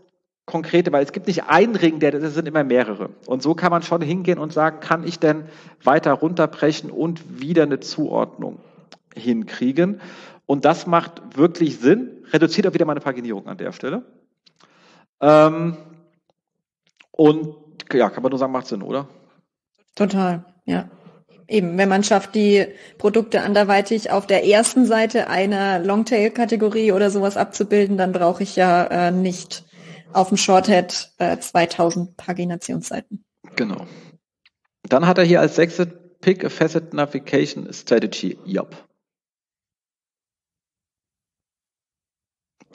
konkrete, 0.45 0.91
weil 0.91 1.03
es 1.03 1.11
gibt 1.11 1.27
nicht 1.27 1.43
einen 1.43 1.75
Ring, 1.75 1.99
der, 1.99 2.11
das 2.11 2.33
sind 2.33 2.47
immer 2.47 2.63
mehrere. 2.63 3.09
Und 3.25 3.43
so 3.43 3.53
kann 3.53 3.69
man 3.69 3.83
schon 3.83 4.01
hingehen 4.01 4.39
und 4.39 4.53
sagen, 4.53 4.79
kann 4.79 5.05
ich 5.05 5.19
denn 5.19 5.43
weiter 5.83 6.13
runterbrechen 6.13 6.89
und 6.89 7.41
wieder 7.41 7.63
eine 7.63 7.79
Zuordnung 7.79 8.59
hinkriegen? 9.13 10.01
Und 10.45 10.63
das 10.63 10.87
macht 10.87 11.37
wirklich 11.37 11.79
Sinn, 11.79 12.25
reduziert 12.31 12.65
auch 12.65 12.73
wieder 12.73 12.85
meine 12.85 13.01
Paginierung 13.01 13.47
an 13.47 13.57
der 13.57 13.73
Stelle. 13.73 14.03
Ähm, 15.19 15.75
und 17.11 17.55
ja, 17.91 18.09
kann 18.09 18.23
man 18.23 18.29
nur 18.29 18.39
sagen, 18.39 18.53
macht 18.53 18.67
Sinn, 18.67 18.81
oder? 18.81 19.07
Total, 19.95 20.45
ja. 20.65 20.89
Eben, 21.47 21.77
wenn 21.77 21.89
man 21.89 22.03
schafft, 22.03 22.35
die 22.35 22.65
Produkte 22.97 23.41
anderweitig 23.41 24.11
auf 24.11 24.27
der 24.27 24.45
ersten 24.45 24.85
Seite 24.85 25.29
einer 25.29 25.79
Longtail-Kategorie 25.79 26.91
oder 26.91 27.09
sowas 27.09 27.37
abzubilden, 27.37 27.97
dann 27.97 28.11
brauche 28.11 28.43
ich 28.43 28.55
ja 28.55 28.85
äh, 28.85 29.11
nicht 29.11 29.63
auf 30.11 30.29
dem 30.29 30.37
Shorthead 30.37 31.11
äh, 31.19 31.37
2000 31.37 32.17
Paginationsseiten. 32.17 33.23
Genau. 33.55 33.85
Dann 34.83 35.07
hat 35.07 35.17
er 35.17 35.23
hier 35.23 35.41
als 35.41 35.55
sechste 35.55 35.85
Pick 35.85 36.43
a 36.43 36.49
Facet 36.49 36.93
Navigation 36.93 37.71
Strategy. 37.73 38.37
Yup. 38.45 38.86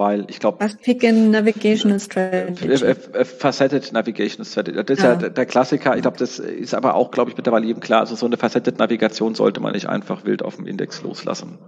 Weil 0.03 0.24
ich 0.28 0.40
glaube. 0.40 0.59
Was 0.61 0.74
Picken 0.74 1.30
Navigational 1.30 2.00
Strategy? 2.00 2.94
Faceted 3.24 3.92
Navigation 3.92 4.44
Strategy. 4.44 4.84
Das 4.84 4.98
ist 4.98 5.05
ja, 5.05 5.12
ja 5.12 5.28
der 5.28 5.46
Klassiker. 5.46 5.94
Ich 5.94 6.03
glaube, 6.03 6.18
das 6.18 6.40
ist 6.40 6.74
aber 6.74 6.96
auch, 6.96 7.12
glaube 7.12 7.30
ich, 7.30 7.36
mittlerweile 7.36 7.64
jedem 7.64 7.80
klar. 7.80 8.00
Also 8.00 8.16
so 8.16 8.26
eine 8.26 8.36
Faceted 8.36 8.78
Navigation 8.78 9.36
sollte 9.36 9.61
man 9.61 9.72
nicht 9.72 9.88
einfach 9.88 10.24
wild 10.24 10.42
auf 10.42 10.57
dem 10.57 10.66
Index 10.66 11.03
loslassen. 11.03 11.59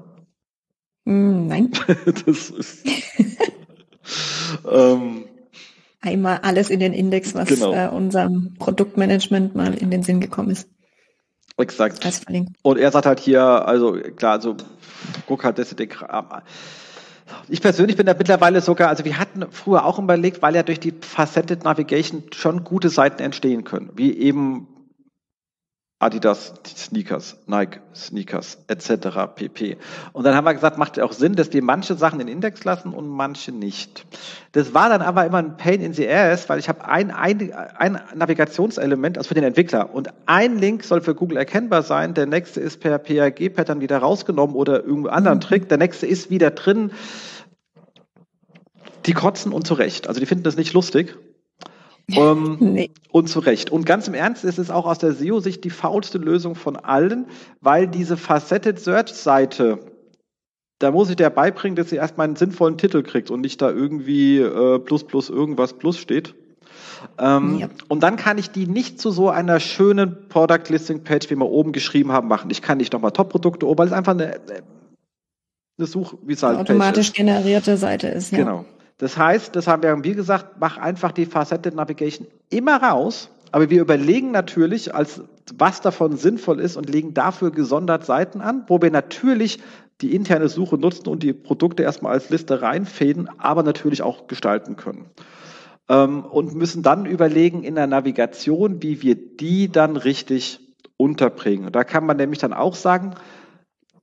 Hm, 1.06 1.46
nein. 1.46 1.70
das 2.26 2.50
ist. 2.50 2.84
ähm, 4.70 5.26
Einmal 6.00 6.40
alles 6.42 6.70
in 6.70 6.80
den 6.80 6.92
Index, 6.92 7.34
was 7.36 7.48
genau. 7.48 7.72
äh, 7.72 7.88
unserem 7.88 8.54
Produktmanagement 8.58 9.54
mal 9.54 9.74
in 9.74 9.90
den 9.90 10.02
Sinn 10.02 10.20
gekommen 10.20 10.50
ist. 10.50 10.68
Exakt. 11.56 12.04
Und 12.62 12.78
er 12.78 12.90
sagt 12.90 13.06
halt 13.06 13.20
hier, 13.20 13.42
also 13.42 13.92
klar, 14.16 14.32
also 14.32 14.56
guck 15.26 15.44
halt, 15.44 15.58
dass 15.58 15.70
du 15.70 15.76
ich 17.48 17.60
persönlich 17.60 17.96
bin 17.96 18.06
da 18.06 18.14
mittlerweile 18.14 18.60
sogar, 18.60 18.88
also 18.88 19.04
wir 19.04 19.18
hatten 19.18 19.46
früher 19.50 19.84
auch 19.84 19.98
überlegt, 19.98 20.42
weil 20.42 20.54
ja 20.54 20.62
durch 20.62 20.80
die 20.80 20.92
Faceted 20.92 21.64
Navigation 21.64 22.24
schon 22.32 22.64
gute 22.64 22.88
Seiten 22.88 23.22
entstehen 23.22 23.64
können, 23.64 23.90
wie 23.94 24.12
eben 24.16 24.66
Adidas 26.00 26.52
Sneakers, 26.66 27.38
Nike 27.46 27.80
Sneakers 27.94 28.58
etc. 28.66 29.34
pp. 29.34 29.78
Und 30.12 30.24
dann 30.24 30.34
haben 30.34 30.44
wir 30.44 30.52
gesagt, 30.52 30.76
macht 30.76 31.00
auch 31.00 31.12
Sinn, 31.12 31.34
dass 31.34 31.52
wir 31.52 31.62
manche 31.62 31.94
Sachen 31.94 32.20
in 32.20 32.28
Index 32.28 32.64
lassen 32.64 32.92
und 32.92 33.08
manche 33.08 33.52
nicht. 33.52 34.04
Das 34.52 34.74
war 34.74 34.88
dann 34.88 35.02
aber 35.02 35.24
immer 35.24 35.38
ein 35.38 35.56
Pain 35.56 35.80
in 35.80 35.94
the 35.94 36.08
Ass, 36.08 36.48
weil 36.48 36.58
ich 36.58 36.68
habe 36.68 36.84
ein, 36.84 37.10
ein, 37.10 37.52
ein 37.52 38.00
Navigationselement, 38.14 39.16
also 39.18 39.28
für 39.28 39.34
den 39.34 39.44
Entwickler, 39.44 39.94
und 39.94 40.08
ein 40.26 40.58
Link 40.58 40.84
soll 40.84 41.00
für 41.00 41.14
Google 41.14 41.38
erkennbar 41.38 41.82
sein, 41.82 42.12
der 42.12 42.26
nächste 42.26 42.60
ist 42.60 42.80
per 42.80 42.98
PAG-Pattern 42.98 43.80
wieder 43.80 43.98
rausgenommen 43.98 44.56
oder 44.56 44.84
irgendeinen 44.84 45.14
anderen 45.14 45.38
mhm. 45.38 45.42
Trick, 45.42 45.68
der 45.68 45.78
nächste 45.78 46.06
ist 46.06 46.28
wieder 46.28 46.50
drin. 46.50 46.90
Die 49.06 49.12
kotzen 49.12 49.52
und 49.52 49.66
zu 49.66 49.74
Recht. 49.74 50.08
Also 50.08 50.18
die 50.18 50.26
finden 50.26 50.44
das 50.44 50.56
nicht 50.56 50.72
lustig. 50.72 51.16
Um, 52.16 52.58
nee. 52.60 52.90
Und 53.10 53.28
zu 53.28 53.40
Recht. 53.40 53.70
Und 53.70 53.86
ganz 53.86 54.08
im 54.08 54.14
Ernst 54.14 54.44
ist 54.44 54.58
es 54.58 54.70
auch 54.70 54.86
aus 54.86 54.98
der 54.98 55.12
SEO-Sicht 55.12 55.64
die 55.64 55.70
faulste 55.70 56.18
Lösung 56.18 56.54
von 56.54 56.76
allen, 56.76 57.26
weil 57.60 57.88
diese 57.88 58.16
Faceted 58.16 58.78
Search-Seite, 58.78 59.78
da 60.78 60.90
muss 60.90 61.08
ich 61.08 61.16
der 61.16 61.30
beibringen, 61.30 61.76
dass 61.76 61.90
sie 61.90 61.96
erstmal 61.96 62.26
einen 62.26 62.36
sinnvollen 62.36 62.76
Titel 62.76 63.02
kriegt 63.02 63.30
und 63.30 63.40
nicht 63.40 63.62
da 63.62 63.70
irgendwie 63.70 64.38
äh, 64.38 64.78
plus 64.78 65.04
plus 65.04 65.30
irgendwas 65.30 65.74
plus 65.74 65.98
steht. 65.98 66.34
Ähm, 67.18 67.58
ja. 67.58 67.68
Und 67.88 68.02
dann 68.02 68.16
kann 68.16 68.38
ich 68.38 68.50
die 68.50 68.66
nicht 68.66 69.00
zu 69.00 69.10
so 69.10 69.30
einer 69.30 69.60
schönen 69.60 70.28
Product 70.28 70.68
Listing 70.68 71.04
Page, 71.04 71.30
wie 71.30 71.36
wir 71.36 71.48
oben 71.48 71.72
geschrieben 71.72 72.12
haben, 72.12 72.28
machen. 72.28 72.50
Ich 72.50 72.62
kann 72.62 72.78
nicht 72.78 72.92
nochmal 72.92 73.12
Top-Produkte 73.12 73.66
oben, 73.66 73.78
weil 73.78 73.86
es 73.86 73.92
einfach 73.92 74.12
eine, 74.12 74.40
eine 75.78 75.86
Such, 75.86 76.14
wie 76.24 76.34
halt 76.36 76.58
automatisch 76.58 77.12
generierte 77.12 77.76
Seite 77.76 78.08
ist. 78.08 78.32
Ja. 78.32 78.38
Genau. 78.38 78.64
Das 78.98 79.16
heißt, 79.16 79.56
das 79.56 79.66
haben 79.66 79.82
wir 79.82 80.14
gesagt, 80.14 80.56
mach 80.60 80.78
einfach 80.78 81.12
die 81.12 81.26
Faceted 81.26 81.74
Navigation 81.74 82.28
immer 82.50 82.82
raus, 82.82 83.30
aber 83.50 83.70
wir 83.70 83.80
überlegen 83.80 84.30
natürlich, 84.30 84.94
als 84.94 85.22
was 85.56 85.80
davon 85.80 86.16
sinnvoll 86.16 86.60
ist 86.60 86.76
und 86.76 86.90
legen 86.90 87.14
dafür 87.14 87.50
gesondert 87.50 88.04
Seiten 88.04 88.40
an, 88.40 88.64
wo 88.68 88.80
wir 88.80 88.90
natürlich 88.90 89.60
die 90.00 90.14
interne 90.14 90.48
Suche 90.48 90.76
nutzen 90.76 91.08
und 91.08 91.22
die 91.22 91.32
Produkte 91.32 91.82
erstmal 91.82 92.12
als 92.12 92.30
Liste 92.30 92.62
reinfäden, 92.62 93.28
aber 93.38 93.62
natürlich 93.62 94.02
auch 94.02 94.26
gestalten 94.26 94.76
können. 94.76 95.10
Ähm, 95.88 96.24
und 96.24 96.54
müssen 96.54 96.82
dann 96.82 97.06
überlegen 97.06 97.62
in 97.62 97.74
der 97.74 97.86
Navigation, 97.86 98.82
wie 98.82 99.02
wir 99.02 99.14
die 99.14 99.70
dann 99.70 99.96
richtig 99.96 100.60
unterbringen. 100.96 101.70
Da 101.72 101.84
kann 101.84 102.06
man 102.06 102.16
nämlich 102.16 102.38
dann 102.38 102.52
auch 102.52 102.74
sagen, 102.74 103.14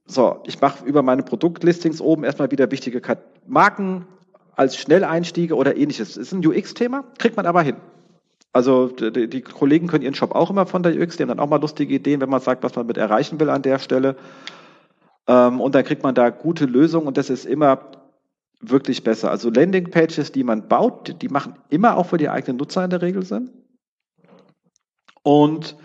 so, 0.05 0.39
ich 0.45 0.61
mache 0.61 0.85
über 0.85 1.03
meine 1.03 1.23
Produktlistings 1.23 2.01
oben 2.01 2.23
erstmal 2.23 2.51
wieder 2.51 2.71
wichtige 2.71 3.01
Marken, 3.47 4.07
als 4.55 4.77
Schnelleinstiege 4.77 5.55
oder 5.55 5.75
ähnliches. 5.75 6.17
Ist 6.17 6.31
ein 6.33 6.45
UX-Thema, 6.45 7.03
kriegt 7.17 7.37
man 7.37 7.45
aber 7.45 7.61
hin. 7.61 7.77
Also 8.53 8.87
die, 8.87 9.29
die, 9.29 9.41
Kollegen 9.41 9.87
können 9.87 10.03
ihren 10.03 10.13
Shop 10.13 10.35
auch 10.35 10.49
immer 10.49 10.65
von 10.65 10.83
der 10.83 10.93
UX, 10.99 11.15
die 11.15 11.23
haben 11.23 11.29
dann 11.29 11.39
auch 11.39 11.49
mal 11.49 11.61
lustige 11.61 11.93
Ideen, 11.93 12.19
wenn 12.19 12.29
man 12.29 12.41
sagt, 12.41 12.63
was 12.63 12.75
man 12.75 12.85
mit 12.85 12.97
erreichen 12.97 13.39
will 13.39 13.49
an 13.49 13.61
der 13.61 13.79
Stelle. 13.79 14.17
Ähm, 15.27 15.61
und 15.61 15.73
dann 15.73 15.85
kriegt 15.85 16.03
man 16.03 16.15
da 16.15 16.29
gute 16.29 16.65
Lösungen 16.65 17.07
und 17.07 17.17
das 17.17 17.29
ist 17.29 17.45
immer 17.45 17.79
wirklich 18.59 19.03
besser. 19.03 19.31
Also 19.31 19.49
Landing-Pages, 19.49 20.33
die 20.33 20.43
man 20.43 20.67
baut, 20.67 21.21
die 21.21 21.29
machen 21.29 21.55
immer 21.69 21.95
auch 21.97 22.07
für 22.07 22.17
die 22.17 22.29
eigenen 22.29 22.57
Nutzer 22.57 22.83
in 22.83 22.89
der 22.89 23.01
Regel 23.01 23.23
Sinn. 23.23 23.49
Und 25.23 25.77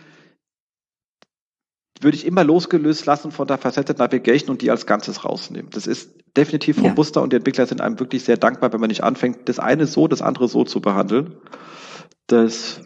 würde 2.02 2.16
ich 2.16 2.26
immer 2.26 2.44
losgelöst 2.44 3.06
lassen 3.06 3.32
von 3.32 3.46
der 3.46 3.58
Faceted 3.58 3.98
Navigation 3.98 4.50
und 4.50 4.62
die 4.62 4.70
als 4.70 4.86
Ganzes 4.86 5.24
rausnehmen. 5.24 5.70
Das 5.70 5.86
ist 5.86 6.14
definitiv 6.36 6.82
robuster 6.82 7.20
ja. 7.20 7.24
und 7.24 7.32
die 7.32 7.36
Entwickler 7.36 7.66
sind 7.66 7.80
einem 7.80 7.98
wirklich 7.98 8.24
sehr 8.24 8.36
dankbar, 8.36 8.72
wenn 8.72 8.80
man 8.80 8.88
nicht 8.88 9.02
anfängt, 9.02 9.48
das 9.48 9.58
eine 9.58 9.86
so, 9.86 10.08
das 10.08 10.22
andere 10.22 10.48
so 10.48 10.64
zu 10.64 10.80
behandeln. 10.80 11.36
Das 12.26 12.80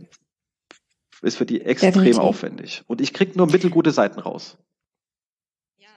ist 1.23 1.37
für 1.37 1.47
die 1.47 1.61
extrem 1.63 1.93
definitiv. 1.93 2.19
aufwendig. 2.19 2.83
Und 2.87 3.01
ich 3.01 3.13
kriege 3.13 3.37
nur 3.37 3.47
mittelgute 3.47 3.91
Seiten 3.91 4.21
raus. 4.21 4.59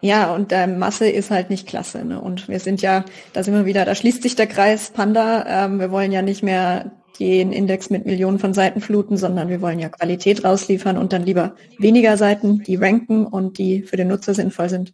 Ja, 0.01 0.35
und 0.35 0.51
äh, 0.51 0.67
Masse 0.67 1.07
ist 1.07 1.31
halt 1.31 1.49
nicht 1.49 1.65
klasse. 1.65 2.03
Ne? 2.03 2.19
Und 2.19 2.49
wir 2.49 2.59
sind 2.59 2.81
ja, 2.81 3.05
da 3.31 3.41
sind 3.41 3.53
wir 3.53 3.65
wieder, 3.65 3.85
da 3.85 3.95
schließt 3.95 4.21
sich 4.21 4.35
der 4.35 4.47
Kreis 4.47 4.91
Panda. 4.91 5.45
Ähm, 5.47 5.79
wir 5.79 5.91
wollen 5.91 6.11
ja 6.11 6.21
nicht 6.21 6.43
mehr 6.43 6.91
den 7.19 7.51
Index 7.51 7.89
mit 7.89 8.05
Millionen 8.05 8.39
von 8.39 8.53
Seiten 8.53 8.81
fluten, 8.81 9.17
sondern 9.17 9.49
wir 9.49 9.61
wollen 9.61 9.79
ja 9.79 9.89
Qualität 9.89 10.43
rausliefern 10.43 10.97
und 10.97 11.13
dann 11.13 11.23
lieber 11.23 11.55
weniger 11.77 12.17
Seiten, 12.17 12.63
die 12.63 12.75
ranken 12.75 13.25
und 13.25 13.57
die 13.57 13.83
für 13.83 13.97
den 13.97 14.07
Nutzer 14.07 14.33
sinnvoll 14.33 14.69
sind, 14.69 14.93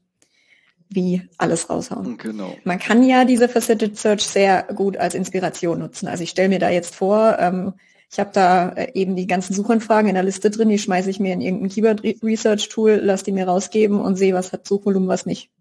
wie 0.89 1.21
alles 1.37 1.69
raushauen. 1.69 2.17
Genau. 2.17 2.55
Man 2.63 2.79
kann 2.79 3.03
ja 3.03 3.23
diese 3.23 3.47
Faceted 3.47 3.97
Search 3.97 4.23
sehr 4.23 4.63
gut 4.75 4.97
als 4.97 5.15
Inspiration 5.15 5.79
nutzen. 5.79 6.07
Also 6.07 6.23
ich 6.23 6.31
stelle 6.31 6.49
mir 6.49 6.59
da 6.59 6.69
jetzt 6.69 6.93
vor, 6.93 7.37
ähm, 7.39 7.73
ich 8.11 8.19
habe 8.19 8.31
da 8.33 8.69
äh, 8.69 8.91
eben 8.93 9.15
die 9.15 9.27
ganzen 9.27 9.53
Suchanfragen 9.53 10.09
in 10.09 10.15
der 10.15 10.23
Liste 10.23 10.49
drin, 10.49 10.69
die 10.69 10.79
schmeiße 10.79 11.09
ich 11.09 11.19
mir 11.19 11.33
in 11.33 11.41
irgendein 11.41 11.69
Keyword 11.69 12.03
Research 12.23 12.69
Tool, 12.69 12.95
lasse 12.95 13.25
die 13.25 13.31
mir 13.31 13.47
rausgeben 13.47 13.99
und 13.99 14.15
sehe, 14.15 14.33
was 14.33 14.51
hat 14.51 14.67
Suchvolumen, 14.67 15.07
was 15.07 15.25
nicht. 15.25 15.51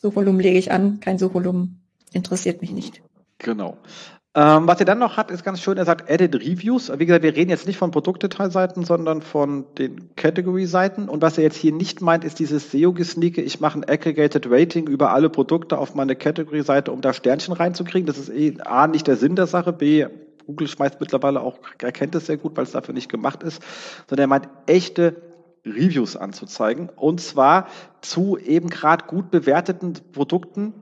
Suchvolumen 0.00 0.40
lege 0.40 0.58
ich 0.58 0.70
an, 0.70 1.00
kein 1.00 1.18
Suchvolumen 1.18 1.80
interessiert 2.12 2.60
mich 2.60 2.72
nicht. 2.72 3.02
Genau. 3.38 3.78
Ähm, 4.34 4.66
was 4.66 4.80
er 4.80 4.86
dann 4.86 4.98
noch 4.98 5.18
hat, 5.18 5.30
ist 5.30 5.44
ganz 5.44 5.60
schön, 5.60 5.76
er 5.76 5.84
sagt 5.84 6.08
Edit 6.08 6.34
Reviews. 6.34 6.90
Wie 6.98 7.04
gesagt, 7.04 7.22
wir 7.22 7.36
reden 7.36 7.50
jetzt 7.50 7.66
nicht 7.66 7.76
von 7.76 7.90
Produktdetailseiten, 7.90 8.82
sondern 8.82 9.20
von 9.20 9.66
den 9.76 10.14
Category-Seiten. 10.16 11.10
Und 11.10 11.20
was 11.20 11.36
er 11.36 11.44
jetzt 11.44 11.56
hier 11.56 11.72
nicht 11.72 12.00
meint, 12.00 12.24
ist 12.24 12.38
dieses 12.38 12.70
SEO-Gesneake. 12.70 13.42
Ich 13.42 13.60
mache 13.60 13.78
ein 13.78 13.84
Aggregated 13.84 14.46
Rating 14.50 14.86
über 14.86 15.12
alle 15.12 15.28
Produkte 15.28 15.76
auf 15.76 15.94
meine 15.94 16.16
Category-Seite, 16.16 16.92
um 16.92 17.02
da 17.02 17.12
Sternchen 17.12 17.52
reinzukriegen. 17.52 18.06
Das 18.06 18.16
ist 18.16 18.30
eh 18.30 18.56
A, 18.64 18.86
nicht 18.86 19.06
der 19.06 19.16
Sinn 19.16 19.36
der 19.36 19.46
Sache, 19.46 19.74
B, 19.74 20.06
Google 20.46 20.68
schmeißt 20.68 21.00
mittlerweile 21.00 21.40
auch, 21.40 21.58
erkennt 21.78 22.14
es 22.14 22.26
sehr 22.26 22.36
gut, 22.36 22.56
weil 22.56 22.64
es 22.64 22.72
dafür 22.72 22.94
nicht 22.94 23.10
gemacht 23.10 23.42
ist, 23.42 23.62
sondern 24.08 24.24
er 24.24 24.28
meint 24.28 24.48
echte 24.66 25.16
Reviews 25.64 26.16
anzuzeigen. 26.16 26.88
Und 26.88 27.20
zwar 27.20 27.68
zu 28.00 28.36
eben 28.38 28.68
gerade 28.68 29.06
gut 29.06 29.30
bewerteten 29.30 29.94
Produkten. 30.12 30.74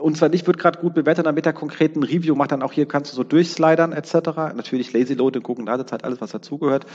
Und 0.00 0.16
zwar 0.16 0.28
nicht 0.28 0.46
wird 0.46 0.58
gerade 0.58 0.78
gut 0.78 0.94
bewertet, 0.94 1.26
damit 1.26 1.46
er 1.46 1.52
konkreten 1.52 2.02
Review 2.02 2.34
macht, 2.34 2.52
dann 2.52 2.62
auch 2.62 2.72
hier 2.72 2.86
kannst 2.86 3.12
du 3.12 3.16
so 3.16 3.24
durchslidern 3.24 3.92
etc. 3.92 4.14
Natürlich 4.54 4.92
Lazy 4.92 5.14
Load 5.14 5.38
und 5.38 5.42
gucken, 5.42 5.66
Ladezeit, 5.66 6.04
alles, 6.04 6.20
was 6.20 6.30
dazugehört. 6.30 6.86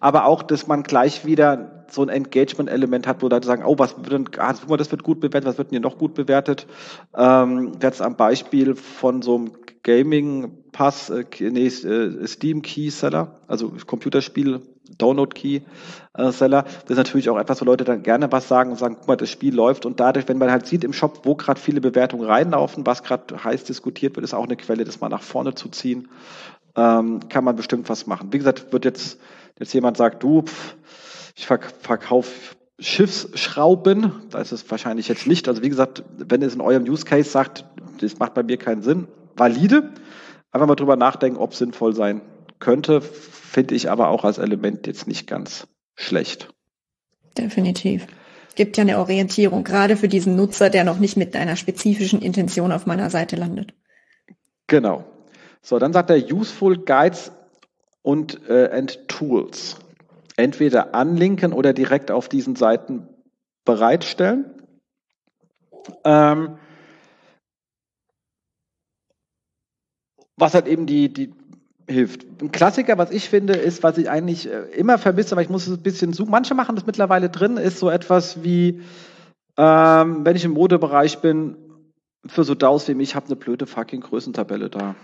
Aber 0.00 0.24
auch, 0.24 0.42
dass 0.42 0.66
man 0.66 0.82
gleich 0.82 1.26
wieder 1.26 1.84
so 1.90 2.02
ein 2.02 2.08
Engagement-Element 2.08 3.06
hat, 3.06 3.22
wo 3.22 3.28
Leute 3.28 3.46
sagen, 3.46 3.64
oh, 3.64 3.78
was 3.78 3.96
wird 3.96 4.12
denn, 4.12 4.28
ah, 4.38 4.54
das 4.76 4.90
wird 4.90 5.02
gut 5.02 5.20
bewertet, 5.20 5.48
was 5.48 5.58
wird 5.58 5.70
denn 5.70 5.80
hier 5.80 5.88
noch 5.88 5.98
gut 5.98 6.14
bewertet? 6.14 6.66
Ähm, 7.16 7.72
jetzt 7.82 8.02
am 8.02 8.16
Beispiel 8.16 8.74
von 8.74 9.22
so 9.22 9.36
einem 9.36 9.52
Gaming 9.82 10.64
Pass, 10.72 11.10
äh, 11.10 11.24
nee, 11.40 11.66
äh, 11.66 12.26
Steam 12.26 12.62
Key 12.62 12.90
Seller, 12.90 13.40
also 13.46 13.72
Computerspiel 13.86 14.62
Download 14.98 15.34
Key 15.34 15.60
äh, 16.14 16.30
Seller. 16.30 16.62
Das 16.62 16.90
ist 16.90 16.96
natürlich 16.96 17.28
auch 17.30 17.38
etwas, 17.38 17.60
wo 17.60 17.64
Leute 17.64 17.84
dann 17.84 18.02
gerne 18.02 18.30
was 18.32 18.48
sagen 18.48 18.70
und 18.70 18.78
sagen, 18.78 18.96
guck 18.98 19.08
mal, 19.08 19.16
das 19.16 19.30
Spiel 19.30 19.54
läuft 19.54 19.86
und 19.86 20.00
dadurch, 20.00 20.28
wenn 20.28 20.38
man 20.38 20.50
halt 20.50 20.66
sieht 20.66 20.84
im 20.84 20.92
Shop, 20.92 21.20
wo 21.24 21.34
gerade 21.34 21.60
viele 21.60 21.80
Bewertungen 21.80 22.24
reinlaufen, 22.24 22.86
was 22.86 23.02
gerade 23.02 23.42
heiß 23.42 23.64
diskutiert 23.64 24.16
wird, 24.16 24.24
ist 24.24 24.34
auch 24.34 24.44
eine 24.44 24.56
Quelle, 24.56 24.84
das 24.84 25.00
mal 25.00 25.08
nach 25.08 25.22
vorne 25.22 25.54
zu 25.54 25.68
ziehen, 25.68 26.08
ähm, 26.76 27.20
kann 27.28 27.44
man 27.44 27.56
bestimmt 27.56 27.88
was 27.88 28.06
machen. 28.06 28.32
Wie 28.32 28.38
gesagt, 28.38 28.72
wird 28.72 28.84
jetzt 28.84 29.18
jetzt 29.58 29.72
jemand 29.72 29.96
sagt, 29.96 30.22
du, 30.22 30.42
pff, 30.42 30.76
ich 31.34 31.46
verkaufe 31.46 32.30
Schiffsschrauben, 32.78 34.12
da 34.30 34.38
ist 34.40 34.52
es 34.52 34.70
wahrscheinlich 34.70 35.08
jetzt 35.08 35.26
nicht. 35.26 35.48
Also 35.48 35.62
wie 35.62 35.68
gesagt, 35.68 36.04
wenn 36.18 36.42
es 36.42 36.54
in 36.54 36.60
eurem 36.60 36.84
Use 36.84 37.04
Case 37.04 37.30
sagt, 37.30 37.64
das 38.00 38.18
macht 38.18 38.34
bei 38.34 38.42
mir 38.42 38.58
keinen 38.58 38.82
Sinn, 38.82 39.08
valide. 39.34 39.90
Einfach 40.52 40.66
mal 40.66 40.74
drüber 40.74 40.96
nachdenken, 40.96 41.38
ob 41.38 41.52
es 41.52 41.58
sinnvoll 41.58 41.94
sein 41.94 42.20
könnte, 42.58 43.00
finde 43.00 43.74
ich 43.74 43.90
aber 43.90 44.08
auch 44.08 44.24
als 44.24 44.38
Element 44.38 44.86
jetzt 44.86 45.06
nicht 45.06 45.26
ganz 45.26 45.66
schlecht. 45.94 46.48
Definitiv. 47.36 48.06
Gibt 48.54 48.76
ja 48.78 48.82
eine 48.82 48.98
Orientierung, 48.98 49.64
gerade 49.64 49.96
für 49.96 50.08
diesen 50.08 50.36
Nutzer, 50.36 50.70
der 50.70 50.84
noch 50.84 50.98
nicht 50.98 51.16
mit 51.16 51.36
einer 51.36 51.56
spezifischen 51.56 52.22
Intention 52.22 52.72
auf 52.72 52.86
meiner 52.86 53.10
Seite 53.10 53.36
landet. 53.36 53.74
Genau. 54.66 55.04
So, 55.60 55.78
dann 55.78 55.92
sagt 55.92 56.10
er 56.10 56.16
Useful 56.16 56.84
Guides 56.84 57.32
und 58.02 58.48
äh, 58.48 58.70
and 58.70 59.08
Tools. 59.08 59.76
Entweder 60.36 60.94
anlinken 60.94 61.52
oder 61.52 61.72
direkt 61.72 62.10
auf 62.10 62.28
diesen 62.28 62.56
Seiten 62.56 63.08
bereitstellen. 63.64 64.46
Ähm, 66.04 66.58
was 70.36 70.54
halt 70.54 70.66
eben 70.66 70.86
die, 70.86 71.12
die 71.12 71.34
hilft. 71.88 72.26
Ein 72.40 72.52
Klassiker, 72.52 72.98
was 72.98 73.10
ich 73.10 73.28
finde, 73.28 73.54
ist, 73.54 73.82
was 73.82 73.98
ich 73.98 74.10
eigentlich 74.10 74.50
äh, 74.50 74.62
immer 74.76 74.98
vermisse, 74.98 75.32
aber 75.32 75.42
ich 75.42 75.48
muss 75.48 75.66
es 75.66 75.76
ein 75.76 75.82
bisschen 75.82 76.12
suchen. 76.12 76.30
Manche 76.30 76.54
machen 76.54 76.74
das 76.74 76.86
mittlerweile 76.86 77.30
drin, 77.30 77.56
ist 77.56 77.78
so 77.78 77.90
etwas 77.90 78.42
wie, 78.42 78.82
ähm, 79.56 80.24
wenn 80.24 80.36
ich 80.36 80.44
im 80.44 80.52
Modebereich 80.52 81.18
bin, 81.18 81.56
für 82.26 82.44
so 82.44 82.54
DAOs 82.54 82.88
wie 82.88 82.94
mich, 82.94 83.10
ich 83.10 83.14
habe 83.14 83.26
eine 83.26 83.36
blöde 83.36 83.66
fucking 83.66 84.00
Größentabelle 84.00 84.68
da. 84.68 84.96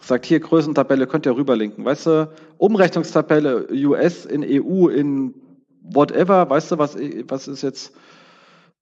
Sagt 0.00 0.26
hier 0.26 0.40
Größentabelle, 0.40 1.06
könnt 1.06 1.26
ihr 1.26 1.36
rüberlinken. 1.36 1.84
Weißt 1.84 2.06
du, 2.06 2.32
Umrechnungstabelle 2.58 3.68
US 3.72 4.24
in 4.24 4.44
EU 4.44 4.88
in 4.88 5.34
whatever, 5.82 6.48
weißt 6.48 6.72
du, 6.72 6.78
was, 6.78 6.96
was 6.96 7.48
ist 7.48 7.62
jetzt 7.62 7.92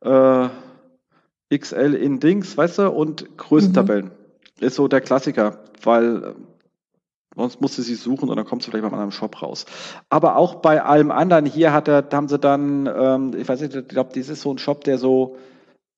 äh, 0.01 0.49
XL 1.57 1.95
in 1.95 2.21
Dings, 2.21 2.57
weißt 2.57 2.79
du, 2.79 2.91
und 2.91 3.37
Größentabellen. 3.37 4.07
Mhm. 4.07 4.20
Ist 4.61 4.77
so 4.77 4.89
der 4.89 5.01
Klassiker, 5.01 5.59
weil 5.83 6.23
äh, 6.23 6.35
sonst 7.35 7.61
musst 7.61 7.79
du 7.79 7.83
sie 7.83 7.95
suchen 7.95 8.29
und 8.29 8.37
dann 8.37 8.45
kommst 8.45 8.67
du 8.67 8.71
vielleicht 8.71 8.85
in 8.85 8.99
einem 8.99 9.11
Shop 9.11 9.43
raus. 9.43 9.67
Aber 10.09 10.37
auch 10.37 10.57
bei 10.57 10.83
allem 10.83 11.11
anderen, 11.11 11.47
hier 11.47 11.73
hat 11.73 11.89
er, 11.89 12.07
haben 12.13 12.29
sie 12.29 12.39
dann, 12.39 12.87
ähm, 12.87 13.33
ich 13.37 13.49
weiß 13.49 13.61
nicht, 13.63 13.75
ich 13.75 13.89
glaube, 13.89 14.11
das 14.15 14.29
ist 14.29 14.43
so 14.43 14.53
ein 14.53 14.59
Shop, 14.59 14.85
der 14.85 14.99
so 14.99 15.37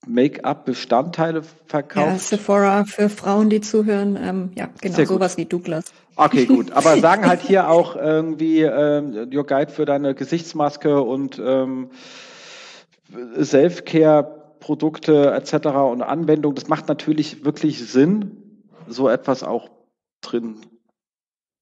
Make-up-Bestandteile 0.07 1.43
verkauft. 1.67 2.07
Ja, 2.07 2.19
Sephora 2.19 2.85
für 2.85 3.09
Frauen, 3.09 3.51
die 3.51 3.61
zuhören. 3.61 4.19
Ähm, 4.21 4.51
ja, 4.57 4.69
genau, 4.81 5.05
sowas 5.05 5.37
wie 5.37 5.45
Douglas. 5.45 5.93
Okay, 6.17 6.47
gut. 6.47 6.73
Aber 6.75 6.99
sagen 6.99 7.27
halt 7.27 7.41
hier 7.41 7.69
auch 7.69 7.95
irgendwie 7.95 8.63
ähm, 8.63 9.29
Your 9.33 9.47
Guide 9.47 9.71
für 9.71 9.85
deine 9.85 10.15
Gesichtsmaske 10.15 11.01
und 11.01 11.41
ähm, 11.45 11.91
Self-Care 13.41 14.43
Produkte 14.59 15.33
etc. 15.33 15.67
und 15.67 16.03
Anwendung, 16.03 16.55
das 16.55 16.69
macht 16.69 16.89
natürlich 16.89 17.45
wirklich 17.45 17.91
Sinn, 17.91 18.42
so 18.89 19.09
etwas 19.09 19.43
auch 19.43 19.71
drin 20.21 20.57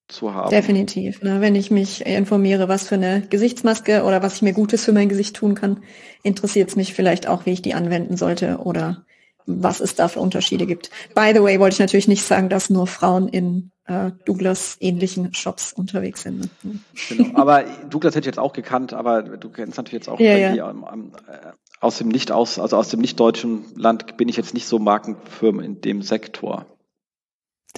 zu 0.09 0.35
haben. 0.35 0.51
Definitiv. 0.51 1.23
Ne? 1.23 1.41
Wenn 1.41 1.55
ich 1.55 1.71
mich 1.71 2.05
informiere, 2.05 2.69
was 2.69 2.87
für 2.87 2.97
eine 2.97 3.23
Gesichtsmaske 3.23 4.05
oder 4.05 4.23
was 4.23 4.37
ich 4.37 4.43
mir 4.43 4.53
Gutes 4.53 4.85
für 4.85 4.93
mein 4.93 5.09
Gesicht 5.09 5.37
tun 5.37 5.55
kann, 5.55 5.83
interessiert 6.23 6.69
es 6.69 6.77
mich 6.77 6.95
vielleicht 6.95 7.29
auch, 7.29 7.47
wie 7.47 7.53
ich 7.53 7.63
die 7.63 7.75
anwenden 7.75 8.17
sollte 8.17 8.59
oder 8.59 9.05
was 9.47 9.81
es 9.81 9.95
da 9.95 10.09
für 10.09 10.21
Unterschiede 10.21 10.67
gibt. 10.67 10.91
By 11.15 11.33
the 11.35 11.43
way, 11.43 11.59
wollte 11.59 11.75
ich 11.75 11.81
natürlich 11.81 12.09
nicht 12.09 12.23
sagen, 12.23 12.49
dass 12.49 12.71
nur 12.71 12.87
Frauen 12.87 13.29
in 13.29 13.71
äh, 13.87 14.13
Douglas 14.25 14.77
ähnlichen 14.81 15.35
Shops 15.35 15.73
unterwegs 15.73 16.23
sind. 16.23 16.41
Ne? 16.63 16.79
Genau, 17.09 17.39
aber 17.39 17.65
Douglas 17.89 18.15
hätte 18.15 18.29
ich 18.29 18.35
jetzt 18.35 18.39
auch 18.39 18.53
gekannt, 18.53 18.93
aber 18.93 19.23
du 19.23 19.49
kennst 19.49 19.77
natürlich 19.77 20.05
jetzt 20.05 20.09
auch 20.09 20.21
ja, 20.21 20.37
ja. 20.37 20.53
Die, 20.53 20.61
am, 20.61 21.13
äh, 21.27 21.53
aus 21.81 21.99
dem 21.99 22.09
nicht 22.09 22.31
aus, 22.31 22.59
also 22.59 22.77
aus 22.77 22.91
dem 22.91 23.01
nicht 23.01 23.19
deutschen 23.19 23.65
Land 23.75 24.17
bin 24.17 24.29
ich 24.29 24.37
jetzt 24.37 24.55
nicht 24.55 24.67
so 24.67 24.79
Markenfirmen 24.79 25.65
in 25.65 25.81
dem 25.81 26.03
Sektor. 26.03 26.67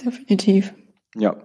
Definitiv. 0.01 0.73
Ja. 1.15 1.35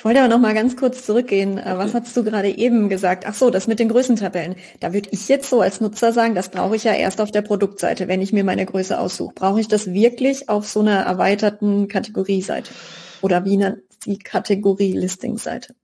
Ich 0.00 0.04
wollte 0.06 0.20
aber 0.20 0.28
noch 0.28 0.40
mal 0.40 0.54
ganz 0.54 0.78
kurz 0.78 1.04
zurückgehen. 1.04 1.58
Äh, 1.58 1.60
okay. 1.60 1.74
Was 1.76 1.92
hast 1.92 2.16
du 2.16 2.24
gerade 2.24 2.48
eben 2.48 2.88
gesagt? 2.88 3.24
Ach 3.26 3.34
so, 3.34 3.50
das 3.50 3.66
mit 3.66 3.78
den 3.78 3.90
Größentabellen. 3.90 4.56
Da 4.80 4.94
würde 4.94 5.10
ich 5.12 5.28
jetzt 5.28 5.50
so 5.50 5.60
als 5.60 5.82
Nutzer 5.82 6.14
sagen, 6.14 6.34
das 6.34 6.48
brauche 6.48 6.74
ich 6.74 6.84
ja 6.84 6.94
erst 6.94 7.20
auf 7.20 7.30
der 7.30 7.42
Produktseite, 7.42 8.08
wenn 8.08 8.22
ich 8.22 8.32
mir 8.32 8.42
meine 8.42 8.64
Größe 8.64 8.98
aussuche. 8.98 9.34
Brauche 9.34 9.60
ich 9.60 9.68
das 9.68 9.92
wirklich 9.92 10.48
auf 10.48 10.66
so 10.66 10.80
einer 10.80 11.00
erweiterten 11.00 11.86
Kategorieseite? 11.88 12.72
Oder 13.20 13.44
wie 13.44 13.58
nennt 13.58 13.82
die 14.06 14.18
Kategorie-Listing-Seite? 14.18 15.74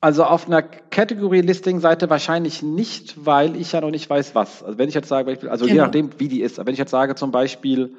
Also 0.00 0.22
auf 0.22 0.46
einer 0.46 0.62
Category-Listing-Seite 0.62 2.08
wahrscheinlich 2.08 2.62
nicht, 2.62 3.26
weil 3.26 3.56
ich 3.56 3.72
ja 3.72 3.80
noch 3.80 3.90
nicht 3.90 4.08
weiß, 4.08 4.36
was. 4.36 4.62
Also 4.62 4.78
wenn 4.78 4.88
ich 4.88 4.94
jetzt 4.94 5.08
sage, 5.08 5.36
also 5.50 5.64
genau. 5.64 5.74
je 5.74 5.80
nachdem, 5.80 6.10
wie 6.18 6.28
die 6.28 6.42
ist. 6.42 6.60
Aber 6.60 6.68
wenn 6.68 6.74
ich 6.74 6.78
jetzt 6.78 6.92
sage 6.92 7.16
zum 7.16 7.32
Beispiel 7.32 7.96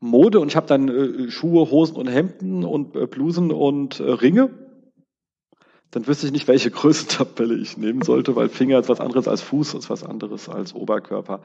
Mode 0.00 0.40
und 0.40 0.48
ich 0.48 0.56
habe 0.56 0.66
dann 0.66 0.88
äh, 0.88 1.30
Schuhe, 1.30 1.70
Hosen 1.70 1.96
und 1.96 2.08
Hemden 2.08 2.64
und 2.64 2.96
äh, 2.96 3.06
Blusen 3.06 3.52
und 3.52 4.00
äh, 4.00 4.10
Ringe, 4.10 4.50
dann 5.90 6.06
wüsste 6.06 6.26
ich 6.26 6.32
nicht, 6.32 6.48
welche 6.48 6.70
Größentabelle 6.70 7.54
ich 7.54 7.76
nehmen 7.76 8.00
sollte, 8.02 8.34
weil 8.36 8.48
Finger 8.48 8.78
ist 8.78 8.88
was 8.88 9.00
anderes 9.00 9.28
als 9.28 9.42
Fuß, 9.42 9.74
ist 9.74 9.90
was 9.90 10.04
anderes 10.04 10.48
als 10.48 10.74
Oberkörper. 10.74 11.40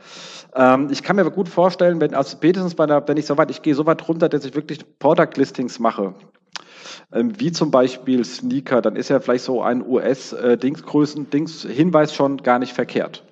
Ähm, 0.55 0.87
ich 0.91 1.03
kann 1.03 1.17
mir 1.17 1.23
aber 1.23 1.31
gut 1.31 1.49
vorstellen, 1.49 1.99
wenn, 1.99 2.13
also 2.13 2.31
spätestens 2.31 2.75
bei 2.75 2.85
der, 2.85 3.05
wenn 3.07 3.17
ich 3.17 3.25
so 3.25 3.37
weit, 3.37 3.51
ich 3.51 3.61
gehe 3.61 3.75
so 3.75 3.85
weit 3.85 4.07
runter, 4.07 4.29
dass 4.29 4.45
ich 4.45 4.55
wirklich 4.55 4.79
Product 4.99 5.31
Listings 5.35 5.79
mache, 5.79 6.15
ähm, 7.11 7.37
wie 7.39 7.51
zum 7.51 7.71
Beispiel 7.71 8.23
Sneaker, 8.23 8.81
dann 8.81 8.95
ist 8.95 9.09
ja 9.09 9.19
vielleicht 9.19 9.43
so 9.43 9.61
ein 9.61 9.85
US-Dingsgrößen-Dings-Hinweis 9.85 12.11
äh, 12.11 12.13
schon 12.13 12.37
gar 12.37 12.59
nicht 12.59 12.71
verkehrt. 12.73 13.25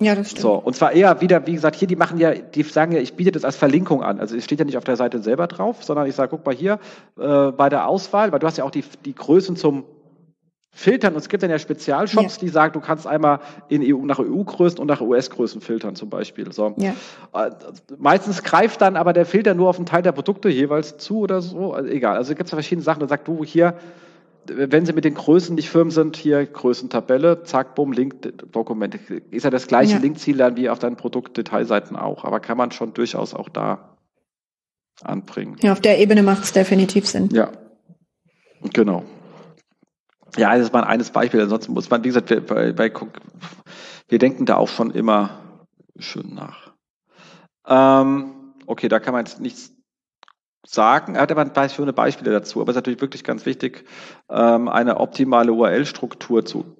Ja, 0.00 0.14
das 0.14 0.30
stimmt. 0.30 0.42
So, 0.42 0.54
und 0.54 0.74
zwar 0.74 0.92
eher 0.92 1.20
wieder, 1.20 1.46
wie 1.46 1.52
gesagt, 1.52 1.76
hier, 1.76 1.86
die 1.86 1.96
machen 1.96 2.18
ja, 2.18 2.32
die 2.32 2.62
sagen 2.62 2.92
ja, 2.92 3.00
ich 3.00 3.14
biete 3.14 3.32
das 3.32 3.44
als 3.44 3.56
Verlinkung 3.56 4.02
an. 4.02 4.18
Also 4.18 4.34
es 4.34 4.44
steht 4.44 4.58
ja 4.58 4.64
nicht 4.64 4.78
auf 4.78 4.84
der 4.84 4.96
Seite 4.96 5.22
selber 5.22 5.46
drauf, 5.46 5.84
sondern 5.84 6.06
ich 6.06 6.14
sage, 6.14 6.30
guck 6.30 6.46
mal 6.46 6.54
hier, 6.54 6.78
äh, 7.18 7.52
bei 7.52 7.68
der 7.68 7.86
Auswahl, 7.86 8.32
weil 8.32 8.38
du 8.38 8.46
hast 8.46 8.56
ja 8.56 8.64
auch 8.64 8.70
die, 8.70 8.84
die 9.04 9.14
Größen 9.14 9.56
zum 9.56 9.84
filtern. 10.72 11.14
Und 11.14 11.20
es 11.20 11.28
gibt 11.28 11.42
dann 11.42 11.50
ja 11.50 11.58
Spezialshops, 11.58 12.36
ja. 12.36 12.40
die 12.40 12.48
sagen, 12.48 12.72
du 12.72 12.80
kannst 12.80 13.06
einmal 13.06 13.40
in 13.68 13.82
EU, 13.82 14.04
nach 14.06 14.18
EU-Größen 14.18 14.78
und 14.78 14.86
nach 14.86 15.00
US-Größen 15.00 15.60
filtern 15.60 15.96
zum 15.96 16.08
Beispiel. 16.08 16.50
So. 16.52 16.74
Ja. 16.78 16.94
Äh, 17.34 17.50
meistens 17.98 18.42
greift 18.42 18.80
dann 18.80 18.96
aber 18.96 19.12
der 19.12 19.26
Filter 19.26 19.54
nur 19.54 19.68
auf 19.68 19.76
einen 19.76 19.86
Teil 19.86 20.02
der 20.02 20.12
Produkte 20.12 20.48
jeweils 20.48 20.96
zu 20.96 21.18
oder 21.18 21.42
so. 21.42 21.72
Also 21.72 21.88
egal. 21.90 22.16
Also 22.16 22.34
gibt 22.34 22.44
es 22.44 22.50
verschiedene 22.50 22.84
Sachen. 22.84 23.00
Da 23.00 23.08
sagt 23.08 23.28
du 23.28 23.44
hier, 23.44 23.74
wenn 24.54 24.86
Sie 24.86 24.92
mit 24.92 25.04
den 25.04 25.14
Größen 25.14 25.54
nicht 25.54 25.70
firm 25.70 25.90
sind, 25.90 26.16
hier 26.16 26.44
Größentabelle, 26.44 27.42
zack, 27.44 27.74
bumm, 27.74 27.92
Link, 27.92 28.20
Dokument. 28.52 28.94
Ist 29.30 29.44
ja 29.44 29.50
das 29.50 29.66
gleiche 29.66 29.94
ja. 29.94 29.98
Linkziel 29.98 30.36
dann 30.36 30.56
wie 30.56 30.68
auf 30.68 30.78
deinen 30.78 30.96
Produktdetailseiten 30.96 31.96
auch. 31.96 32.24
Aber 32.24 32.40
kann 32.40 32.56
man 32.56 32.70
schon 32.70 32.94
durchaus 32.94 33.34
auch 33.34 33.48
da 33.48 33.96
anbringen. 35.02 35.56
Ja, 35.62 35.72
auf 35.72 35.80
der 35.80 35.98
Ebene 35.98 36.22
macht 36.22 36.44
es 36.44 36.52
definitiv 36.52 37.06
Sinn. 37.06 37.28
Ja, 37.32 37.50
genau. 38.72 39.04
Ja, 40.36 40.54
das 40.54 40.66
ist 40.66 40.72
mal 40.72 40.84
eines 40.84 41.10
Beispiel. 41.10 41.40
Ansonsten 41.40 41.72
muss 41.72 41.90
man, 41.90 42.04
wie 42.04 42.08
gesagt, 42.08 42.30
wir, 42.30 42.44
bei, 42.44 42.72
bei, 42.72 42.92
wir 44.08 44.18
denken 44.18 44.46
da 44.46 44.56
auch 44.56 44.68
schon 44.68 44.90
immer 44.90 45.40
schön 45.98 46.34
nach. 46.34 46.72
Ähm, 47.66 48.32
okay, 48.66 48.88
da 48.88 49.00
kann 49.00 49.12
man 49.12 49.24
jetzt 49.24 49.40
nichts 49.40 49.72
sagen. 50.66 51.14
Er 51.14 51.22
hat 51.22 51.30
aber 51.30 51.40
ein 51.40 51.52
paar 51.52 51.68
schöne 51.68 51.92
Beispiele 51.92 52.30
dazu. 52.32 52.60
Aber 52.60 52.70
es 52.70 52.74
ist 52.74 52.80
natürlich 52.80 53.00
wirklich 53.00 53.24
ganz 53.24 53.46
wichtig, 53.46 53.84
ähm, 54.28 54.68
eine 54.68 54.98
optimale 54.98 55.52
URL-Struktur 55.52 56.44
zu, 56.44 56.76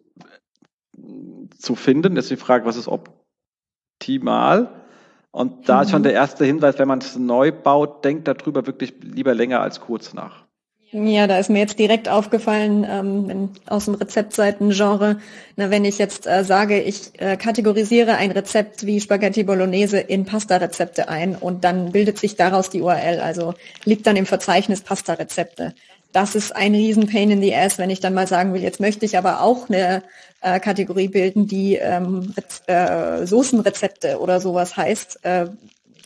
zu 1.59 1.75
finden. 1.75 2.15
Das 2.15 2.27
ist 2.27 2.31
die 2.31 2.37
Frage, 2.37 2.67
was 2.67 2.77
ist 2.77 2.89
optimal? 2.89 4.85
Und 5.33 5.69
da 5.69 5.83
ist 5.83 5.91
schon 5.91 6.01
mhm. 6.01 6.05
der 6.05 6.13
erste 6.15 6.45
Hinweis, 6.45 6.79
wenn 6.79 6.89
man 6.89 6.99
es 6.99 7.17
neu 7.17 7.53
baut, 7.53 8.05
denkt 8.05 8.27
darüber 8.27 8.67
wirklich 8.67 8.95
lieber 9.01 9.35
länger 9.35 9.61
als 9.61 9.81
kurz 9.81 10.13
nach. 10.13 10.45
Ja, 10.93 11.29
da 11.29 11.39
ist 11.39 11.51
mir 11.51 11.61
jetzt 11.61 11.79
direkt 11.79 12.09
aufgefallen, 12.09 12.85
ähm, 12.89 13.29
wenn, 13.29 13.51
aus 13.67 13.85
dem 13.85 13.95
Rezeptseiten-Genre, 13.95 15.21
na, 15.55 15.71
wenn 15.71 15.85
ich 15.85 15.99
jetzt 15.99 16.27
äh, 16.27 16.43
sage, 16.43 16.81
ich 16.83 17.13
äh, 17.21 17.37
kategorisiere 17.37 18.17
ein 18.17 18.33
Rezept 18.33 18.85
wie 18.85 19.01
Spaghetti 19.01 19.45
Bolognese 19.45 20.01
in 20.01 20.25
Pasta-Rezepte 20.25 21.09
ein 21.09 21.37
und 21.37 21.63
dann 21.63 21.93
bildet 21.93 22.19
sich 22.19 22.35
daraus 22.35 22.71
die 22.71 22.81
URL, 22.81 23.21
also 23.21 23.55
liegt 23.85 24.05
dann 24.09 24.17
im 24.17 24.27
Verzeichnis 24.27 24.81
Pasta-Rezepte. 24.81 25.75
Das 26.13 26.35
ist 26.35 26.57
ein 26.57 26.75
riesen 26.75 27.07
Pain 27.07 27.31
in 27.31 27.41
the 27.41 27.55
Ass, 27.55 27.79
wenn 27.79 27.91
ich 27.91 28.01
dann 28.01 28.15
mal 28.15 28.27
sagen 28.27 28.53
will, 28.53 28.63
jetzt 28.63 28.81
möchte 28.81 29.07
ich 29.07 29.17
aber 29.17 29.43
auch 29.43 29.69
eine 29.69 30.03
äh, 30.41 30.59
Kategorie 30.59 31.07
bilden, 31.07 31.47
die 31.47 31.77
ähm, 31.77 32.35
äh, 32.67 33.27
Soßenrezepte 33.27 34.19
oder 34.19 34.41
sowas 34.41 34.77
heißt. 34.77 35.25
Äh, 35.25 35.51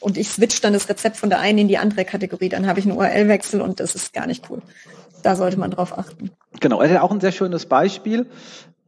und 0.05 0.19
ich 0.19 0.29
switch 0.29 0.61
dann 0.61 0.75
das 0.75 0.91
Rezept 0.91 1.17
von 1.17 1.31
der 1.31 1.41
einen 1.41 1.57
in 1.57 1.69
die 1.69 1.79
andere 1.79 2.05
Kategorie, 2.05 2.51
dann 2.51 2.67
habe 2.67 2.79
ich 2.79 2.85
einen 2.85 2.95
URL-Wechsel 2.95 3.63
und 3.63 3.81
das 3.81 3.95
ist 3.95 4.13
gar 4.13 4.27
nicht 4.27 4.51
cool. 4.51 4.61
Da 5.23 5.35
sollte 5.35 5.59
man 5.59 5.71
drauf 5.71 5.97
achten. 5.97 6.31
Genau, 6.61 6.83
er 6.83 6.91
hat 6.91 7.01
auch 7.01 7.11
ein 7.11 7.23
sehr 7.23 7.33
schönes 7.33 7.65
Beispiel, 7.65 8.27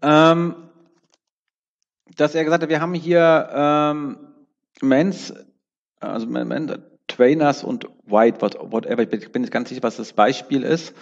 ähm, 0.02 0.54
dass 2.16 2.34
er 2.34 2.44
gesagt 2.44 2.64
hat, 2.64 2.68
wir 2.68 2.82
haben 2.82 2.92
hier 2.92 3.48
ähm, 3.50 4.18
Mens, 4.82 5.32
also 6.00 6.26
Men, 6.26 6.82
Trainers 7.06 7.64
und 7.64 7.88
White, 8.04 8.42
whatever, 8.42 9.10
ich 9.10 9.32
bin 9.32 9.40
nicht 9.40 9.52
ganz 9.52 9.70
sicher, 9.70 9.82
was 9.84 9.96
das 9.96 10.12
Beispiel 10.12 10.64
ist, 10.64 10.94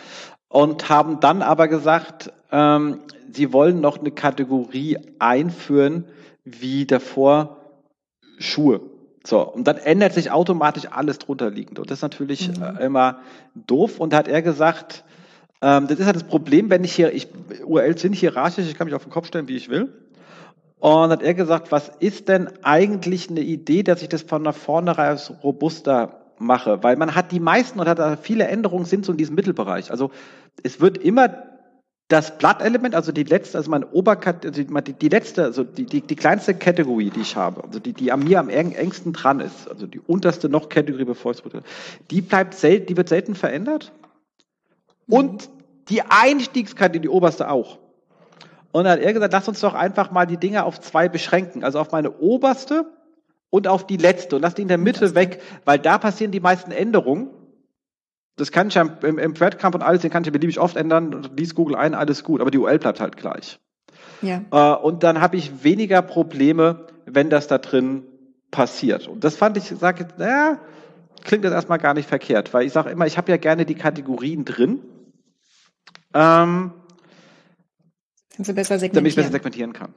und 0.47 0.89
haben 0.89 1.19
dann 1.19 1.43
aber 1.43 1.67
gesagt, 1.67 2.33
ähm, 2.53 3.01
sie 3.33 3.53
wollen 3.53 3.81
noch 3.81 3.99
eine 3.99 4.13
Kategorie 4.13 4.97
einführen, 5.19 6.05
wie 6.45 6.87
davor 6.87 7.81
Schuhe. 8.39 8.94
So, 9.27 9.41
und 9.41 9.65
dann 9.65 9.79
ändert 9.79 10.13
sich 10.13 10.31
automatisch 10.31 10.85
alles 10.91 11.19
drunter 11.19 11.51
liegend. 11.51 11.79
Und 11.79 11.91
das 11.91 11.99
ist 11.99 12.03
natürlich 12.03 12.49
mhm. 12.49 12.63
äh, 12.63 12.85
immer 12.85 13.21
doof. 13.55 13.99
Und 13.99 14.13
da 14.13 14.19
hat 14.19 14.29
er 14.29 14.43
gesagt, 14.43 15.05
ähm, 15.63 15.87
das 15.87 15.99
ist 15.99 16.05
halt 16.05 16.17
das 16.17 16.25
Problem, 16.25 16.69
wenn 16.69 16.85
ich 16.85 16.95
hier, 16.95 17.13
ich, 17.13 17.29
URLs 17.65 18.03
sind 18.03 18.15
hierarchisch, 18.15 18.67
ich 18.67 18.77
kann 18.77 18.87
mich 18.87 18.95
auf 18.95 19.05
den 19.05 19.11
Kopf 19.11 19.27
stellen, 19.27 19.49
wie 19.49 19.57
ich 19.57 19.71
will. 19.71 19.93
Und 20.79 21.11
hat 21.11 21.23
er 21.23 21.33
gesagt, 21.33 21.73
was 21.73 21.91
ist 22.01 22.29
denn 22.29 22.51
eigentlich 22.63 23.31
eine 23.31 23.41
Idee, 23.41 23.83
dass 23.83 24.03
ich 24.03 24.11
das 24.11 24.21
von 24.21 24.53
vornherein 24.53 25.19
robuster 25.43 26.21
mache? 26.39 26.83
Weil 26.83 26.97
man 26.97 27.15
hat 27.15 27.33
die 27.33 27.41
meisten 27.41 27.81
und 27.81 27.89
hat 27.89 27.99
da 27.99 28.19
viele 28.19 28.47
Änderungen 28.47 28.85
sind 28.85 29.07
so 29.07 29.13
in 29.13 29.17
diesem 29.17 29.35
Mittelbereich. 29.35 29.91
Also 29.91 30.11
es 30.63 30.83
wird 30.83 30.99
immer 30.99 31.31
das 32.09 32.37
Blattelement, 32.37 32.95
also 32.95 33.13
die 33.13 33.23
letzte, 33.23 33.57
also 33.59 33.71
meine 33.71 33.87
Oberkat, 33.89 34.45
also 34.45 34.63
die, 34.63 34.93
die 34.93 35.09
letzte, 35.09 35.45
also 35.45 35.65
die, 35.65 35.87
die, 35.87 36.03
die 36.03 36.17
kleinste 36.17 36.55
Kategorie, 36.55 37.11
die 37.11 37.21
ich 37.21 37.35
habe, 37.35 37.65
also 37.65 37.79
die, 37.79 37.95
die 37.95 38.13
an 38.13 38.21
mir 38.21 38.41
am 38.41 38.51
engsten 38.51 39.13
dran 39.15 39.41
ist, 39.41 39.69
also 39.69 39.87
die 39.87 40.01
unterste 40.01 40.49
noch 40.49 40.69
Kategorie, 40.69 41.05
bevor 41.05 41.33
es 41.33 41.45
wurde, 41.45 41.63
die 42.11 42.21
bleibt 42.21 42.55
selten, 42.55 42.87
die 42.87 42.97
wird 42.97 43.09
selten 43.09 43.35
verändert. 43.35 43.93
Und 45.07 45.49
die 45.89 46.03
Einstiegskategorie, 46.03 47.01
die 47.01 47.09
oberste 47.09 47.51
auch. 47.51 47.79
Und 48.73 48.85
dann 48.85 48.95
hat 48.95 49.01
er 49.01 49.13
gesagt, 49.13 49.33
lass 49.33 49.49
uns 49.49 49.61
doch 49.61 49.75
einfach 49.75 50.11
mal 50.11 50.27
die 50.27 50.37
Dinge 50.37 50.65
auf 50.65 50.81
zwei 50.81 51.09
beschränken, 51.09 51.65
also 51.65 51.79
auf 51.79 51.93
meine 51.93 52.19
oberste 52.19 52.87
und 53.49 53.69
auf 53.69 53.87
die 53.87 53.97
letzte 53.97 54.37
und 54.37 54.43
lass 54.43 54.55
die 54.55 54.63
in 54.63 54.69
der 54.69 54.79
Mitte 54.79 55.15
weg, 55.15 55.41
weil 55.65 55.79
da 55.79 55.97
passieren 55.99 56.33
die 56.33 56.41
meisten 56.41 56.73
Änderungen. 56.73 57.31
Das 58.37 58.51
kann 58.51 58.69
ich 58.69 58.75
ja 58.75 58.83
im, 58.83 59.19
im 59.19 59.35
Threadcamp 59.35 59.75
und 59.75 59.83
alles, 59.83 60.03
den 60.03 60.11
kann 60.11 60.23
ich 60.23 60.27
ja 60.27 60.33
beliebig 60.33 60.59
oft 60.59 60.77
ändern. 60.77 61.29
Lies 61.37 61.55
Google 61.55 61.77
ein, 61.77 61.95
alles 61.95 62.25
gut. 62.25 62.41
Aber 62.41 62.51
die 62.51 62.59
URL 62.59 62.79
bleibt 62.79 63.01
halt 63.01 63.17
gleich. 63.17 63.61
Ja. 64.23 64.43
Äh, 64.51 64.83
und 64.83 65.03
dann 65.03 65.21
habe 65.21 65.37
ich 65.37 65.63
weniger 65.63 66.03
Probleme, 66.03 66.87
wenn 67.07 67.31
das 67.31 67.47
da 67.47 67.59
drin 67.59 68.05
passiert. 68.51 69.07
Und 69.07 69.23
das 69.23 69.37
fand 69.37 69.57
ich, 69.57 69.65
sage 69.65 70.07
ich, 70.09 70.19
naja, 70.19 70.59
klingt 71.23 71.45
das 71.45 71.53
erstmal 71.53 71.79
gar 71.79 71.95
nicht 71.95 72.09
verkehrt, 72.09 72.53
weil 72.53 72.67
ich 72.67 72.73
sage 72.73 72.91
immer, 72.91 73.07
ich 73.07 73.19
habe 73.19 73.31
ja 73.31 73.37
gerne 73.37 73.67
die 73.67 73.75
Kategorien 73.75 74.45
drin. 74.45 74.81
Ähm. 76.13 76.73
Damit 78.97 79.11
ich 79.11 79.17
besser 79.17 79.31
segmentieren 79.31 79.73
kann. 79.73 79.95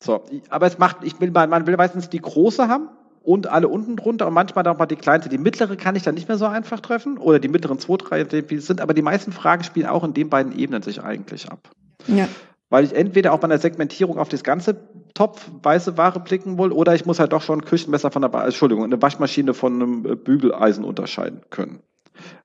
So, 0.00 0.24
aber 0.50 0.66
es 0.66 0.78
macht, 0.78 0.98
ich 1.02 1.20
will, 1.20 1.30
man 1.30 1.66
will 1.66 1.76
meistens 1.76 2.08
die 2.08 2.20
große 2.20 2.68
haben 2.68 2.88
und 3.22 3.46
alle 3.46 3.68
unten 3.68 3.96
drunter 3.96 4.26
und 4.26 4.34
manchmal 4.34 4.64
dann 4.64 4.74
auch 4.74 4.78
mal 4.78 4.86
die 4.86 4.96
kleinste. 4.96 5.28
Die 5.28 5.38
mittlere 5.38 5.76
kann 5.76 5.96
ich 5.96 6.02
dann 6.02 6.14
nicht 6.14 6.28
mehr 6.28 6.38
so 6.38 6.46
einfach 6.46 6.80
treffen 6.80 7.18
oder 7.18 7.38
die 7.38 7.48
mittleren 7.48 7.78
zwei, 7.78 7.96
drei, 7.96 8.24
die 8.24 8.58
sind, 8.58 8.80
aber 8.80 8.94
die 8.94 9.02
meisten 9.02 9.32
Fragen 9.32 9.64
spielen 9.64 9.86
auch 9.86 10.04
in 10.04 10.14
den 10.14 10.28
beiden 10.28 10.56
Ebenen 10.58 10.82
sich 10.82 11.02
eigentlich 11.02 11.50
ab. 11.50 11.70
Ja. 12.08 12.28
Weil 12.68 12.84
ich 12.84 12.94
entweder 12.94 13.32
auch 13.32 13.38
bei 13.38 13.44
einer 13.44 13.58
Segmentierung 13.58 14.18
auf 14.18 14.28
das 14.28 14.42
ganze 14.42 14.76
Topf 15.14 15.50
weiße 15.62 15.98
Ware 15.98 16.20
blicken 16.20 16.58
will 16.58 16.72
oder 16.72 16.94
ich 16.94 17.04
muss 17.04 17.20
halt 17.20 17.32
doch 17.32 17.42
schon 17.42 17.64
Küchenmesser 17.64 18.10
von 18.10 18.22
der, 18.22 18.32
Entschuldigung, 18.32 18.84
eine 18.84 19.00
Waschmaschine 19.00 19.52
von 19.52 19.74
einem 19.74 20.02
Bügeleisen 20.24 20.84
unterscheiden 20.84 21.42
können. 21.50 21.80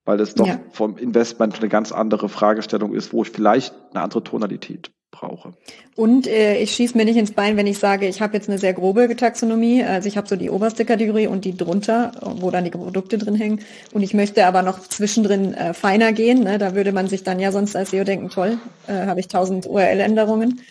Weil 0.05 0.19
es 0.19 0.35
doch 0.35 0.47
ja. 0.47 0.59
vom 0.71 0.97
Investment 0.97 1.59
eine 1.59 1.69
ganz 1.69 1.91
andere 1.91 2.29
Fragestellung 2.29 2.93
ist, 2.93 3.13
wo 3.13 3.23
ich 3.23 3.29
vielleicht 3.29 3.73
eine 3.91 4.03
andere 4.03 4.23
Tonalität 4.23 4.91
brauche. 5.11 5.53
Und 5.95 6.27
äh, 6.27 6.57
ich 6.57 6.71
schieße 6.71 6.97
mir 6.97 7.05
nicht 7.05 7.17
ins 7.17 7.31
Bein, 7.31 7.57
wenn 7.57 7.67
ich 7.67 7.79
sage, 7.79 8.07
ich 8.07 8.21
habe 8.21 8.35
jetzt 8.35 8.49
eine 8.49 8.57
sehr 8.57 8.73
grobe 8.73 9.15
Taxonomie. 9.15 9.83
Also 9.83 10.07
ich 10.07 10.17
habe 10.17 10.27
so 10.27 10.35
die 10.35 10.49
oberste 10.49 10.85
Kategorie 10.85 11.27
und 11.27 11.45
die 11.45 11.55
drunter, 11.55 12.11
wo 12.21 12.51
dann 12.51 12.65
die 12.65 12.71
Produkte 12.71 13.17
drin 13.17 13.35
hängen. 13.35 13.61
Und 13.93 14.03
ich 14.03 14.13
möchte 14.13 14.45
aber 14.45 14.61
noch 14.61 14.79
zwischendrin 14.79 15.53
äh, 15.53 15.73
feiner 15.73 16.13
gehen. 16.13 16.43
Ne? 16.43 16.57
Da 16.57 16.75
würde 16.75 16.91
man 16.91 17.07
sich 17.07 17.23
dann 17.23 17.39
ja 17.39 17.51
sonst 17.51 17.75
als 17.75 17.91
SEO 17.91 18.03
denken, 18.03 18.29
toll, 18.29 18.59
äh, 18.87 19.05
habe 19.05 19.19
ich 19.19 19.27
tausend 19.27 19.65
URL-Änderungen. 19.65 20.61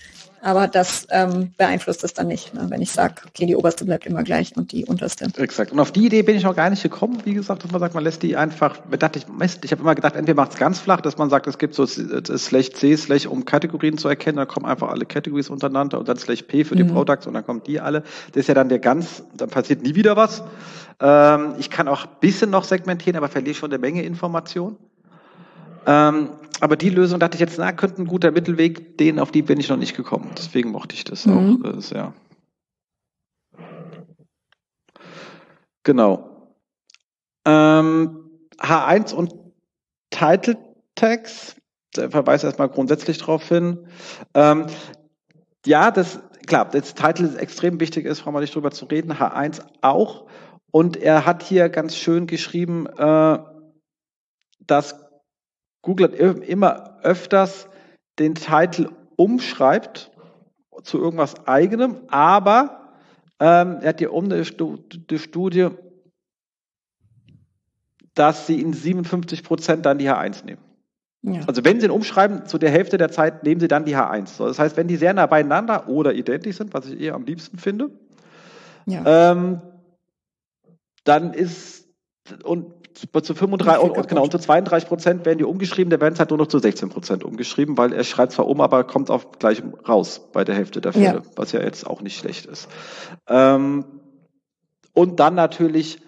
Aber 0.46 0.68
das 0.68 1.08
ähm, 1.10 1.50
beeinflusst 1.58 2.04
es 2.04 2.14
dann 2.14 2.28
nicht, 2.28 2.54
ne? 2.54 2.66
wenn 2.68 2.80
ich 2.80 2.92
sage, 2.92 3.22
okay, 3.26 3.46
die 3.46 3.56
oberste 3.56 3.84
bleibt 3.84 4.06
immer 4.06 4.22
gleich 4.22 4.56
und 4.56 4.70
die 4.70 4.84
unterste. 4.84 5.26
Exakt. 5.38 5.72
Und 5.72 5.80
auf 5.80 5.90
die 5.90 6.06
Idee 6.06 6.22
bin 6.22 6.36
ich 6.36 6.44
noch 6.44 6.54
gar 6.54 6.70
nicht 6.70 6.84
gekommen, 6.84 7.18
wie 7.24 7.34
gesagt, 7.34 7.64
dass 7.64 7.72
man 7.72 7.80
sagt, 7.80 7.94
man 7.94 8.04
lässt 8.04 8.22
die 8.22 8.36
einfach, 8.36 8.78
dachte 8.96 9.18
ich, 9.18 9.26
Mist, 9.26 9.64
ich 9.64 9.72
habe 9.72 9.82
immer 9.82 9.96
gedacht, 9.96 10.14
entweder 10.14 10.40
macht 10.40 10.52
es 10.52 10.56
ganz 10.56 10.78
flach, 10.78 11.00
dass 11.00 11.18
man 11.18 11.30
sagt, 11.30 11.48
es 11.48 11.58
gibt 11.58 11.74
so 11.74 11.84
Slash 11.84 12.70
C, 12.74 12.96
Slash, 12.96 13.26
um 13.26 13.44
Kategorien 13.44 13.98
zu 13.98 14.06
erkennen, 14.06 14.36
dann 14.36 14.46
kommen 14.46 14.66
einfach 14.66 14.88
alle 14.88 15.04
Categories 15.04 15.50
untereinander 15.50 15.98
und 15.98 16.06
dann 16.06 16.16
Slash 16.16 16.42
P 16.42 16.62
für 16.62 16.76
die 16.76 16.84
mhm. 16.84 16.92
Products 16.92 17.26
und 17.26 17.34
dann 17.34 17.44
kommen 17.44 17.64
die 17.66 17.80
alle. 17.80 18.02
Das 18.30 18.42
ist 18.42 18.46
ja 18.46 18.54
dann 18.54 18.68
der 18.68 18.78
ganz, 18.78 19.24
dann 19.36 19.48
passiert 19.48 19.82
nie 19.82 19.96
wieder 19.96 20.16
was. 20.16 20.44
Ähm, 21.00 21.54
ich 21.58 21.70
kann 21.70 21.88
auch 21.88 22.04
ein 22.04 22.10
bisschen 22.20 22.50
noch 22.50 22.62
segmentieren, 22.62 23.16
aber 23.16 23.28
verliere 23.28 23.56
schon 23.56 23.72
eine 23.72 23.80
Menge 23.80 24.04
Information. 24.04 24.76
Ähm, 25.86 26.30
aber 26.60 26.76
die 26.76 26.90
Lösung 26.90 27.20
dachte 27.20 27.36
ich 27.36 27.40
jetzt, 27.40 27.58
na, 27.58 27.72
könnte 27.72 28.02
ein 28.02 28.06
guter 28.06 28.32
Mittelweg, 28.32 28.98
den 28.98 29.18
auf 29.18 29.30
die 29.30 29.42
bin 29.42 29.60
ich 29.60 29.68
noch 29.68 29.76
nicht 29.76 29.96
gekommen. 29.96 30.32
Deswegen 30.36 30.70
mochte 30.70 30.94
ich 30.94 31.04
das 31.04 31.26
mhm. 31.26 31.64
auch 31.64 31.76
äh, 31.76 31.80
sehr. 31.80 32.12
Genau. 35.84 36.50
Ähm, 37.44 38.30
H1 38.58 39.14
und 39.14 39.32
Title 40.10 40.56
Tags, 40.96 41.56
der 41.94 42.10
verweist 42.10 42.42
erstmal 42.42 42.68
grundsätzlich 42.68 43.18
darauf 43.18 43.46
hin. 43.46 43.86
Ähm, 44.34 44.66
ja, 45.64 45.90
das, 45.90 46.18
klar, 46.46 46.68
das 46.68 46.94
Title 46.94 47.28
ist 47.28 47.36
extrem 47.36 47.78
wichtig 47.78 48.06
ist, 48.06 48.22
brauchen 48.22 48.34
wir 48.34 48.40
nicht 48.40 48.54
drüber 48.54 48.72
zu 48.72 48.86
reden. 48.86 49.12
H1 49.12 49.62
auch. 49.82 50.26
Und 50.72 50.96
er 50.96 51.24
hat 51.26 51.42
hier 51.42 51.68
ganz 51.68 51.96
schön 51.96 52.26
geschrieben, 52.26 52.86
äh, 52.86 53.38
dass 54.58 55.05
Google 55.86 56.12
immer 56.14 56.98
öfters 57.04 57.68
den 58.18 58.34
Titel 58.34 58.90
umschreibt 59.14 60.10
zu 60.82 60.98
irgendwas 60.98 61.46
eigenem, 61.46 62.00
aber 62.08 62.92
ähm, 63.38 63.78
er 63.80 63.90
hat 63.90 64.00
hier 64.00 64.12
um 64.12 64.28
die 64.28 65.18
Studie, 65.18 65.68
dass 68.14 68.48
sie 68.48 68.60
in 68.60 68.72
57 68.72 69.44
Prozent 69.44 69.86
dann 69.86 69.98
die 69.98 70.10
H1 70.10 70.44
nehmen. 70.44 70.60
Ja. 71.22 71.42
Also 71.46 71.64
wenn 71.64 71.80
Sie 71.80 71.86
ihn 71.86 71.92
umschreiben, 71.92 72.46
zu 72.46 72.58
der 72.58 72.70
Hälfte 72.70 72.98
der 72.98 73.12
Zeit 73.12 73.44
nehmen 73.44 73.60
Sie 73.60 73.68
dann 73.68 73.84
die 73.84 73.96
H1. 73.96 74.26
So, 74.26 74.46
das 74.46 74.58
heißt, 74.58 74.76
wenn 74.76 74.88
die 74.88 74.96
sehr 74.96 75.14
nah 75.14 75.26
beieinander 75.26 75.88
oder 75.88 76.14
identisch 76.14 76.56
sind, 76.56 76.74
was 76.74 76.86
ich 76.86 77.00
eher 77.00 77.14
am 77.14 77.24
liebsten 77.24 77.58
finde, 77.58 77.90
ja. 78.86 79.32
ähm, 79.32 79.60
dann 81.04 81.32
ist 81.32 81.86
und 82.42 82.75
zu 83.22 83.34
35 83.34 83.82
und, 83.82 83.96
und, 83.96 84.08
genau, 84.08 84.26
zu 84.26 84.38
32 84.38 84.88
Prozent 84.88 85.26
werden 85.26 85.38
die 85.38 85.44
umgeschrieben, 85.44 85.90
der 85.90 86.00
werden 86.00 86.14
es 86.14 86.20
halt 86.20 86.30
nur 86.30 86.38
noch 86.38 86.46
zu 86.46 86.58
16 86.58 86.88
Prozent 86.88 87.24
umgeschrieben, 87.24 87.76
weil 87.76 87.92
er 87.92 88.04
schreibt 88.04 88.32
zwar 88.32 88.46
um, 88.46 88.60
aber 88.60 88.84
kommt 88.84 89.10
auch 89.10 89.32
gleich 89.38 89.62
raus 89.86 90.28
bei 90.32 90.44
der 90.44 90.54
Hälfte 90.54 90.80
der 90.80 90.92
Fälle, 90.92 91.04
ja. 91.04 91.22
was 91.36 91.52
ja 91.52 91.60
jetzt 91.60 91.86
auch 91.86 92.00
nicht 92.00 92.18
schlecht 92.18 92.46
ist. 92.46 92.68
Ähm, 93.28 93.84
und 94.94 95.20
dann 95.20 95.34
natürlich 95.34 96.00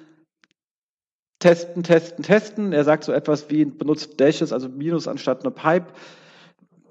testen, 1.41 1.83
testen, 1.83 2.25
testen. 2.25 2.73
Er 2.73 2.85
sagt 2.85 3.05
so 3.05 3.13
etwas 3.13 3.51
wie 3.51 3.65
benutzt 3.65 4.21
Dashes, 4.21 4.53
also 4.53 4.69
Minus 4.69 5.09
anstatt 5.09 5.43
eine 5.43 5.51
Pipe. 5.51 5.87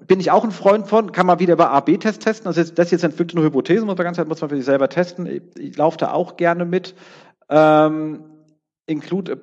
Bin 0.06 0.20
ich 0.20 0.30
auch 0.30 0.44
ein 0.44 0.52
Freund 0.52 0.86
von, 0.86 1.10
kann 1.10 1.26
man 1.26 1.40
wieder 1.40 1.54
über 1.54 1.70
A-B-Test 1.70 2.22
testen. 2.22 2.46
Also 2.46 2.62
das 2.62 2.86
ist 2.86 2.92
jetzt 2.92 3.02
entwickelt 3.02 3.36
eine 3.36 3.44
Hypothese, 3.44 3.84
muss 3.84 3.98
man 3.98 4.04
ganz 4.04 4.18
muss 4.28 4.40
man 4.40 4.48
für 4.48 4.56
sich 4.56 4.64
selber 4.64 4.88
testen. 4.88 5.26
Ich, 5.26 5.42
ich 5.58 5.76
laufe 5.76 5.98
da 5.98 6.12
auch 6.12 6.36
gerne 6.36 6.64
mit. 6.64 6.94
Ähm, 7.50 8.24
include 8.86 9.42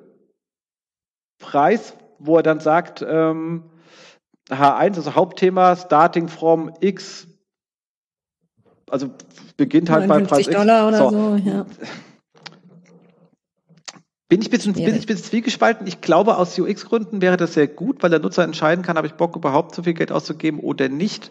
Preis, 1.38 1.94
wo 2.18 2.36
er 2.36 2.42
dann 2.42 2.60
sagt, 2.60 3.04
ähm, 3.06 3.64
H1, 4.48 4.96
also 4.96 5.14
Hauptthema, 5.14 5.76
starting 5.76 6.28
from 6.28 6.72
X, 6.80 7.26
also 8.90 9.10
beginnt 9.56 9.90
halt 9.90 10.08
bei 10.08 10.20
Preis 10.20 10.46
X. 10.46 10.56
Dollar 10.56 10.88
oder 10.88 10.98
so, 10.98 11.10
so 11.10 11.36
ja. 11.36 11.66
Bin 14.28 14.40
ich 14.40 14.48
ein 14.48 14.50
bisschen, 14.50 14.72
bin 14.72 14.86
ich 14.86 15.02
ein 15.02 15.06
bisschen 15.06 15.24
zwiegespalten. 15.24 15.86
Ich 15.86 16.00
glaube, 16.00 16.36
aus 16.36 16.58
UX-Gründen 16.58 17.20
wäre 17.20 17.36
das 17.36 17.54
sehr 17.54 17.68
gut, 17.68 18.02
weil 18.02 18.10
der 18.10 18.18
Nutzer 18.18 18.42
entscheiden 18.42 18.84
kann, 18.84 18.96
habe 18.96 19.06
ich 19.06 19.14
Bock 19.14 19.36
überhaupt 19.36 19.74
so 19.74 19.84
viel 19.84 19.94
Geld 19.94 20.10
auszugeben 20.10 20.58
oder 20.58 20.88
nicht. 20.88 21.30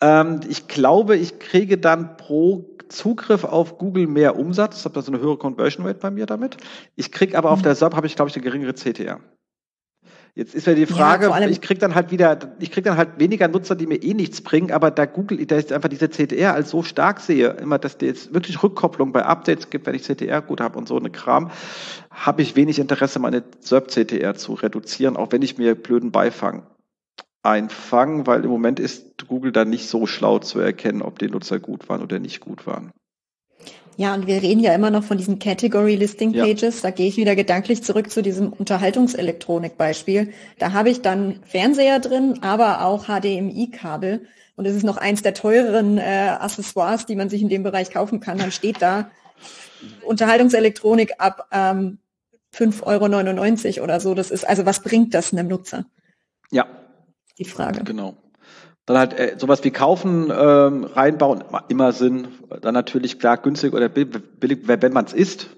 Ähm, 0.00 0.40
ich 0.48 0.68
glaube, 0.68 1.16
ich 1.16 1.38
kriege 1.38 1.78
dann 1.78 2.16
pro 2.16 2.76
Zugriff 2.88 3.44
auf 3.44 3.78
Google 3.78 4.06
mehr 4.06 4.38
Umsatz. 4.38 4.78
Ich 4.78 4.84
habe 4.84 4.94
da 4.94 5.02
so 5.02 5.10
eine 5.12 5.20
höhere 5.20 5.38
Conversion 5.38 5.86
Rate 5.86 5.98
bei 5.98 6.10
mir 6.10 6.26
damit. 6.26 6.56
Ich 6.94 7.10
kriege 7.12 7.36
aber 7.36 7.50
auf 7.50 7.60
mhm. 7.60 7.64
der 7.64 7.74
SAP 7.74 7.94
habe 7.94 8.06
ich, 8.06 8.16
glaube 8.16 8.28
ich, 8.30 8.36
eine 8.36 8.44
geringere 8.44 8.74
CTR. 8.74 9.20
Jetzt 10.36 10.54
ist 10.54 10.66
ja 10.66 10.74
die 10.74 10.84
Frage, 10.84 11.28
ja, 11.28 11.48
ich 11.48 11.62
krieg 11.62 11.78
dann 11.78 11.94
halt 11.94 12.10
wieder, 12.10 12.38
ich 12.58 12.70
krieg 12.70 12.84
dann 12.84 12.98
halt 12.98 13.18
weniger 13.18 13.48
Nutzer, 13.48 13.74
die 13.74 13.86
mir 13.86 14.02
eh 14.02 14.12
nichts 14.12 14.42
bringen, 14.42 14.70
aber 14.70 14.90
da 14.90 15.06
Google, 15.06 15.46
da 15.46 15.56
ist 15.56 15.72
einfach 15.72 15.88
diese 15.88 16.10
CTR 16.10 16.52
als 16.52 16.68
so 16.68 16.82
stark 16.82 17.20
sehe, 17.20 17.48
immer, 17.52 17.78
dass 17.78 17.96
der 17.96 18.08
jetzt 18.08 18.34
wirklich 18.34 18.62
Rückkopplung 18.62 19.12
bei 19.12 19.24
Updates 19.24 19.70
gibt, 19.70 19.86
wenn 19.86 19.94
ich 19.94 20.02
CTR 20.02 20.42
gut 20.42 20.60
habe 20.60 20.76
und 20.76 20.88
so 20.88 20.98
eine 20.98 21.08
Kram, 21.08 21.50
habe 22.10 22.42
ich 22.42 22.54
wenig 22.54 22.78
Interesse, 22.78 23.18
meine 23.18 23.44
SERP-CTR 23.60 24.34
zu 24.34 24.52
reduzieren, 24.52 25.16
auch 25.16 25.32
wenn 25.32 25.40
ich 25.40 25.56
mir 25.56 25.74
blöden 25.74 26.12
Beifang 26.12 26.66
einfangen, 27.46 28.26
weil 28.26 28.44
im 28.44 28.50
Moment 28.50 28.80
ist 28.80 29.26
Google 29.28 29.52
da 29.52 29.64
nicht 29.64 29.88
so 29.88 30.06
schlau 30.06 30.38
zu 30.38 30.58
erkennen, 30.58 31.02
ob 31.02 31.18
die 31.18 31.28
Nutzer 31.28 31.58
gut 31.58 31.88
waren 31.88 32.02
oder 32.02 32.18
nicht 32.18 32.40
gut 32.40 32.66
waren. 32.66 32.90
Ja, 33.98 34.12
und 34.12 34.26
wir 34.26 34.42
reden 34.42 34.60
ja 34.60 34.74
immer 34.74 34.90
noch 34.90 35.04
von 35.04 35.16
diesen 35.16 35.38
Category 35.38 35.94
Listing 35.94 36.32
Pages. 36.34 36.82
Ja. 36.82 36.90
Da 36.90 36.90
gehe 36.90 37.08
ich 37.08 37.16
wieder 37.16 37.34
gedanklich 37.34 37.82
zurück 37.82 38.10
zu 38.10 38.22
diesem 38.22 38.52
Unterhaltungselektronik-Beispiel. 38.52 40.34
Da 40.58 40.72
habe 40.72 40.90
ich 40.90 41.00
dann 41.00 41.40
Fernseher 41.46 41.98
drin, 41.98 42.40
aber 42.42 42.84
auch 42.84 43.06
HDMI-Kabel. 43.06 44.26
Und 44.56 44.66
es 44.66 44.74
ist 44.74 44.82
noch 44.82 44.98
eins 44.98 45.22
der 45.22 45.32
teureren 45.32 45.96
äh, 45.96 46.36
Accessoires, 46.38 47.06
die 47.06 47.16
man 47.16 47.30
sich 47.30 47.40
in 47.40 47.48
dem 47.48 47.62
Bereich 47.62 47.90
kaufen 47.90 48.20
kann. 48.20 48.36
Dann 48.36 48.52
steht 48.52 48.82
da 48.82 49.10
Unterhaltungselektronik 50.02 51.14
ab 51.18 51.48
ähm, 51.50 51.98
5,99 52.54 53.76
Euro 53.78 53.84
oder 53.84 54.00
so. 54.00 54.14
Das 54.14 54.30
ist, 54.30 54.46
also 54.46 54.66
was 54.66 54.80
bringt 54.80 55.14
das 55.14 55.32
einem 55.32 55.48
Nutzer? 55.48 55.86
Ja. 56.50 56.66
Die 57.38 57.44
Frage. 57.44 57.84
Genau. 57.84 58.16
Dann 58.86 58.98
halt 58.98 59.18
äh, 59.18 59.36
sowas 59.38 59.64
wie 59.64 59.72
kaufen, 59.72 60.32
ähm, 60.36 60.84
reinbauen, 60.84 61.42
immer 61.68 61.92
Sinn. 61.92 62.28
Dann 62.62 62.74
natürlich 62.74 63.18
klar 63.18 63.36
günstig 63.36 63.72
oder 63.74 63.88
billig, 63.88 64.60
wenn 64.66 64.92
man 64.92 65.04
es 65.06 65.12
isst. 65.12 65.50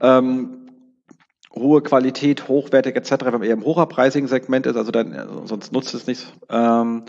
Ähm, 0.00 0.64
hohe 1.54 1.82
Qualität, 1.82 2.48
hochwertig 2.48 2.96
etc., 2.96 3.26
wenn 3.26 3.32
man 3.32 3.42
eher 3.42 3.52
im 3.52 3.64
hocherpreisigen 3.64 4.28
Segment 4.28 4.66
ist, 4.66 4.76
also 4.76 4.90
dann 4.90 5.12
äh, 5.12 5.26
sonst 5.44 5.72
nutzt 5.72 5.94
es 5.94 6.06
nicht. 6.06 6.32
Ähm, 6.48 7.04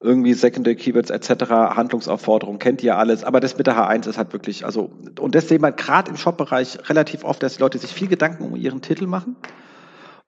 irgendwie 0.00 0.34
Secondary 0.34 0.76
Keywords 0.76 1.10
etc., 1.10 1.50
Handlungsaufforderungen, 1.50 2.60
kennt 2.60 2.82
ihr 2.82 2.96
alles, 2.96 3.24
aber 3.24 3.40
das 3.40 3.58
mit 3.58 3.66
der 3.66 3.76
H1 3.76 4.08
ist 4.08 4.16
halt 4.16 4.32
wirklich, 4.32 4.64
also, 4.64 4.90
und 5.18 5.34
das 5.34 5.48
sehen 5.48 5.62
wir 5.62 5.72
gerade 5.72 6.10
im 6.10 6.16
Shop-Bereich 6.16 6.88
relativ 6.88 7.24
oft, 7.24 7.42
dass 7.42 7.56
die 7.56 7.62
Leute 7.62 7.78
sich 7.78 7.92
viel 7.92 8.06
Gedanken 8.06 8.44
um 8.44 8.54
ihren 8.54 8.80
Titel 8.80 9.06
machen. 9.06 9.36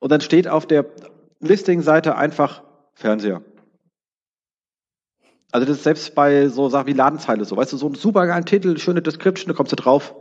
Und 0.01 0.11
dann 0.11 0.21
steht 0.21 0.49
auf 0.49 0.67
der 0.67 0.87
Listing-Seite 1.41 2.17
einfach 2.17 2.63
Fernseher. 2.95 3.43
Also 5.53 5.67
das 5.67 5.79
ist 5.79 5.85
selbst 5.85 6.15
bei 6.15 6.49
so 6.49 6.69
Sachen 6.69 6.87
wie 6.87 6.93
Ladenzeile 6.93 7.45
so, 7.45 7.57
weißt 7.57 7.73
du, 7.73 7.77
so 7.77 7.89
ein 7.89 7.95
super 7.95 8.27
geilen 8.27 8.45
Titel, 8.45 8.79
schöne 8.79 9.03
Description, 9.03 9.49
da 9.49 9.55
kommst 9.55 9.73
du 9.73 9.77
drauf, 9.77 10.15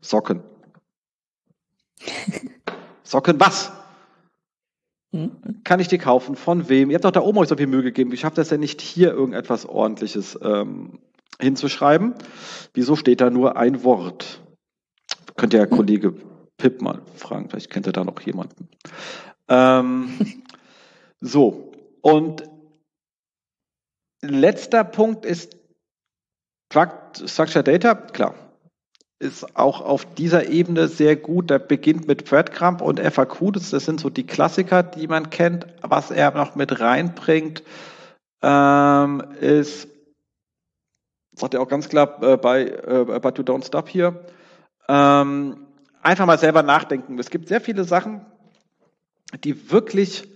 Socken. 0.00 0.42
Socken 3.02 3.40
was? 3.40 3.72
Hm? 5.12 5.62
Kann 5.64 5.80
ich 5.80 5.88
die 5.88 5.98
kaufen? 5.98 6.36
Von 6.36 6.68
wem? 6.68 6.90
Ihr 6.90 6.96
habt 6.96 7.04
doch 7.04 7.10
da 7.10 7.20
oben 7.20 7.38
euch 7.38 7.48
so 7.48 7.56
viel 7.56 7.66
Mühe 7.66 7.82
gegeben. 7.82 8.12
Wie 8.12 8.16
schafft 8.16 8.36
das 8.38 8.48
denn 8.48 8.60
nicht 8.60 8.80
hier 8.80 9.12
irgendetwas 9.12 9.64
ordentliches 9.64 10.38
ähm, 10.42 10.98
hinzuschreiben? 11.40 12.14
Wieso 12.74 12.96
steht 12.96 13.20
da 13.20 13.30
nur 13.30 13.56
ein 13.56 13.82
Wort? 13.82 14.42
Könnt 15.36 15.54
ihr 15.54 15.60
ja. 15.60 15.66
Kollege 15.66 16.14
Pip 16.58 16.80
mal 16.80 17.02
fragen, 17.14 17.48
vielleicht 17.48 17.70
kennt 17.70 17.86
ihr 17.86 17.92
da 17.92 18.04
noch 18.04 18.20
jemanden. 18.20 18.68
Ähm, 19.48 20.08
so, 21.26 21.72
und 22.02 22.48
letzter 24.22 24.84
Punkt 24.84 25.24
ist 25.24 25.56
Structure 26.70 27.62
Data, 27.64 27.94
klar, 27.94 28.34
ist 29.18 29.56
auch 29.56 29.80
auf 29.80 30.04
dieser 30.14 30.48
Ebene 30.48 30.88
sehr 30.88 31.16
gut. 31.16 31.50
Der 31.50 31.58
beginnt 31.58 32.06
mit 32.06 32.26
Breadcrumb 32.26 32.82
und 32.82 33.00
FAQ. 33.00 33.52
Das, 33.52 33.70
das, 33.70 33.84
sind 33.84 34.00
so 34.00 34.10
die 34.10 34.26
Klassiker, 34.26 34.82
die 34.82 35.06
man 35.06 35.30
kennt. 35.30 35.66
Was 35.82 36.10
er 36.10 36.32
noch 36.32 36.54
mit 36.54 36.80
reinbringt, 36.80 37.62
ähm, 38.42 39.22
ist, 39.40 39.88
sagt 41.32 41.54
er 41.54 41.62
auch 41.62 41.68
ganz 41.68 41.88
klar 41.88 42.22
äh, 42.22 42.36
bei 42.36 42.66
äh, 42.66 43.20
But 43.20 43.38
You 43.38 43.44
Don't 43.44 43.66
Stop 43.66 43.88
hier, 43.88 44.26
ähm, 44.88 45.66
einfach 46.02 46.26
mal 46.26 46.38
selber 46.38 46.62
nachdenken. 46.62 47.18
Es 47.18 47.30
gibt 47.30 47.48
sehr 47.48 47.60
viele 47.60 47.84
Sachen, 47.84 48.24
die 49.44 49.70
wirklich 49.70 50.28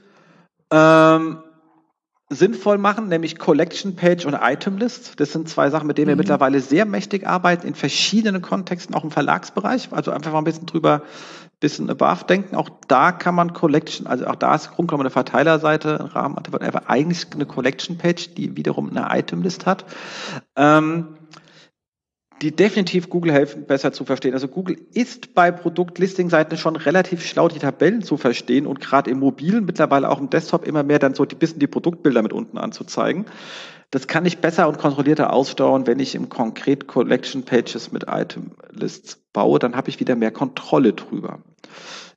ähm, 0.71 1.39
sinnvoll 2.29 2.79
machen, 2.79 3.09
nämlich 3.09 3.39
Collection 3.39 3.97
Page 3.97 4.25
und 4.25 4.35
Item 4.41 4.79
List. 4.79 5.19
Das 5.19 5.33
sind 5.33 5.49
zwei 5.49 5.69
Sachen, 5.69 5.89
mit 5.89 5.99
denen 5.99 6.09
wir 6.09 6.15
mhm. 6.15 6.21
mittlerweile 6.21 6.61
sehr 6.61 6.87
mächtig 6.87 7.27
arbeiten, 7.27 7.67
in 7.67 7.75
verschiedenen 7.75 8.41
Kontexten, 8.41 8.95
auch 8.95 9.03
im 9.03 9.11
Verlagsbereich. 9.11 9.89
Also 9.91 10.13
einfach 10.13 10.33
mal 10.33 10.39
ein 10.39 10.45
bisschen 10.45 10.67
drüber, 10.67 11.03
bisschen 11.59 11.91
above 11.91 12.25
denken. 12.27 12.55
Auch 12.55 12.71
da 12.87 13.11
kann 13.11 13.35
man 13.35 13.53
Collection, 13.53 14.07
also 14.07 14.27
auch 14.27 14.37
da 14.37 14.55
ist 14.55 14.71
grundgenommen 14.71 15.07
eine 15.07 15.11
Verteilerseite, 15.11 15.99
ein 16.01 16.07
Rahmen, 16.07 16.37
aber 16.39 16.89
eigentlich 16.89 17.27
eine 17.35 17.47
Collection 17.47 17.99
Page, 17.99 18.35
die 18.35 18.57
wiederum 18.57 18.91
eine 18.91 19.09
Item 19.19 19.43
List 19.43 19.67
hat. 19.67 19.85
Ähm, 20.57 21.09
die 22.43 22.57
definitiv 22.57 23.11
Google 23.11 23.33
helfen, 23.33 23.67
besser 23.67 23.93
zu 23.93 24.05
verstehen. 24.05 24.33
Also 24.33 24.49
Google 24.49 24.79
ist 24.95 25.35
bei 25.35 25.51
Produktlisting-Seiten 25.51 26.57
schon 26.57 26.77
relativ 26.77 27.25
schlau, 27.25 27.49
die 27.49 27.59
Tabellen 27.59 28.03
zu 28.03 28.17
verstehen 28.17 28.67
und 28.67 28.81
gerade 28.81 29.11
im 29.11 29.19
Mobilen, 29.19 29.67
mittlerweile 29.67 30.09
auch 30.09 30.21
im 30.21 30.31
Desktop 30.31 30.67
immer 30.67 30.83
mehr 30.83 30.99
dann 30.99 31.15
so 31.15 31.25
ein 31.25 31.39
bisschen 31.39 31.59
die 31.59 31.67
Produktbilder 31.67 32.23
mit 32.23 32.33
unten 32.33 32.57
anzuzeigen. 32.57 33.27
Das 33.91 34.07
kann 34.07 34.25
ich 34.25 34.39
besser 34.39 34.69
und 34.69 34.79
kontrollierter 34.79 35.33
aussteuern, 35.33 35.87
wenn 35.87 35.99
ich 35.99 36.15
im 36.15 36.29
konkret 36.29 36.87
Collection 36.87 37.43
Pages 37.43 37.93
mit 37.93 38.05
Item 38.09 38.53
Lists 38.71 39.19
baue, 39.33 39.59
dann 39.59 39.77
habe 39.77 39.91
ich 39.91 40.01
wieder 40.01 40.17
mehr 40.17 40.31
Kontrolle 40.31 40.93
drüber. 40.93 41.41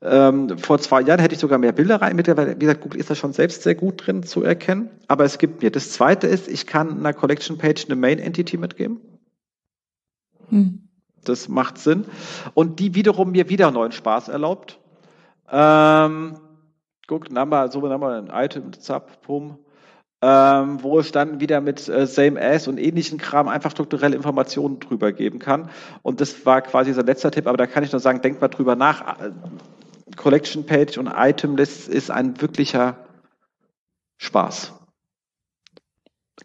Ähm, 0.01 0.57
vor 0.57 0.79
zwei 0.79 1.01
Jahren 1.01 1.19
hätte 1.19 1.33
ich 1.33 1.39
sogar 1.39 1.57
mehr 1.57 1.71
Bilder 1.71 2.01
rein. 2.01 2.15
Mittlerweile, 2.15 2.55
wie 2.55 2.59
gesagt, 2.59 2.81
Google 2.81 2.99
ist 2.99 3.09
da 3.09 3.15
schon 3.15 3.33
selbst 3.33 3.63
sehr 3.63 3.75
gut 3.75 4.05
drin 4.05 4.23
zu 4.23 4.43
erkennen. 4.43 4.89
Aber 5.07 5.23
es 5.23 5.37
gibt 5.37 5.63
mir. 5.63 5.71
Das 5.71 5.91
zweite 5.91 6.27
ist, 6.27 6.47
ich 6.47 6.67
kann 6.67 6.99
einer 6.99 7.13
Collection 7.13 7.57
Page 7.57 7.85
eine 7.85 7.95
Main 7.95 8.19
Entity 8.19 8.57
mitgeben. 8.57 8.99
Hm. 10.49 10.87
Das 11.23 11.47
macht 11.47 11.77
Sinn. 11.77 12.05
Und 12.53 12.79
die 12.79 12.95
wiederum 12.95 13.31
mir 13.31 13.49
wieder 13.49 13.71
neuen 13.71 13.91
Spaß 13.91 14.27
erlaubt. 14.27 14.79
Ähm, 15.49 16.37
guckt, 17.07 17.31
Number, 17.31 17.69
so 17.69 17.87
haben 17.89 18.01
wir 18.01 18.09
ein 18.09 18.31
Item, 18.33 18.73
Zap, 18.73 19.21
Pum, 19.21 19.57
ähm, 20.21 20.81
wo 20.81 20.99
ich 20.99 21.11
dann 21.11 21.39
wieder 21.39 21.61
mit 21.61 21.87
äh, 21.87 22.07
Same 22.07 22.41
As 22.41 22.67
und 22.67 22.77
ähnlichen 22.77 23.17
Kram 23.17 23.47
einfach 23.47 23.71
strukturelle 23.71 24.15
Informationen 24.15 24.79
drüber 24.79 25.11
geben 25.11 25.39
kann. 25.39 25.69
Und 26.01 26.21
das 26.21 26.45
war 26.45 26.61
quasi 26.61 26.91
dieser 26.91 27.03
letzter 27.03 27.31
Tipp, 27.31 27.47
aber 27.47 27.57
da 27.57 27.67
kann 27.67 27.83
ich 27.83 27.91
nur 27.91 27.99
sagen, 27.99 28.21
denkt 28.21 28.41
mal 28.41 28.47
drüber 28.47 28.75
nach. 28.75 29.17
Collection 30.15 30.65
Page 30.65 30.97
und 30.97 31.07
Item 31.07 31.55
List 31.55 31.87
ist 31.87 32.11
ein 32.11 32.39
wirklicher 32.41 32.97
Spaß. 34.17 34.73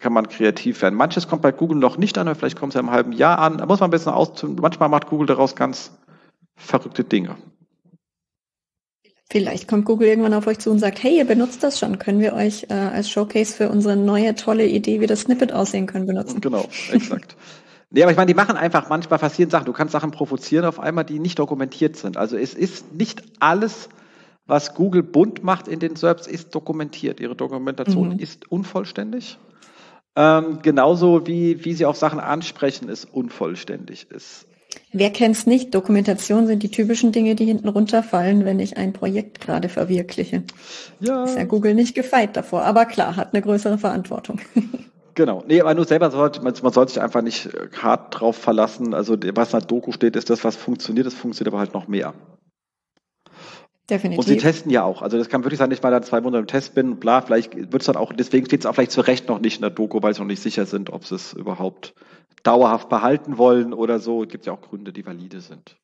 Kann 0.00 0.12
man 0.12 0.28
kreativ 0.28 0.82
werden. 0.82 0.94
Manches 0.94 1.28
kommt 1.28 1.42
bei 1.42 1.50
Google 1.50 1.78
noch 1.78 1.96
nicht 1.96 2.18
an, 2.18 2.32
vielleicht 2.34 2.58
kommt 2.58 2.72
es 2.72 2.74
ja 2.74 2.80
im 2.80 2.90
halben 2.90 3.12
Jahr 3.12 3.38
an. 3.38 3.58
Da 3.58 3.66
muss 3.66 3.80
man 3.80 3.88
ein 3.88 3.90
bisschen 3.90 4.12
aus. 4.12 4.42
Manchmal 4.42 4.90
macht 4.90 5.08
Google 5.08 5.26
daraus 5.26 5.56
ganz 5.56 5.92
verrückte 6.56 7.04
Dinge. 7.04 7.36
Vielleicht 9.30 9.68
kommt 9.68 9.84
Google 9.84 10.08
irgendwann 10.08 10.32
auf 10.32 10.46
euch 10.46 10.58
zu 10.58 10.70
und 10.70 10.78
sagt, 10.78 11.02
hey, 11.02 11.18
ihr 11.18 11.26
benutzt 11.26 11.62
das 11.62 11.78
schon, 11.78 11.98
können 11.98 12.20
wir 12.20 12.32
euch 12.32 12.66
äh, 12.70 12.74
als 12.74 13.10
Showcase 13.10 13.54
für 13.54 13.68
unsere 13.68 13.94
neue 13.94 14.34
tolle 14.34 14.66
Idee, 14.66 15.00
wie 15.00 15.06
das 15.06 15.22
Snippet 15.22 15.52
aussehen 15.52 15.86
können, 15.86 16.06
benutzen. 16.06 16.40
Genau, 16.40 16.66
exakt. 16.92 17.36
nee, 17.90 18.02
aber 18.02 18.10
ich 18.10 18.16
meine, 18.16 18.28
die 18.28 18.34
machen 18.34 18.56
einfach, 18.56 18.88
manchmal 18.88 19.18
passieren 19.18 19.50
Sachen, 19.50 19.66
du 19.66 19.74
kannst 19.74 19.92
Sachen 19.92 20.12
provozieren 20.12 20.64
auf 20.64 20.80
einmal, 20.80 21.04
die 21.04 21.18
nicht 21.18 21.38
dokumentiert 21.38 21.96
sind. 21.96 22.16
Also 22.16 22.38
es 22.38 22.54
ist 22.54 22.94
nicht 22.94 23.22
alles, 23.38 23.90
was 24.46 24.74
Google 24.74 25.02
bunt 25.02 25.44
macht 25.44 25.68
in 25.68 25.78
den 25.78 25.94
SERPs, 25.94 26.26
ist 26.26 26.54
dokumentiert. 26.54 27.20
Ihre 27.20 27.36
Dokumentation 27.36 28.14
mhm. 28.14 28.18
ist 28.18 28.50
unvollständig. 28.50 29.36
Ähm, 30.20 30.58
genauso 30.62 31.28
wie, 31.28 31.64
wie 31.64 31.74
sie 31.74 31.86
auf 31.86 31.96
Sachen 31.96 32.18
ansprechen, 32.18 32.88
ist 32.88 33.04
unvollständig 33.04 34.10
ist. 34.10 34.46
Wer 34.92 35.10
kennt's 35.10 35.46
nicht? 35.46 35.72
Dokumentation 35.72 36.48
sind 36.48 36.64
die 36.64 36.72
typischen 36.72 37.12
Dinge, 37.12 37.36
die 37.36 37.44
hinten 37.44 37.68
runterfallen, 37.68 38.44
wenn 38.44 38.58
ich 38.58 38.76
ein 38.76 38.92
Projekt 38.92 39.40
gerade 39.40 39.68
verwirkliche. 39.68 40.42
Ja. 40.98 41.22
Ist 41.22 41.36
ja 41.36 41.44
Google 41.44 41.74
nicht 41.74 41.94
gefeit 41.94 42.36
davor, 42.36 42.64
aber 42.64 42.84
klar, 42.86 43.14
hat 43.14 43.32
eine 43.32 43.42
größere 43.42 43.78
Verantwortung. 43.78 44.40
Genau. 45.14 45.42
Nee, 45.48 45.60
aber 45.60 45.74
nur 45.74 45.84
selber 45.84 46.12
sollte, 46.12 46.40
man, 46.42 46.54
man 46.62 46.72
sollte 46.72 46.92
sich 46.92 47.02
einfach 47.02 47.22
nicht 47.22 47.46
äh, 47.46 47.70
hart 47.82 48.20
drauf 48.20 48.36
verlassen. 48.36 48.94
Also, 48.94 49.16
was 49.34 49.52
in 49.52 49.58
der 49.58 49.66
Doku 49.66 49.90
steht, 49.90 50.14
ist 50.14 50.30
das, 50.30 50.44
was 50.44 50.54
funktioniert, 50.54 51.08
das 51.08 51.14
funktioniert 51.14 51.52
aber 51.52 51.58
halt 51.58 51.74
noch 51.74 51.88
mehr. 51.88 52.14
Definitiv. 53.90 54.18
Und 54.18 54.26
sie 54.26 54.36
testen 54.36 54.70
ja 54.70 54.84
auch. 54.84 55.00
Also 55.00 55.16
das 55.16 55.28
kann 55.28 55.44
wirklich 55.44 55.58
sein, 55.58 55.70
dass 55.70 55.78
ich 55.78 55.82
mal 55.82 55.90
da 55.90 56.02
zwei 56.02 56.20
Monate 56.20 56.40
im 56.40 56.46
Test 56.46 56.74
bin, 56.74 56.96
bla, 56.96 57.22
vielleicht 57.22 57.56
wird 57.56 57.82
es 57.82 57.86
dann 57.86 57.96
auch, 57.96 58.12
deswegen 58.12 58.44
steht 58.44 58.60
es 58.60 58.66
auch 58.66 58.74
vielleicht 58.74 58.92
zu 58.92 59.00
Recht 59.00 59.28
noch 59.28 59.40
nicht 59.40 59.56
in 59.56 59.62
der 59.62 59.70
Doku, 59.70 60.02
weil 60.02 60.12
sie 60.12 60.20
noch 60.20 60.26
nicht 60.26 60.42
sicher 60.42 60.66
sind, 60.66 60.90
ob 60.90 61.06
sie 61.06 61.14
es 61.14 61.32
überhaupt 61.32 61.94
dauerhaft 62.42 62.88
behalten 62.90 63.38
wollen 63.38 63.72
oder 63.72 63.98
so. 63.98 64.24
Es 64.24 64.28
gibt 64.28 64.44
ja 64.46 64.52
auch 64.52 64.60
Gründe, 64.60 64.92
die 64.92 65.06
valide 65.06 65.40
sind. 65.40 65.76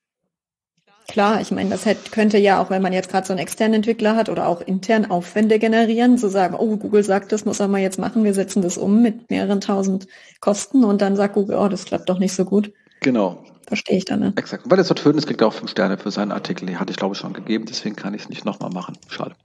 Klar, 1.09 1.41
ich 1.41 1.51
meine, 1.51 1.71
das 1.71 1.85
hätte, 1.85 2.11
könnte 2.11 2.39
ja 2.39 2.63
auch, 2.63 2.71
wenn 2.71 2.81
man 2.81 2.93
jetzt 2.93 3.11
gerade 3.11 3.27
so 3.27 3.33
einen 3.33 3.41
externen 3.41 3.77
Entwickler 3.77 4.17
hat 4.17 4.31
oder 4.31 4.49
auch 4.49 4.63
intern 4.63 5.11
Aufwände 5.11 5.59
generieren, 5.59 6.17
zu 6.17 6.29
sagen, 6.29 6.57
oh, 6.59 6.77
Google 6.77 7.05
sagt, 7.05 7.31
das 7.33 7.45
muss 7.45 7.61
er 7.61 7.69
mal 7.69 7.81
jetzt 7.81 7.99
machen, 7.99 8.25
wir 8.25 8.33
setzen 8.33 8.63
das 8.63 8.79
um 8.79 9.03
mit 9.03 9.31
mehreren 9.31 9.61
tausend 9.61 10.07
Kosten 10.41 10.83
und 10.83 11.03
dann 11.03 11.17
sagt 11.17 11.35
Google, 11.35 11.59
oh, 11.59 11.69
das 11.69 11.85
klappt 11.85 12.09
doch 12.09 12.19
nicht 12.19 12.35
so 12.35 12.47
gut. 12.47 12.73
Genau. 13.01 13.45
Verstehe 13.67 13.97
ich 13.97 14.05
dann, 14.05 14.21
ne? 14.21 14.33
Exakt. 14.37 14.65
Weil 14.67 14.79
es 14.79 14.89
so 14.89 14.95
schön 14.97 15.17
ist, 15.17 15.27
kriegt 15.27 15.43
auch 15.43 15.53
fünf 15.53 15.71
Sterne 15.71 15.97
für 15.97 16.11
seinen 16.11 16.33
Artikel. 16.33 16.67
Die 16.67 16.77
hatte 16.77 16.91
ich, 16.91 16.97
glaube 16.97 17.15
ich, 17.15 17.19
schon 17.19 17.33
gegeben, 17.33 17.65
deswegen 17.67 17.97
kann 17.97 18.13
ich 18.15 18.23
es 18.23 18.29
nicht 18.29 18.45
nochmal 18.45 18.71
machen. 18.71 18.97
Schade. 19.09 19.35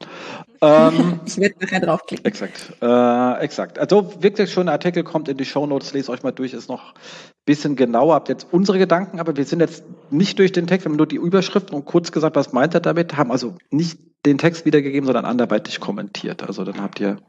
Ähm, 0.62 1.22
ich 1.26 1.38
werde 1.38 1.56
nachher 1.62 1.80
draufklicken. 1.80 2.26
Exakt. 2.26 2.74
Äh, 2.82 3.40
exakt. 3.40 3.80
Also 3.80 4.22
wirklich 4.22 4.52
schöner 4.52 4.74
Artikel 4.74 5.06
kommt 5.06 5.30
in 5.30 5.38
die 5.38 5.46
Show 5.46 5.66
Notes, 5.66 5.94
lest 5.94 6.10
euch 6.10 6.22
mal 6.22 6.34
durch, 6.34 6.54
ist 6.54 6.68
noch 6.68 6.94
ein 6.96 7.00
bisschen 7.46 7.78
genauer. 7.78 8.16
Habt 8.16 8.28
jetzt 8.28 8.46
unsere 8.52 8.78
Gedanken, 8.78 9.22
aber 9.22 9.38
wir 9.38 9.46
sind 9.46 9.62
jetzt 9.62 9.86
nicht 10.10 10.38
durch 10.38 10.52
den 10.52 10.68
Text, 10.68 10.86
wir 10.86 10.90
haben 10.90 10.98
nur 10.98 11.08
die 11.08 11.16
Überschrift 11.16 11.72
und 11.72 11.86
kurz 11.86 12.12
gesagt, 12.12 12.36
was 12.36 12.52
meint 12.52 12.74
er 12.74 12.82
damit, 12.82 13.16
haben 13.16 13.32
also 13.32 13.56
nicht 13.72 14.00
den 14.26 14.38
Text 14.38 14.66
wiedergegeben, 14.66 15.06
sondern 15.06 15.24
anderweitig 15.24 15.80
kommentiert. 15.80 16.44
Also 16.44 16.66
dann 16.66 16.82
habt 16.82 17.00
ihr 17.00 17.20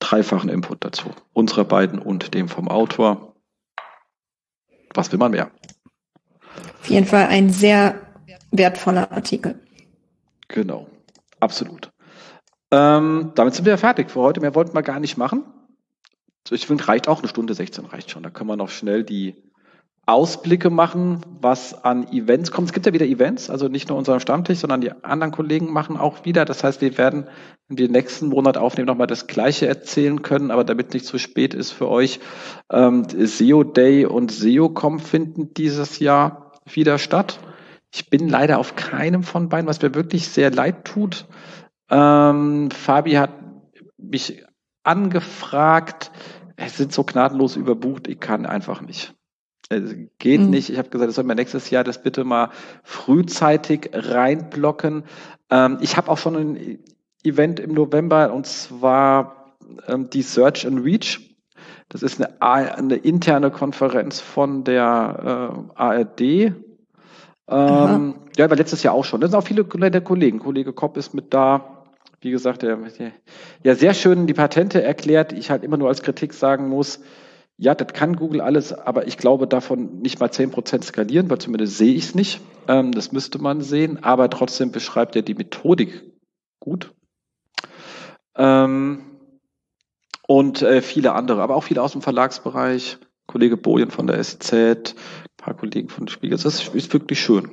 dreifachen 0.00 0.50
Input 0.50 0.84
dazu. 0.84 1.10
Unserer 1.32 1.64
beiden 1.64 2.00
und 2.00 2.34
dem 2.34 2.48
vom 2.48 2.68
Autor. 2.68 3.29
Was 4.94 5.10
will 5.12 5.18
man 5.18 5.32
mehr? 5.32 5.50
Auf 6.80 6.88
jeden 6.88 7.06
Fall 7.06 7.26
ein 7.26 7.50
sehr 7.50 8.00
wertvoller 8.50 9.12
Artikel. 9.12 9.58
Genau, 10.48 10.88
absolut. 11.38 11.90
Ähm, 12.72 13.32
damit 13.34 13.54
sind 13.54 13.64
wir 13.64 13.78
fertig 13.78 14.10
für 14.10 14.20
heute. 14.20 14.40
Mehr 14.40 14.54
wollten 14.54 14.74
wir 14.74 14.82
gar 14.82 15.00
nicht 15.00 15.16
machen. 15.16 15.44
Ich 16.50 16.66
finde, 16.66 16.88
reicht 16.88 17.06
auch 17.06 17.20
eine 17.20 17.28
Stunde 17.28 17.54
16 17.54 17.84
reicht 17.86 18.10
schon. 18.10 18.24
Da 18.24 18.30
können 18.30 18.50
wir 18.50 18.56
noch 18.56 18.70
schnell 18.70 19.04
die 19.04 19.36
Ausblicke 20.10 20.70
machen, 20.70 21.20
was 21.40 21.84
an 21.84 22.10
Events 22.12 22.50
kommt. 22.50 22.68
Es 22.68 22.72
gibt 22.72 22.86
ja 22.86 22.92
wieder 22.92 23.06
Events, 23.06 23.48
also 23.48 23.68
nicht 23.68 23.88
nur 23.88 23.96
unseren 23.96 24.20
Stammtisch, 24.20 24.58
sondern 24.58 24.80
die 24.80 24.92
anderen 25.04 25.32
Kollegen 25.32 25.72
machen 25.72 25.96
auch 25.96 26.24
wieder. 26.24 26.44
Das 26.44 26.64
heißt, 26.64 26.80
wir 26.80 26.98
werden, 26.98 27.28
wenn 27.68 27.78
wir 27.78 27.88
nächsten 27.88 28.28
Monat 28.28 28.58
aufnehmen, 28.58 28.88
nochmal 28.88 29.06
das 29.06 29.28
Gleiche 29.28 29.68
erzählen 29.68 30.22
können, 30.22 30.50
aber 30.50 30.64
damit 30.64 30.94
nicht 30.94 31.06
zu 31.06 31.18
spät 31.18 31.54
ist 31.54 31.70
für 31.70 31.88
euch, 31.88 32.18
ähm, 32.72 33.06
SEO 33.08 33.62
Day 33.62 34.04
und 34.04 34.32
SEOCom 34.32 34.98
finden 34.98 35.54
dieses 35.54 36.00
Jahr 36.00 36.52
wieder 36.66 36.98
statt. 36.98 37.38
Ich 37.94 38.10
bin 38.10 38.28
leider 38.28 38.58
auf 38.58 38.74
keinem 38.74 39.22
von 39.22 39.48
beiden, 39.48 39.68
was 39.68 39.80
mir 39.80 39.94
wirklich 39.94 40.28
sehr 40.28 40.50
leid 40.50 40.84
tut. 40.84 41.26
Ähm, 41.88 42.70
Fabi 42.70 43.12
hat 43.12 43.30
mich 43.96 44.44
angefragt, 44.82 46.10
es 46.56 46.76
sind 46.76 46.92
so 46.92 47.04
gnadenlos 47.04 47.56
überbucht, 47.56 48.08
ich 48.08 48.18
kann 48.18 48.44
einfach 48.44 48.80
nicht. 48.80 49.14
Es 49.72 49.94
geht 50.18 50.40
mhm. 50.40 50.50
nicht. 50.50 50.68
Ich 50.68 50.78
habe 50.78 50.90
gesagt, 50.90 51.08
das 51.08 51.14
soll 51.14 51.24
mir 51.24 51.36
nächstes 51.36 51.70
Jahr 51.70 51.84
das 51.84 52.02
bitte 52.02 52.24
mal 52.24 52.50
frühzeitig 52.82 53.90
reinblocken. 53.92 55.04
Ähm, 55.48 55.78
ich 55.80 55.96
habe 55.96 56.10
auch 56.10 56.18
schon 56.18 56.36
ein 56.36 56.78
Event 57.22 57.60
im 57.60 57.72
November 57.74 58.32
und 58.32 58.46
zwar 58.46 59.54
ähm, 59.86 60.10
die 60.10 60.22
Search 60.22 60.66
and 60.66 60.84
Reach. 60.84 61.36
Das 61.88 62.02
ist 62.02 62.20
eine, 62.20 62.76
eine 62.76 62.96
interne 62.96 63.52
Konferenz 63.52 64.20
von 64.20 64.64
der 64.64 65.70
äh, 65.76 65.80
ARD. 65.80 66.20
Ähm, 66.20 68.14
ja, 68.36 68.50
war 68.50 68.56
letztes 68.56 68.82
Jahr 68.82 68.94
auch 68.94 69.04
schon. 69.04 69.20
Da 69.20 69.28
sind 69.28 69.38
auch 69.38 69.46
viele 69.46 69.64
der 69.64 70.00
Kollegen. 70.00 70.40
Kollege 70.40 70.72
Kopp 70.72 70.96
ist 70.96 71.14
mit 71.14 71.32
da. 71.32 71.84
Wie 72.20 72.32
gesagt, 72.32 72.62
der, 72.62 72.76
der 72.76 73.12
ja 73.62 73.74
sehr 73.76 73.94
schön 73.94 74.26
die 74.26 74.34
Patente 74.34 74.82
erklärt, 74.82 75.30
die 75.30 75.36
ich 75.36 75.50
halt 75.50 75.62
immer 75.62 75.76
nur 75.76 75.88
als 75.88 76.02
Kritik 76.02 76.34
sagen 76.34 76.68
muss 76.68 77.00
ja, 77.60 77.74
das 77.74 77.92
kann 77.92 78.16
Google 78.16 78.40
alles, 78.40 78.72
aber 78.72 79.06
ich 79.06 79.18
glaube 79.18 79.46
davon 79.46 80.00
nicht 80.00 80.18
mal 80.18 80.30
zehn 80.30 80.50
Prozent 80.50 80.82
skalieren, 80.82 81.28
weil 81.28 81.36
zumindest 81.36 81.76
sehe 81.76 81.92
ich 81.92 82.04
es 82.04 82.14
nicht. 82.14 82.40
Ähm, 82.68 82.90
das 82.92 83.12
müsste 83.12 83.38
man 83.38 83.60
sehen, 83.60 84.02
aber 84.02 84.30
trotzdem 84.30 84.72
beschreibt 84.72 85.14
er 85.14 85.20
die 85.20 85.34
Methodik 85.34 86.02
gut. 86.58 86.94
Ähm, 88.34 89.04
und 90.26 90.62
äh, 90.62 90.80
viele 90.80 91.12
andere, 91.12 91.42
aber 91.42 91.54
auch 91.54 91.64
viele 91.64 91.82
aus 91.82 91.92
dem 91.92 92.00
Verlagsbereich. 92.00 92.96
Kollege 93.26 93.58
Bojen 93.58 93.90
von 93.90 94.06
der 94.06 94.24
SZ, 94.24 94.94
paar 95.40 95.54
Kollegen 95.54 95.88
von 95.88 96.08
Spiegel. 96.08 96.36
Das 96.36 96.44
ist, 96.44 96.92
wirklich 96.92 97.20
schön. 97.20 97.50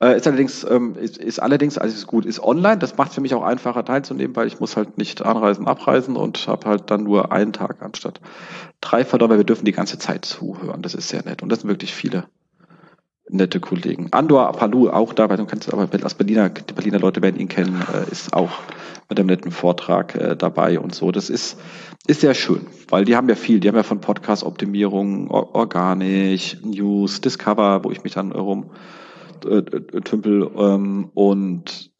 Äh, 0.00 0.16
ist 0.16 0.26
allerdings, 0.26 0.64
ähm, 0.64 0.94
ist, 0.96 1.18
ist 1.18 1.38
allerdings, 1.40 1.76
also 1.76 1.94
ist 1.94 2.06
gut, 2.06 2.24
ist 2.24 2.40
online. 2.42 2.78
Das 2.78 2.96
macht 2.96 3.12
für 3.12 3.20
mich 3.20 3.34
auch 3.34 3.42
einfacher 3.42 3.84
teilzunehmen, 3.84 4.34
weil 4.36 4.46
ich 4.46 4.60
muss 4.60 4.76
halt 4.76 4.96
nicht 4.98 5.22
anreisen, 5.22 5.66
abreisen 5.66 6.16
und 6.16 6.46
habe 6.46 6.68
halt 6.68 6.90
dann 6.90 7.04
nur 7.04 7.32
einen 7.32 7.52
Tag 7.52 7.82
anstatt 7.82 8.20
drei 8.80 9.04
verdorben, 9.04 9.34
weil 9.34 9.40
wir 9.40 9.46
dürfen 9.46 9.64
die 9.64 9.72
ganze 9.72 9.98
Zeit 9.98 10.24
zuhören. 10.24 10.82
Das 10.82 10.94
ist 10.94 11.08
sehr 11.08 11.24
nett. 11.24 11.42
Und 11.42 11.50
das 11.50 11.60
sind 11.60 11.68
wirklich 11.68 11.94
viele 11.94 12.24
nette 13.28 13.60
Kollegen. 13.60 14.08
Andor 14.12 14.52
Palu 14.52 14.88
auch 14.88 15.12
dabei, 15.12 15.36
du 15.36 15.46
kennst 15.46 15.72
aber 15.72 15.88
als 16.02 16.14
Berliner, 16.14 16.48
die 16.48 16.72
Berliner 16.72 17.00
Leute 17.00 17.22
werden 17.22 17.40
ihn 17.40 17.48
kennen, 17.48 17.82
äh, 17.92 18.10
ist 18.10 18.32
auch 18.32 18.52
mit 19.08 19.18
einem 19.18 19.28
netten 19.28 19.50
Vortrag 19.50 20.14
äh, 20.14 20.36
dabei 20.36 20.78
und 20.80 20.94
so. 20.94 21.12
Das 21.12 21.30
ist, 21.30 21.58
ist 22.06 22.20
sehr 22.20 22.34
schön, 22.34 22.66
weil 22.88 23.04
die 23.04 23.16
haben 23.16 23.28
ja 23.28 23.34
viel. 23.34 23.60
Die 23.60 23.68
haben 23.68 23.76
ja 23.76 23.82
von 23.82 24.00
Podcast-Optimierung, 24.00 25.30
Organisch, 25.30 26.58
News, 26.62 27.20
Discover, 27.20 27.84
wo 27.84 27.90
ich 27.90 28.04
mich 28.04 28.14
dann 28.14 28.32
rum 28.32 28.70
äh, 29.44 29.58
äh, 29.58 30.00
tümpel 30.00 30.50
ähm, 30.56 31.10
und 31.14 31.90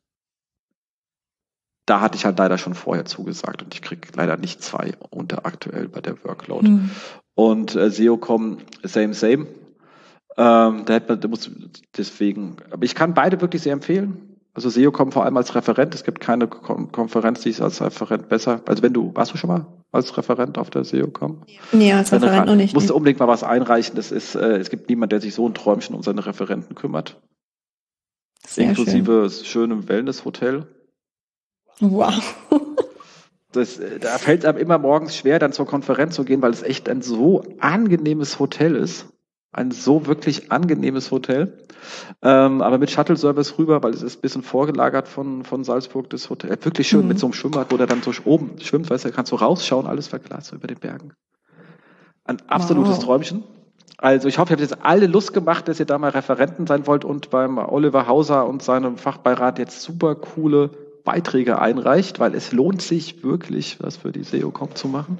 da 1.86 2.00
hatte 2.00 2.16
ich 2.16 2.24
halt 2.24 2.38
leider 2.38 2.58
schon 2.58 2.74
vorher 2.74 3.04
zugesagt 3.04 3.62
und 3.62 3.72
ich 3.72 3.80
krieg 3.80 4.08
leider 4.16 4.36
nicht 4.36 4.62
zwei 4.62 4.94
unter 5.10 5.46
aktuell 5.46 5.88
bei 5.88 6.00
der 6.00 6.22
Workload. 6.24 6.68
Mhm. 6.68 6.90
Und 7.34 7.76
äh, 7.76 7.90
SEOcom, 7.90 8.58
same, 8.82 9.14
same. 9.14 9.46
Ähm, 10.36 10.84
da 10.84 10.94
hätte 10.94 11.12
man, 11.12 11.20
da 11.20 11.28
muss, 11.28 11.50
deswegen, 11.96 12.56
aber 12.70 12.84
ich 12.84 12.94
kann 12.94 13.14
beide 13.14 13.40
wirklich 13.40 13.62
sehr 13.62 13.72
empfehlen. 13.72 14.36
Also 14.52 14.70
SEO 14.70 14.90
kommt 14.90 15.12
vor 15.12 15.24
allem 15.24 15.36
als 15.36 15.54
Referent. 15.54 15.94
Es 15.94 16.02
gibt 16.02 16.18
keine 16.20 16.48
Kon 16.48 16.90
Konferenz, 16.90 17.42
die 17.42 17.50
ist 17.50 17.60
als 17.60 17.82
Referent 17.82 18.28
besser. 18.30 18.62
Also 18.66 18.82
wenn 18.82 18.94
du, 18.94 19.14
warst 19.14 19.34
du 19.34 19.36
schon 19.36 19.48
mal 19.48 19.66
als 19.92 20.16
Referent 20.16 20.58
auf 20.58 20.70
der 20.70 20.84
SEO 20.84 21.08
kommen? 21.08 21.44
Nee, 21.72 21.92
als 21.92 22.12
Referent 22.12 22.46
noch 22.46 22.56
nicht. 22.56 22.74
Musst 22.74 22.90
du 22.90 22.94
unbedingt 22.94 23.20
mal 23.20 23.28
was 23.28 23.42
einreichen. 23.42 23.96
Das 23.96 24.12
ist, 24.12 24.34
äh, 24.34 24.56
es 24.56 24.70
gibt 24.70 24.88
niemand, 24.88 25.12
der 25.12 25.20
sich 25.20 25.34
so 25.34 25.48
ein 25.48 25.54
Träumchen 25.54 25.94
um 25.94 26.02
seine 26.02 26.24
Referenten 26.26 26.74
kümmert. 26.74 27.20
Sehr 28.46 28.68
Inklusive 28.68 29.30
schön. 29.30 29.44
schönem 29.44 29.88
Wellness-Hotel. 29.88 30.66
Wow. 31.80 32.14
Das, 33.52 33.78
äh, 33.78 33.98
da 33.98 34.18
fällt 34.18 34.40
es 34.40 34.44
einem 34.44 34.58
immer 34.58 34.76
morgens 34.76 35.16
schwer, 35.16 35.38
dann 35.38 35.52
zur 35.52 35.66
Konferenz 35.66 36.14
zu 36.14 36.24
gehen, 36.24 36.42
weil 36.42 36.50
es 36.52 36.62
echt 36.62 36.88
ein 36.88 37.00
so 37.00 37.42
angenehmes 37.58 38.38
Hotel 38.38 38.76
ist 38.76 39.06
ein 39.56 39.70
so 39.70 40.06
wirklich 40.06 40.52
angenehmes 40.52 41.10
Hotel. 41.10 41.58
Ähm, 42.22 42.62
aber 42.62 42.78
mit 42.78 42.90
Shuttle-Service 42.90 43.58
rüber, 43.58 43.82
weil 43.82 43.92
es 43.92 44.02
ist 44.02 44.18
ein 44.18 44.20
bisschen 44.20 44.42
vorgelagert 44.42 45.08
von, 45.08 45.44
von 45.44 45.64
Salzburg, 45.64 46.10
das 46.10 46.28
Hotel. 46.30 46.58
Wirklich 46.62 46.88
schön 46.88 47.02
mhm. 47.02 47.08
mit 47.08 47.18
so 47.18 47.26
einem 47.26 47.32
Schwimmbad, 47.32 47.72
wo 47.72 47.76
der 47.76 47.86
dann 47.86 48.02
so 48.02 48.12
oben 48.24 48.58
schwimmt, 48.60 48.90
weißt 48.90 49.06
du, 49.06 49.12
kannst 49.12 49.32
du 49.32 49.36
rausschauen, 49.36 49.86
alles 49.86 50.08
verglast 50.08 50.52
über 50.52 50.66
den 50.66 50.78
Bergen. 50.78 51.12
Ein 52.24 52.38
absolutes 52.48 52.96
wow. 52.96 53.04
Träumchen. 53.04 53.44
Also 53.98 54.28
ich 54.28 54.38
hoffe, 54.38 54.52
ihr 54.52 54.56
habt 54.56 54.60
jetzt 54.60 54.84
alle 54.84 55.06
Lust 55.06 55.32
gemacht, 55.32 55.68
dass 55.68 55.80
ihr 55.80 55.86
da 55.86 55.96
mal 55.96 56.10
Referenten 56.10 56.66
sein 56.66 56.86
wollt 56.86 57.04
und 57.04 57.30
beim 57.30 57.56
Oliver 57.56 58.06
Hauser 58.06 58.46
und 58.46 58.62
seinem 58.62 58.98
Fachbeirat 58.98 59.58
jetzt 59.58 59.80
super 59.80 60.16
coole 60.16 60.70
Beiträge 61.04 61.58
einreicht, 61.60 62.20
weil 62.20 62.34
es 62.34 62.52
lohnt 62.52 62.82
sich 62.82 63.22
wirklich, 63.22 63.78
was 63.80 63.96
für 63.96 64.12
die 64.12 64.24
SEO-Com 64.24 64.74
zu 64.74 64.88
machen. 64.88 65.18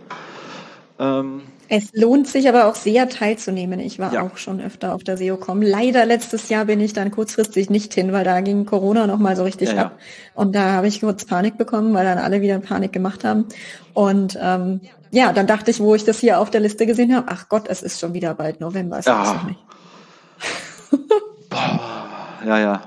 Ähm, 0.98 1.42
es 1.68 1.92
lohnt 1.92 2.28
sich 2.28 2.48
aber 2.48 2.66
auch 2.66 2.74
sehr 2.74 3.08
teilzunehmen. 3.08 3.80
Ich 3.80 3.98
war 3.98 4.12
ja. 4.12 4.22
auch 4.22 4.36
schon 4.36 4.60
öfter 4.60 4.94
auf 4.94 5.02
der 5.02 5.16
SEO-Com. 5.16 5.62
Leider 5.62 6.06
letztes 6.06 6.48
Jahr 6.48 6.66
bin 6.66 6.80
ich 6.80 6.92
dann 6.92 7.10
kurzfristig 7.10 7.70
nicht 7.70 7.92
hin, 7.94 8.12
weil 8.12 8.24
da 8.24 8.40
ging 8.40 8.66
Corona 8.66 9.06
noch 9.06 9.18
mal 9.18 9.36
so 9.36 9.42
richtig 9.42 9.72
ja, 9.72 9.86
ab. 9.86 9.98
Ja. 9.98 10.40
Und 10.40 10.54
da 10.54 10.72
habe 10.72 10.86
ich 10.86 11.00
kurz 11.00 11.24
Panik 11.24 11.58
bekommen, 11.58 11.92
weil 11.94 12.04
dann 12.04 12.18
alle 12.18 12.40
wieder 12.40 12.58
Panik 12.60 12.92
gemacht 12.92 13.24
haben. 13.24 13.46
Und 13.94 14.38
ähm, 14.40 14.80
ja, 15.10 15.32
dann 15.32 15.46
dachte 15.46 15.70
ich, 15.70 15.80
wo 15.80 15.94
ich 15.94 16.04
das 16.04 16.20
hier 16.20 16.40
auf 16.40 16.50
der 16.50 16.60
Liste 16.60 16.86
gesehen 16.86 17.14
habe, 17.14 17.26
ach 17.30 17.48
Gott, 17.48 17.68
es 17.68 17.82
ist 17.82 17.98
schon 18.00 18.14
wieder 18.14 18.34
bald 18.34 18.60
November. 18.60 18.98
Es 18.98 19.06
ja. 19.06 19.48
ja, 22.46 22.58
ja. 22.58 22.82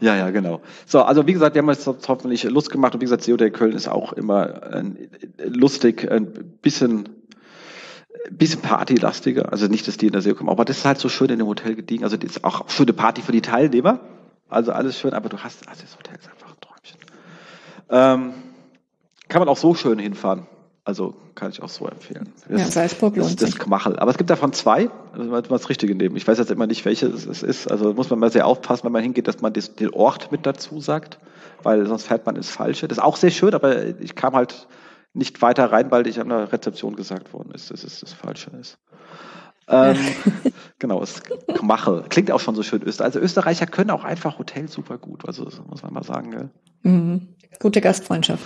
Ja, 0.00 0.16
ja, 0.16 0.30
genau. 0.30 0.60
So, 0.86 1.02
also 1.02 1.26
wie 1.26 1.32
gesagt, 1.32 1.54
wir 1.54 1.62
haben 1.62 1.70
jetzt 1.70 1.86
hoffentlich 1.86 2.44
Lust 2.44 2.70
gemacht 2.70 2.94
und 2.94 3.00
wie 3.00 3.06
gesagt, 3.06 3.24
COD 3.24 3.50
Köln 3.52 3.72
ist 3.72 3.88
auch 3.88 4.12
immer 4.12 4.62
äh, 4.72 4.84
lustig, 5.46 6.10
ein 6.10 6.26
bisschen 6.60 7.08
bisschen 8.30 8.60
partylastiger, 8.60 9.52
also 9.52 9.66
nicht, 9.66 9.86
dass 9.86 9.96
die 9.96 10.06
in 10.06 10.12
der 10.12 10.22
See 10.22 10.34
kommen, 10.34 10.50
aber 10.50 10.64
das 10.64 10.78
ist 10.78 10.84
halt 10.84 10.98
so 10.98 11.08
schön 11.08 11.28
in 11.30 11.38
dem 11.38 11.46
Hotel 11.46 11.74
gediegen, 11.74 12.04
also 12.04 12.16
das 12.16 12.36
ist 12.36 12.44
auch 12.44 12.68
schöne 12.68 12.92
Party 12.92 13.22
für 13.22 13.32
die 13.32 13.42
Teilnehmer, 13.42 14.00
also 14.48 14.72
alles 14.72 14.98
schön, 14.98 15.14
aber 15.14 15.28
du 15.28 15.38
hast, 15.38 15.68
also 15.68 15.82
das 15.82 15.96
Hotel 15.96 16.16
ist 16.18 16.28
einfach 16.30 16.48
ein 16.48 16.60
Träumchen. 16.60 17.00
Ähm, 17.90 18.34
kann 19.28 19.40
man 19.40 19.48
auch 19.48 19.56
so 19.56 19.74
schön 19.74 19.98
hinfahren. 19.98 20.46
Also 20.86 21.14
kann 21.34 21.50
ich 21.50 21.62
auch 21.62 21.70
so 21.70 21.86
empfehlen. 21.86 22.30
Das, 22.46 22.60
ja, 22.60 22.66
Salzburg 22.66 23.16
lohnt 23.16 23.40
das, 23.40 23.52
das 23.52 23.58
Kmachel. 23.58 23.98
Aber 23.98 24.10
es 24.10 24.18
gibt 24.18 24.28
davon 24.28 24.52
zwei, 24.52 24.90
also 25.12 25.30
man 25.30 25.42
das 25.42 25.70
Richtige 25.70 25.94
nehmen. 25.94 26.14
Ich 26.14 26.28
weiß 26.28 26.36
jetzt 26.36 26.50
immer 26.50 26.66
nicht, 26.66 26.84
welches 26.84 27.24
es 27.24 27.42
ist. 27.42 27.70
Also 27.70 27.94
muss 27.94 28.10
man 28.10 28.18
mal 28.18 28.30
sehr 28.30 28.46
aufpassen, 28.46 28.84
wenn 28.84 28.92
man 28.92 29.02
hingeht, 29.02 29.26
dass 29.26 29.40
man 29.40 29.54
den 29.54 29.94
Ort 29.94 30.30
mit 30.30 30.44
dazu 30.44 30.80
sagt, 30.80 31.18
weil 31.62 31.86
sonst 31.86 32.06
fährt 32.06 32.26
man 32.26 32.36
ins 32.36 32.50
Falsche. 32.50 32.86
Das 32.86 32.98
ist 32.98 33.04
auch 33.04 33.16
sehr 33.16 33.30
schön, 33.30 33.54
aber 33.54 33.98
ich 33.98 34.14
kam 34.14 34.34
halt 34.34 34.68
nicht 35.14 35.40
weiter 35.42 35.72
rein, 35.72 35.90
weil 35.90 36.06
ich 36.06 36.20
an 36.20 36.28
der 36.28 36.52
Rezeption 36.52 36.96
gesagt 36.96 37.32
worden 37.32 37.52
ist, 37.52 37.70
dass 37.70 37.84
es 37.84 38.00
das 38.00 38.12
Falsche 38.12 38.50
ist. 38.60 38.78
Ähm, 39.68 39.96
genau, 40.78 41.02
es 41.02 41.22
Kmachel. 41.22 42.04
Klingt 42.08 42.30
auch 42.30 42.40
schon 42.40 42.54
so 42.54 42.62
schön 42.62 42.82
Österreich. 42.82 43.06
Also 43.06 43.20
Österreicher 43.20 43.66
können 43.66 43.90
auch 43.90 44.04
einfach 44.04 44.38
Hotel 44.38 44.68
super 44.68 44.98
gut. 44.98 45.26
Also 45.26 45.44
muss 45.44 45.82
man 45.82 45.94
mal 45.94 46.02
sagen. 46.02 46.30
Gell? 46.30 46.50
Mhm. 46.82 47.28
Gute 47.60 47.80
Gastfreundschaft. 47.80 48.44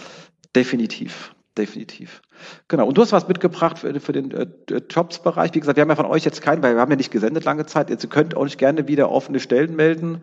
Definitiv 0.54 1.34
definitiv. 1.58 2.22
Genau. 2.68 2.86
Und 2.86 2.96
du 2.96 3.02
hast 3.02 3.12
was 3.12 3.28
mitgebracht 3.28 3.78
für, 3.78 4.00
für 4.00 4.12
den 4.12 4.30
äh, 4.30 4.46
Jobs-Bereich. 4.88 5.54
Wie 5.54 5.60
gesagt, 5.60 5.76
wir 5.76 5.82
haben 5.82 5.90
ja 5.90 5.96
von 5.96 6.06
euch 6.06 6.24
jetzt 6.24 6.40
keinen, 6.40 6.62
weil 6.62 6.74
wir 6.74 6.80
haben 6.80 6.90
ja 6.90 6.96
nicht 6.96 7.10
gesendet 7.10 7.44
lange 7.44 7.66
Zeit. 7.66 7.90
Jetzt 7.90 8.08
könnt 8.10 8.34
euch 8.34 8.56
gerne 8.56 8.88
wieder 8.88 9.10
offene 9.10 9.40
Stellen 9.40 9.76
melden 9.76 10.22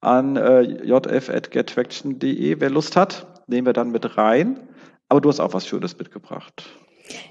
an 0.00 0.36
äh, 0.36 0.60
jf.gettraction.de, 0.60 2.60
wer 2.60 2.70
Lust 2.70 2.96
hat. 2.96 3.26
Nehmen 3.46 3.66
wir 3.66 3.72
dann 3.72 3.90
mit 3.90 4.16
rein. 4.16 4.60
Aber 5.08 5.20
du 5.20 5.28
hast 5.28 5.40
auch 5.40 5.54
was 5.54 5.66
Schönes 5.66 5.98
mitgebracht. 5.98 6.64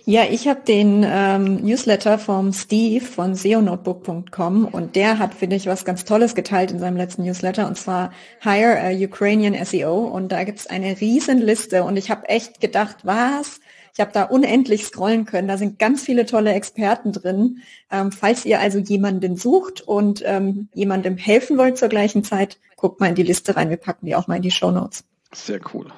Ja, 0.06 0.24
ich 0.30 0.48
habe 0.48 0.62
den 0.62 1.04
ähm, 1.06 1.56
Newsletter 1.64 2.20
vom 2.20 2.54
Steve 2.54 3.04
von 3.04 3.34
seonotebook.com 3.34 4.66
und 4.66 4.95
der 4.95 5.18
hat, 5.18 5.34
finde 5.34 5.56
ich, 5.56 5.66
was 5.66 5.84
ganz 5.84 6.06
Tolles 6.06 6.36
geteilt 6.36 6.72
in 6.72 6.80
seinem 6.80 6.98
letzten 6.98 7.24
Newsletter 7.24 7.68
und 7.68 7.78
zwar 7.78 8.12
Hire 8.41 8.80
a 8.80 8.91
Ukrainian 8.91 9.56
SEO 9.66 10.06
und 10.06 10.32
da 10.32 10.44
gibt's 10.44 10.68
eine 10.68 11.00
Riesenliste 11.02 11.84
und 11.84 11.98
ich 11.98 12.12
habe 12.12 12.30
echt 12.30 12.62
gedacht, 12.62 12.98
was? 13.04 13.62
Ich 13.94 14.00
habe 14.00 14.12
da 14.12 14.24
unendlich 14.24 14.86
scrollen 14.86 15.26
können. 15.26 15.48
Da 15.48 15.58
sind 15.58 15.78
ganz 15.78 16.02
viele 16.02 16.26
tolle 16.26 16.54
Experten 16.54 17.12
drin. 17.12 17.60
Ähm, 17.91 18.12
falls 18.12 18.44
ihr 18.44 18.60
also 18.60 18.80
jemanden 18.80 19.38
sucht 19.38 19.82
und 19.82 20.24
ähm, 20.26 20.68
jemandem 20.74 21.18
helfen 21.18 21.58
wollt 21.60 21.78
zur 21.78 21.90
gleichen 21.90 22.24
Zeit, 22.24 22.58
guckt 22.76 23.00
mal 23.00 23.10
in 23.10 23.16
die 23.16 23.24
Liste 23.24 23.56
rein. 23.56 23.70
Wir 23.70 23.78
packen 23.78 24.08
die 24.08 24.16
auch 24.16 24.28
mal 24.28 24.38
in 24.38 24.41
die 24.41 24.52
Show 24.52 24.72
Notes. 24.72 25.04
Sehr 25.32 25.60
cool. 25.74 25.91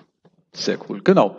Sehr 0.56 0.78
cool. 0.90 1.02
Genau. 1.04 1.38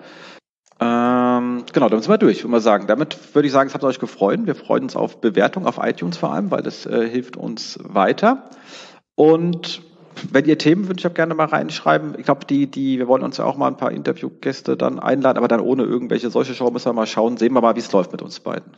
Ähm, 0.79 1.65
genau, 1.73 1.89
dann 1.89 2.03
sind 2.03 2.11
wir 2.11 2.19
durch, 2.19 2.39
würde 2.39 2.53
man 2.53 2.61
sagen. 2.61 2.87
Damit 2.87 3.35
würde 3.35 3.47
ich 3.47 3.53
sagen, 3.53 3.69
es 3.69 3.75
hat 3.75 3.83
euch 3.85 3.99
gefreut. 3.99 4.41
Wir 4.45 4.55
freuen 4.55 4.85
uns 4.85 4.97
auf 4.97 5.21
Bewertung 5.21 5.67
auf 5.67 5.79
iTunes 5.81 6.19
vor 6.19 6.33
allem, 6.33 6.51
weil 6.51 6.63
das 6.63 6.85
äh, 6.87 7.09
hilft 7.09 7.37
uns 7.37 7.79
weiter. 7.83 8.51
Und 9.15 9.81
wenn 10.31 10.45
ihr 10.45 10.59
Themen 10.59 10.89
wünscht, 10.89 11.15
gerne 11.15 11.35
mal 11.35 11.47
reinschreiben. 11.47 12.15
Ich 12.19 12.25
glaube, 12.25 12.45
die, 12.47 12.67
die, 12.71 12.99
wir 12.99 13.09
wollen 13.09 13.23
uns 13.23 13.39
ja 13.39 13.45
auch 13.45 13.57
mal 13.57 13.69
ein 13.69 13.77
paar 13.77 13.91
Interviewgäste 13.91 14.77
dann 14.77 14.99
einladen, 14.99 15.39
aber 15.39 15.49
dann 15.49 15.61
ohne 15.61 15.85
irgendwelche 15.85 16.31
solche 16.31 16.55
Show 16.55 16.71
müssen 16.71 16.87
wir 16.87 16.93
mal 16.93 17.07
schauen. 17.07 17.37
Sehen 17.37 17.53
wir 17.55 17.61
mal, 17.61 17.75
wie 17.77 17.81
es 17.81 17.93
läuft 17.93 18.13
mit 18.13 18.23
uns 18.23 18.41
beiden. 18.41 18.77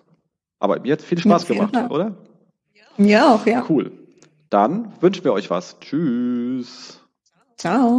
Aber 0.61 0.81
mir 0.81 0.93
hat 0.93 1.03
viel 1.03 1.19
Spaß 1.19 1.49
ja, 1.49 1.55
gemacht, 1.55 1.75
Fall. 1.75 1.91
oder? 1.91 2.17
Ja, 2.97 3.35
auch, 3.35 3.47
ja. 3.47 3.65
Cool. 3.69 3.93
Dann 4.51 4.93
wünschen 5.01 5.25
wir 5.25 5.33
euch 5.33 5.51
was. 5.51 5.79
Tschüss. 5.81 7.01
Ciao. 7.57 7.99